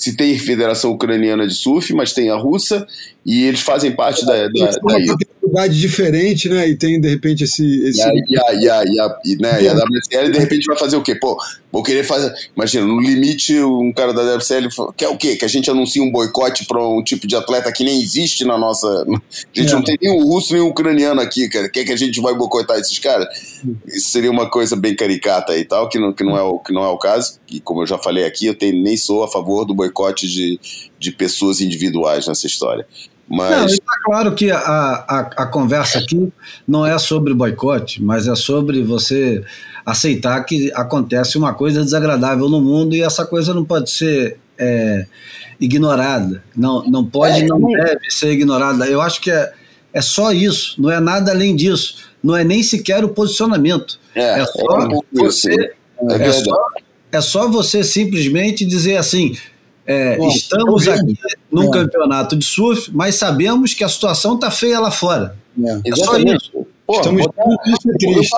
Se 0.00 0.16
tem 0.16 0.38
Federação 0.38 0.92
Ucraniana 0.92 1.46
de 1.46 1.52
Surf, 1.52 1.92
mas 1.92 2.14
tem 2.14 2.30
a 2.30 2.34
russa, 2.34 2.86
e 3.24 3.44
eles 3.44 3.60
fazem 3.60 3.92
parte 3.92 4.24
da, 4.24 4.32
da, 4.32 4.50
têm 4.50 4.64
da 4.64 4.70
uma 4.80 5.18
capacidade 5.18 5.78
diferente, 5.78 6.48
né? 6.48 6.66
E 6.70 6.74
tem, 6.74 6.98
de 6.98 7.06
repente, 7.06 7.44
esse. 7.44 7.84
esse... 7.84 8.00
E 8.00 8.38
a, 8.38 8.54
e, 8.54 8.70
a, 8.70 8.82
e, 8.82 8.98
a, 8.98 9.18
e, 9.26 9.36
né, 9.36 9.62
e 9.62 9.68
a 9.68 9.74
WSL 9.74 10.32
de 10.32 10.38
repente 10.38 10.64
vai 10.64 10.78
fazer 10.78 10.96
o 10.96 11.02
quê? 11.02 11.14
Pô, 11.14 11.36
vou 11.70 11.82
querer 11.82 12.02
fazer. 12.02 12.32
Imagina, 12.56 12.86
no 12.86 12.98
limite, 12.98 13.60
um 13.60 13.92
cara 13.92 14.14
da 14.14 14.36
WSL 14.36 14.68
quer 14.96 15.08
o 15.08 15.18
quê? 15.18 15.36
Que 15.36 15.44
a 15.44 15.48
gente 15.48 15.70
anuncie 15.70 16.00
um 16.00 16.10
boicote 16.10 16.64
para 16.64 16.82
um 16.82 17.04
tipo 17.04 17.26
de 17.26 17.36
atleta 17.36 17.70
que 17.70 17.84
nem 17.84 18.00
existe 18.00 18.42
na 18.46 18.56
nossa. 18.56 18.88
A 18.88 19.60
gente 19.60 19.70
É. 19.70 19.74
não 19.74 19.84
tem 19.84 19.98
nem 20.00 20.12
o 20.18 20.24
russo 20.24 20.54
nem 20.54 20.62
o 20.62 20.68
ucraniano 20.68 21.20
aqui, 21.20 21.46
cara. 21.50 21.68
Quer 21.68 21.84
que 21.84 21.92
a 21.92 21.96
gente 21.96 22.22
vai 22.22 22.34
boicotar 22.34 22.78
esses 22.78 22.98
caras? 22.98 23.28
Isso 23.86 24.10
seria 24.10 24.30
uma 24.30 24.48
coisa 24.48 24.76
bem 24.76 24.94
caricata 24.94 25.56
e 25.56 25.64
tal, 25.64 25.88
que 25.88 25.98
não, 25.98 26.12
que 26.12 26.24
não, 26.24 26.36
é, 26.36 26.42
o, 26.42 26.58
que 26.58 26.72
não 26.72 26.82
é 26.82 26.88
o 26.88 26.98
caso. 26.98 27.38
E 27.50 27.60
como 27.60 27.82
eu 27.82 27.86
já 27.86 27.98
falei 27.98 28.24
aqui, 28.24 28.46
eu 28.46 28.54
tenho, 28.54 28.82
nem 28.82 28.96
sou 28.96 29.22
a 29.24 29.28
favor 29.28 29.64
do 29.64 29.74
boicote 29.74 30.28
de, 30.28 30.58
de 30.98 31.10
pessoas 31.12 31.60
individuais 31.60 32.26
nessa 32.26 32.46
história. 32.46 32.86
Mas. 33.28 33.50
Não, 33.50 33.66
está 33.66 33.92
claro 34.04 34.34
que 34.34 34.50
a, 34.50 34.58
a, 34.58 35.20
a 35.36 35.46
conversa 35.46 35.98
aqui 36.00 36.32
não 36.66 36.84
é 36.84 36.98
sobre 36.98 37.32
boicote, 37.32 38.02
mas 38.02 38.26
é 38.26 38.34
sobre 38.34 38.82
você 38.82 39.44
aceitar 39.86 40.42
que 40.44 40.72
acontece 40.74 41.38
uma 41.38 41.54
coisa 41.54 41.82
desagradável 41.84 42.48
no 42.48 42.60
mundo 42.60 42.94
e 42.94 43.02
essa 43.02 43.24
coisa 43.24 43.54
não 43.54 43.64
pode 43.64 43.90
ser 43.90 44.36
é, 44.58 45.06
ignorada. 45.60 46.42
Não, 46.56 46.84
não 46.88 47.04
pode, 47.04 47.42
É, 47.42 47.46
não 47.46 47.58
não- 47.58 47.70
deve 47.70 48.10
ser 48.10 48.32
ignorada. 48.32 48.86
Eu 48.86 49.00
acho 49.00 49.20
que 49.20 49.30
é, 49.30 49.52
é 49.92 50.00
só 50.00 50.32
isso, 50.32 50.80
não 50.80 50.90
é 50.90 50.98
nada 51.00 51.30
além 51.30 51.54
disso. 51.54 52.09
Não 52.22 52.36
é 52.36 52.44
nem 52.44 52.62
sequer 52.62 53.04
o 53.04 53.08
posicionamento. 53.08 53.98
É, 54.14 54.38
É 54.38 54.40
é 54.40 54.46
só 54.46 54.88
você 55.12 55.72
É 56.10 56.14
É 56.28 56.32
só, 56.32 56.66
é 57.12 57.20
só 57.20 57.48
você 57.48 57.82
simplesmente 57.84 58.64
dizer 58.64 58.96
assim: 58.96 59.36
é, 59.86 60.16
Bom, 60.16 60.28
estamos 60.28 60.84
tô 60.84 60.92
vendo. 60.92 61.02
aqui 61.02 61.18
num 61.50 61.68
É. 61.68 61.70
campeonato 61.70 62.36
de 62.36 62.44
surf, 62.44 62.90
mas 62.94 63.14
sabemos 63.16 63.74
que 63.74 63.82
a 63.84 63.88
situação 63.88 64.38
tá 64.38 64.50
feia 64.50 64.78
lá 64.80 64.90
fora. 64.90 65.36
É. 65.62 65.90
É 65.92 65.96
só 65.96 66.16
isso. 66.18 66.66
Pô, 66.86 66.96
Estamos 66.96 67.24
muito 67.46 67.62
tristes. 67.98 68.30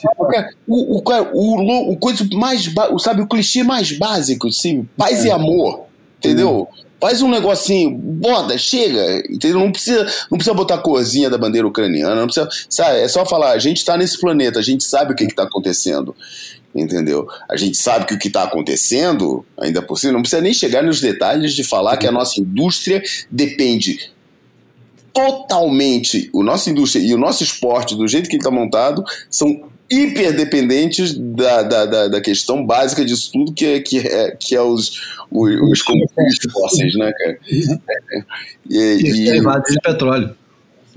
O, 0.66 0.98
o, 0.98 1.02
o, 1.32 1.92
o 1.92 1.96
coisa 1.96 2.26
mais, 2.34 2.70
sabe, 2.98 3.22
o 3.22 3.26
clichê 3.26 3.62
mais 3.62 3.92
básico, 3.96 4.48
assim, 4.48 4.86
paz 4.96 5.24
e 5.24 5.30
amor, 5.30 5.86
entendeu? 6.18 6.68
Faz 7.02 7.20
um 7.20 7.28
negocinho, 7.28 7.90
boda, 7.90 8.56
chega, 8.56 9.24
entendeu? 9.28 9.58
Não 9.58 9.72
precisa, 9.72 10.06
não 10.30 10.38
precisa 10.38 10.54
botar 10.54 10.78
corzinha 10.78 11.28
da 11.28 11.36
bandeira 11.36 11.66
ucraniana, 11.66 12.14
não 12.14 12.26
precisa, 12.26 12.48
sabe? 12.70 13.00
É 13.00 13.08
só 13.08 13.26
falar, 13.26 13.50
a 13.50 13.58
gente 13.58 13.78
está 13.78 13.96
nesse 13.96 14.20
planeta, 14.20 14.60
a 14.60 14.62
gente 14.62 14.84
sabe 14.84 15.12
o 15.12 15.16
que 15.16 15.24
está 15.24 15.42
acontecendo, 15.42 16.14
entendeu? 16.72 17.26
A 17.50 17.56
gente 17.56 17.76
sabe 17.76 18.06
que 18.06 18.14
o 18.14 18.18
que 18.20 18.28
está 18.28 18.44
acontecendo, 18.44 19.44
ainda 19.58 19.82
por 19.82 19.98
cima, 19.98 20.12
não 20.12 20.20
precisa 20.20 20.40
nem 20.40 20.54
chegar 20.54 20.84
nos 20.84 21.00
detalhes 21.00 21.54
de 21.54 21.64
falar 21.64 21.96
que 21.96 22.06
a 22.06 22.12
nossa 22.12 22.40
indústria 22.40 23.02
depende 23.28 24.12
totalmente 25.12 26.30
o 26.32 26.44
nossa 26.44 26.70
indústria 26.70 27.02
e 27.02 27.12
o 27.12 27.18
nosso 27.18 27.42
esporte, 27.42 27.96
do 27.96 28.06
jeito 28.06 28.28
que 28.28 28.36
ele 28.36 28.42
está 28.42 28.50
montado, 28.52 29.02
são 29.28 29.71
hiperdependentes 29.92 31.14
da, 31.14 31.62
da, 31.62 31.84
da, 31.86 32.08
da 32.08 32.20
questão 32.20 32.64
básica 32.64 33.04
disso 33.04 33.30
tudo, 33.32 33.52
que 33.52 33.66
é, 33.66 33.80
que 33.80 33.98
é, 33.98 34.36
que 34.38 34.54
é 34.54 34.62
os, 34.62 35.00
os, 35.30 35.54
os 35.70 35.82
combustíveis 35.82 36.36
fósseis, 36.52 36.94
né, 36.96 37.12
cara? 37.12 37.38
E, 37.48 38.74
E 38.76 38.98
e- 39.00 39.24
derivados 39.24 39.72
de 39.72 39.80
petróleo. 39.80 40.34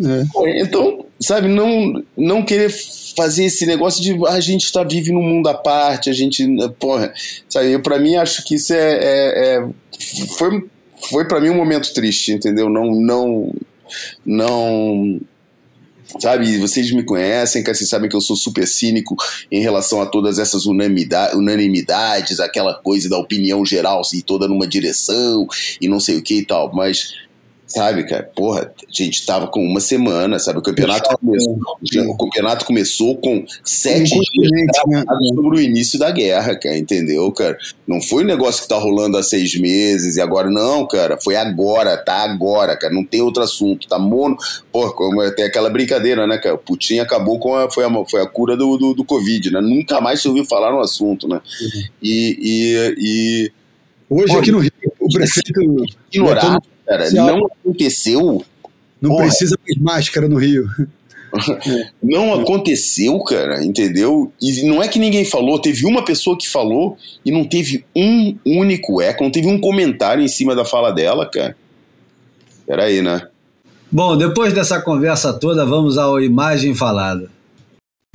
É. 0.04 0.60
Então, 0.62 1.06
sabe, 1.20 1.48
não, 1.48 2.04
não 2.18 2.44
querer 2.44 2.70
fazer 3.16 3.46
esse 3.46 3.66
negócio 3.66 4.04
de 4.04 4.12
"Ah, 4.28 4.34
a 4.34 4.40
gente 4.42 4.66
está 4.66 4.84
vive 4.84 5.12
num 5.14 5.24
mundo 5.24 5.48
à 5.48 5.54
parte, 5.54 6.10
a 6.10 6.14
gente. 6.14 6.46
Porra, 6.80 7.14
sabe, 7.48 7.72
eu, 7.72 7.82
pra 7.82 7.98
mim 7.98 8.16
acho 8.16 8.44
que 8.44 8.56
isso 8.56 8.74
é. 8.74 8.78
é- 8.78 9.56
é- 9.58 9.68
foi 10.38 10.66
foi 11.10 11.26
para 11.26 11.40
mim 11.40 11.50
um 11.50 11.56
momento 11.56 11.94
triste, 11.94 12.32
entendeu? 12.34 12.70
Não. 12.70 12.92
não 12.94 13.54
não 14.26 15.20
sabe, 16.20 16.58
vocês 16.58 16.92
me 16.92 17.04
conhecem, 17.04 17.64
cara, 17.64 17.76
vocês 17.76 17.90
sabem 17.90 18.10
que 18.10 18.16
eu 18.16 18.22
sou 18.22 18.36
super 18.36 18.68
cínico 18.68 19.16
em 19.52 19.62
relação 19.62 20.02
a 20.02 20.06
todas 20.06 20.40
essas 20.40 20.66
unanimida- 20.66 21.36
unanimidades, 21.36 22.40
aquela 22.40 22.74
coisa 22.74 23.10
da 23.10 23.18
opinião 23.18 23.66
geral, 23.66 24.02
assim, 24.02 24.22
toda 24.22 24.48
numa 24.48 24.68
direção 24.68 25.48
e 25.80 25.88
não 25.88 26.00
sei 26.00 26.18
o 26.18 26.22
que 26.22 26.40
e 26.40 26.46
tal, 26.46 26.74
mas 26.74 27.14
sabe, 27.76 28.06
cara, 28.06 28.24
porra, 28.36 28.72
a 28.82 28.92
gente 28.92 29.26
tava 29.26 29.48
com 29.48 29.62
uma 29.62 29.82
semana, 29.82 30.40
sabe, 30.40 30.60
o 30.60 30.62
campeonato 30.62 31.10
começou, 31.18 31.60
o 32.08 32.18
campeonato 32.18 32.66
começou 32.66 33.18
com 33.18 33.46
sete 33.64 34.10
dias 34.10 34.52
né? 34.88 35.04
sobre 35.36 35.58
o 35.58 35.62
início 35.62 36.00
da 36.00 36.10
guerra, 36.10 36.56
cara, 36.56 36.78
entendeu, 36.78 37.30
cara? 37.34 37.58
Não 37.86 38.02
foi 38.02 38.24
um 38.24 38.28
negócio 38.28 38.62
que 38.64 38.70
tá 38.70 38.78
rolando 38.78 39.18
há 39.18 39.24
seis 39.24 39.56
meses 39.60 40.16
e 40.16 40.22
agora, 40.22 40.50
não, 40.50 40.88
cara, 40.88 41.18
foi 41.22 41.36
agora, 41.36 41.98
tá 41.98 42.24
agora, 42.24 42.78
cara, 42.78 42.94
não 42.94 43.04
tem 43.04 43.22
outro 43.22 43.44
assunto, 43.44 43.88
tá 43.88 44.00
mono. 44.00 44.38
Pô, 44.72 44.92
como 44.92 45.22
é- 45.22 45.32
tem 45.32 45.46
aquela 45.46 45.70
brincadeira, 45.70 46.26
né, 46.26 46.38
cara? 46.38 46.56
O 46.56 46.60
Putin 46.60 47.00
acabou 47.00 47.40
com 47.40 47.56
a. 47.56 47.70
Foi 47.70 47.84
a, 47.84 48.06
foi 48.06 48.22
a 48.22 48.26
cura 48.26 48.56
do, 48.56 48.78
do, 48.78 48.94
do 48.94 49.04
Covid, 49.04 49.52
né? 49.52 49.60
Nunca 49.60 50.00
mais 50.00 50.22
se 50.22 50.28
ouviu 50.28 50.46
falar 50.46 50.72
no 50.72 50.80
assunto, 50.80 51.28
né? 51.28 51.42
E. 52.02 52.38
e, 52.42 52.96
e 52.98 53.52
Hoje 54.08 54.34
Pô, 54.34 54.40
aqui 54.40 54.52
no 54.52 54.60
Rio, 54.60 54.72
o 55.00 55.10
prefeito 55.12 55.52
ignorar, 56.12 56.60
cara, 56.86 57.08
Se 57.08 57.16
não 57.16 57.46
aconteceu. 57.46 58.44
não 59.02 59.12
Porra. 59.12 59.26
precisa 59.26 59.58
mais 59.68 59.78
máscara 59.82 60.28
no 60.28 60.38
Rio. 60.38 60.68
Não 62.02 62.34
aconteceu, 62.34 63.20
cara, 63.20 63.62
entendeu? 63.62 64.32
E 64.42 64.64
não 64.64 64.82
é 64.82 64.88
que 64.88 64.98
ninguém 64.98 65.26
falou, 65.26 65.60
teve 65.60 65.86
uma 65.86 66.06
pessoa 66.06 66.38
que 66.38 66.48
falou 66.48 66.98
e 67.26 67.32
não 67.32 67.44
teve 67.44 67.84
um 67.94 68.38
único 68.46 69.02
eco, 69.02 69.22
não 69.22 69.30
teve 69.32 69.48
um 69.48 69.60
comentário 69.60 70.24
em 70.24 70.30
cima 70.30 70.56
da 70.56 70.64
fala 70.64 70.92
dela, 70.92 71.30
cara. 71.30 71.58
Peraí, 72.66 73.02
né? 73.02 73.28
Bom, 73.92 74.16
depois 74.16 74.54
dessa 74.54 74.82
conversa 74.82 75.34
toda, 75.34 75.66
vamos 75.66 75.98
à 75.98 76.06
imagem 76.24 76.74
falada. 76.74 77.30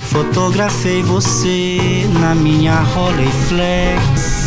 Fotografei 0.00 1.02
você 1.02 1.78
na 2.20 2.34
minha 2.34 2.80
Rolleiflex. 2.80 4.39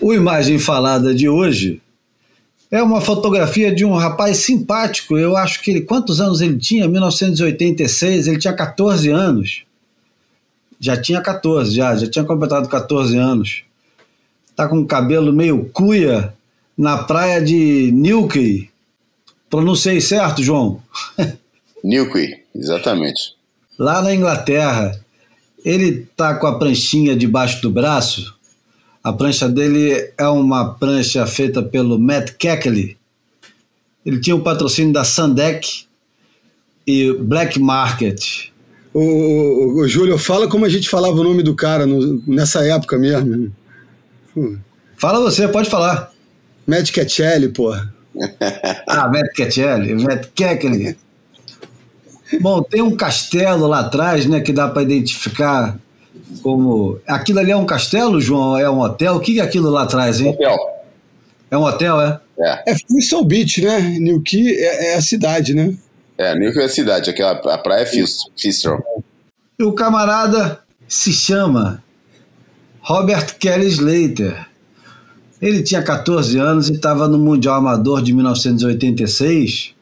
O 0.00 0.14
imagem 0.14 0.58
falada 0.58 1.14
de 1.14 1.28
hoje 1.28 1.80
é 2.70 2.82
uma 2.82 3.00
fotografia 3.00 3.74
de 3.74 3.84
um 3.84 3.94
rapaz 3.94 4.38
simpático. 4.38 5.18
Eu 5.18 5.36
acho 5.36 5.60
que 5.60 5.70
ele. 5.70 5.82
Quantos 5.82 6.20
anos 6.20 6.40
ele 6.40 6.56
tinha? 6.56 6.88
1986, 6.88 8.28
ele 8.28 8.38
tinha 8.38 8.54
14 8.54 9.10
anos. 9.10 9.64
Já 10.78 10.96
tinha 10.96 11.20
14, 11.20 11.74
já, 11.74 11.94
já 11.94 12.08
tinha 12.08 12.24
completado 12.24 12.66
14 12.68 13.18
anos. 13.18 13.64
Tá 14.56 14.66
com 14.66 14.78
o 14.78 14.86
cabelo 14.86 15.32
meio 15.32 15.68
cuia 15.72 16.32
na 16.76 16.98
praia 16.98 17.42
de 17.42 17.90
Newquay. 17.92 18.70
Pronunciei 19.50 20.00
certo, 20.00 20.42
João? 20.42 20.80
Newquay, 21.84 22.42
exatamente. 22.54 23.34
Lá 23.78 24.00
na 24.00 24.14
Inglaterra. 24.14 24.98
Ele 25.62 26.08
tá 26.16 26.34
com 26.36 26.46
a 26.46 26.58
pranchinha 26.58 27.14
debaixo 27.14 27.60
do 27.60 27.70
braço. 27.70 28.34
A 29.02 29.12
prancha 29.12 29.48
dele 29.48 30.12
é 30.18 30.28
uma 30.28 30.74
prancha 30.74 31.26
feita 31.26 31.62
pelo 31.62 31.98
Matt 31.98 32.32
Keckley. 32.38 32.96
Ele 34.04 34.20
tinha 34.20 34.36
o 34.36 34.42
patrocínio 34.42 34.92
da 34.92 35.04
Sandec 35.04 35.84
e 36.86 37.12
Black 37.14 37.58
Market. 37.58 38.50
Ô, 38.92 39.00
ô, 39.00 39.80
ô, 39.80 39.88
Júlio, 39.88 40.18
fala 40.18 40.48
como 40.48 40.64
a 40.64 40.68
gente 40.68 40.88
falava 40.88 41.14
o 41.14 41.24
nome 41.24 41.42
do 41.42 41.54
cara 41.54 41.86
no- 41.86 42.22
nessa 42.26 42.64
época 42.66 42.98
mesmo. 42.98 43.52
Pô, 44.34 44.56
Fala 44.96 45.18
você, 45.20 45.48
pode 45.48 45.70
falar. 45.70 46.12
Matt 46.66 46.90
Ketchelli, 46.92 47.48
porra. 47.48 47.92
Ah, 48.86 49.08
Matt 49.08 49.32
Keckley, 49.34 49.94
Matt 49.94 50.26
Keckley. 50.34 50.96
Bom, 52.40 52.62
tem 52.62 52.82
um 52.82 52.94
castelo 52.96 53.66
lá 53.66 53.80
atrás, 53.80 54.26
né, 54.26 54.40
que 54.40 54.52
dá 54.52 54.68
para 54.68 54.82
identificar 54.82 55.78
como... 56.42 56.98
Aquilo 57.06 57.38
ali 57.38 57.50
é 57.50 57.56
um 57.56 57.66
castelo, 57.66 58.20
João? 58.20 58.56
É 58.56 58.68
um 58.70 58.80
hotel? 58.80 59.16
O 59.16 59.20
que 59.20 59.40
é 59.40 59.42
aquilo 59.42 59.70
lá 59.70 59.82
atrás, 59.82 60.20
hein? 60.20 60.30
Hotel. 60.30 60.56
É 61.50 61.58
um 61.58 61.62
hotel, 61.62 62.00
é? 62.00 62.20
É, 62.38 62.72
É 62.72 62.74
Crystal 62.74 63.24
Beach, 63.24 63.60
né? 63.62 63.80
Newquay 63.98 64.48
é, 64.48 64.92
é 64.92 64.96
a 64.96 65.02
cidade, 65.02 65.54
né? 65.54 65.74
é, 66.16 66.34
Newquay 66.34 66.62
é 66.62 66.66
a 66.66 66.68
cidade, 66.68 67.10
aquela, 67.10 67.32
a 67.32 67.58
praia 67.58 67.82
é 67.82 67.86
Fistral. 68.36 68.82
E 69.58 69.62
o 69.62 69.72
camarada 69.72 70.60
se 70.86 71.12
chama 71.12 71.82
Robert 72.80 73.36
Kelly 73.38 73.66
Slater. 73.68 74.46
Ele 75.40 75.62
tinha 75.62 75.82
14 75.82 76.38
anos 76.38 76.68
e 76.68 76.74
estava 76.74 77.08
no 77.08 77.18
Mundial 77.18 77.56
Amador 77.56 78.02
de 78.02 78.12
1986. 78.12 79.74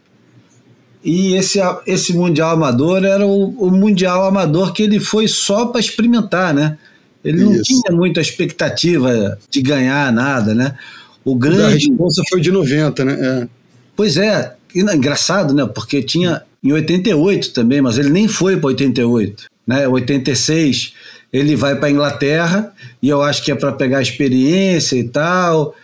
E 1.04 1.34
esse, 1.34 1.58
esse 1.86 2.12
Mundial 2.12 2.50
Amador 2.50 3.04
era 3.04 3.26
o, 3.26 3.50
o 3.50 3.70
Mundial 3.70 4.24
Amador 4.24 4.72
que 4.72 4.82
ele 4.82 4.98
foi 4.98 5.28
só 5.28 5.66
para 5.66 5.80
experimentar, 5.80 6.52
né? 6.52 6.76
Ele 7.24 7.44
não 7.44 7.52
Isso. 7.52 7.64
tinha 7.64 7.96
muita 7.96 8.20
expectativa 8.20 9.38
de 9.50 9.62
ganhar 9.62 10.12
nada, 10.12 10.54
né? 10.54 10.76
O 11.24 11.34
A 11.34 11.38
grande 11.38 11.88
resposta 11.88 12.22
foi 12.28 12.40
de 12.40 12.50
90, 12.50 13.04
né? 13.04 13.18
É. 13.20 13.48
Pois 13.94 14.16
é, 14.16 14.54
engraçado, 14.74 15.54
né? 15.54 15.66
Porque 15.66 16.02
tinha 16.02 16.42
em 16.62 16.72
88 16.72 17.52
também, 17.52 17.80
mas 17.80 17.98
ele 17.98 18.10
nem 18.10 18.26
foi 18.26 18.56
para 18.56 18.68
88, 18.68 19.46
né? 19.66 19.86
86 19.86 20.94
ele 21.32 21.56
vai 21.56 21.76
para 21.76 21.90
Inglaterra 21.90 22.72
e 23.02 23.08
eu 23.08 23.22
acho 23.22 23.44
que 23.44 23.52
é 23.52 23.54
para 23.54 23.72
pegar 23.72 24.00
experiência 24.00 24.96
e 24.96 25.04
tal. 25.04 25.74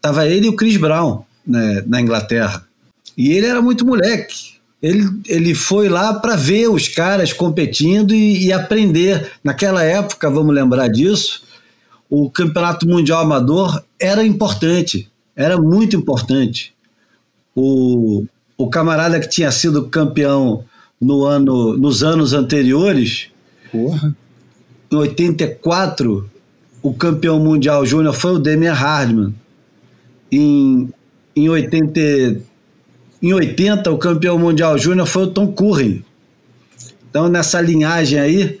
Tava 0.00 0.26
ele 0.26 0.46
e 0.46 0.48
o 0.48 0.56
Chris 0.56 0.76
Brown 0.76 1.22
né, 1.46 1.82
na 1.86 2.00
Inglaterra. 2.00 2.66
E 3.16 3.32
ele 3.32 3.46
era 3.46 3.62
muito 3.62 3.84
moleque. 3.84 4.59
Ele, 4.82 5.08
ele 5.26 5.54
foi 5.54 5.88
lá 5.88 6.14
para 6.14 6.36
ver 6.36 6.68
os 6.68 6.88
caras 6.88 7.32
competindo 7.32 8.14
e, 8.14 8.46
e 8.46 8.52
aprender. 8.52 9.32
Naquela 9.44 9.82
época, 9.82 10.30
vamos 10.30 10.54
lembrar 10.54 10.88
disso, 10.88 11.42
o 12.08 12.30
Campeonato 12.30 12.88
Mundial 12.88 13.20
Amador 13.20 13.82
era 13.98 14.24
importante, 14.24 15.08
era 15.36 15.56
muito 15.56 15.94
importante. 15.96 16.74
O, 17.54 18.24
o 18.56 18.68
camarada 18.68 19.20
que 19.20 19.28
tinha 19.28 19.52
sido 19.52 19.88
campeão 19.88 20.64
no 21.00 21.24
ano, 21.24 21.76
nos 21.76 22.02
anos 22.02 22.32
anteriores, 22.32 23.28
Porra. 23.70 24.14
em 24.90 24.96
84, 24.96 26.28
o 26.82 26.92
campeão 26.92 27.38
mundial 27.38 27.86
júnior 27.86 28.14
foi 28.14 28.32
o 28.32 28.38
Demian 28.38 28.72
Hardman. 28.72 29.34
Em, 30.30 30.88
em, 31.34 31.48
80, 31.48 32.42
em 33.22 33.32
80, 33.32 33.90
o 33.90 33.98
campeão 33.98 34.38
mundial 34.38 34.78
júnior 34.78 35.06
foi 35.06 35.24
o 35.24 35.30
Tom 35.30 35.52
Curry. 35.52 36.04
Então, 37.08 37.28
nessa 37.28 37.60
linhagem 37.60 38.18
aí, 38.18 38.58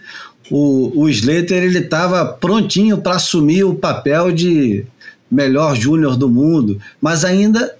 o, 0.50 1.02
o 1.02 1.08
Slater 1.08 1.62
ele 1.62 1.78
estava 1.78 2.26
prontinho 2.26 2.98
para 2.98 3.16
assumir 3.16 3.64
o 3.64 3.74
papel 3.74 4.32
de 4.32 4.84
melhor 5.30 5.76
júnior 5.76 6.16
do 6.16 6.28
mundo, 6.28 6.80
mas 7.00 7.24
ainda, 7.24 7.76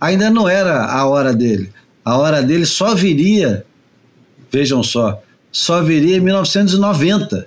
ainda 0.00 0.30
não 0.30 0.48
era 0.48 0.86
a 0.86 1.06
hora 1.06 1.34
dele. 1.34 1.70
A 2.04 2.16
hora 2.16 2.42
dele 2.42 2.64
só 2.64 2.94
viria, 2.94 3.64
vejam 4.50 4.82
só, 4.82 5.22
só 5.52 5.82
viria 5.82 6.16
em 6.16 6.20
1990. 6.20 7.46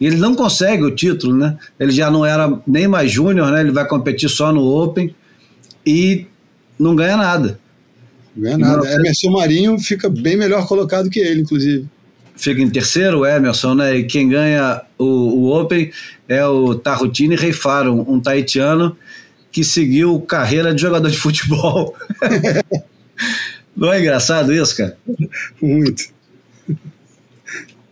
Ele 0.00 0.16
não 0.16 0.34
consegue 0.34 0.84
o 0.84 0.94
título, 0.94 1.36
né? 1.36 1.56
Ele 1.78 1.92
já 1.92 2.10
não 2.10 2.24
era 2.24 2.60
nem 2.66 2.86
mais 2.86 3.10
júnior, 3.10 3.50
né? 3.50 3.60
Ele 3.60 3.72
vai 3.72 3.86
competir 3.86 4.28
só 4.28 4.52
no 4.52 4.62
Open 4.62 5.14
e 5.84 6.26
não 6.78 6.94
ganha 6.94 7.16
nada. 7.16 7.58
Não 8.34 8.42
ganha 8.42 8.58
nada. 8.58 8.92
Emerson 8.92 9.30
Marinho 9.30 9.78
fica 9.78 10.08
bem 10.08 10.36
melhor 10.36 10.66
colocado 10.66 11.10
que 11.10 11.20
ele, 11.20 11.42
inclusive 11.42 11.86
fica 12.36 12.60
em 12.60 12.68
terceiro, 12.68 13.20
o 13.20 13.26
Emerson, 13.26 13.74
né? 13.74 13.96
E 13.96 14.04
quem 14.04 14.28
ganha 14.28 14.82
o, 14.98 15.04
o 15.04 15.60
Open 15.60 15.90
é 16.28 16.44
o 16.44 16.74
Tarrutini 16.74 17.36
Reifaro, 17.36 17.94
um, 17.94 18.14
um 18.14 18.20
taitiano 18.20 18.96
que 19.52 19.62
seguiu 19.62 20.20
carreira 20.20 20.74
de 20.74 20.82
jogador 20.82 21.08
de 21.08 21.16
futebol. 21.16 21.94
Não 23.76 23.92
é 23.92 24.00
engraçado 24.00 24.52
isso, 24.52 24.76
cara? 24.76 24.96
Muito. 25.60 26.12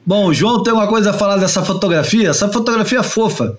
Bom, 0.04 0.32
João, 0.32 0.62
tem 0.62 0.72
alguma 0.72 0.88
coisa 0.88 1.10
a 1.10 1.14
falar 1.14 1.36
dessa 1.36 1.64
fotografia? 1.64 2.30
Essa 2.30 2.48
fotografia 2.48 2.98
é 2.98 3.04
fofa. 3.04 3.56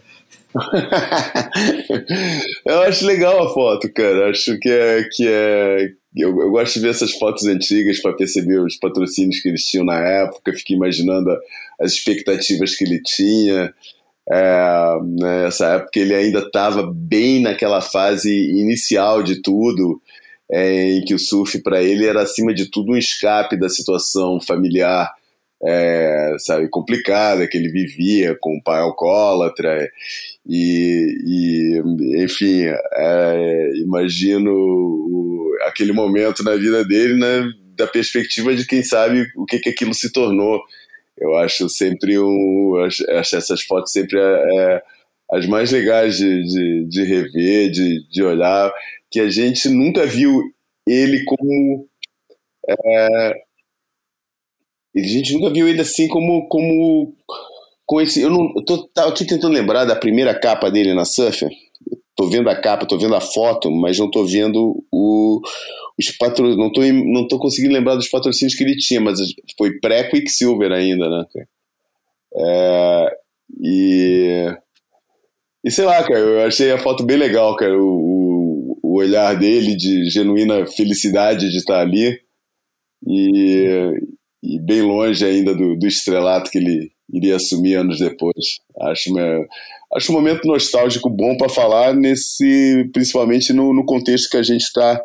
eu 2.66 2.82
acho 2.82 3.06
legal 3.06 3.48
a 3.48 3.54
foto, 3.54 3.92
cara. 3.94 4.30
Acho 4.30 4.58
que 4.60 4.70
é, 4.70 5.04
que 5.12 5.28
é, 5.28 5.92
eu, 6.16 6.30
eu, 6.40 6.52
gosto 6.52 6.76
de 6.76 6.82
ver 6.82 6.90
essas 6.90 7.12
fotos 7.14 7.46
antigas 7.46 8.02
para 8.02 8.14
perceber 8.14 8.60
os 8.60 8.78
patrocínios 8.78 9.40
que 9.40 9.50
eles 9.50 9.64
tinham 9.64 9.86
na 9.86 9.98
época, 9.98 10.54
fiquei 10.54 10.76
imaginando 10.76 11.30
as 11.80 11.94
expectativas 11.94 12.76
que 12.76 12.84
ele 12.84 13.02
tinha. 13.02 13.74
É, 14.30 15.00
nessa 15.20 15.70
né, 15.70 15.76
época 15.78 16.00
ele 16.00 16.14
ainda 16.14 16.40
estava 16.40 16.90
bem 16.94 17.42
naquela 17.42 17.82
fase 17.82 18.32
inicial 18.32 19.24
de 19.24 19.42
tudo, 19.42 20.02
é, 20.52 20.94
em 20.94 21.04
que 21.04 21.16
o 21.16 21.20
surf 21.20 21.62
para 21.62 21.82
ele 21.82 22.06
era 22.06 22.22
acima 22.22 22.54
de 22.54 22.70
tudo 22.70 22.92
um 22.92 22.98
escape 22.98 23.58
da 23.58 23.68
situação 23.68 24.40
familiar, 24.40 25.12
é, 25.66 26.36
sabe, 26.40 26.70
complicada 26.70 27.48
que 27.48 27.58
ele 27.58 27.70
vivia 27.70 28.38
com 28.40 28.58
o 28.58 28.62
pai 28.62 28.82
alcoólatra 28.82 29.90
e, 30.46 31.18
e 31.26 32.24
enfim, 32.24 32.66
é, 32.66 33.72
imagino 33.78 34.52
o, 34.52 35.33
aquele 35.68 35.92
momento 35.92 36.44
na 36.44 36.56
vida 36.56 36.84
dele, 36.86 37.16
né, 37.16 37.44
da 37.76 37.88
perspectiva 37.88 38.56
de 38.56 38.66
quem 38.66 38.84
sabe 38.84 39.26
o 39.36 39.46
que, 39.46 39.60
que 39.60 39.70
aquilo 39.70 39.94
se 39.94 40.12
tornou. 40.12 40.62
Eu 41.18 41.36
acho 41.38 41.70
sempre 41.70 42.18
um, 42.20 42.76
acho, 42.86 43.04
essas 43.10 43.62
fotos 43.64 43.92
sempre 43.92 44.20
é, 44.20 44.24
é, 44.24 44.84
as 45.32 45.46
mais 45.48 45.72
legais 45.72 46.18
de, 46.18 46.44
de, 46.44 46.86
de 46.88 47.04
rever, 47.04 47.72
de, 47.72 48.08
de 48.10 48.24
olhar, 48.24 48.72
que 49.12 49.20
a 49.20 49.30
gente 49.30 49.70
nunca 49.70 50.06
viu 50.06 50.42
ele 50.88 51.24
como 51.24 51.88
é, 52.68 53.34
a 54.96 55.00
gente 55.00 55.34
nunca 55.34 55.52
viu 55.52 55.68
ele 55.68 55.82
assim 55.82 56.08
como 56.08 56.48
como 56.48 57.16
com 57.86 58.02
esse. 58.02 58.22
Eu 58.22 58.30
não. 58.30 58.54
Eu 58.56 58.64
tô, 58.66 58.88
tentando 59.14 59.54
lembrar 59.54 59.86
da 59.86 59.96
primeira 59.96 60.38
capa 60.38 60.70
dele 60.70 60.94
na 60.94 61.06
Surfer. 61.06 61.50
Tô 62.16 62.30
vendo 62.30 62.50
a 62.50 62.56
capa, 62.56 62.86
tô 62.86 62.98
vendo 62.98 63.16
a 63.16 63.22
foto, 63.22 63.72
mas 63.72 63.98
não 63.98 64.10
tô 64.10 64.26
vendo 64.26 64.86
o, 64.92 65.42
os 65.98 66.12
patrocínios. 66.18 66.58
Não 66.58 66.72
tô, 66.72 66.82
não 66.82 67.28
tô 67.28 67.40
conseguindo 67.40 67.74
lembrar 67.74 67.96
dos 67.96 68.10
patrocínios 68.10 68.56
que 68.56 68.64
ele 68.64 68.78
tinha, 68.78 69.02
mas 69.02 69.20
foi 69.58 69.80
pré-Quicksilver 69.80 70.72
ainda, 70.72 71.10
né? 71.10 71.26
É, 72.36 73.18
e. 73.62 74.56
E 75.66 75.72
sei 75.72 75.86
lá, 75.86 76.04
cara, 76.04 76.20
eu 76.20 76.46
achei 76.46 76.72
a 76.72 76.78
foto 76.78 77.06
bem 77.06 77.18
legal, 77.18 77.56
cara. 77.56 77.76
O, 77.78 77.86
o, 77.88 78.80
o 78.84 78.98
olhar 78.98 79.34
dele 79.38 79.76
de 79.76 80.10
genuína 80.10 80.66
felicidade 80.68 81.50
de 81.50 81.58
estar 81.58 81.80
ali. 81.80 82.20
E, 83.08 83.92
e 84.44 84.60
bem 84.60 84.82
longe 84.82 85.26
ainda 85.26 85.56
do, 85.56 85.76
do 85.78 85.88
estrelato 85.88 86.52
que 86.52 86.58
ele, 86.58 86.94
iria 87.12 87.36
assumir 87.36 87.76
anos 87.76 88.00
depois. 88.00 88.60
Acho, 88.82 89.14
acho 89.96 90.12
um 90.12 90.16
momento 90.16 90.48
nostálgico 90.48 91.10
bom 91.10 91.38
para 91.38 91.50
falar 91.50 91.94
nesse, 91.94 92.90
principalmente 92.92 93.54
no, 93.54 93.74
no 93.74 93.86
contexto 93.86 94.30
que 94.30 94.38
a 94.38 94.44
gente 94.44 94.62
está 94.62 95.00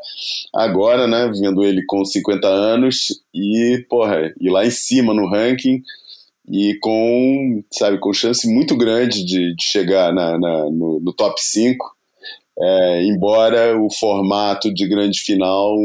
agora, 0.54 1.06
né? 1.06 1.30
Vendo 1.38 1.62
ele 1.62 1.84
com 1.86 2.04
50 2.04 2.46
anos 2.48 3.22
e, 3.34 3.84
porra, 3.88 4.32
ir 4.40 4.50
lá 4.50 4.66
em 4.66 4.70
cima 4.70 5.12
no 5.12 5.28
ranking 5.28 5.82
e 6.50 6.78
com, 6.80 7.62
sabe, 7.70 7.98
com 7.98 8.12
chance 8.12 8.48
muito 8.48 8.76
grande 8.76 9.24
de, 9.24 9.54
de 9.54 9.62
chegar 9.62 10.12
na, 10.12 10.38
na 10.38 10.64
no, 10.70 10.98
no, 11.00 11.12
top 11.12 11.38
5. 11.38 11.86
É, 12.60 13.04
embora 13.04 13.78
o 13.78 13.92
formato 13.92 14.72
de 14.72 14.88
grande 14.88 15.20
final 15.20 15.76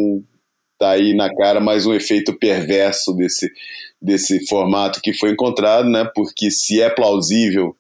tá 0.80 0.92
aí 0.92 1.14
na 1.14 1.34
cara 1.36 1.60
mais 1.60 1.86
um 1.86 1.94
efeito 1.94 2.34
perverso 2.34 3.14
desse, 3.14 3.52
desse 4.02 4.48
formato 4.48 5.02
que 5.02 5.14
foi 5.14 5.32
encontrado, 5.32 5.90
né? 5.90 6.10
Porque 6.16 6.50
se 6.50 6.82
é 6.82 6.90
plausível 6.90 7.76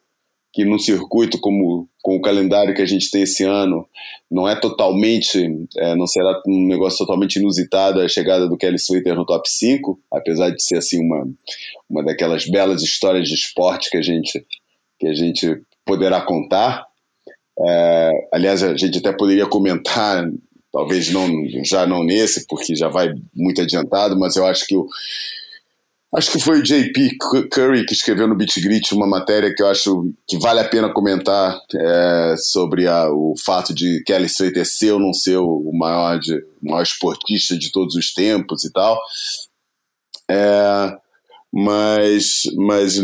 que 0.53 0.63
num 0.63 0.77
circuito 0.77 1.39
como 1.39 1.89
com 2.01 2.15
o 2.15 2.21
calendário 2.21 2.75
que 2.75 2.81
a 2.81 2.85
gente 2.85 3.09
tem 3.09 3.23
esse 3.23 3.43
ano 3.43 3.88
não 4.30 4.47
é 4.47 4.55
totalmente, 4.55 5.39
é, 5.77 5.95
não 5.95 6.05
será 6.05 6.41
um 6.47 6.67
negócio 6.67 6.99
totalmente 6.99 7.38
inusitado 7.38 7.99
a 7.99 8.07
chegada 8.07 8.47
do 8.47 8.57
Kelly 8.57 8.75
Slater 8.75 9.15
no 9.15 9.25
top 9.25 9.49
5, 9.49 9.99
apesar 10.11 10.51
de 10.51 10.63
ser 10.63 10.77
assim 10.77 11.01
uma, 11.03 11.27
uma 11.89 12.03
daquelas 12.03 12.47
belas 12.47 12.84
histórias 12.84 13.27
de 13.27 13.34
esporte 13.34 13.89
que 13.89 13.97
a 13.97 14.01
gente 14.01 14.45
que 14.99 15.07
a 15.07 15.13
gente 15.13 15.61
poderá 15.85 16.21
contar. 16.21 16.85
É, 17.59 18.11
aliás, 18.31 18.63
a 18.63 18.77
gente 18.77 18.99
até 18.99 19.11
poderia 19.11 19.47
comentar 19.47 20.25
talvez 20.71 21.11
não 21.11 21.27
já 21.63 21.85
não 21.85 22.03
nesse, 22.03 22.47
porque 22.47 22.75
já 22.75 22.89
vai 22.89 23.09
muito 23.35 23.61
adiantado, 23.61 24.17
mas 24.17 24.35
eu 24.35 24.45
acho 24.45 24.65
que 24.65 24.75
o 24.75 24.88
Acho 26.15 26.31
que 26.31 26.40
foi 26.40 26.60
o 26.60 26.64
JP 26.64 27.18
Curry 27.52 27.85
que 27.88 27.94
escreveu 27.94 28.27
no 28.27 28.35
Beat 28.35 28.60
Grit 28.61 28.94
uma 28.94 29.07
matéria 29.07 29.53
que 29.53 29.64
eu 29.64 29.68
acho 29.68 30.14
que 30.27 30.38
vale 30.38 30.60
a 30.60 30.69
pena 30.69 30.94
comentar 30.94 31.60
é, 31.76 32.35
sobre 32.38 32.88
a, 32.88 33.10
o 33.10 33.34
fato 33.44 33.73
de 33.73 34.03
Kelly 34.06 34.27
Slater 34.27 34.64
ser 34.64 34.91
ou 34.91 34.99
não 34.99 35.11
ser 35.11 35.38
o 35.38 35.72
maior, 35.73 36.19
de, 36.19 36.40
maior 36.61 36.84
esportista 36.84 37.57
de 37.57 37.72
todos 37.72 37.95
os 37.95 38.14
tempos 38.14 38.64
e 38.64 38.72
tal. 38.72 39.02
É, 40.30 40.95
mas, 41.52 42.44
mas 42.57 43.02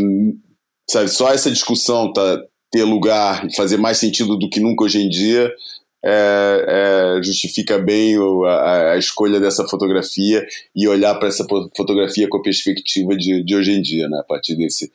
sabe, 0.88 1.08
só 1.08 1.32
essa 1.32 1.50
discussão 1.50 2.12
tá, 2.12 2.40
ter 2.70 2.84
lugar 2.84 3.44
e 3.44 3.56
fazer 3.56 3.76
mais 3.76 3.98
sentido 3.98 4.38
do 4.38 4.48
que 4.48 4.60
nunca 4.60 4.84
hoje 4.84 5.02
em 5.02 5.08
dia 5.08 5.52
é, 6.04 7.18
é, 7.18 7.22
justifica 7.22 7.78
bem 7.78 8.18
o, 8.18 8.44
a, 8.44 8.92
a, 8.92 8.98
escolha 8.98 9.38
dessa 9.38 9.66
fotografia 9.68 10.46
e 10.74 10.88
olhar 10.88 11.14
para 11.16 11.28
essa 11.28 11.44
fotografia 11.44 12.28
com 12.28 12.38
a 12.38 12.42
perspectiva 12.42 13.16
de, 13.16 13.42
de 13.42 13.54
hoje 13.54 13.72
em 13.72 13.82
dia, 13.82 14.08
né? 14.08 14.18
a 14.18 14.24
partir 14.24 14.56
desse, 14.56 14.90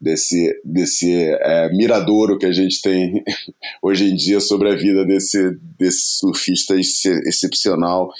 desse, 0.00 0.60
desse 0.64 1.12
é, 1.12 1.72
miradouro 1.72 2.36
que 2.36 2.46
a 2.46 2.52
gente 2.52 2.82
tem 2.82 3.22
hoje 3.80 4.10
em 4.10 4.16
dia 4.16 4.40
sobre 4.40 4.70
a 4.70 4.74
vida 4.74 5.04
desse, 5.04 5.56
desse 5.78 6.18
surfista 6.18 6.74
excepcional. 6.76 8.10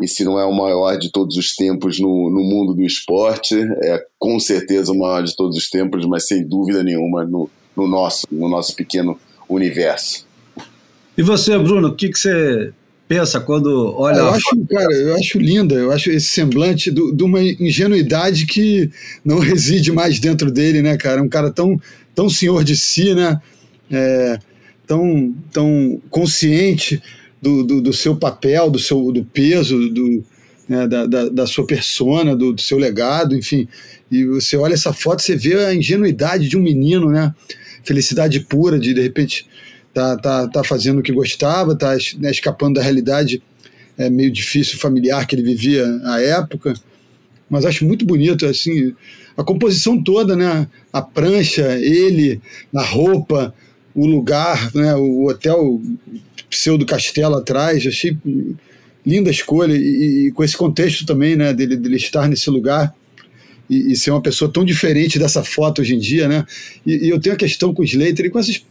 E 0.00 0.06
se 0.06 0.24
não 0.24 0.38
é 0.38 0.46
o 0.46 0.52
maior 0.52 0.96
de 0.96 1.10
todos 1.10 1.36
os 1.36 1.56
tempos 1.56 1.98
no, 1.98 2.30
no 2.30 2.40
mundo 2.40 2.72
do 2.72 2.82
esporte, 2.82 3.56
é 3.82 4.06
com 4.16 4.38
certeza 4.38 4.92
o 4.92 4.98
maior 4.98 5.22
de 5.22 5.34
todos 5.34 5.56
os 5.56 5.68
tempos, 5.68 6.06
mas 6.06 6.26
sem 6.26 6.46
dúvida 6.46 6.84
nenhuma 6.84 7.24
no, 7.24 7.50
no 7.76 7.88
nosso, 7.88 8.24
no 8.30 8.48
nosso 8.48 8.76
pequeno 8.76 9.18
universo. 9.48 10.27
E 11.18 11.22
você, 11.22 11.58
Bruno, 11.58 11.88
o 11.88 11.94
que, 11.96 12.08
que 12.10 12.18
você 12.18 12.72
pensa 13.08 13.40
quando 13.40 13.92
olha. 13.96 14.18
Eu 14.18 14.28
acho, 14.28 14.66
cara, 14.70 14.94
eu 14.94 15.16
acho 15.16 15.38
linda, 15.38 15.74
eu 15.74 15.90
acho 15.90 16.10
esse 16.10 16.28
semblante 16.28 16.92
do, 16.92 17.10
de 17.10 17.24
uma 17.24 17.42
ingenuidade 17.42 18.46
que 18.46 18.88
não 19.24 19.40
reside 19.40 19.90
mais 19.90 20.20
dentro 20.20 20.48
dele, 20.48 20.80
né, 20.80 20.96
cara? 20.96 21.20
Um 21.20 21.28
cara 21.28 21.50
tão, 21.50 21.80
tão 22.14 22.28
senhor 22.28 22.62
de 22.62 22.76
si, 22.76 23.14
né? 23.14 23.40
É, 23.90 24.38
tão, 24.86 25.34
tão 25.50 26.00
consciente 26.08 27.02
do, 27.42 27.64
do, 27.64 27.80
do, 27.80 27.92
seu 27.92 28.14
papel, 28.14 28.70
do 28.70 28.78
seu 28.78 29.10
do 29.10 29.24
peso, 29.24 29.88
do, 29.88 30.22
né, 30.68 30.86
da, 30.86 31.04
da, 31.06 31.28
da, 31.30 31.46
sua 31.46 31.66
persona, 31.66 32.36
do, 32.36 32.52
do 32.52 32.60
seu 32.60 32.78
legado, 32.78 33.34
enfim. 33.34 33.66
E 34.08 34.24
você 34.24 34.56
olha 34.56 34.74
essa 34.74 34.92
foto, 34.92 35.22
você 35.22 35.34
vê 35.34 35.54
a 35.64 35.74
ingenuidade 35.74 36.48
de 36.48 36.56
um 36.56 36.62
menino, 36.62 37.10
né? 37.10 37.34
Felicidade 37.82 38.40
pura 38.40 38.78
de, 38.78 38.92
de 38.92 39.00
repente, 39.00 39.46
tá, 39.92 40.16
tá, 40.16 40.48
tá 40.48 40.64
fazendo 40.64 40.98
o 40.98 41.02
que 41.02 41.12
gostava, 41.12 41.74
tá 41.74 41.96
né, 42.18 42.30
escapando 42.30 42.74
da 42.74 42.82
realidade 42.82 43.42
é, 43.96 44.08
meio 44.08 44.30
difícil 44.30 44.78
familiar 44.78 45.26
que 45.26 45.34
ele 45.34 45.42
vivia 45.42 45.84
à 46.04 46.20
época. 46.20 46.74
mas 47.50 47.64
acho 47.64 47.84
muito 47.84 48.06
bonito, 48.06 48.46
assim, 48.46 48.94
a 49.36 49.44
composição 49.44 50.02
toda, 50.02 50.36
né? 50.36 50.66
A 50.92 51.00
prancha, 51.00 51.78
ele, 51.78 52.40
a 52.74 52.82
roupa, 52.82 53.54
o 53.94 54.06
lugar, 54.06 54.74
né? 54.74 54.94
O 54.94 55.26
hotel 55.26 55.80
pseudo 56.50 56.86
castelo 56.86 57.36
atrás, 57.36 57.86
achei 57.86 58.16
linda 59.06 59.30
escolha 59.30 59.74
e, 59.74 60.26
e, 60.26 60.32
com 60.32 60.44
esse 60.44 60.56
contexto 60.56 61.06
também, 61.06 61.36
né? 61.36 61.52
Dele, 61.52 61.76
dele 61.76 61.96
estar 61.96 62.28
nesse 62.28 62.50
lugar 62.50 62.94
e, 63.68 63.92
e, 63.92 63.96
ser 63.96 64.10
uma 64.10 64.20
pessoa 64.20 64.52
tão 64.52 64.64
diferente 64.64 65.18
dessa 65.18 65.42
foto 65.42 65.82
hoje 65.82 65.94
em 65.94 65.98
dia, 65.98 66.28
né? 66.28 66.44
E, 66.84 67.06
e 67.06 67.08
eu 67.08 67.20
tenho 67.20 67.34
a 67.34 67.38
questão 67.38 67.72
com 67.72 67.82
o 67.82 67.84
Slater 67.84 68.26
e 68.26 68.30
com 68.30 68.38
esses, 68.38 68.64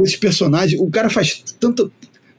com 0.00 0.04
esses 0.04 0.16
personagens. 0.16 0.80
O 0.80 0.88
cara 0.88 1.10
faz 1.10 1.44
tanto, 1.60 1.92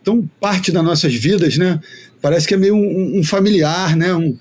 tão 0.04 0.28
parte 0.40 0.72
das 0.72 0.84
nossas 0.84 1.14
vidas, 1.14 1.58
né? 1.58 1.80
Parece 2.20 2.48
que 2.48 2.56
é 2.56 2.58
meio 2.58 2.76
um, 2.76 3.20
um 3.20 3.24
familiar, 3.24 3.96
né? 3.96 4.14
Um, 4.16 4.36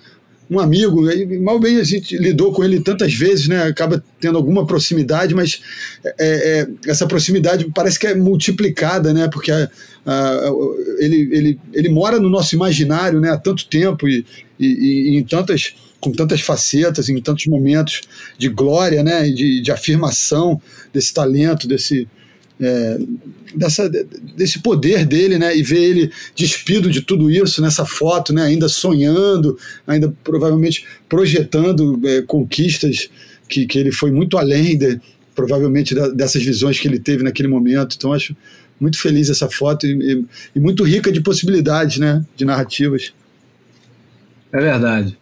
um 0.51 0.59
amigo, 0.59 1.03
mal 1.43 1.61
bem 1.61 1.77
a 1.77 1.85
gente 1.85 2.17
lidou 2.17 2.53
com 2.53 2.65
ele 2.65 2.81
tantas 2.81 3.13
vezes, 3.15 3.47
né? 3.47 3.65
Acaba 3.65 4.03
tendo 4.19 4.39
alguma 4.39 4.67
proximidade, 4.67 5.35
mas 5.35 5.61
é, 6.05 6.15
é, 6.19 6.91
essa 6.91 7.07
proximidade 7.07 7.71
parece 7.75 7.99
que 7.99 8.07
é 8.07 8.15
multiplicada, 8.15 9.13
né? 9.13 9.29
Porque 9.31 9.53
a, 9.53 9.69
a, 10.07 10.51
ele, 10.99 11.29
ele, 11.31 11.61
ele 11.75 11.89
mora 11.91 12.19
no 12.19 12.31
nosso 12.31 12.55
imaginário, 12.55 13.21
né? 13.21 13.31
Há 13.31 13.37
tanto 13.37 13.67
tempo 13.67 14.09
e, 14.09 14.25
e, 14.59 15.13
e 15.13 15.17
em 15.19 15.23
tantas 15.23 15.75
com 16.01 16.11
tantas 16.11 16.41
facetas, 16.41 17.11
em 17.11 17.21
tantos 17.21 17.45
momentos 17.47 18.01
de 18.39 18.49
glória, 18.49 19.05
né? 19.05 19.29
De, 19.29 19.61
de 19.61 19.71
afirmação 19.71 20.61
desse 20.93 21.13
talento, 21.13 21.69
desse 21.69 22.09
é, 22.61 22.99
dessa, 23.55 23.89
desse 24.37 24.61
poder 24.61 25.07
dele, 25.07 25.39
né? 25.39 25.57
E 25.57 25.62
ver 25.62 25.82
ele 25.82 26.12
despido 26.37 26.91
de 26.91 27.01
tudo 27.01 27.31
isso 27.31 27.62
nessa 27.62 27.85
foto, 27.85 28.32
né? 28.32 28.43
Ainda 28.43 28.69
sonhando, 28.69 29.59
ainda 29.87 30.15
provavelmente 30.23 30.85
projetando 31.09 32.01
é, 32.05 32.23
conquistas 32.23 33.09
que, 33.49 33.66
que 33.66 33.78
ele 33.78 33.91
foi 33.91 34.11
muito 34.11 34.37
além 34.37 34.77
de, 34.77 35.01
provavelmente 35.35 35.95
da, 35.95 36.09
dessas 36.09 36.43
visões 36.43 36.78
que 36.78 36.87
ele 36.87 36.99
teve 36.99 37.23
naquele 37.23 37.49
momento. 37.49 37.97
Então 37.97 38.12
acho 38.12 38.37
muito 38.78 38.99
feliz 38.99 39.28
essa 39.28 39.49
foto 39.49 39.87
e, 39.87 39.93
e, 39.93 40.24
e 40.57 40.61
muito 40.61 40.85
rica 40.85 41.11
de 41.11 41.20
possibilidades, 41.20 41.99
né? 41.99 42.24
De 42.37 42.45
narrativas. 42.45 43.12
É 44.53 44.61
verdade. 44.61 45.19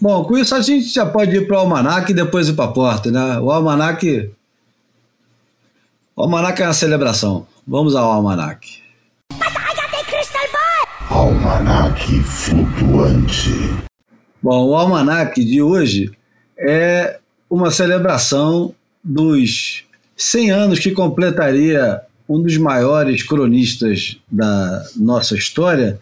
Bom, 0.00 0.24
com 0.24 0.36
isso 0.38 0.54
a 0.54 0.62
gente 0.62 0.88
já 0.88 1.04
pode 1.04 1.36
ir 1.36 1.46
para 1.46 1.56
o 1.56 1.60
Almanac 1.60 2.10
e 2.10 2.14
depois 2.14 2.48
ir 2.48 2.54
para 2.54 2.64
a 2.64 2.72
porta, 2.72 3.10
né? 3.10 3.38
O 3.38 3.50
Almanac 3.50 4.30
o 6.20 6.24
almanac 6.24 6.60
é 6.60 6.66
uma 6.66 6.74
celebração. 6.74 7.46
Vamos 7.66 7.96
ao 7.96 8.12
almanac. 8.12 8.78
Almanac 11.08 12.22
flutuante. 12.24 13.50
Bom, 14.42 14.68
o 14.68 14.74
almanac 14.74 15.42
de 15.42 15.62
hoje 15.62 16.12
é 16.58 17.18
uma 17.48 17.70
celebração 17.70 18.74
dos 19.02 19.84
100 20.14 20.50
anos 20.50 20.78
que 20.78 20.90
completaria 20.90 22.02
um 22.28 22.42
dos 22.42 22.58
maiores 22.58 23.22
cronistas 23.22 24.20
da 24.30 24.84
nossa 24.96 25.34
história, 25.34 25.98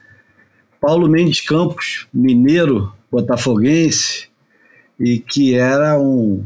Paulo 0.81 1.09
Mendes 1.09 1.41
Campos, 1.43 2.09
mineiro, 2.13 2.93
botafoguense, 3.09 4.29
e 4.99 5.21
que 5.21 5.55
era 5.55 5.97
um 5.97 6.45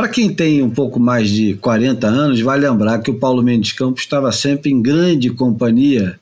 para 0.00 0.08
quem 0.08 0.32
tem 0.32 0.62
um 0.62 0.70
pouco 0.70 0.98
mais 0.98 1.28
de 1.28 1.56
40 1.56 2.06
anos, 2.06 2.40
vai 2.40 2.58
lembrar 2.58 3.00
que 3.00 3.10
o 3.10 3.18
Paulo 3.18 3.42
Mendes 3.42 3.72
Campos 3.72 4.00
estava 4.00 4.32
sempre 4.32 4.70
em 4.70 4.80
grande 4.80 5.28
companhia 5.28 6.18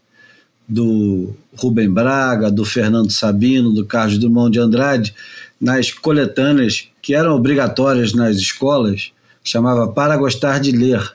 do 0.68 1.32
Rubem 1.56 1.88
Braga, 1.88 2.50
do 2.50 2.64
Fernando 2.64 3.12
Sabino, 3.12 3.72
do 3.72 3.86
Carlos 3.86 4.18
Drummond 4.18 4.50
de 4.50 4.58
Andrade, 4.58 5.14
nas 5.60 5.92
coletâneas 5.92 6.88
que 7.00 7.14
eram 7.14 7.36
obrigatórias 7.36 8.12
nas 8.12 8.38
escolas, 8.38 9.12
chamava 9.44 9.86
Para 9.86 10.16
Gostar 10.16 10.58
de 10.58 10.72
Ler. 10.72 11.14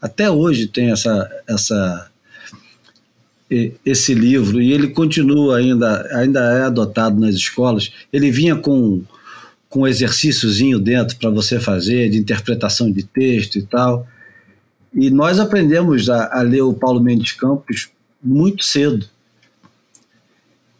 Até 0.00 0.30
hoje 0.30 0.66
tem 0.66 0.90
essa, 0.90 1.30
essa 1.46 2.10
esse 3.84 4.14
livro 4.14 4.58
e 4.58 4.72
ele 4.72 4.88
continua 4.88 5.58
ainda 5.58 6.08
ainda 6.16 6.40
é 6.40 6.62
adotado 6.62 7.20
nas 7.20 7.34
escolas. 7.34 7.92
Ele 8.10 8.30
vinha 8.30 8.56
com 8.56 9.02
com 9.74 9.80
um 9.80 9.88
exercíciozinho 9.88 10.78
dentro 10.78 11.16
para 11.16 11.30
você 11.30 11.58
fazer, 11.58 12.08
de 12.08 12.16
interpretação 12.16 12.92
de 12.92 13.02
texto 13.02 13.58
e 13.58 13.62
tal. 13.62 14.06
E 14.94 15.10
nós 15.10 15.40
aprendemos 15.40 16.08
a, 16.08 16.38
a, 16.38 16.42
ler 16.42 16.60
o 16.60 16.72
Paulo 16.72 17.00
Mendes 17.00 17.32
Campos 17.32 17.88
muito 18.22 18.64
cedo. 18.64 19.04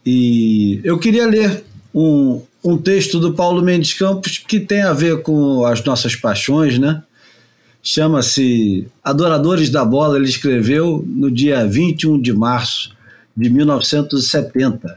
E 0.07 0.81
eu 0.85 0.97
queria 0.97 1.27
ler 1.27 1.65
um, 1.93 2.41
um 2.63 2.79
texto 2.79 3.19
do 3.19 3.35
Paulo 3.35 3.63
Mendes 3.63 3.95
Campos 3.95 4.39
que 4.39 4.61
tem 4.61 4.83
a 4.83 4.93
ver 4.93 5.23
com 5.23 5.67
as 5.67 5.83
nossas 5.83 6.15
paixões, 6.15 6.79
né? 6.79 7.03
Chama-se 7.83 8.87
Adoradores 9.03 9.71
da 9.71 9.85
Bola. 9.85 10.19
Ele 10.19 10.29
escreveu 10.29 11.05
no 11.05 11.33
dia 11.33 11.67
21 11.67 12.21
de 12.21 12.33
março 12.33 12.95
de 13.37 13.51
1970. 13.51 14.97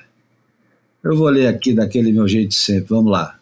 Eu 1.03 1.17
vou 1.17 1.29
ler 1.29 1.47
aqui 1.47 1.73
daquele 1.73 2.11
meu 2.11 2.27
jeito 2.27 2.53
sempre. 2.53 2.89
Vamos 2.89 3.11
lá. 3.11 3.36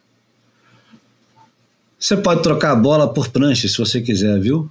Você 2.00 2.18
pode 2.18 2.44
trocar 2.44 2.72
a 2.72 2.76
bola 2.76 3.12
por 3.12 3.30
prancha 3.30 3.68
se 3.68 3.78
você 3.78 4.02
quiser, 4.02 4.40
viu? 4.40 4.70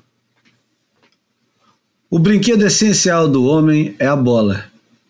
O 2.10 2.18
brinquedo 2.18 2.64
essencial 2.64 3.28
do 3.28 3.44
homem 3.46 3.96
é 3.98 4.06
a 4.06 4.14
bola. 4.14 4.66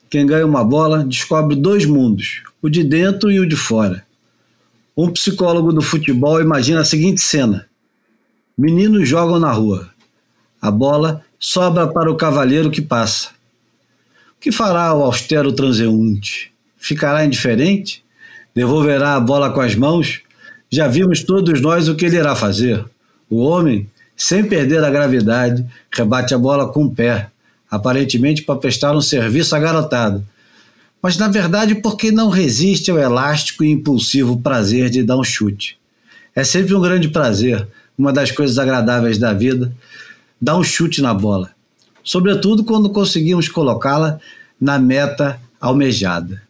Quem 0.08 0.24
ganha 0.24 0.46
uma 0.46 0.64
bola 0.64 1.04
descobre 1.04 1.56
dois 1.56 1.84
mundos, 1.84 2.42
o 2.62 2.68
de 2.68 2.84
dentro 2.84 3.30
e 3.30 3.40
o 3.40 3.48
de 3.48 3.56
fora. 3.56 4.06
Um 4.96 5.10
psicólogo 5.10 5.72
do 5.72 5.82
futebol 5.82 6.40
imagina 6.40 6.80
a 6.80 6.84
seguinte 6.84 7.20
cena: 7.20 7.66
meninos 8.56 9.08
jogam 9.08 9.38
na 9.38 9.50
rua. 9.52 9.90
A 10.62 10.70
bola 10.70 11.22
sobra 11.38 11.86
para 11.86 12.10
o 12.10 12.16
cavalheiro 12.16 12.70
que 12.70 12.80
passa. 12.80 13.30
O 14.36 14.40
que 14.40 14.52
fará 14.52 14.94
o 14.94 15.02
austero 15.02 15.52
transeunte? 15.52 16.52
Ficará 16.76 17.24
indiferente? 17.24 18.04
Devolverá 18.54 19.16
a 19.16 19.20
bola 19.20 19.50
com 19.50 19.60
as 19.60 19.74
mãos 19.74 20.23
já 20.70 20.88
vimos 20.88 21.22
todos 21.22 21.60
nós 21.60 21.88
o 21.88 21.94
que 21.94 22.06
ele 22.06 22.16
irá 22.16 22.34
fazer. 22.34 22.84
O 23.30 23.38
homem, 23.42 23.88
sem 24.16 24.44
perder 24.44 24.82
a 24.82 24.90
gravidade, 24.90 25.64
rebate 25.90 26.34
a 26.34 26.38
bola 26.38 26.72
com 26.72 26.84
o 26.84 26.90
pé, 26.90 27.30
aparentemente 27.70 28.42
para 28.42 28.58
prestar 28.58 28.96
um 28.96 29.00
serviço 29.00 29.54
agarotado. 29.54 30.24
Mas 31.02 31.16
na 31.16 31.28
verdade 31.28 31.74
porque 31.76 32.10
não 32.10 32.28
resiste 32.28 32.90
ao 32.90 32.98
elástico 32.98 33.62
e 33.64 33.70
impulsivo 33.70 34.40
prazer 34.40 34.88
de 34.90 35.02
dar 35.02 35.16
um 35.16 35.24
chute. 35.24 35.78
É 36.34 36.42
sempre 36.42 36.74
um 36.74 36.80
grande 36.80 37.08
prazer, 37.08 37.68
uma 37.96 38.12
das 38.12 38.30
coisas 38.30 38.58
agradáveis 38.58 39.18
da 39.18 39.32
vida, 39.32 39.74
dar 40.40 40.56
um 40.56 40.64
chute 40.64 41.00
na 41.00 41.14
bola, 41.14 41.50
sobretudo 42.02 42.64
quando 42.64 42.90
conseguimos 42.90 43.48
colocá-la 43.48 44.18
na 44.60 44.78
meta 44.78 45.40
almejada. 45.60 46.42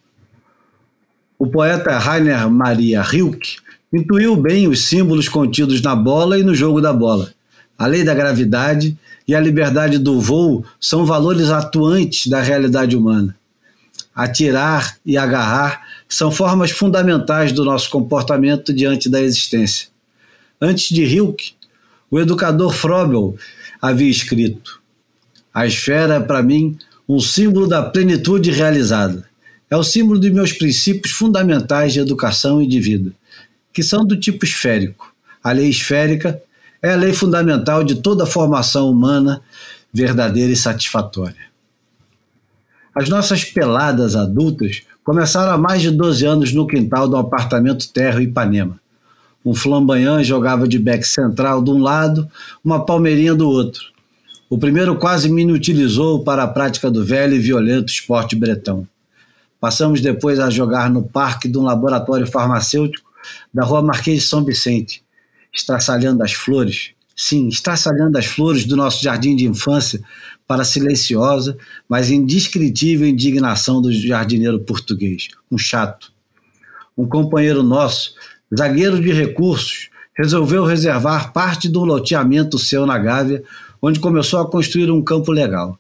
O 1.39 1.47
poeta 1.47 1.99
Rainer 1.99 2.49
Maria 2.49 3.03
Rilke 3.03 3.57
intuiu 3.95 4.37
bem 4.37 4.67
os 4.67 4.87
símbolos 4.87 5.29
contidos 5.29 5.81
na 5.81 5.95
bola 5.95 6.39
e 6.39 6.43
no 6.43 6.55
jogo 6.55 6.81
da 6.81 6.93
bola. 6.93 7.33
A 7.79 7.87
lei 7.87 8.03
da 8.03 8.15
gravidade 8.15 8.97
e 9.27 9.35
a 9.35 9.41
liberdade 9.41 9.99
do 9.99 10.21
voo 10.21 10.65
são 10.81 11.07
valores 11.07 11.51
atuantes 11.51 12.27
da 12.27 12.41
realidade 12.41 12.97
humana. 12.97 13.37
Atirar 14.15 14.97
e 15.05 15.17
agarrar 15.17 15.83
são 16.09 16.31
formas 16.31 16.71
fundamentais 16.71 17.53
do 17.53 17.65
nosso 17.65 17.91
comportamento 17.91 18.73
diante 18.73 19.09
da 19.09 19.21
existência. 19.21 19.89
Antes 20.61 20.89
de 20.89 21.05
Hilke, 21.05 21.53
o 22.11 22.19
educador 22.19 22.73
Frobel 22.73 23.37
havia 23.81 24.11
escrito: 24.11 24.81
A 25.53 25.67
esfera 25.67 26.15
é 26.15 26.21
para 26.21 26.43
mim 26.43 26.77
um 27.09 27.19
símbolo 27.19 27.67
da 27.67 27.83
plenitude 27.83 28.51
realizada. 28.51 29.25
É 29.69 29.77
o 29.77 29.83
símbolo 29.83 30.21
dos 30.21 30.31
meus 30.31 30.53
princípios 30.53 31.13
fundamentais 31.13 31.93
de 31.93 32.01
educação 32.01 32.63
e 32.63 32.67
de 32.67 32.79
vida 32.79 33.13
que 33.75 33.83
são 33.83 34.05
do 34.07 34.19
tipo 34.19 34.45
esférico. 34.45 35.13
A 35.43 35.51
lei 35.51 35.69
esférica 35.69 36.41
é 36.81 36.93
a 36.93 36.97
lei 36.97 37.13
fundamental 37.13 37.83
de 37.83 37.97
toda 37.97 38.25
formação 38.25 38.89
humana 38.89 39.43
verdadeira 39.93 40.53
e 40.53 40.57
satisfatória. 40.57 41.53
As 42.95 43.09
nossas 43.09 43.45
peladas 43.45 44.15
adultas 44.15 44.83
começaram 45.03 45.53
há 45.53 45.59
mais 45.59 45.83
de 45.83 45.91
12 45.91 46.25
anos 46.25 46.53
no 46.53 46.67
quintal 46.67 47.09
do 47.09 47.17
apartamento 47.17 47.93
Terra 47.93 48.23
Ipanema. 48.23 48.81
Um 49.45 49.55
flambanhã 49.55 50.23
jogava 50.23 50.67
de 50.69 50.79
beck 50.79 51.05
central 51.05 51.63
de 51.63 51.71
um 51.71 51.79
lado, 51.79 52.31
uma 52.65 52.87
palmeirinha 52.87 53.35
do 53.35 53.49
outro. 53.49 53.93
O 54.49 54.57
primeiro 54.57 54.97
quase 54.97 55.29
me 55.29 55.43
inutilizou 55.43 56.23
para 56.23 56.45
a 56.45 56.49
prática 56.49 56.91
do 56.91 57.05
velho 57.05 57.35
e 57.35 57.41
violento 57.41 57.93
esporte 57.93 58.37
bretão. 58.37 58.87
Passamos 59.61 60.01
depois 60.01 60.39
a 60.39 60.49
jogar 60.49 60.89
no 60.89 61.03
parque 61.03 61.49
de 61.49 61.59
um 61.59 61.63
laboratório 61.63 62.27
farmacêutico 62.27 63.04
da 63.53 63.65
rua 63.65 63.83
Marquês 63.83 64.23
de 64.23 64.29
São 64.29 64.45
Vicente, 64.45 65.03
estraçalhando 65.53 66.23
as 66.23 66.33
flores, 66.33 66.91
sim, 67.17 67.49
estraçalhando 67.49 68.19
as 68.19 68.27
flores 68.27 68.65
do 68.65 68.77
nosso 68.77 69.03
jardim 69.03 69.37
de 69.37 69.47
infância 69.47 70.03
para 70.47 70.63
a 70.63 70.65
silenciosa, 70.65 71.57
mas 71.89 72.11
indescritível 72.11 73.07
indignação 73.07 73.81
do 73.81 73.93
jardineiro 73.93 74.61
português, 74.61 75.29
um 75.51 75.59
chato. 75.59 76.13
um 76.97 77.09
companheiro 77.09 77.63
nosso, 77.63 78.15
zagueiro 78.57 79.01
de 79.01 79.13
recursos, 79.13 79.89
resolveu 80.17 80.65
reservar 80.65 81.33
parte 81.33 81.69
do 81.69 81.85
loteamento 81.85 82.57
seu 82.57 82.87
na 82.87 82.97
Gávea, 82.97 83.43
onde 83.83 83.99
começou 83.99 84.41
a 84.41 84.49
construir 84.49 84.91
um 84.91 85.03
campo 85.03 85.33
legal. 85.33 85.77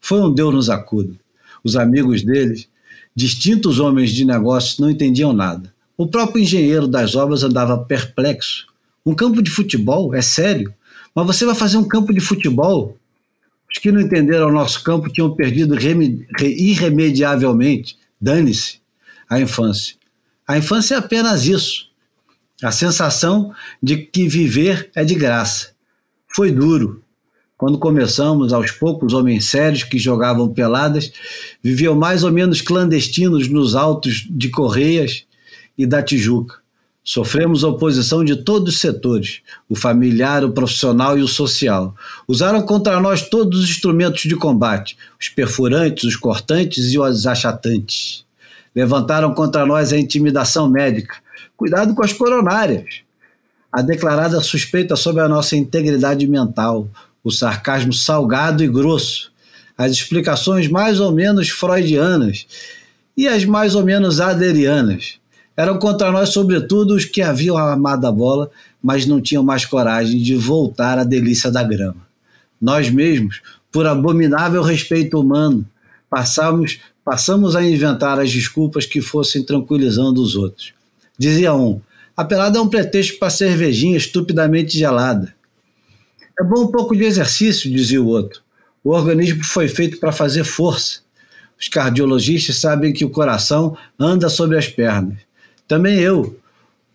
Foi 0.00 0.20
um 0.20 0.32
Deus 0.32 0.54
nos 0.54 0.70
acuda. 0.70 1.14
Os 1.62 1.76
amigos 1.76 2.22
deles, 2.22 2.68
distintos 3.14 3.78
homens 3.78 4.12
de 4.12 4.24
negócios, 4.24 4.78
não 4.78 4.90
entendiam 4.90 5.32
nada. 5.32 5.73
O 5.96 6.06
próprio 6.06 6.42
engenheiro 6.42 6.88
das 6.88 7.14
obras 7.14 7.42
andava 7.44 7.78
perplexo. 7.78 8.66
Um 9.06 9.14
campo 9.14 9.40
de 9.42 9.50
futebol? 9.50 10.14
É 10.14 10.22
sério? 10.22 10.74
Mas 11.14 11.26
você 11.26 11.44
vai 11.44 11.54
fazer 11.54 11.76
um 11.76 11.86
campo 11.86 12.12
de 12.12 12.20
futebol? 12.20 12.98
Os 13.70 13.78
que 13.78 13.92
não 13.92 14.00
entenderam 14.00 14.48
o 14.48 14.52
nosso 14.52 14.82
campo 14.82 15.08
tinham 15.12 15.34
perdido 15.34 15.76
irremediavelmente, 16.40 17.96
dane-se, 18.20 18.80
a 19.28 19.40
infância. 19.40 19.96
A 20.46 20.58
infância 20.58 20.96
é 20.96 20.98
apenas 20.98 21.46
isso. 21.46 21.88
A 22.62 22.70
sensação 22.70 23.52
de 23.82 23.96
que 23.96 24.28
viver 24.28 24.90
é 24.94 25.04
de 25.04 25.14
graça. 25.14 25.72
Foi 26.28 26.50
duro. 26.50 27.02
Quando 27.56 27.78
começamos, 27.78 28.52
aos 28.52 28.72
poucos, 28.72 29.12
homens 29.12 29.46
sérios 29.46 29.84
que 29.84 29.98
jogavam 29.98 30.52
peladas 30.52 31.12
viviam 31.62 31.94
mais 31.94 32.24
ou 32.24 32.32
menos 32.32 32.60
clandestinos 32.60 33.48
nos 33.48 33.74
altos 33.74 34.26
de 34.28 34.50
Correias 34.50 35.24
e 35.76 35.86
da 35.86 36.02
Tijuca. 36.02 36.64
Sofremos 37.06 37.62
oposição 37.64 38.24
de 38.24 38.34
todos 38.34 38.74
os 38.74 38.80
setores, 38.80 39.42
o 39.68 39.76
familiar, 39.76 40.42
o 40.42 40.52
profissional 40.52 41.18
e 41.18 41.22
o 41.22 41.28
social. 41.28 41.94
Usaram 42.26 42.62
contra 42.62 42.98
nós 42.98 43.28
todos 43.28 43.62
os 43.62 43.68
instrumentos 43.68 44.22
de 44.22 44.34
combate, 44.34 44.96
os 45.20 45.28
perfurantes, 45.28 46.04
os 46.04 46.16
cortantes 46.16 46.92
e 46.92 46.98
os 46.98 47.26
achatantes. 47.26 48.24
Levantaram 48.74 49.34
contra 49.34 49.66
nós 49.66 49.92
a 49.92 49.98
intimidação 49.98 50.66
médica. 50.66 51.16
Cuidado 51.54 51.94
com 51.94 52.02
as 52.02 52.12
coronárias. 52.12 53.02
A 53.70 53.82
declarada 53.82 54.40
suspeita 54.40 54.96
sobre 54.96 55.20
a 55.20 55.28
nossa 55.28 55.56
integridade 55.56 56.26
mental, 56.26 56.88
o 57.22 57.30
sarcasmo 57.30 57.92
salgado 57.92 58.64
e 58.64 58.68
grosso, 58.68 59.30
as 59.76 59.92
explicações 59.92 60.68
mais 60.68 61.00
ou 61.00 61.12
menos 61.12 61.50
freudianas 61.50 62.46
e 63.14 63.28
as 63.28 63.44
mais 63.44 63.74
ou 63.74 63.84
menos 63.84 64.20
aderianas 64.20 65.18
eram 65.56 65.78
contra 65.78 66.10
nós, 66.10 66.30
sobretudo, 66.30 66.94
os 66.94 67.04
que 67.04 67.22
haviam 67.22 67.56
amado 67.56 68.06
a 68.06 68.12
bola, 68.12 68.50
mas 68.82 69.06
não 69.06 69.20
tinham 69.20 69.42
mais 69.42 69.64
coragem 69.64 70.20
de 70.20 70.34
voltar 70.34 70.98
à 70.98 71.04
delícia 71.04 71.50
da 71.50 71.62
grama. 71.62 72.06
Nós 72.60 72.90
mesmos, 72.90 73.40
por 73.70 73.86
abominável 73.86 74.62
respeito 74.62 75.20
humano, 75.20 75.64
passamos, 76.10 76.80
passamos 77.04 77.54
a 77.54 77.62
inventar 77.62 78.18
as 78.18 78.32
desculpas 78.32 78.86
que 78.86 79.00
fossem 79.00 79.44
tranquilizando 79.44 80.20
os 80.22 80.34
outros. 80.34 80.72
Dizia 81.18 81.54
um: 81.54 81.80
a 82.16 82.24
pelada 82.24 82.58
é 82.58 82.60
um 82.60 82.68
pretexto 82.68 83.18
para 83.18 83.30
cervejinha 83.30 83.96
estupidamente 83.96 84.76
gelada. 84.76 85.34
É 86.38 86.42
bom 86.42 86.64
um 86.64 86.72
pouco 86.72 86.96
de 86.96 87.04
exercício, 87.04 87.70
dizia 87.70 88.02
o 88.02 88.06
outro. 88.06 88.40
O 88.82 88.90
organismo 88.90 89.44
foi 89.44 89.68
feito 89.68 89.98
para 89.98 90.12
fazer 90.12 90.44
força. 90.44 91.00
Os 91.58 91.68
cardiologistas 91.68 92.56
sabem 92.56 92.92
que 92.92 93.04
o 93.04 93.10
coração 93.10 93.76
anda 93.98 94.28
sobre 94.28 94.58
as 94.58 94.68
pernas. 94.68 95.18
Também 95.66 95.98
eu, 95.98 96.38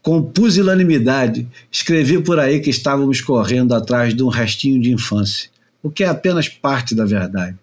com 0.02 0.22
pusilanimidade, 0.22 1.48
escrevi 1.72 2.22
por 2.22 2.40
aí 2.40 2.60
que 2.60 2.70
estávamos 2.70 3.22
correndo 3.22 3.74
atrás 3.74 4.14
de 4.14 4.24
um 4.24 4.30
restinho 4.30 4.82
de 4.82 4.92
infância, 4.92 5.50
o 5.82 5.90
que 5.90 6.04
é 6.04 6.08
apenas 6.08 6.48
parte 6.48 6.94
da 6.96 7.06
verdade. 7.06 7.58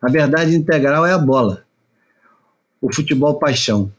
A 0.00 0.10
verdade 0.10 0.54
integral 0.54 1.06
é 1.06 1.12
a 1.12 1.18
bola, 1.18 1.64
o 2.80 2.92
futebol 2.92 3.38
paixão. 3.38 3.90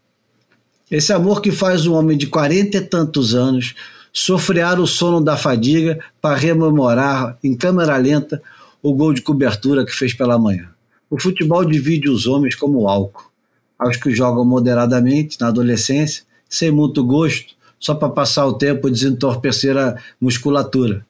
Esse 0.92 1.14
amor 1.14 1.42
que 1.42 1.52
faz 1.52 1.88
um 1.88 1.94
homem 1.94 2.18
de 2.18 2.28
quarenta 2.28 2.78
e 2.78 2.82
tantos 2.82 3.34
anos 3.34 3.74
sofrear 4.12 4.80
o 4.80 4.86
sono 4.86 5.20
da 5.20 5.36
fadiga 5.36 6.00
para 6.22 6.36
rememorar 6.38 7.38
em 7.44 7.56
câmera 7.56 7.98
lenta 7.98 8.42
o 8.82 8.94
gol 8.94 9.14
de 9.14 9.22
cobertura 9.22 9.86
que 9.86 9.92
fez 9.92 10.14
pela 10.14 10.38
manhã. 10.38 10.70
O 11.10 11.20
futebol 11.20 11.66
divide 11.66 12.10
os 12.10 12.28
homens 12.28 12.54
como 12.54 12.82
o 12.82 12.88
álcool. 12.88 13.32
Aos 13.80 13.98
que 13.98 14.12
jogam 14.12 14.46
moderadamente 14.46 15.40
na 15.40 15.48
adolescência, 15.48 16.24
sem 16.54 16.70
muito 16.70 17.04
gosto, 17.04 17.56
só 17.80 17.96
para 17.96 18.10
passar 18.10 18.46
o 18.46 18.54
tempo 18.54 18.88
e 18.88 18.92
desentorpecer 18.92 19.76
a 19.76 19.98
musculatura. 20.22 21.04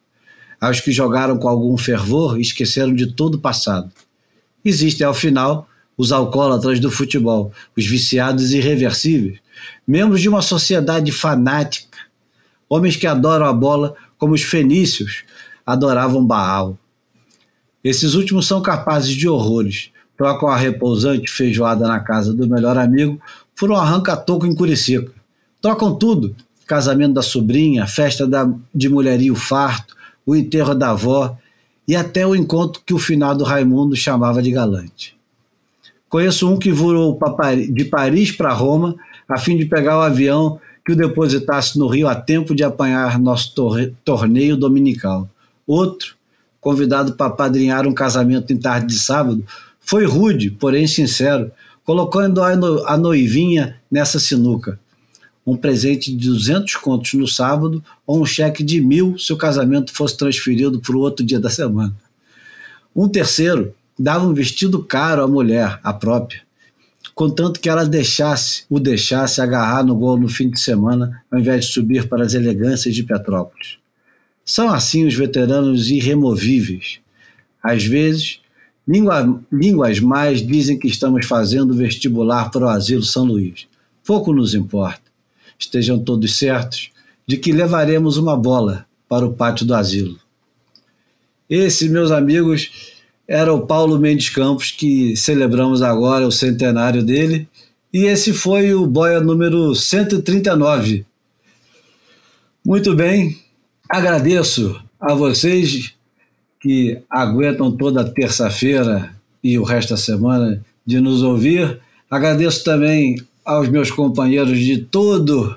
Aos 0.60 0.80
que 0.80 0.90
jogaram 0.90 1.38
com 1.38 1.50
algum 1.50 1.76
fervor 1.76 2.40
esqueceram 2.40 2.94
de 2.94 3.08
todo 3.08 3.36
o 3.36 3.40
passado. 3.40 3.92
Existem, 4.64 5.06
ao 5.06 5.14
final, 5.14 5.68
os 5.98 6.14
alcoólatras 6.14 6.80
do 6.80 6.90
futebol, 6.90 7.52
os 7.78 7.86
viciados 7.86 8.54
irreversíveis, 8.54 9.40
membros 9.86 10.22
de 10.22 10.30
uma 10.30 10.42
sociedade 10.42 11.12
fanática, 11.12 11.98
homens 12.70 12.96
que 12.96 13.06
adoram 13.06 13.46
a 13.46 13.52
bola 13.52 13.96
como 14.18 14.34
os 14.34 14.44
fenícios 14.44 15.26
adoravam 15.66 16.26
Baal. 16.26 16.78
Esses 17.84 18.14
últimos 18.14 18.48
são 18.48 18.62
capazes 18.62 19.14
de 19.14 19.28
horrores, 19.28 19.92
trocam 20.18 20.48
a 20.48 20.56
repousante 20.56 21.30
feijoada 21.30 21.86
na 21.86 22.00
casa 22.00 22.34
do 22.34 22.48
melhor 22.48 22.78
amigo 22.78 23.20
por 23.54 23.70
um 23.70 23.76
arranca-toco 23.76 24.46
em 24.46 24.56
Curicica. 24.56 25.12
Trocam 25.64 25.96
tudo: 25.96 26.36
casamento 26.68 27.14
da 27.14 27.22
sobrinha, 27.22 27.88
festa 27.88 28.28
da, 28.28 28.54
de 28.76 28.90
mulherio 28.90 29.34
farto, 29.34 29.96
o 30.26 30.36
enterro 30.36 30.76
da 30.76 30.90
avó 30.90 31.38
e 31.88 31.96
até 31.96 32.28
o 32.28 32.36
encontro 32.36 32.82
que 32.86 32.94
o 32.94 33.00
finado 33.00 33.46
Raimundo 33.46 33.96
chamava 33.96 34.42
de 34.42 34.52
galante. 34.52 35.16
Conheço 36.10 36.52
um 36.52 36.60
que 36.60 36.70
voou 36.70 37.18
de 37.72 37.86
Paris 37.86 38.30
para 38.30 38.52
Roma 38.52 38.96
a 39.28 39.38
fim 39.38 39.56
de 39.56 39.66
pegar 39.66 39.98
o 39.98 40.02
avião 40.02 40.60
que 40.86 40.92
o 40.92 40.96
depositasse 40.98 41.80
no 41.80 41.88
Rio 41.88 42.10
a 42.10 42.16
tempo 42.16 42.54
de 42.54 42.64
apanhar 42.64 43.18
nosso 43.18 43.56
torneio 44.04 44.58
dominical. 44.58 45.30
Outro, 45.66 46.16
convidado 46.60 47.14
para 47.14 47.32
padrinhar 47.32 47.88
um 47.88 47.94
casamento 47.94 48.52
em 48.52 48.58
tarde 48.58 48.88
de 48.88 49.00
sábado, 49.00 49.44
foi 49.80 50.06
rude, 50.06 50.52
porém 50.52 50.88
sincero, 50.88 51.50
colocando 51.86 52.44
a 52.44 52.98
noivinha 52.98 53.78
nessa 53.90 54.20
sinuca 54.20 54.78
um 55.46 55.58
presente 55.58 56.14
de 56.16 56.28
200 56.28 56.76
contos 56.78 57.14
no 57.14 57.28
sábado 57.28 57.84
ou 58.08 58.22
um 58.22 58.26
cheque 58.26 58.64
de 58.64 58.80
mil 58.80 59.18
se 59.18 59.34
o 59.34 59.38
casamento 59.38 59.94
fosse 59.94 60.18
transferido 60.18 60.80
para 60.80 60.96
o 60.96 61.00
outro 61.00 61.26
dia 61.26 61.40
da 61.40 61.50
semana. 61.50 61.96
Um 62.96 63.10
terceiro 63.10 63.74
dava 64.00 64.26
um 64.26 64.34
vestido 64.34 64.82
caro 64.84 65.22
à 65.22 65.28
mulher, 65.28 65.80
a 65.84 65.94
própria, 65.94 66.42
contanto 67.14 67.60
que 67.60 67.70
ela 67.70 67.86
deixasse 67.86 68.64
o 68.70 68.80
deixasse 68.80 69.42
agarrar 69.42 69.84
no 69.84 69.96
gol 69.96 70.18
no 70.18 70.30
fim 70.30 70.50
de 70.50 70.60
semana, 70.60 71.22
ao 71.30 71.40
invés 71.40 71.66
de 71.66 71.72
subir 71.72 72.08
para 72.08 72.24
as 72.24 72.34
elegâncias 72.34 72.96
de 72.96 73.04
Petrópolis. 73.04 73.78
São 74.46 74.70
assim 74.70 75.06
os 75.06 75.14
veteranos 75.14 75.90
irremovíveis. 75.90 77.00
Às 77.62 77.86
vezes, 77.86 78.40
língua, 78.88 79.42
línguas 79.52 80.00
mais 80.00 80.46
dizem 80.46 80.78
que 80.78 80.88
estamos 80.88 81.26
fazendo 81.26 81.74
vestibular 81.74 82.50
para 82.50 82.66
o 82.66 82.70
Asilo 82.70 83.04
São 83.04 83.26
Luís. 83.26 83.68
Pouco 84.04 84.34
nos 84.34 84.54
importa 84.54 85.13
estejam 85.64 86.00
todos 86.00 86.38
certos 86.38 86.92
de 87.28 87.38
que 87.38 87.52
levaremos 87.52 88.18
uma 88.18 88.36
bola 88.36 88.86
para 89.08 89.26
o 89.26 89.34
pátio 89.34 89.66
do 89.66 89.74
asilo. 89.74 90.20
Esse, 91.50 91.90
meus 91.90 92.12
amigos, 92.12 92.94
era 93.28 93.54
o 93.54 93.66
Paulo 93.66 94.00
Mendes 94.00 94.30
Campos, 94.30 94.72
que 94.72 95.16
celebramos 95.16 95.82
agora 95.82 96.28
o 96.28 96.32
centenário 96.32 97.04
dele, 97.04 97.48
e 97.94 98.06
esse 98.06 98.34
foi 98.34 98.74
o 98.74 98.88
Boia 98.88 99.20
número 99.20 99.74
139. 99.76 101.06
Muito 102.66 102.96
bem, 102.96 103.38
agradeço 103.90 104.82
a 105.00 105.14
vocês 105.14 105.94
que 106.60 107.00
aguentam 107.10 107.72
toda 107.76 108.10
terça-feira 108.10 109.14
e 109.44 109.60
o 109.60 109.64
resto 109.64 109.90
da 109.90 109.98
semana 109.98 110.64
de 110.86 111.00
nos 111.00 111.22
ouvir. 111.22 111.80
Agradeço 112.10 112.64
também 112.64 113.18
aos 113.44 113.68
meus 113.70 113.92
companheiros 113.92 114.58
de 114.60 114.78
todo, 114.78 115.56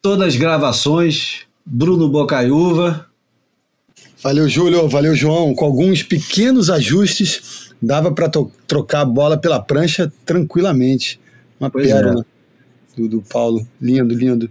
todas 0.00 0.28
as 0.28 0.36
gravações, 0.36 1.46
Bruno 1.64 2.08
Bocaiúva. 2.08 3.06
Valeu, 4.22 4.48
Júlio, 4.48 4.88
valeu, 4.88 5.14
João. 5.14 5.54
Com 5.54 5.64
alguns 5.64 6.02
pequenos 6.02 6.70
ajustes, 6.70 7.72
dava 7.80 8.10
para 8.10 8.30
trocar 8.66 9.02
a 9.02 9.04
bola 9.04 9.38
pela 9.38 9.60
prancha 9.60 10.12
tranquilamente. 10.24 11.20
Uma 11.60 11.70
pois 11.70 11.86
pérola 11.86 12.24
é. 12.24 13.00
do, 13.00 13.08
do 13.08 13.22
Paulo. 13.22 13.66
Lindo, 13.80 14.14
lindo. 14.14 14.50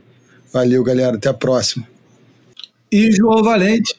Valeu, 0.53 0.84
galera. 0.84 1.18
Até 1.18 1.30
a 1.30 1.34
próxima. 1.34 1.88
E 2.91 3.11
João 3.11 3.43
Valente. 3.43 3.95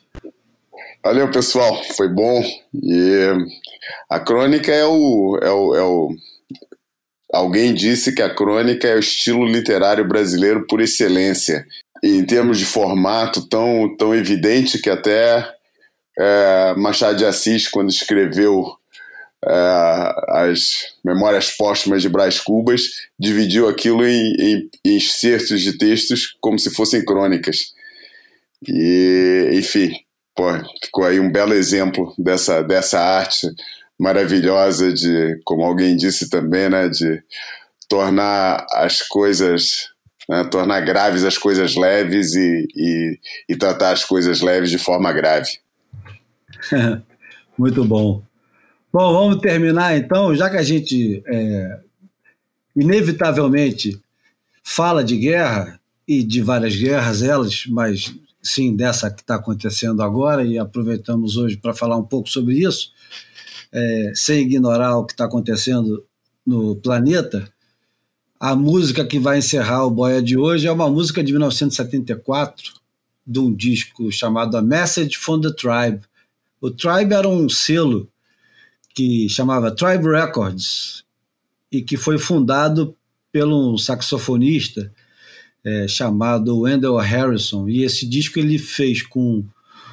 Valeu, 1.02 1.30
pessoal. 1.30 1.82
Foi 1.96 2.08
bom. 2.08 2.42
E 2.74 3.32
a 4.08 4.18
crônica 4.18 4.72
é 4.72 4.84
o, 4.86 5.38
é 5.42 5.50
o, 5.50 5.74
é 5.74 5.82
o 5.82 6.16
Alguém 7.32 7.74
disse 7.74 8.12
que 8.12 8.22
a 8.22 8.34
crônica 8.34 8.88
é 8.88 8.94
o 8.94 9.00
estilo 9.00 9.44
literário 9.44 10.06
brasileiro 10.06 10.66
por 10.66 10.80
excelência. 10.80 11.66
E 12.02 12.16
em 12.16 12.24
termos 12.24 12.58
de 12.58 12.64
formato 12.64 13.46
tão, 13.48 13.94
tão 13.96 14.14
evidente 14.14 14.78
que 14.78 14.88
até 14.88 15.46
é, 16.18 16.74
Machado 16.76 17.18
de 17.18 17.24
Assis, 17.24 17.68
quando 17.68 17.90
escreveu 17.90 18.64
é, 19.44 20.14
as 20.28 20.86
Memórias 21.04 21.50
Póstumas 21.50 22.00
de 22.00 22.08
Brás 22.08 22.40
Cubas, 22.40 22.82
dividiu 23.18 23.68
aquilo 23.68 24.06
em, 24.06 24.34
em, 24.38 24.70
em 24.84 24.96
excertos 24.96 25.60
de 25.60 25.76
textos 25.76 26.36
como 26.40 26.58
se 26.58 26.70
fossem 26.70 27.04
crônicas. 27.04 27.74
E, 28.66 29.50
enfim, 29.52 29.92
pô, 30.34 30.44
ficou 30.82 31.04
aí 31.04 31.20
um 31.20 31.30
belo 31.30 31.52
exemplo 31.52 32.14
dessa, 32.18 32.62
dessa 32.62 32.98
arte 32.98 33.48
maravilhosa 33.98 34.92
de, 34.92 35.40
como 35.44 35.62
alguém 35.62 35.96
disse 35.96 36.30
também, 36.30 36.68
né, 36.68 36.88
de 36.88 37.22
tornar 37.88 38.64
as 38.72 39.02
coisas, 39.02 39.88
né, 40.28 40.44
tornar 40.44 40.80
graves 40.80 41.24
as 41.24 41.36
coisas 41.36 41.74
leves 41.74 42.34
e, 42.34 42.68
e, 42.76 43.18
e 43.48 43.56
tratar 43.56 43.92
as 43.92 44.04
coisas 44.04 44.40
leves 44.40 44.70
de 44.70 44.78
forma 44.78 45.12
grave. 45.12 45.50
Muito 47.58 47.84
bom. 47.84 48.22
Bom, 48.92 49.12
vamos 49.12 49.40
terminar 49.40 49.96
então, 49.96 50.34
já 50.34 50.48
que 50.48 50.56
a 50.56 50.62
gente 50.62 51.22
é, 51.26 51.80
inevitavelmente 52.74 54.00
fala 54.62 55.02
de 55.02 55.16
guerra 55.16 55.78
e 56.06 56.22
de 56.22 56.40
várias 56.40 56.74
guerras, 56.76 57.22
elas, 57.22 57.66
mas 57.66 58.14
sim 58.42 58.74
dessa 58.74 59.10
que 59.10 59.20
está 59.20 59.34
acontecendo 59.34 60.02
agora, 60.02 60.44
e 60.44 60.58
aproveitamos 60.58 61.36
hoje 61.36 61.56
para 61.56 61.74
falar 61.74 61.96
um 61.96 62.04
pouco 62.04 62.28
sobre 62.28 62.54
isso, 62.54 62.92
é, 63.72 64.12
sem 64.14 64.40
ignorar 64.42 64.96
o 64.96 65.04
que 65.04 65.12
está 65.12 65.24
acontecendo 65.24 66.04
no 66.46 66.76
planeta. 66.76 67.50
A 68.40 68.54
música 68.54 69.04
que 69.04 69.18
vai 69.18 69.38
encerrar 69.38 69.84
o 69.84 69.90
Boia 69.90 70.22
de 70.22 70.36
hoje 70.36 70.66
é 70.66 70.72
uma 70.72 70.88
música 70.88 71.22
de 71.22 71.32
1974, 71.32 72.74
de 73.26 73.38
um 73.38 73.52
disco 73.52 74.10
chamado 74.10 74.56
A 74.56 74.62
Message 74.62 75.16
from 75.16 75.40
the 75.40 75.52
Tribe. 75.52 76.00
O 76.60 76.70
Tribe 76.70 77.14
era 77.14 77.28
um 77.28 77.48
selo 77.48 78.08
que 78.94 79.28
chamava 79.28 79.70
Tribe 79.70 80.08
Records 80.08 81.04
e 81.70 81.82
que 81.82 81.96
foi 81.96 82.18
fundado 82.18 82.96
pelo 83.30 83.74
um 83.74 83.76
saxofonista 83.76 84.92
é, 85.64 85.86
chamado 85.86 86.60
Wendell 86.60 86.96
Harrison. 86.96 87.68
E 87.68 87.84
esse 87.84 88.06
disco 88.06 88.38
ele 88.38 88.58
fez 88.58 89.02
com 89.02 89.44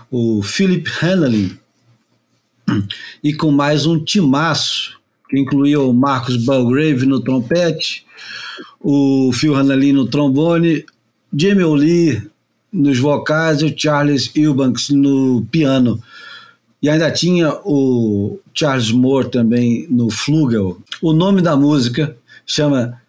o 0.09 0.41
Philip 0.41 0.89
Hanley 1.01 1.59
e 3.23 3.33
com 3.33 3.51
mais 3.51 3.85
um 3.85 4.03
timaço, 4.03 4.99
que 5.29 5.39
incluía 5.39 5.79
o 5.79 5.93
Marcos 5.93 6.37
Belgrave 6.37 7.05
no 7.05 7.21
trompete, 7.21 8.05
o 8.79 9.31
Phil 9.33 9.55
Hanley 9.55 9.93
no 9.93 10.05
trombone, 10.05 10.85
Jamie 11.33 11.65
Lee 11.65 12.21
nos 12.71 12.99
vocais 12.99 13.61
e 13.61 13.65
o 13.65 13.73
Charles 13.75 14.31
Eubanks 14.35 14.89
no 14.89 15.45
piano. 15.49 16.01
E 16.81 16.89
ainda 16.89 17.09
tinha 17.09 17.53
o 17.63 18.37
Charles 18.53 18.91
Moore 18.91 19.29
também 19.29 19.87
no 19.89 20.09
flugel. 20.09 20.77
O 21.01 21.13
nome 21.13 21.41
da 21.41 21.55
música 21.55 22.15
chama 22.45 23.01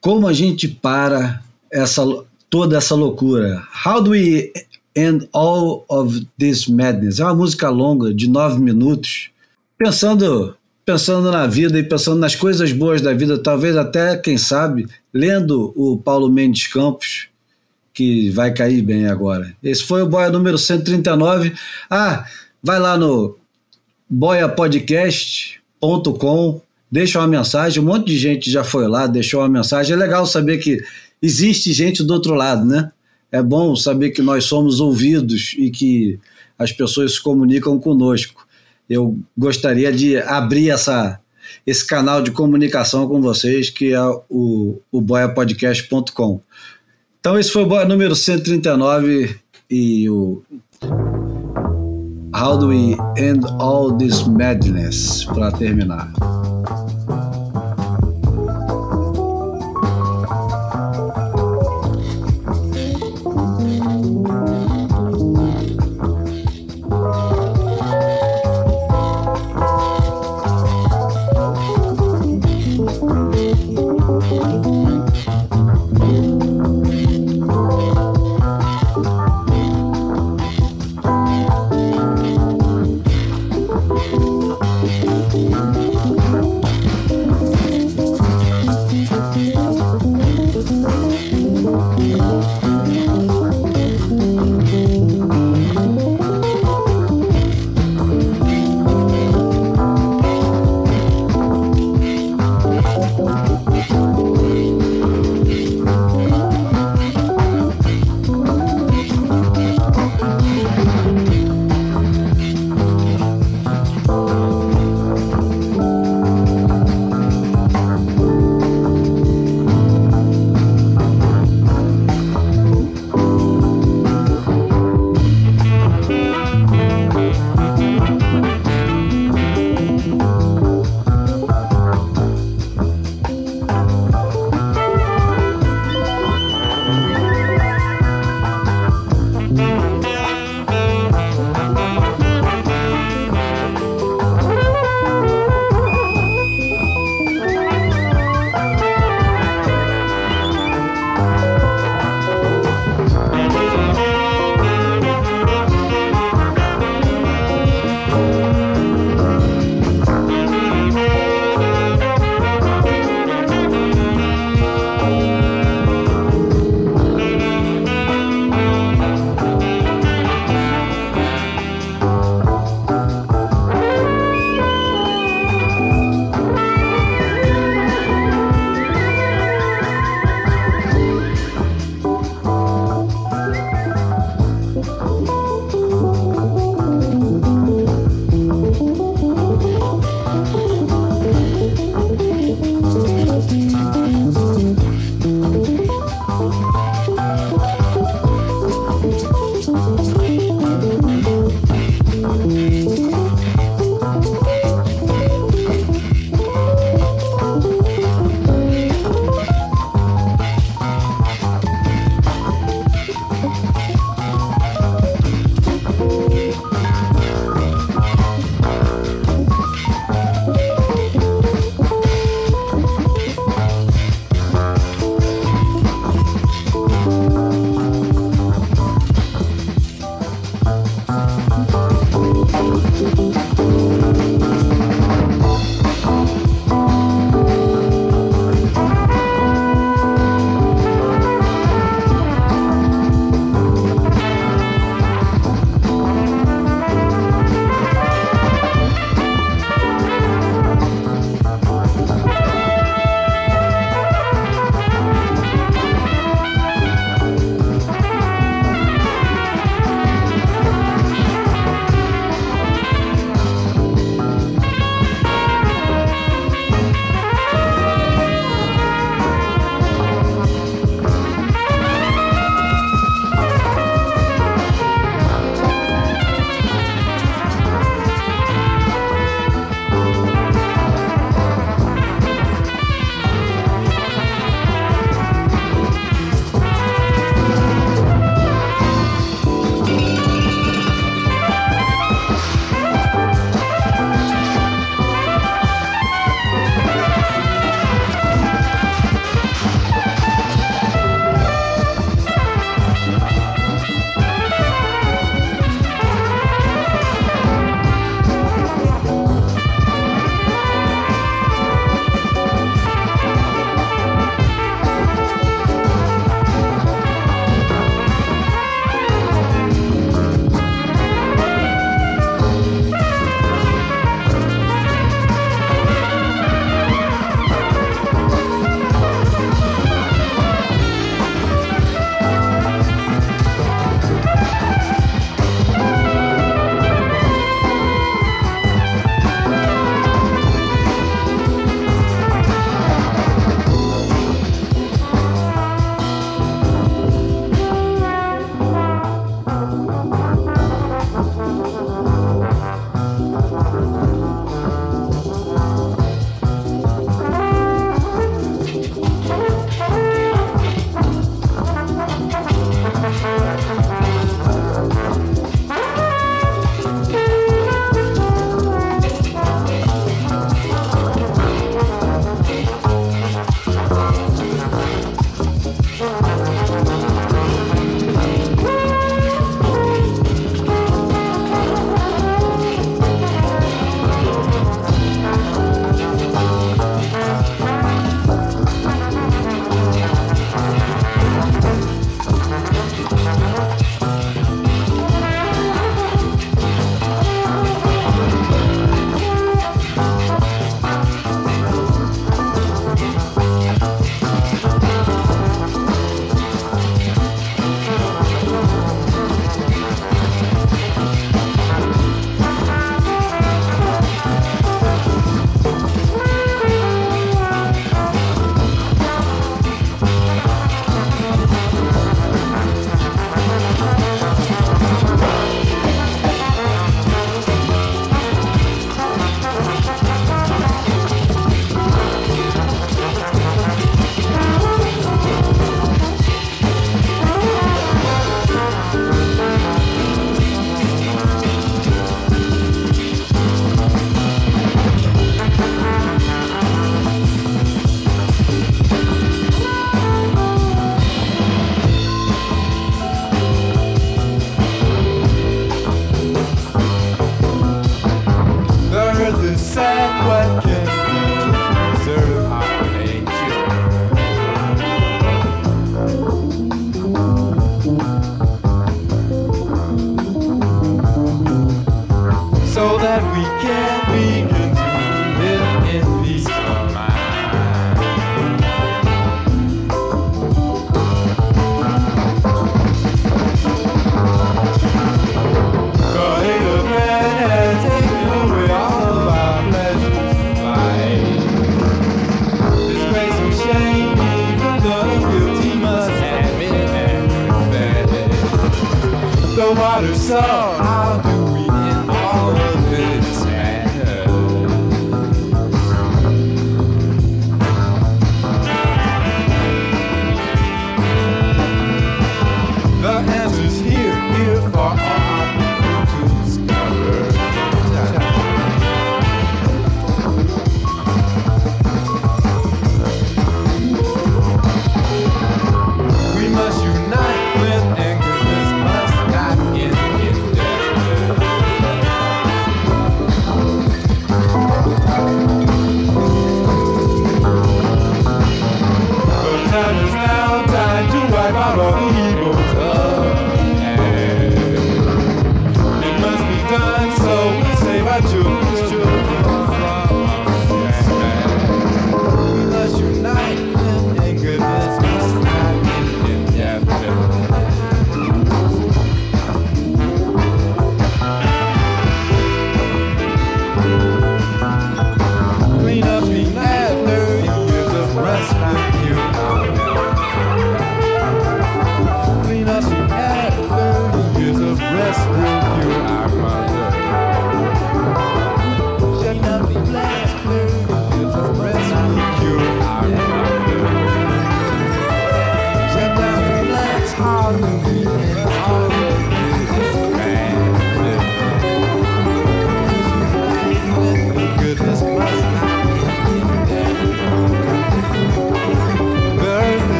Como 0.00 0.26
a 0.26 0.32
gente 0.32 0.68
para 0.68 1.42
essa 1.70 2.02
toda 2.48 2.78
essa 2.78 2.94
loucura? 2.94 3.62
How 3.84 4.00
do 4.02 4.12
we 4.12 4.52
end 4.96 5.28
all 5.32 5.84
of 5.88 6.26
this 6.38 6.66
madness? 6.66 7.20
É 7.20 7.24
uma 7.24 7.34
música 7.34 7.68
longa 7.68 8.12
de 8.12 8.28
nove 8.28 8.60
minutos, 8.60 9.30
pensando 9.76 10.56
pensando 10.84 11.30
na 11.30 11.46
vida 11.46 11.78
e 11.78 11.82
pensando 11.82 12.18
nas 12.18 12.36
coisas 12.36 12.70
boas 12.70 13.00
da 13.00 13.14
vida, 13.14 13.38
talvez 13.38 13.74
até 13.74 14.18
quem 14.18 14.36
sabe 14.36 14.86
lendo 15.12 15.72
o 15.74 15.96
Paulo 15.96 16.30
Mendes 16.30 16.66
Campos 16.66 17.28
que 17.94 18.28
vai 18.30 18.52
cair 18.52 18.82
bem 18.82 19.06
agora. 19.06 19.56
Esse 19.62 19.84
foi 19.84 20.02
o 20.02 20.06
Boia 20.06 20.28
número 20.28 20.58
139. 20.58 21.54
Ah, 21.88 22.26
vai 22.60 22.80
lá 22.80 22.98
no 22.98 23.38
boiapodcast.com, 24.10 26.60
deixa 26.90 27.20
uma 27.20 27.28
mensagem. 27.28 27.80
Um 27.80 27.86
monte 27.86 28.08
de 28.08 28.18
gente 28.18 28.50
já 28.50 28.64
foi 28.64 28.88
lá, 28.88 29.06
deixou 29.06 29.40
uma 29.40 29.48
mensagem. 29.48 29.94
É 29.94 29.96
legal 29.96 30.26
saber 30.26 30.58
que 30.58 30.82
existe 31.22 31.72
gente 31.72 32.02
do 32.02 32.12
outro 32.12 32.34
lado, 32.34 32.66
né? 32.66 32.90
É 33.34 33.42
bom 33.42 33.74
saber 33.74 34.10
que 34.10 34.22
nós 34.22 34.44
somos 34.44 34.78
ouvidos 34.78 35.56
e 35.58 35.68
que 35.68 36.20
as 36.56 36.70
pessoas 36.70 37.14
se 37.14 37.20
comunicam 37.20 37.80
conosco. 37.80 38.46
Eu 38.88 39.18
gostaria 39.36 39.92
de 39.92 40.16
abrir 40.18 40.70
essa, 40.70 41.18
esse 41.66 41.84
canal 41.84 42.22
de 42.22 42.30
comunicação 42.30 43.08
com 43.08 43.20
vocês, 43.20 43.70
que 43.70 43.92
é 43.92 44.00
o, 44.30 44.78
o 44.92 45.00
boiapodcast.com. 45.00 46.40
Então, 47.18 47.36
esse 47.36 47.50
foi 47.50 47.64
o 47.64 47.88
número 47.88 48.14
139 48.14 49.36
e 49.68 50.08
o 50.08 50.40
How 52.40 52.56
Do 52.56 52.68
We 52.68 52.96
End 53.18 53.44
All 53.58 53.98
This 53.98 54.22
Madness 54.28 55.24
para 55.24 55.50
terminar. 55.50 56.12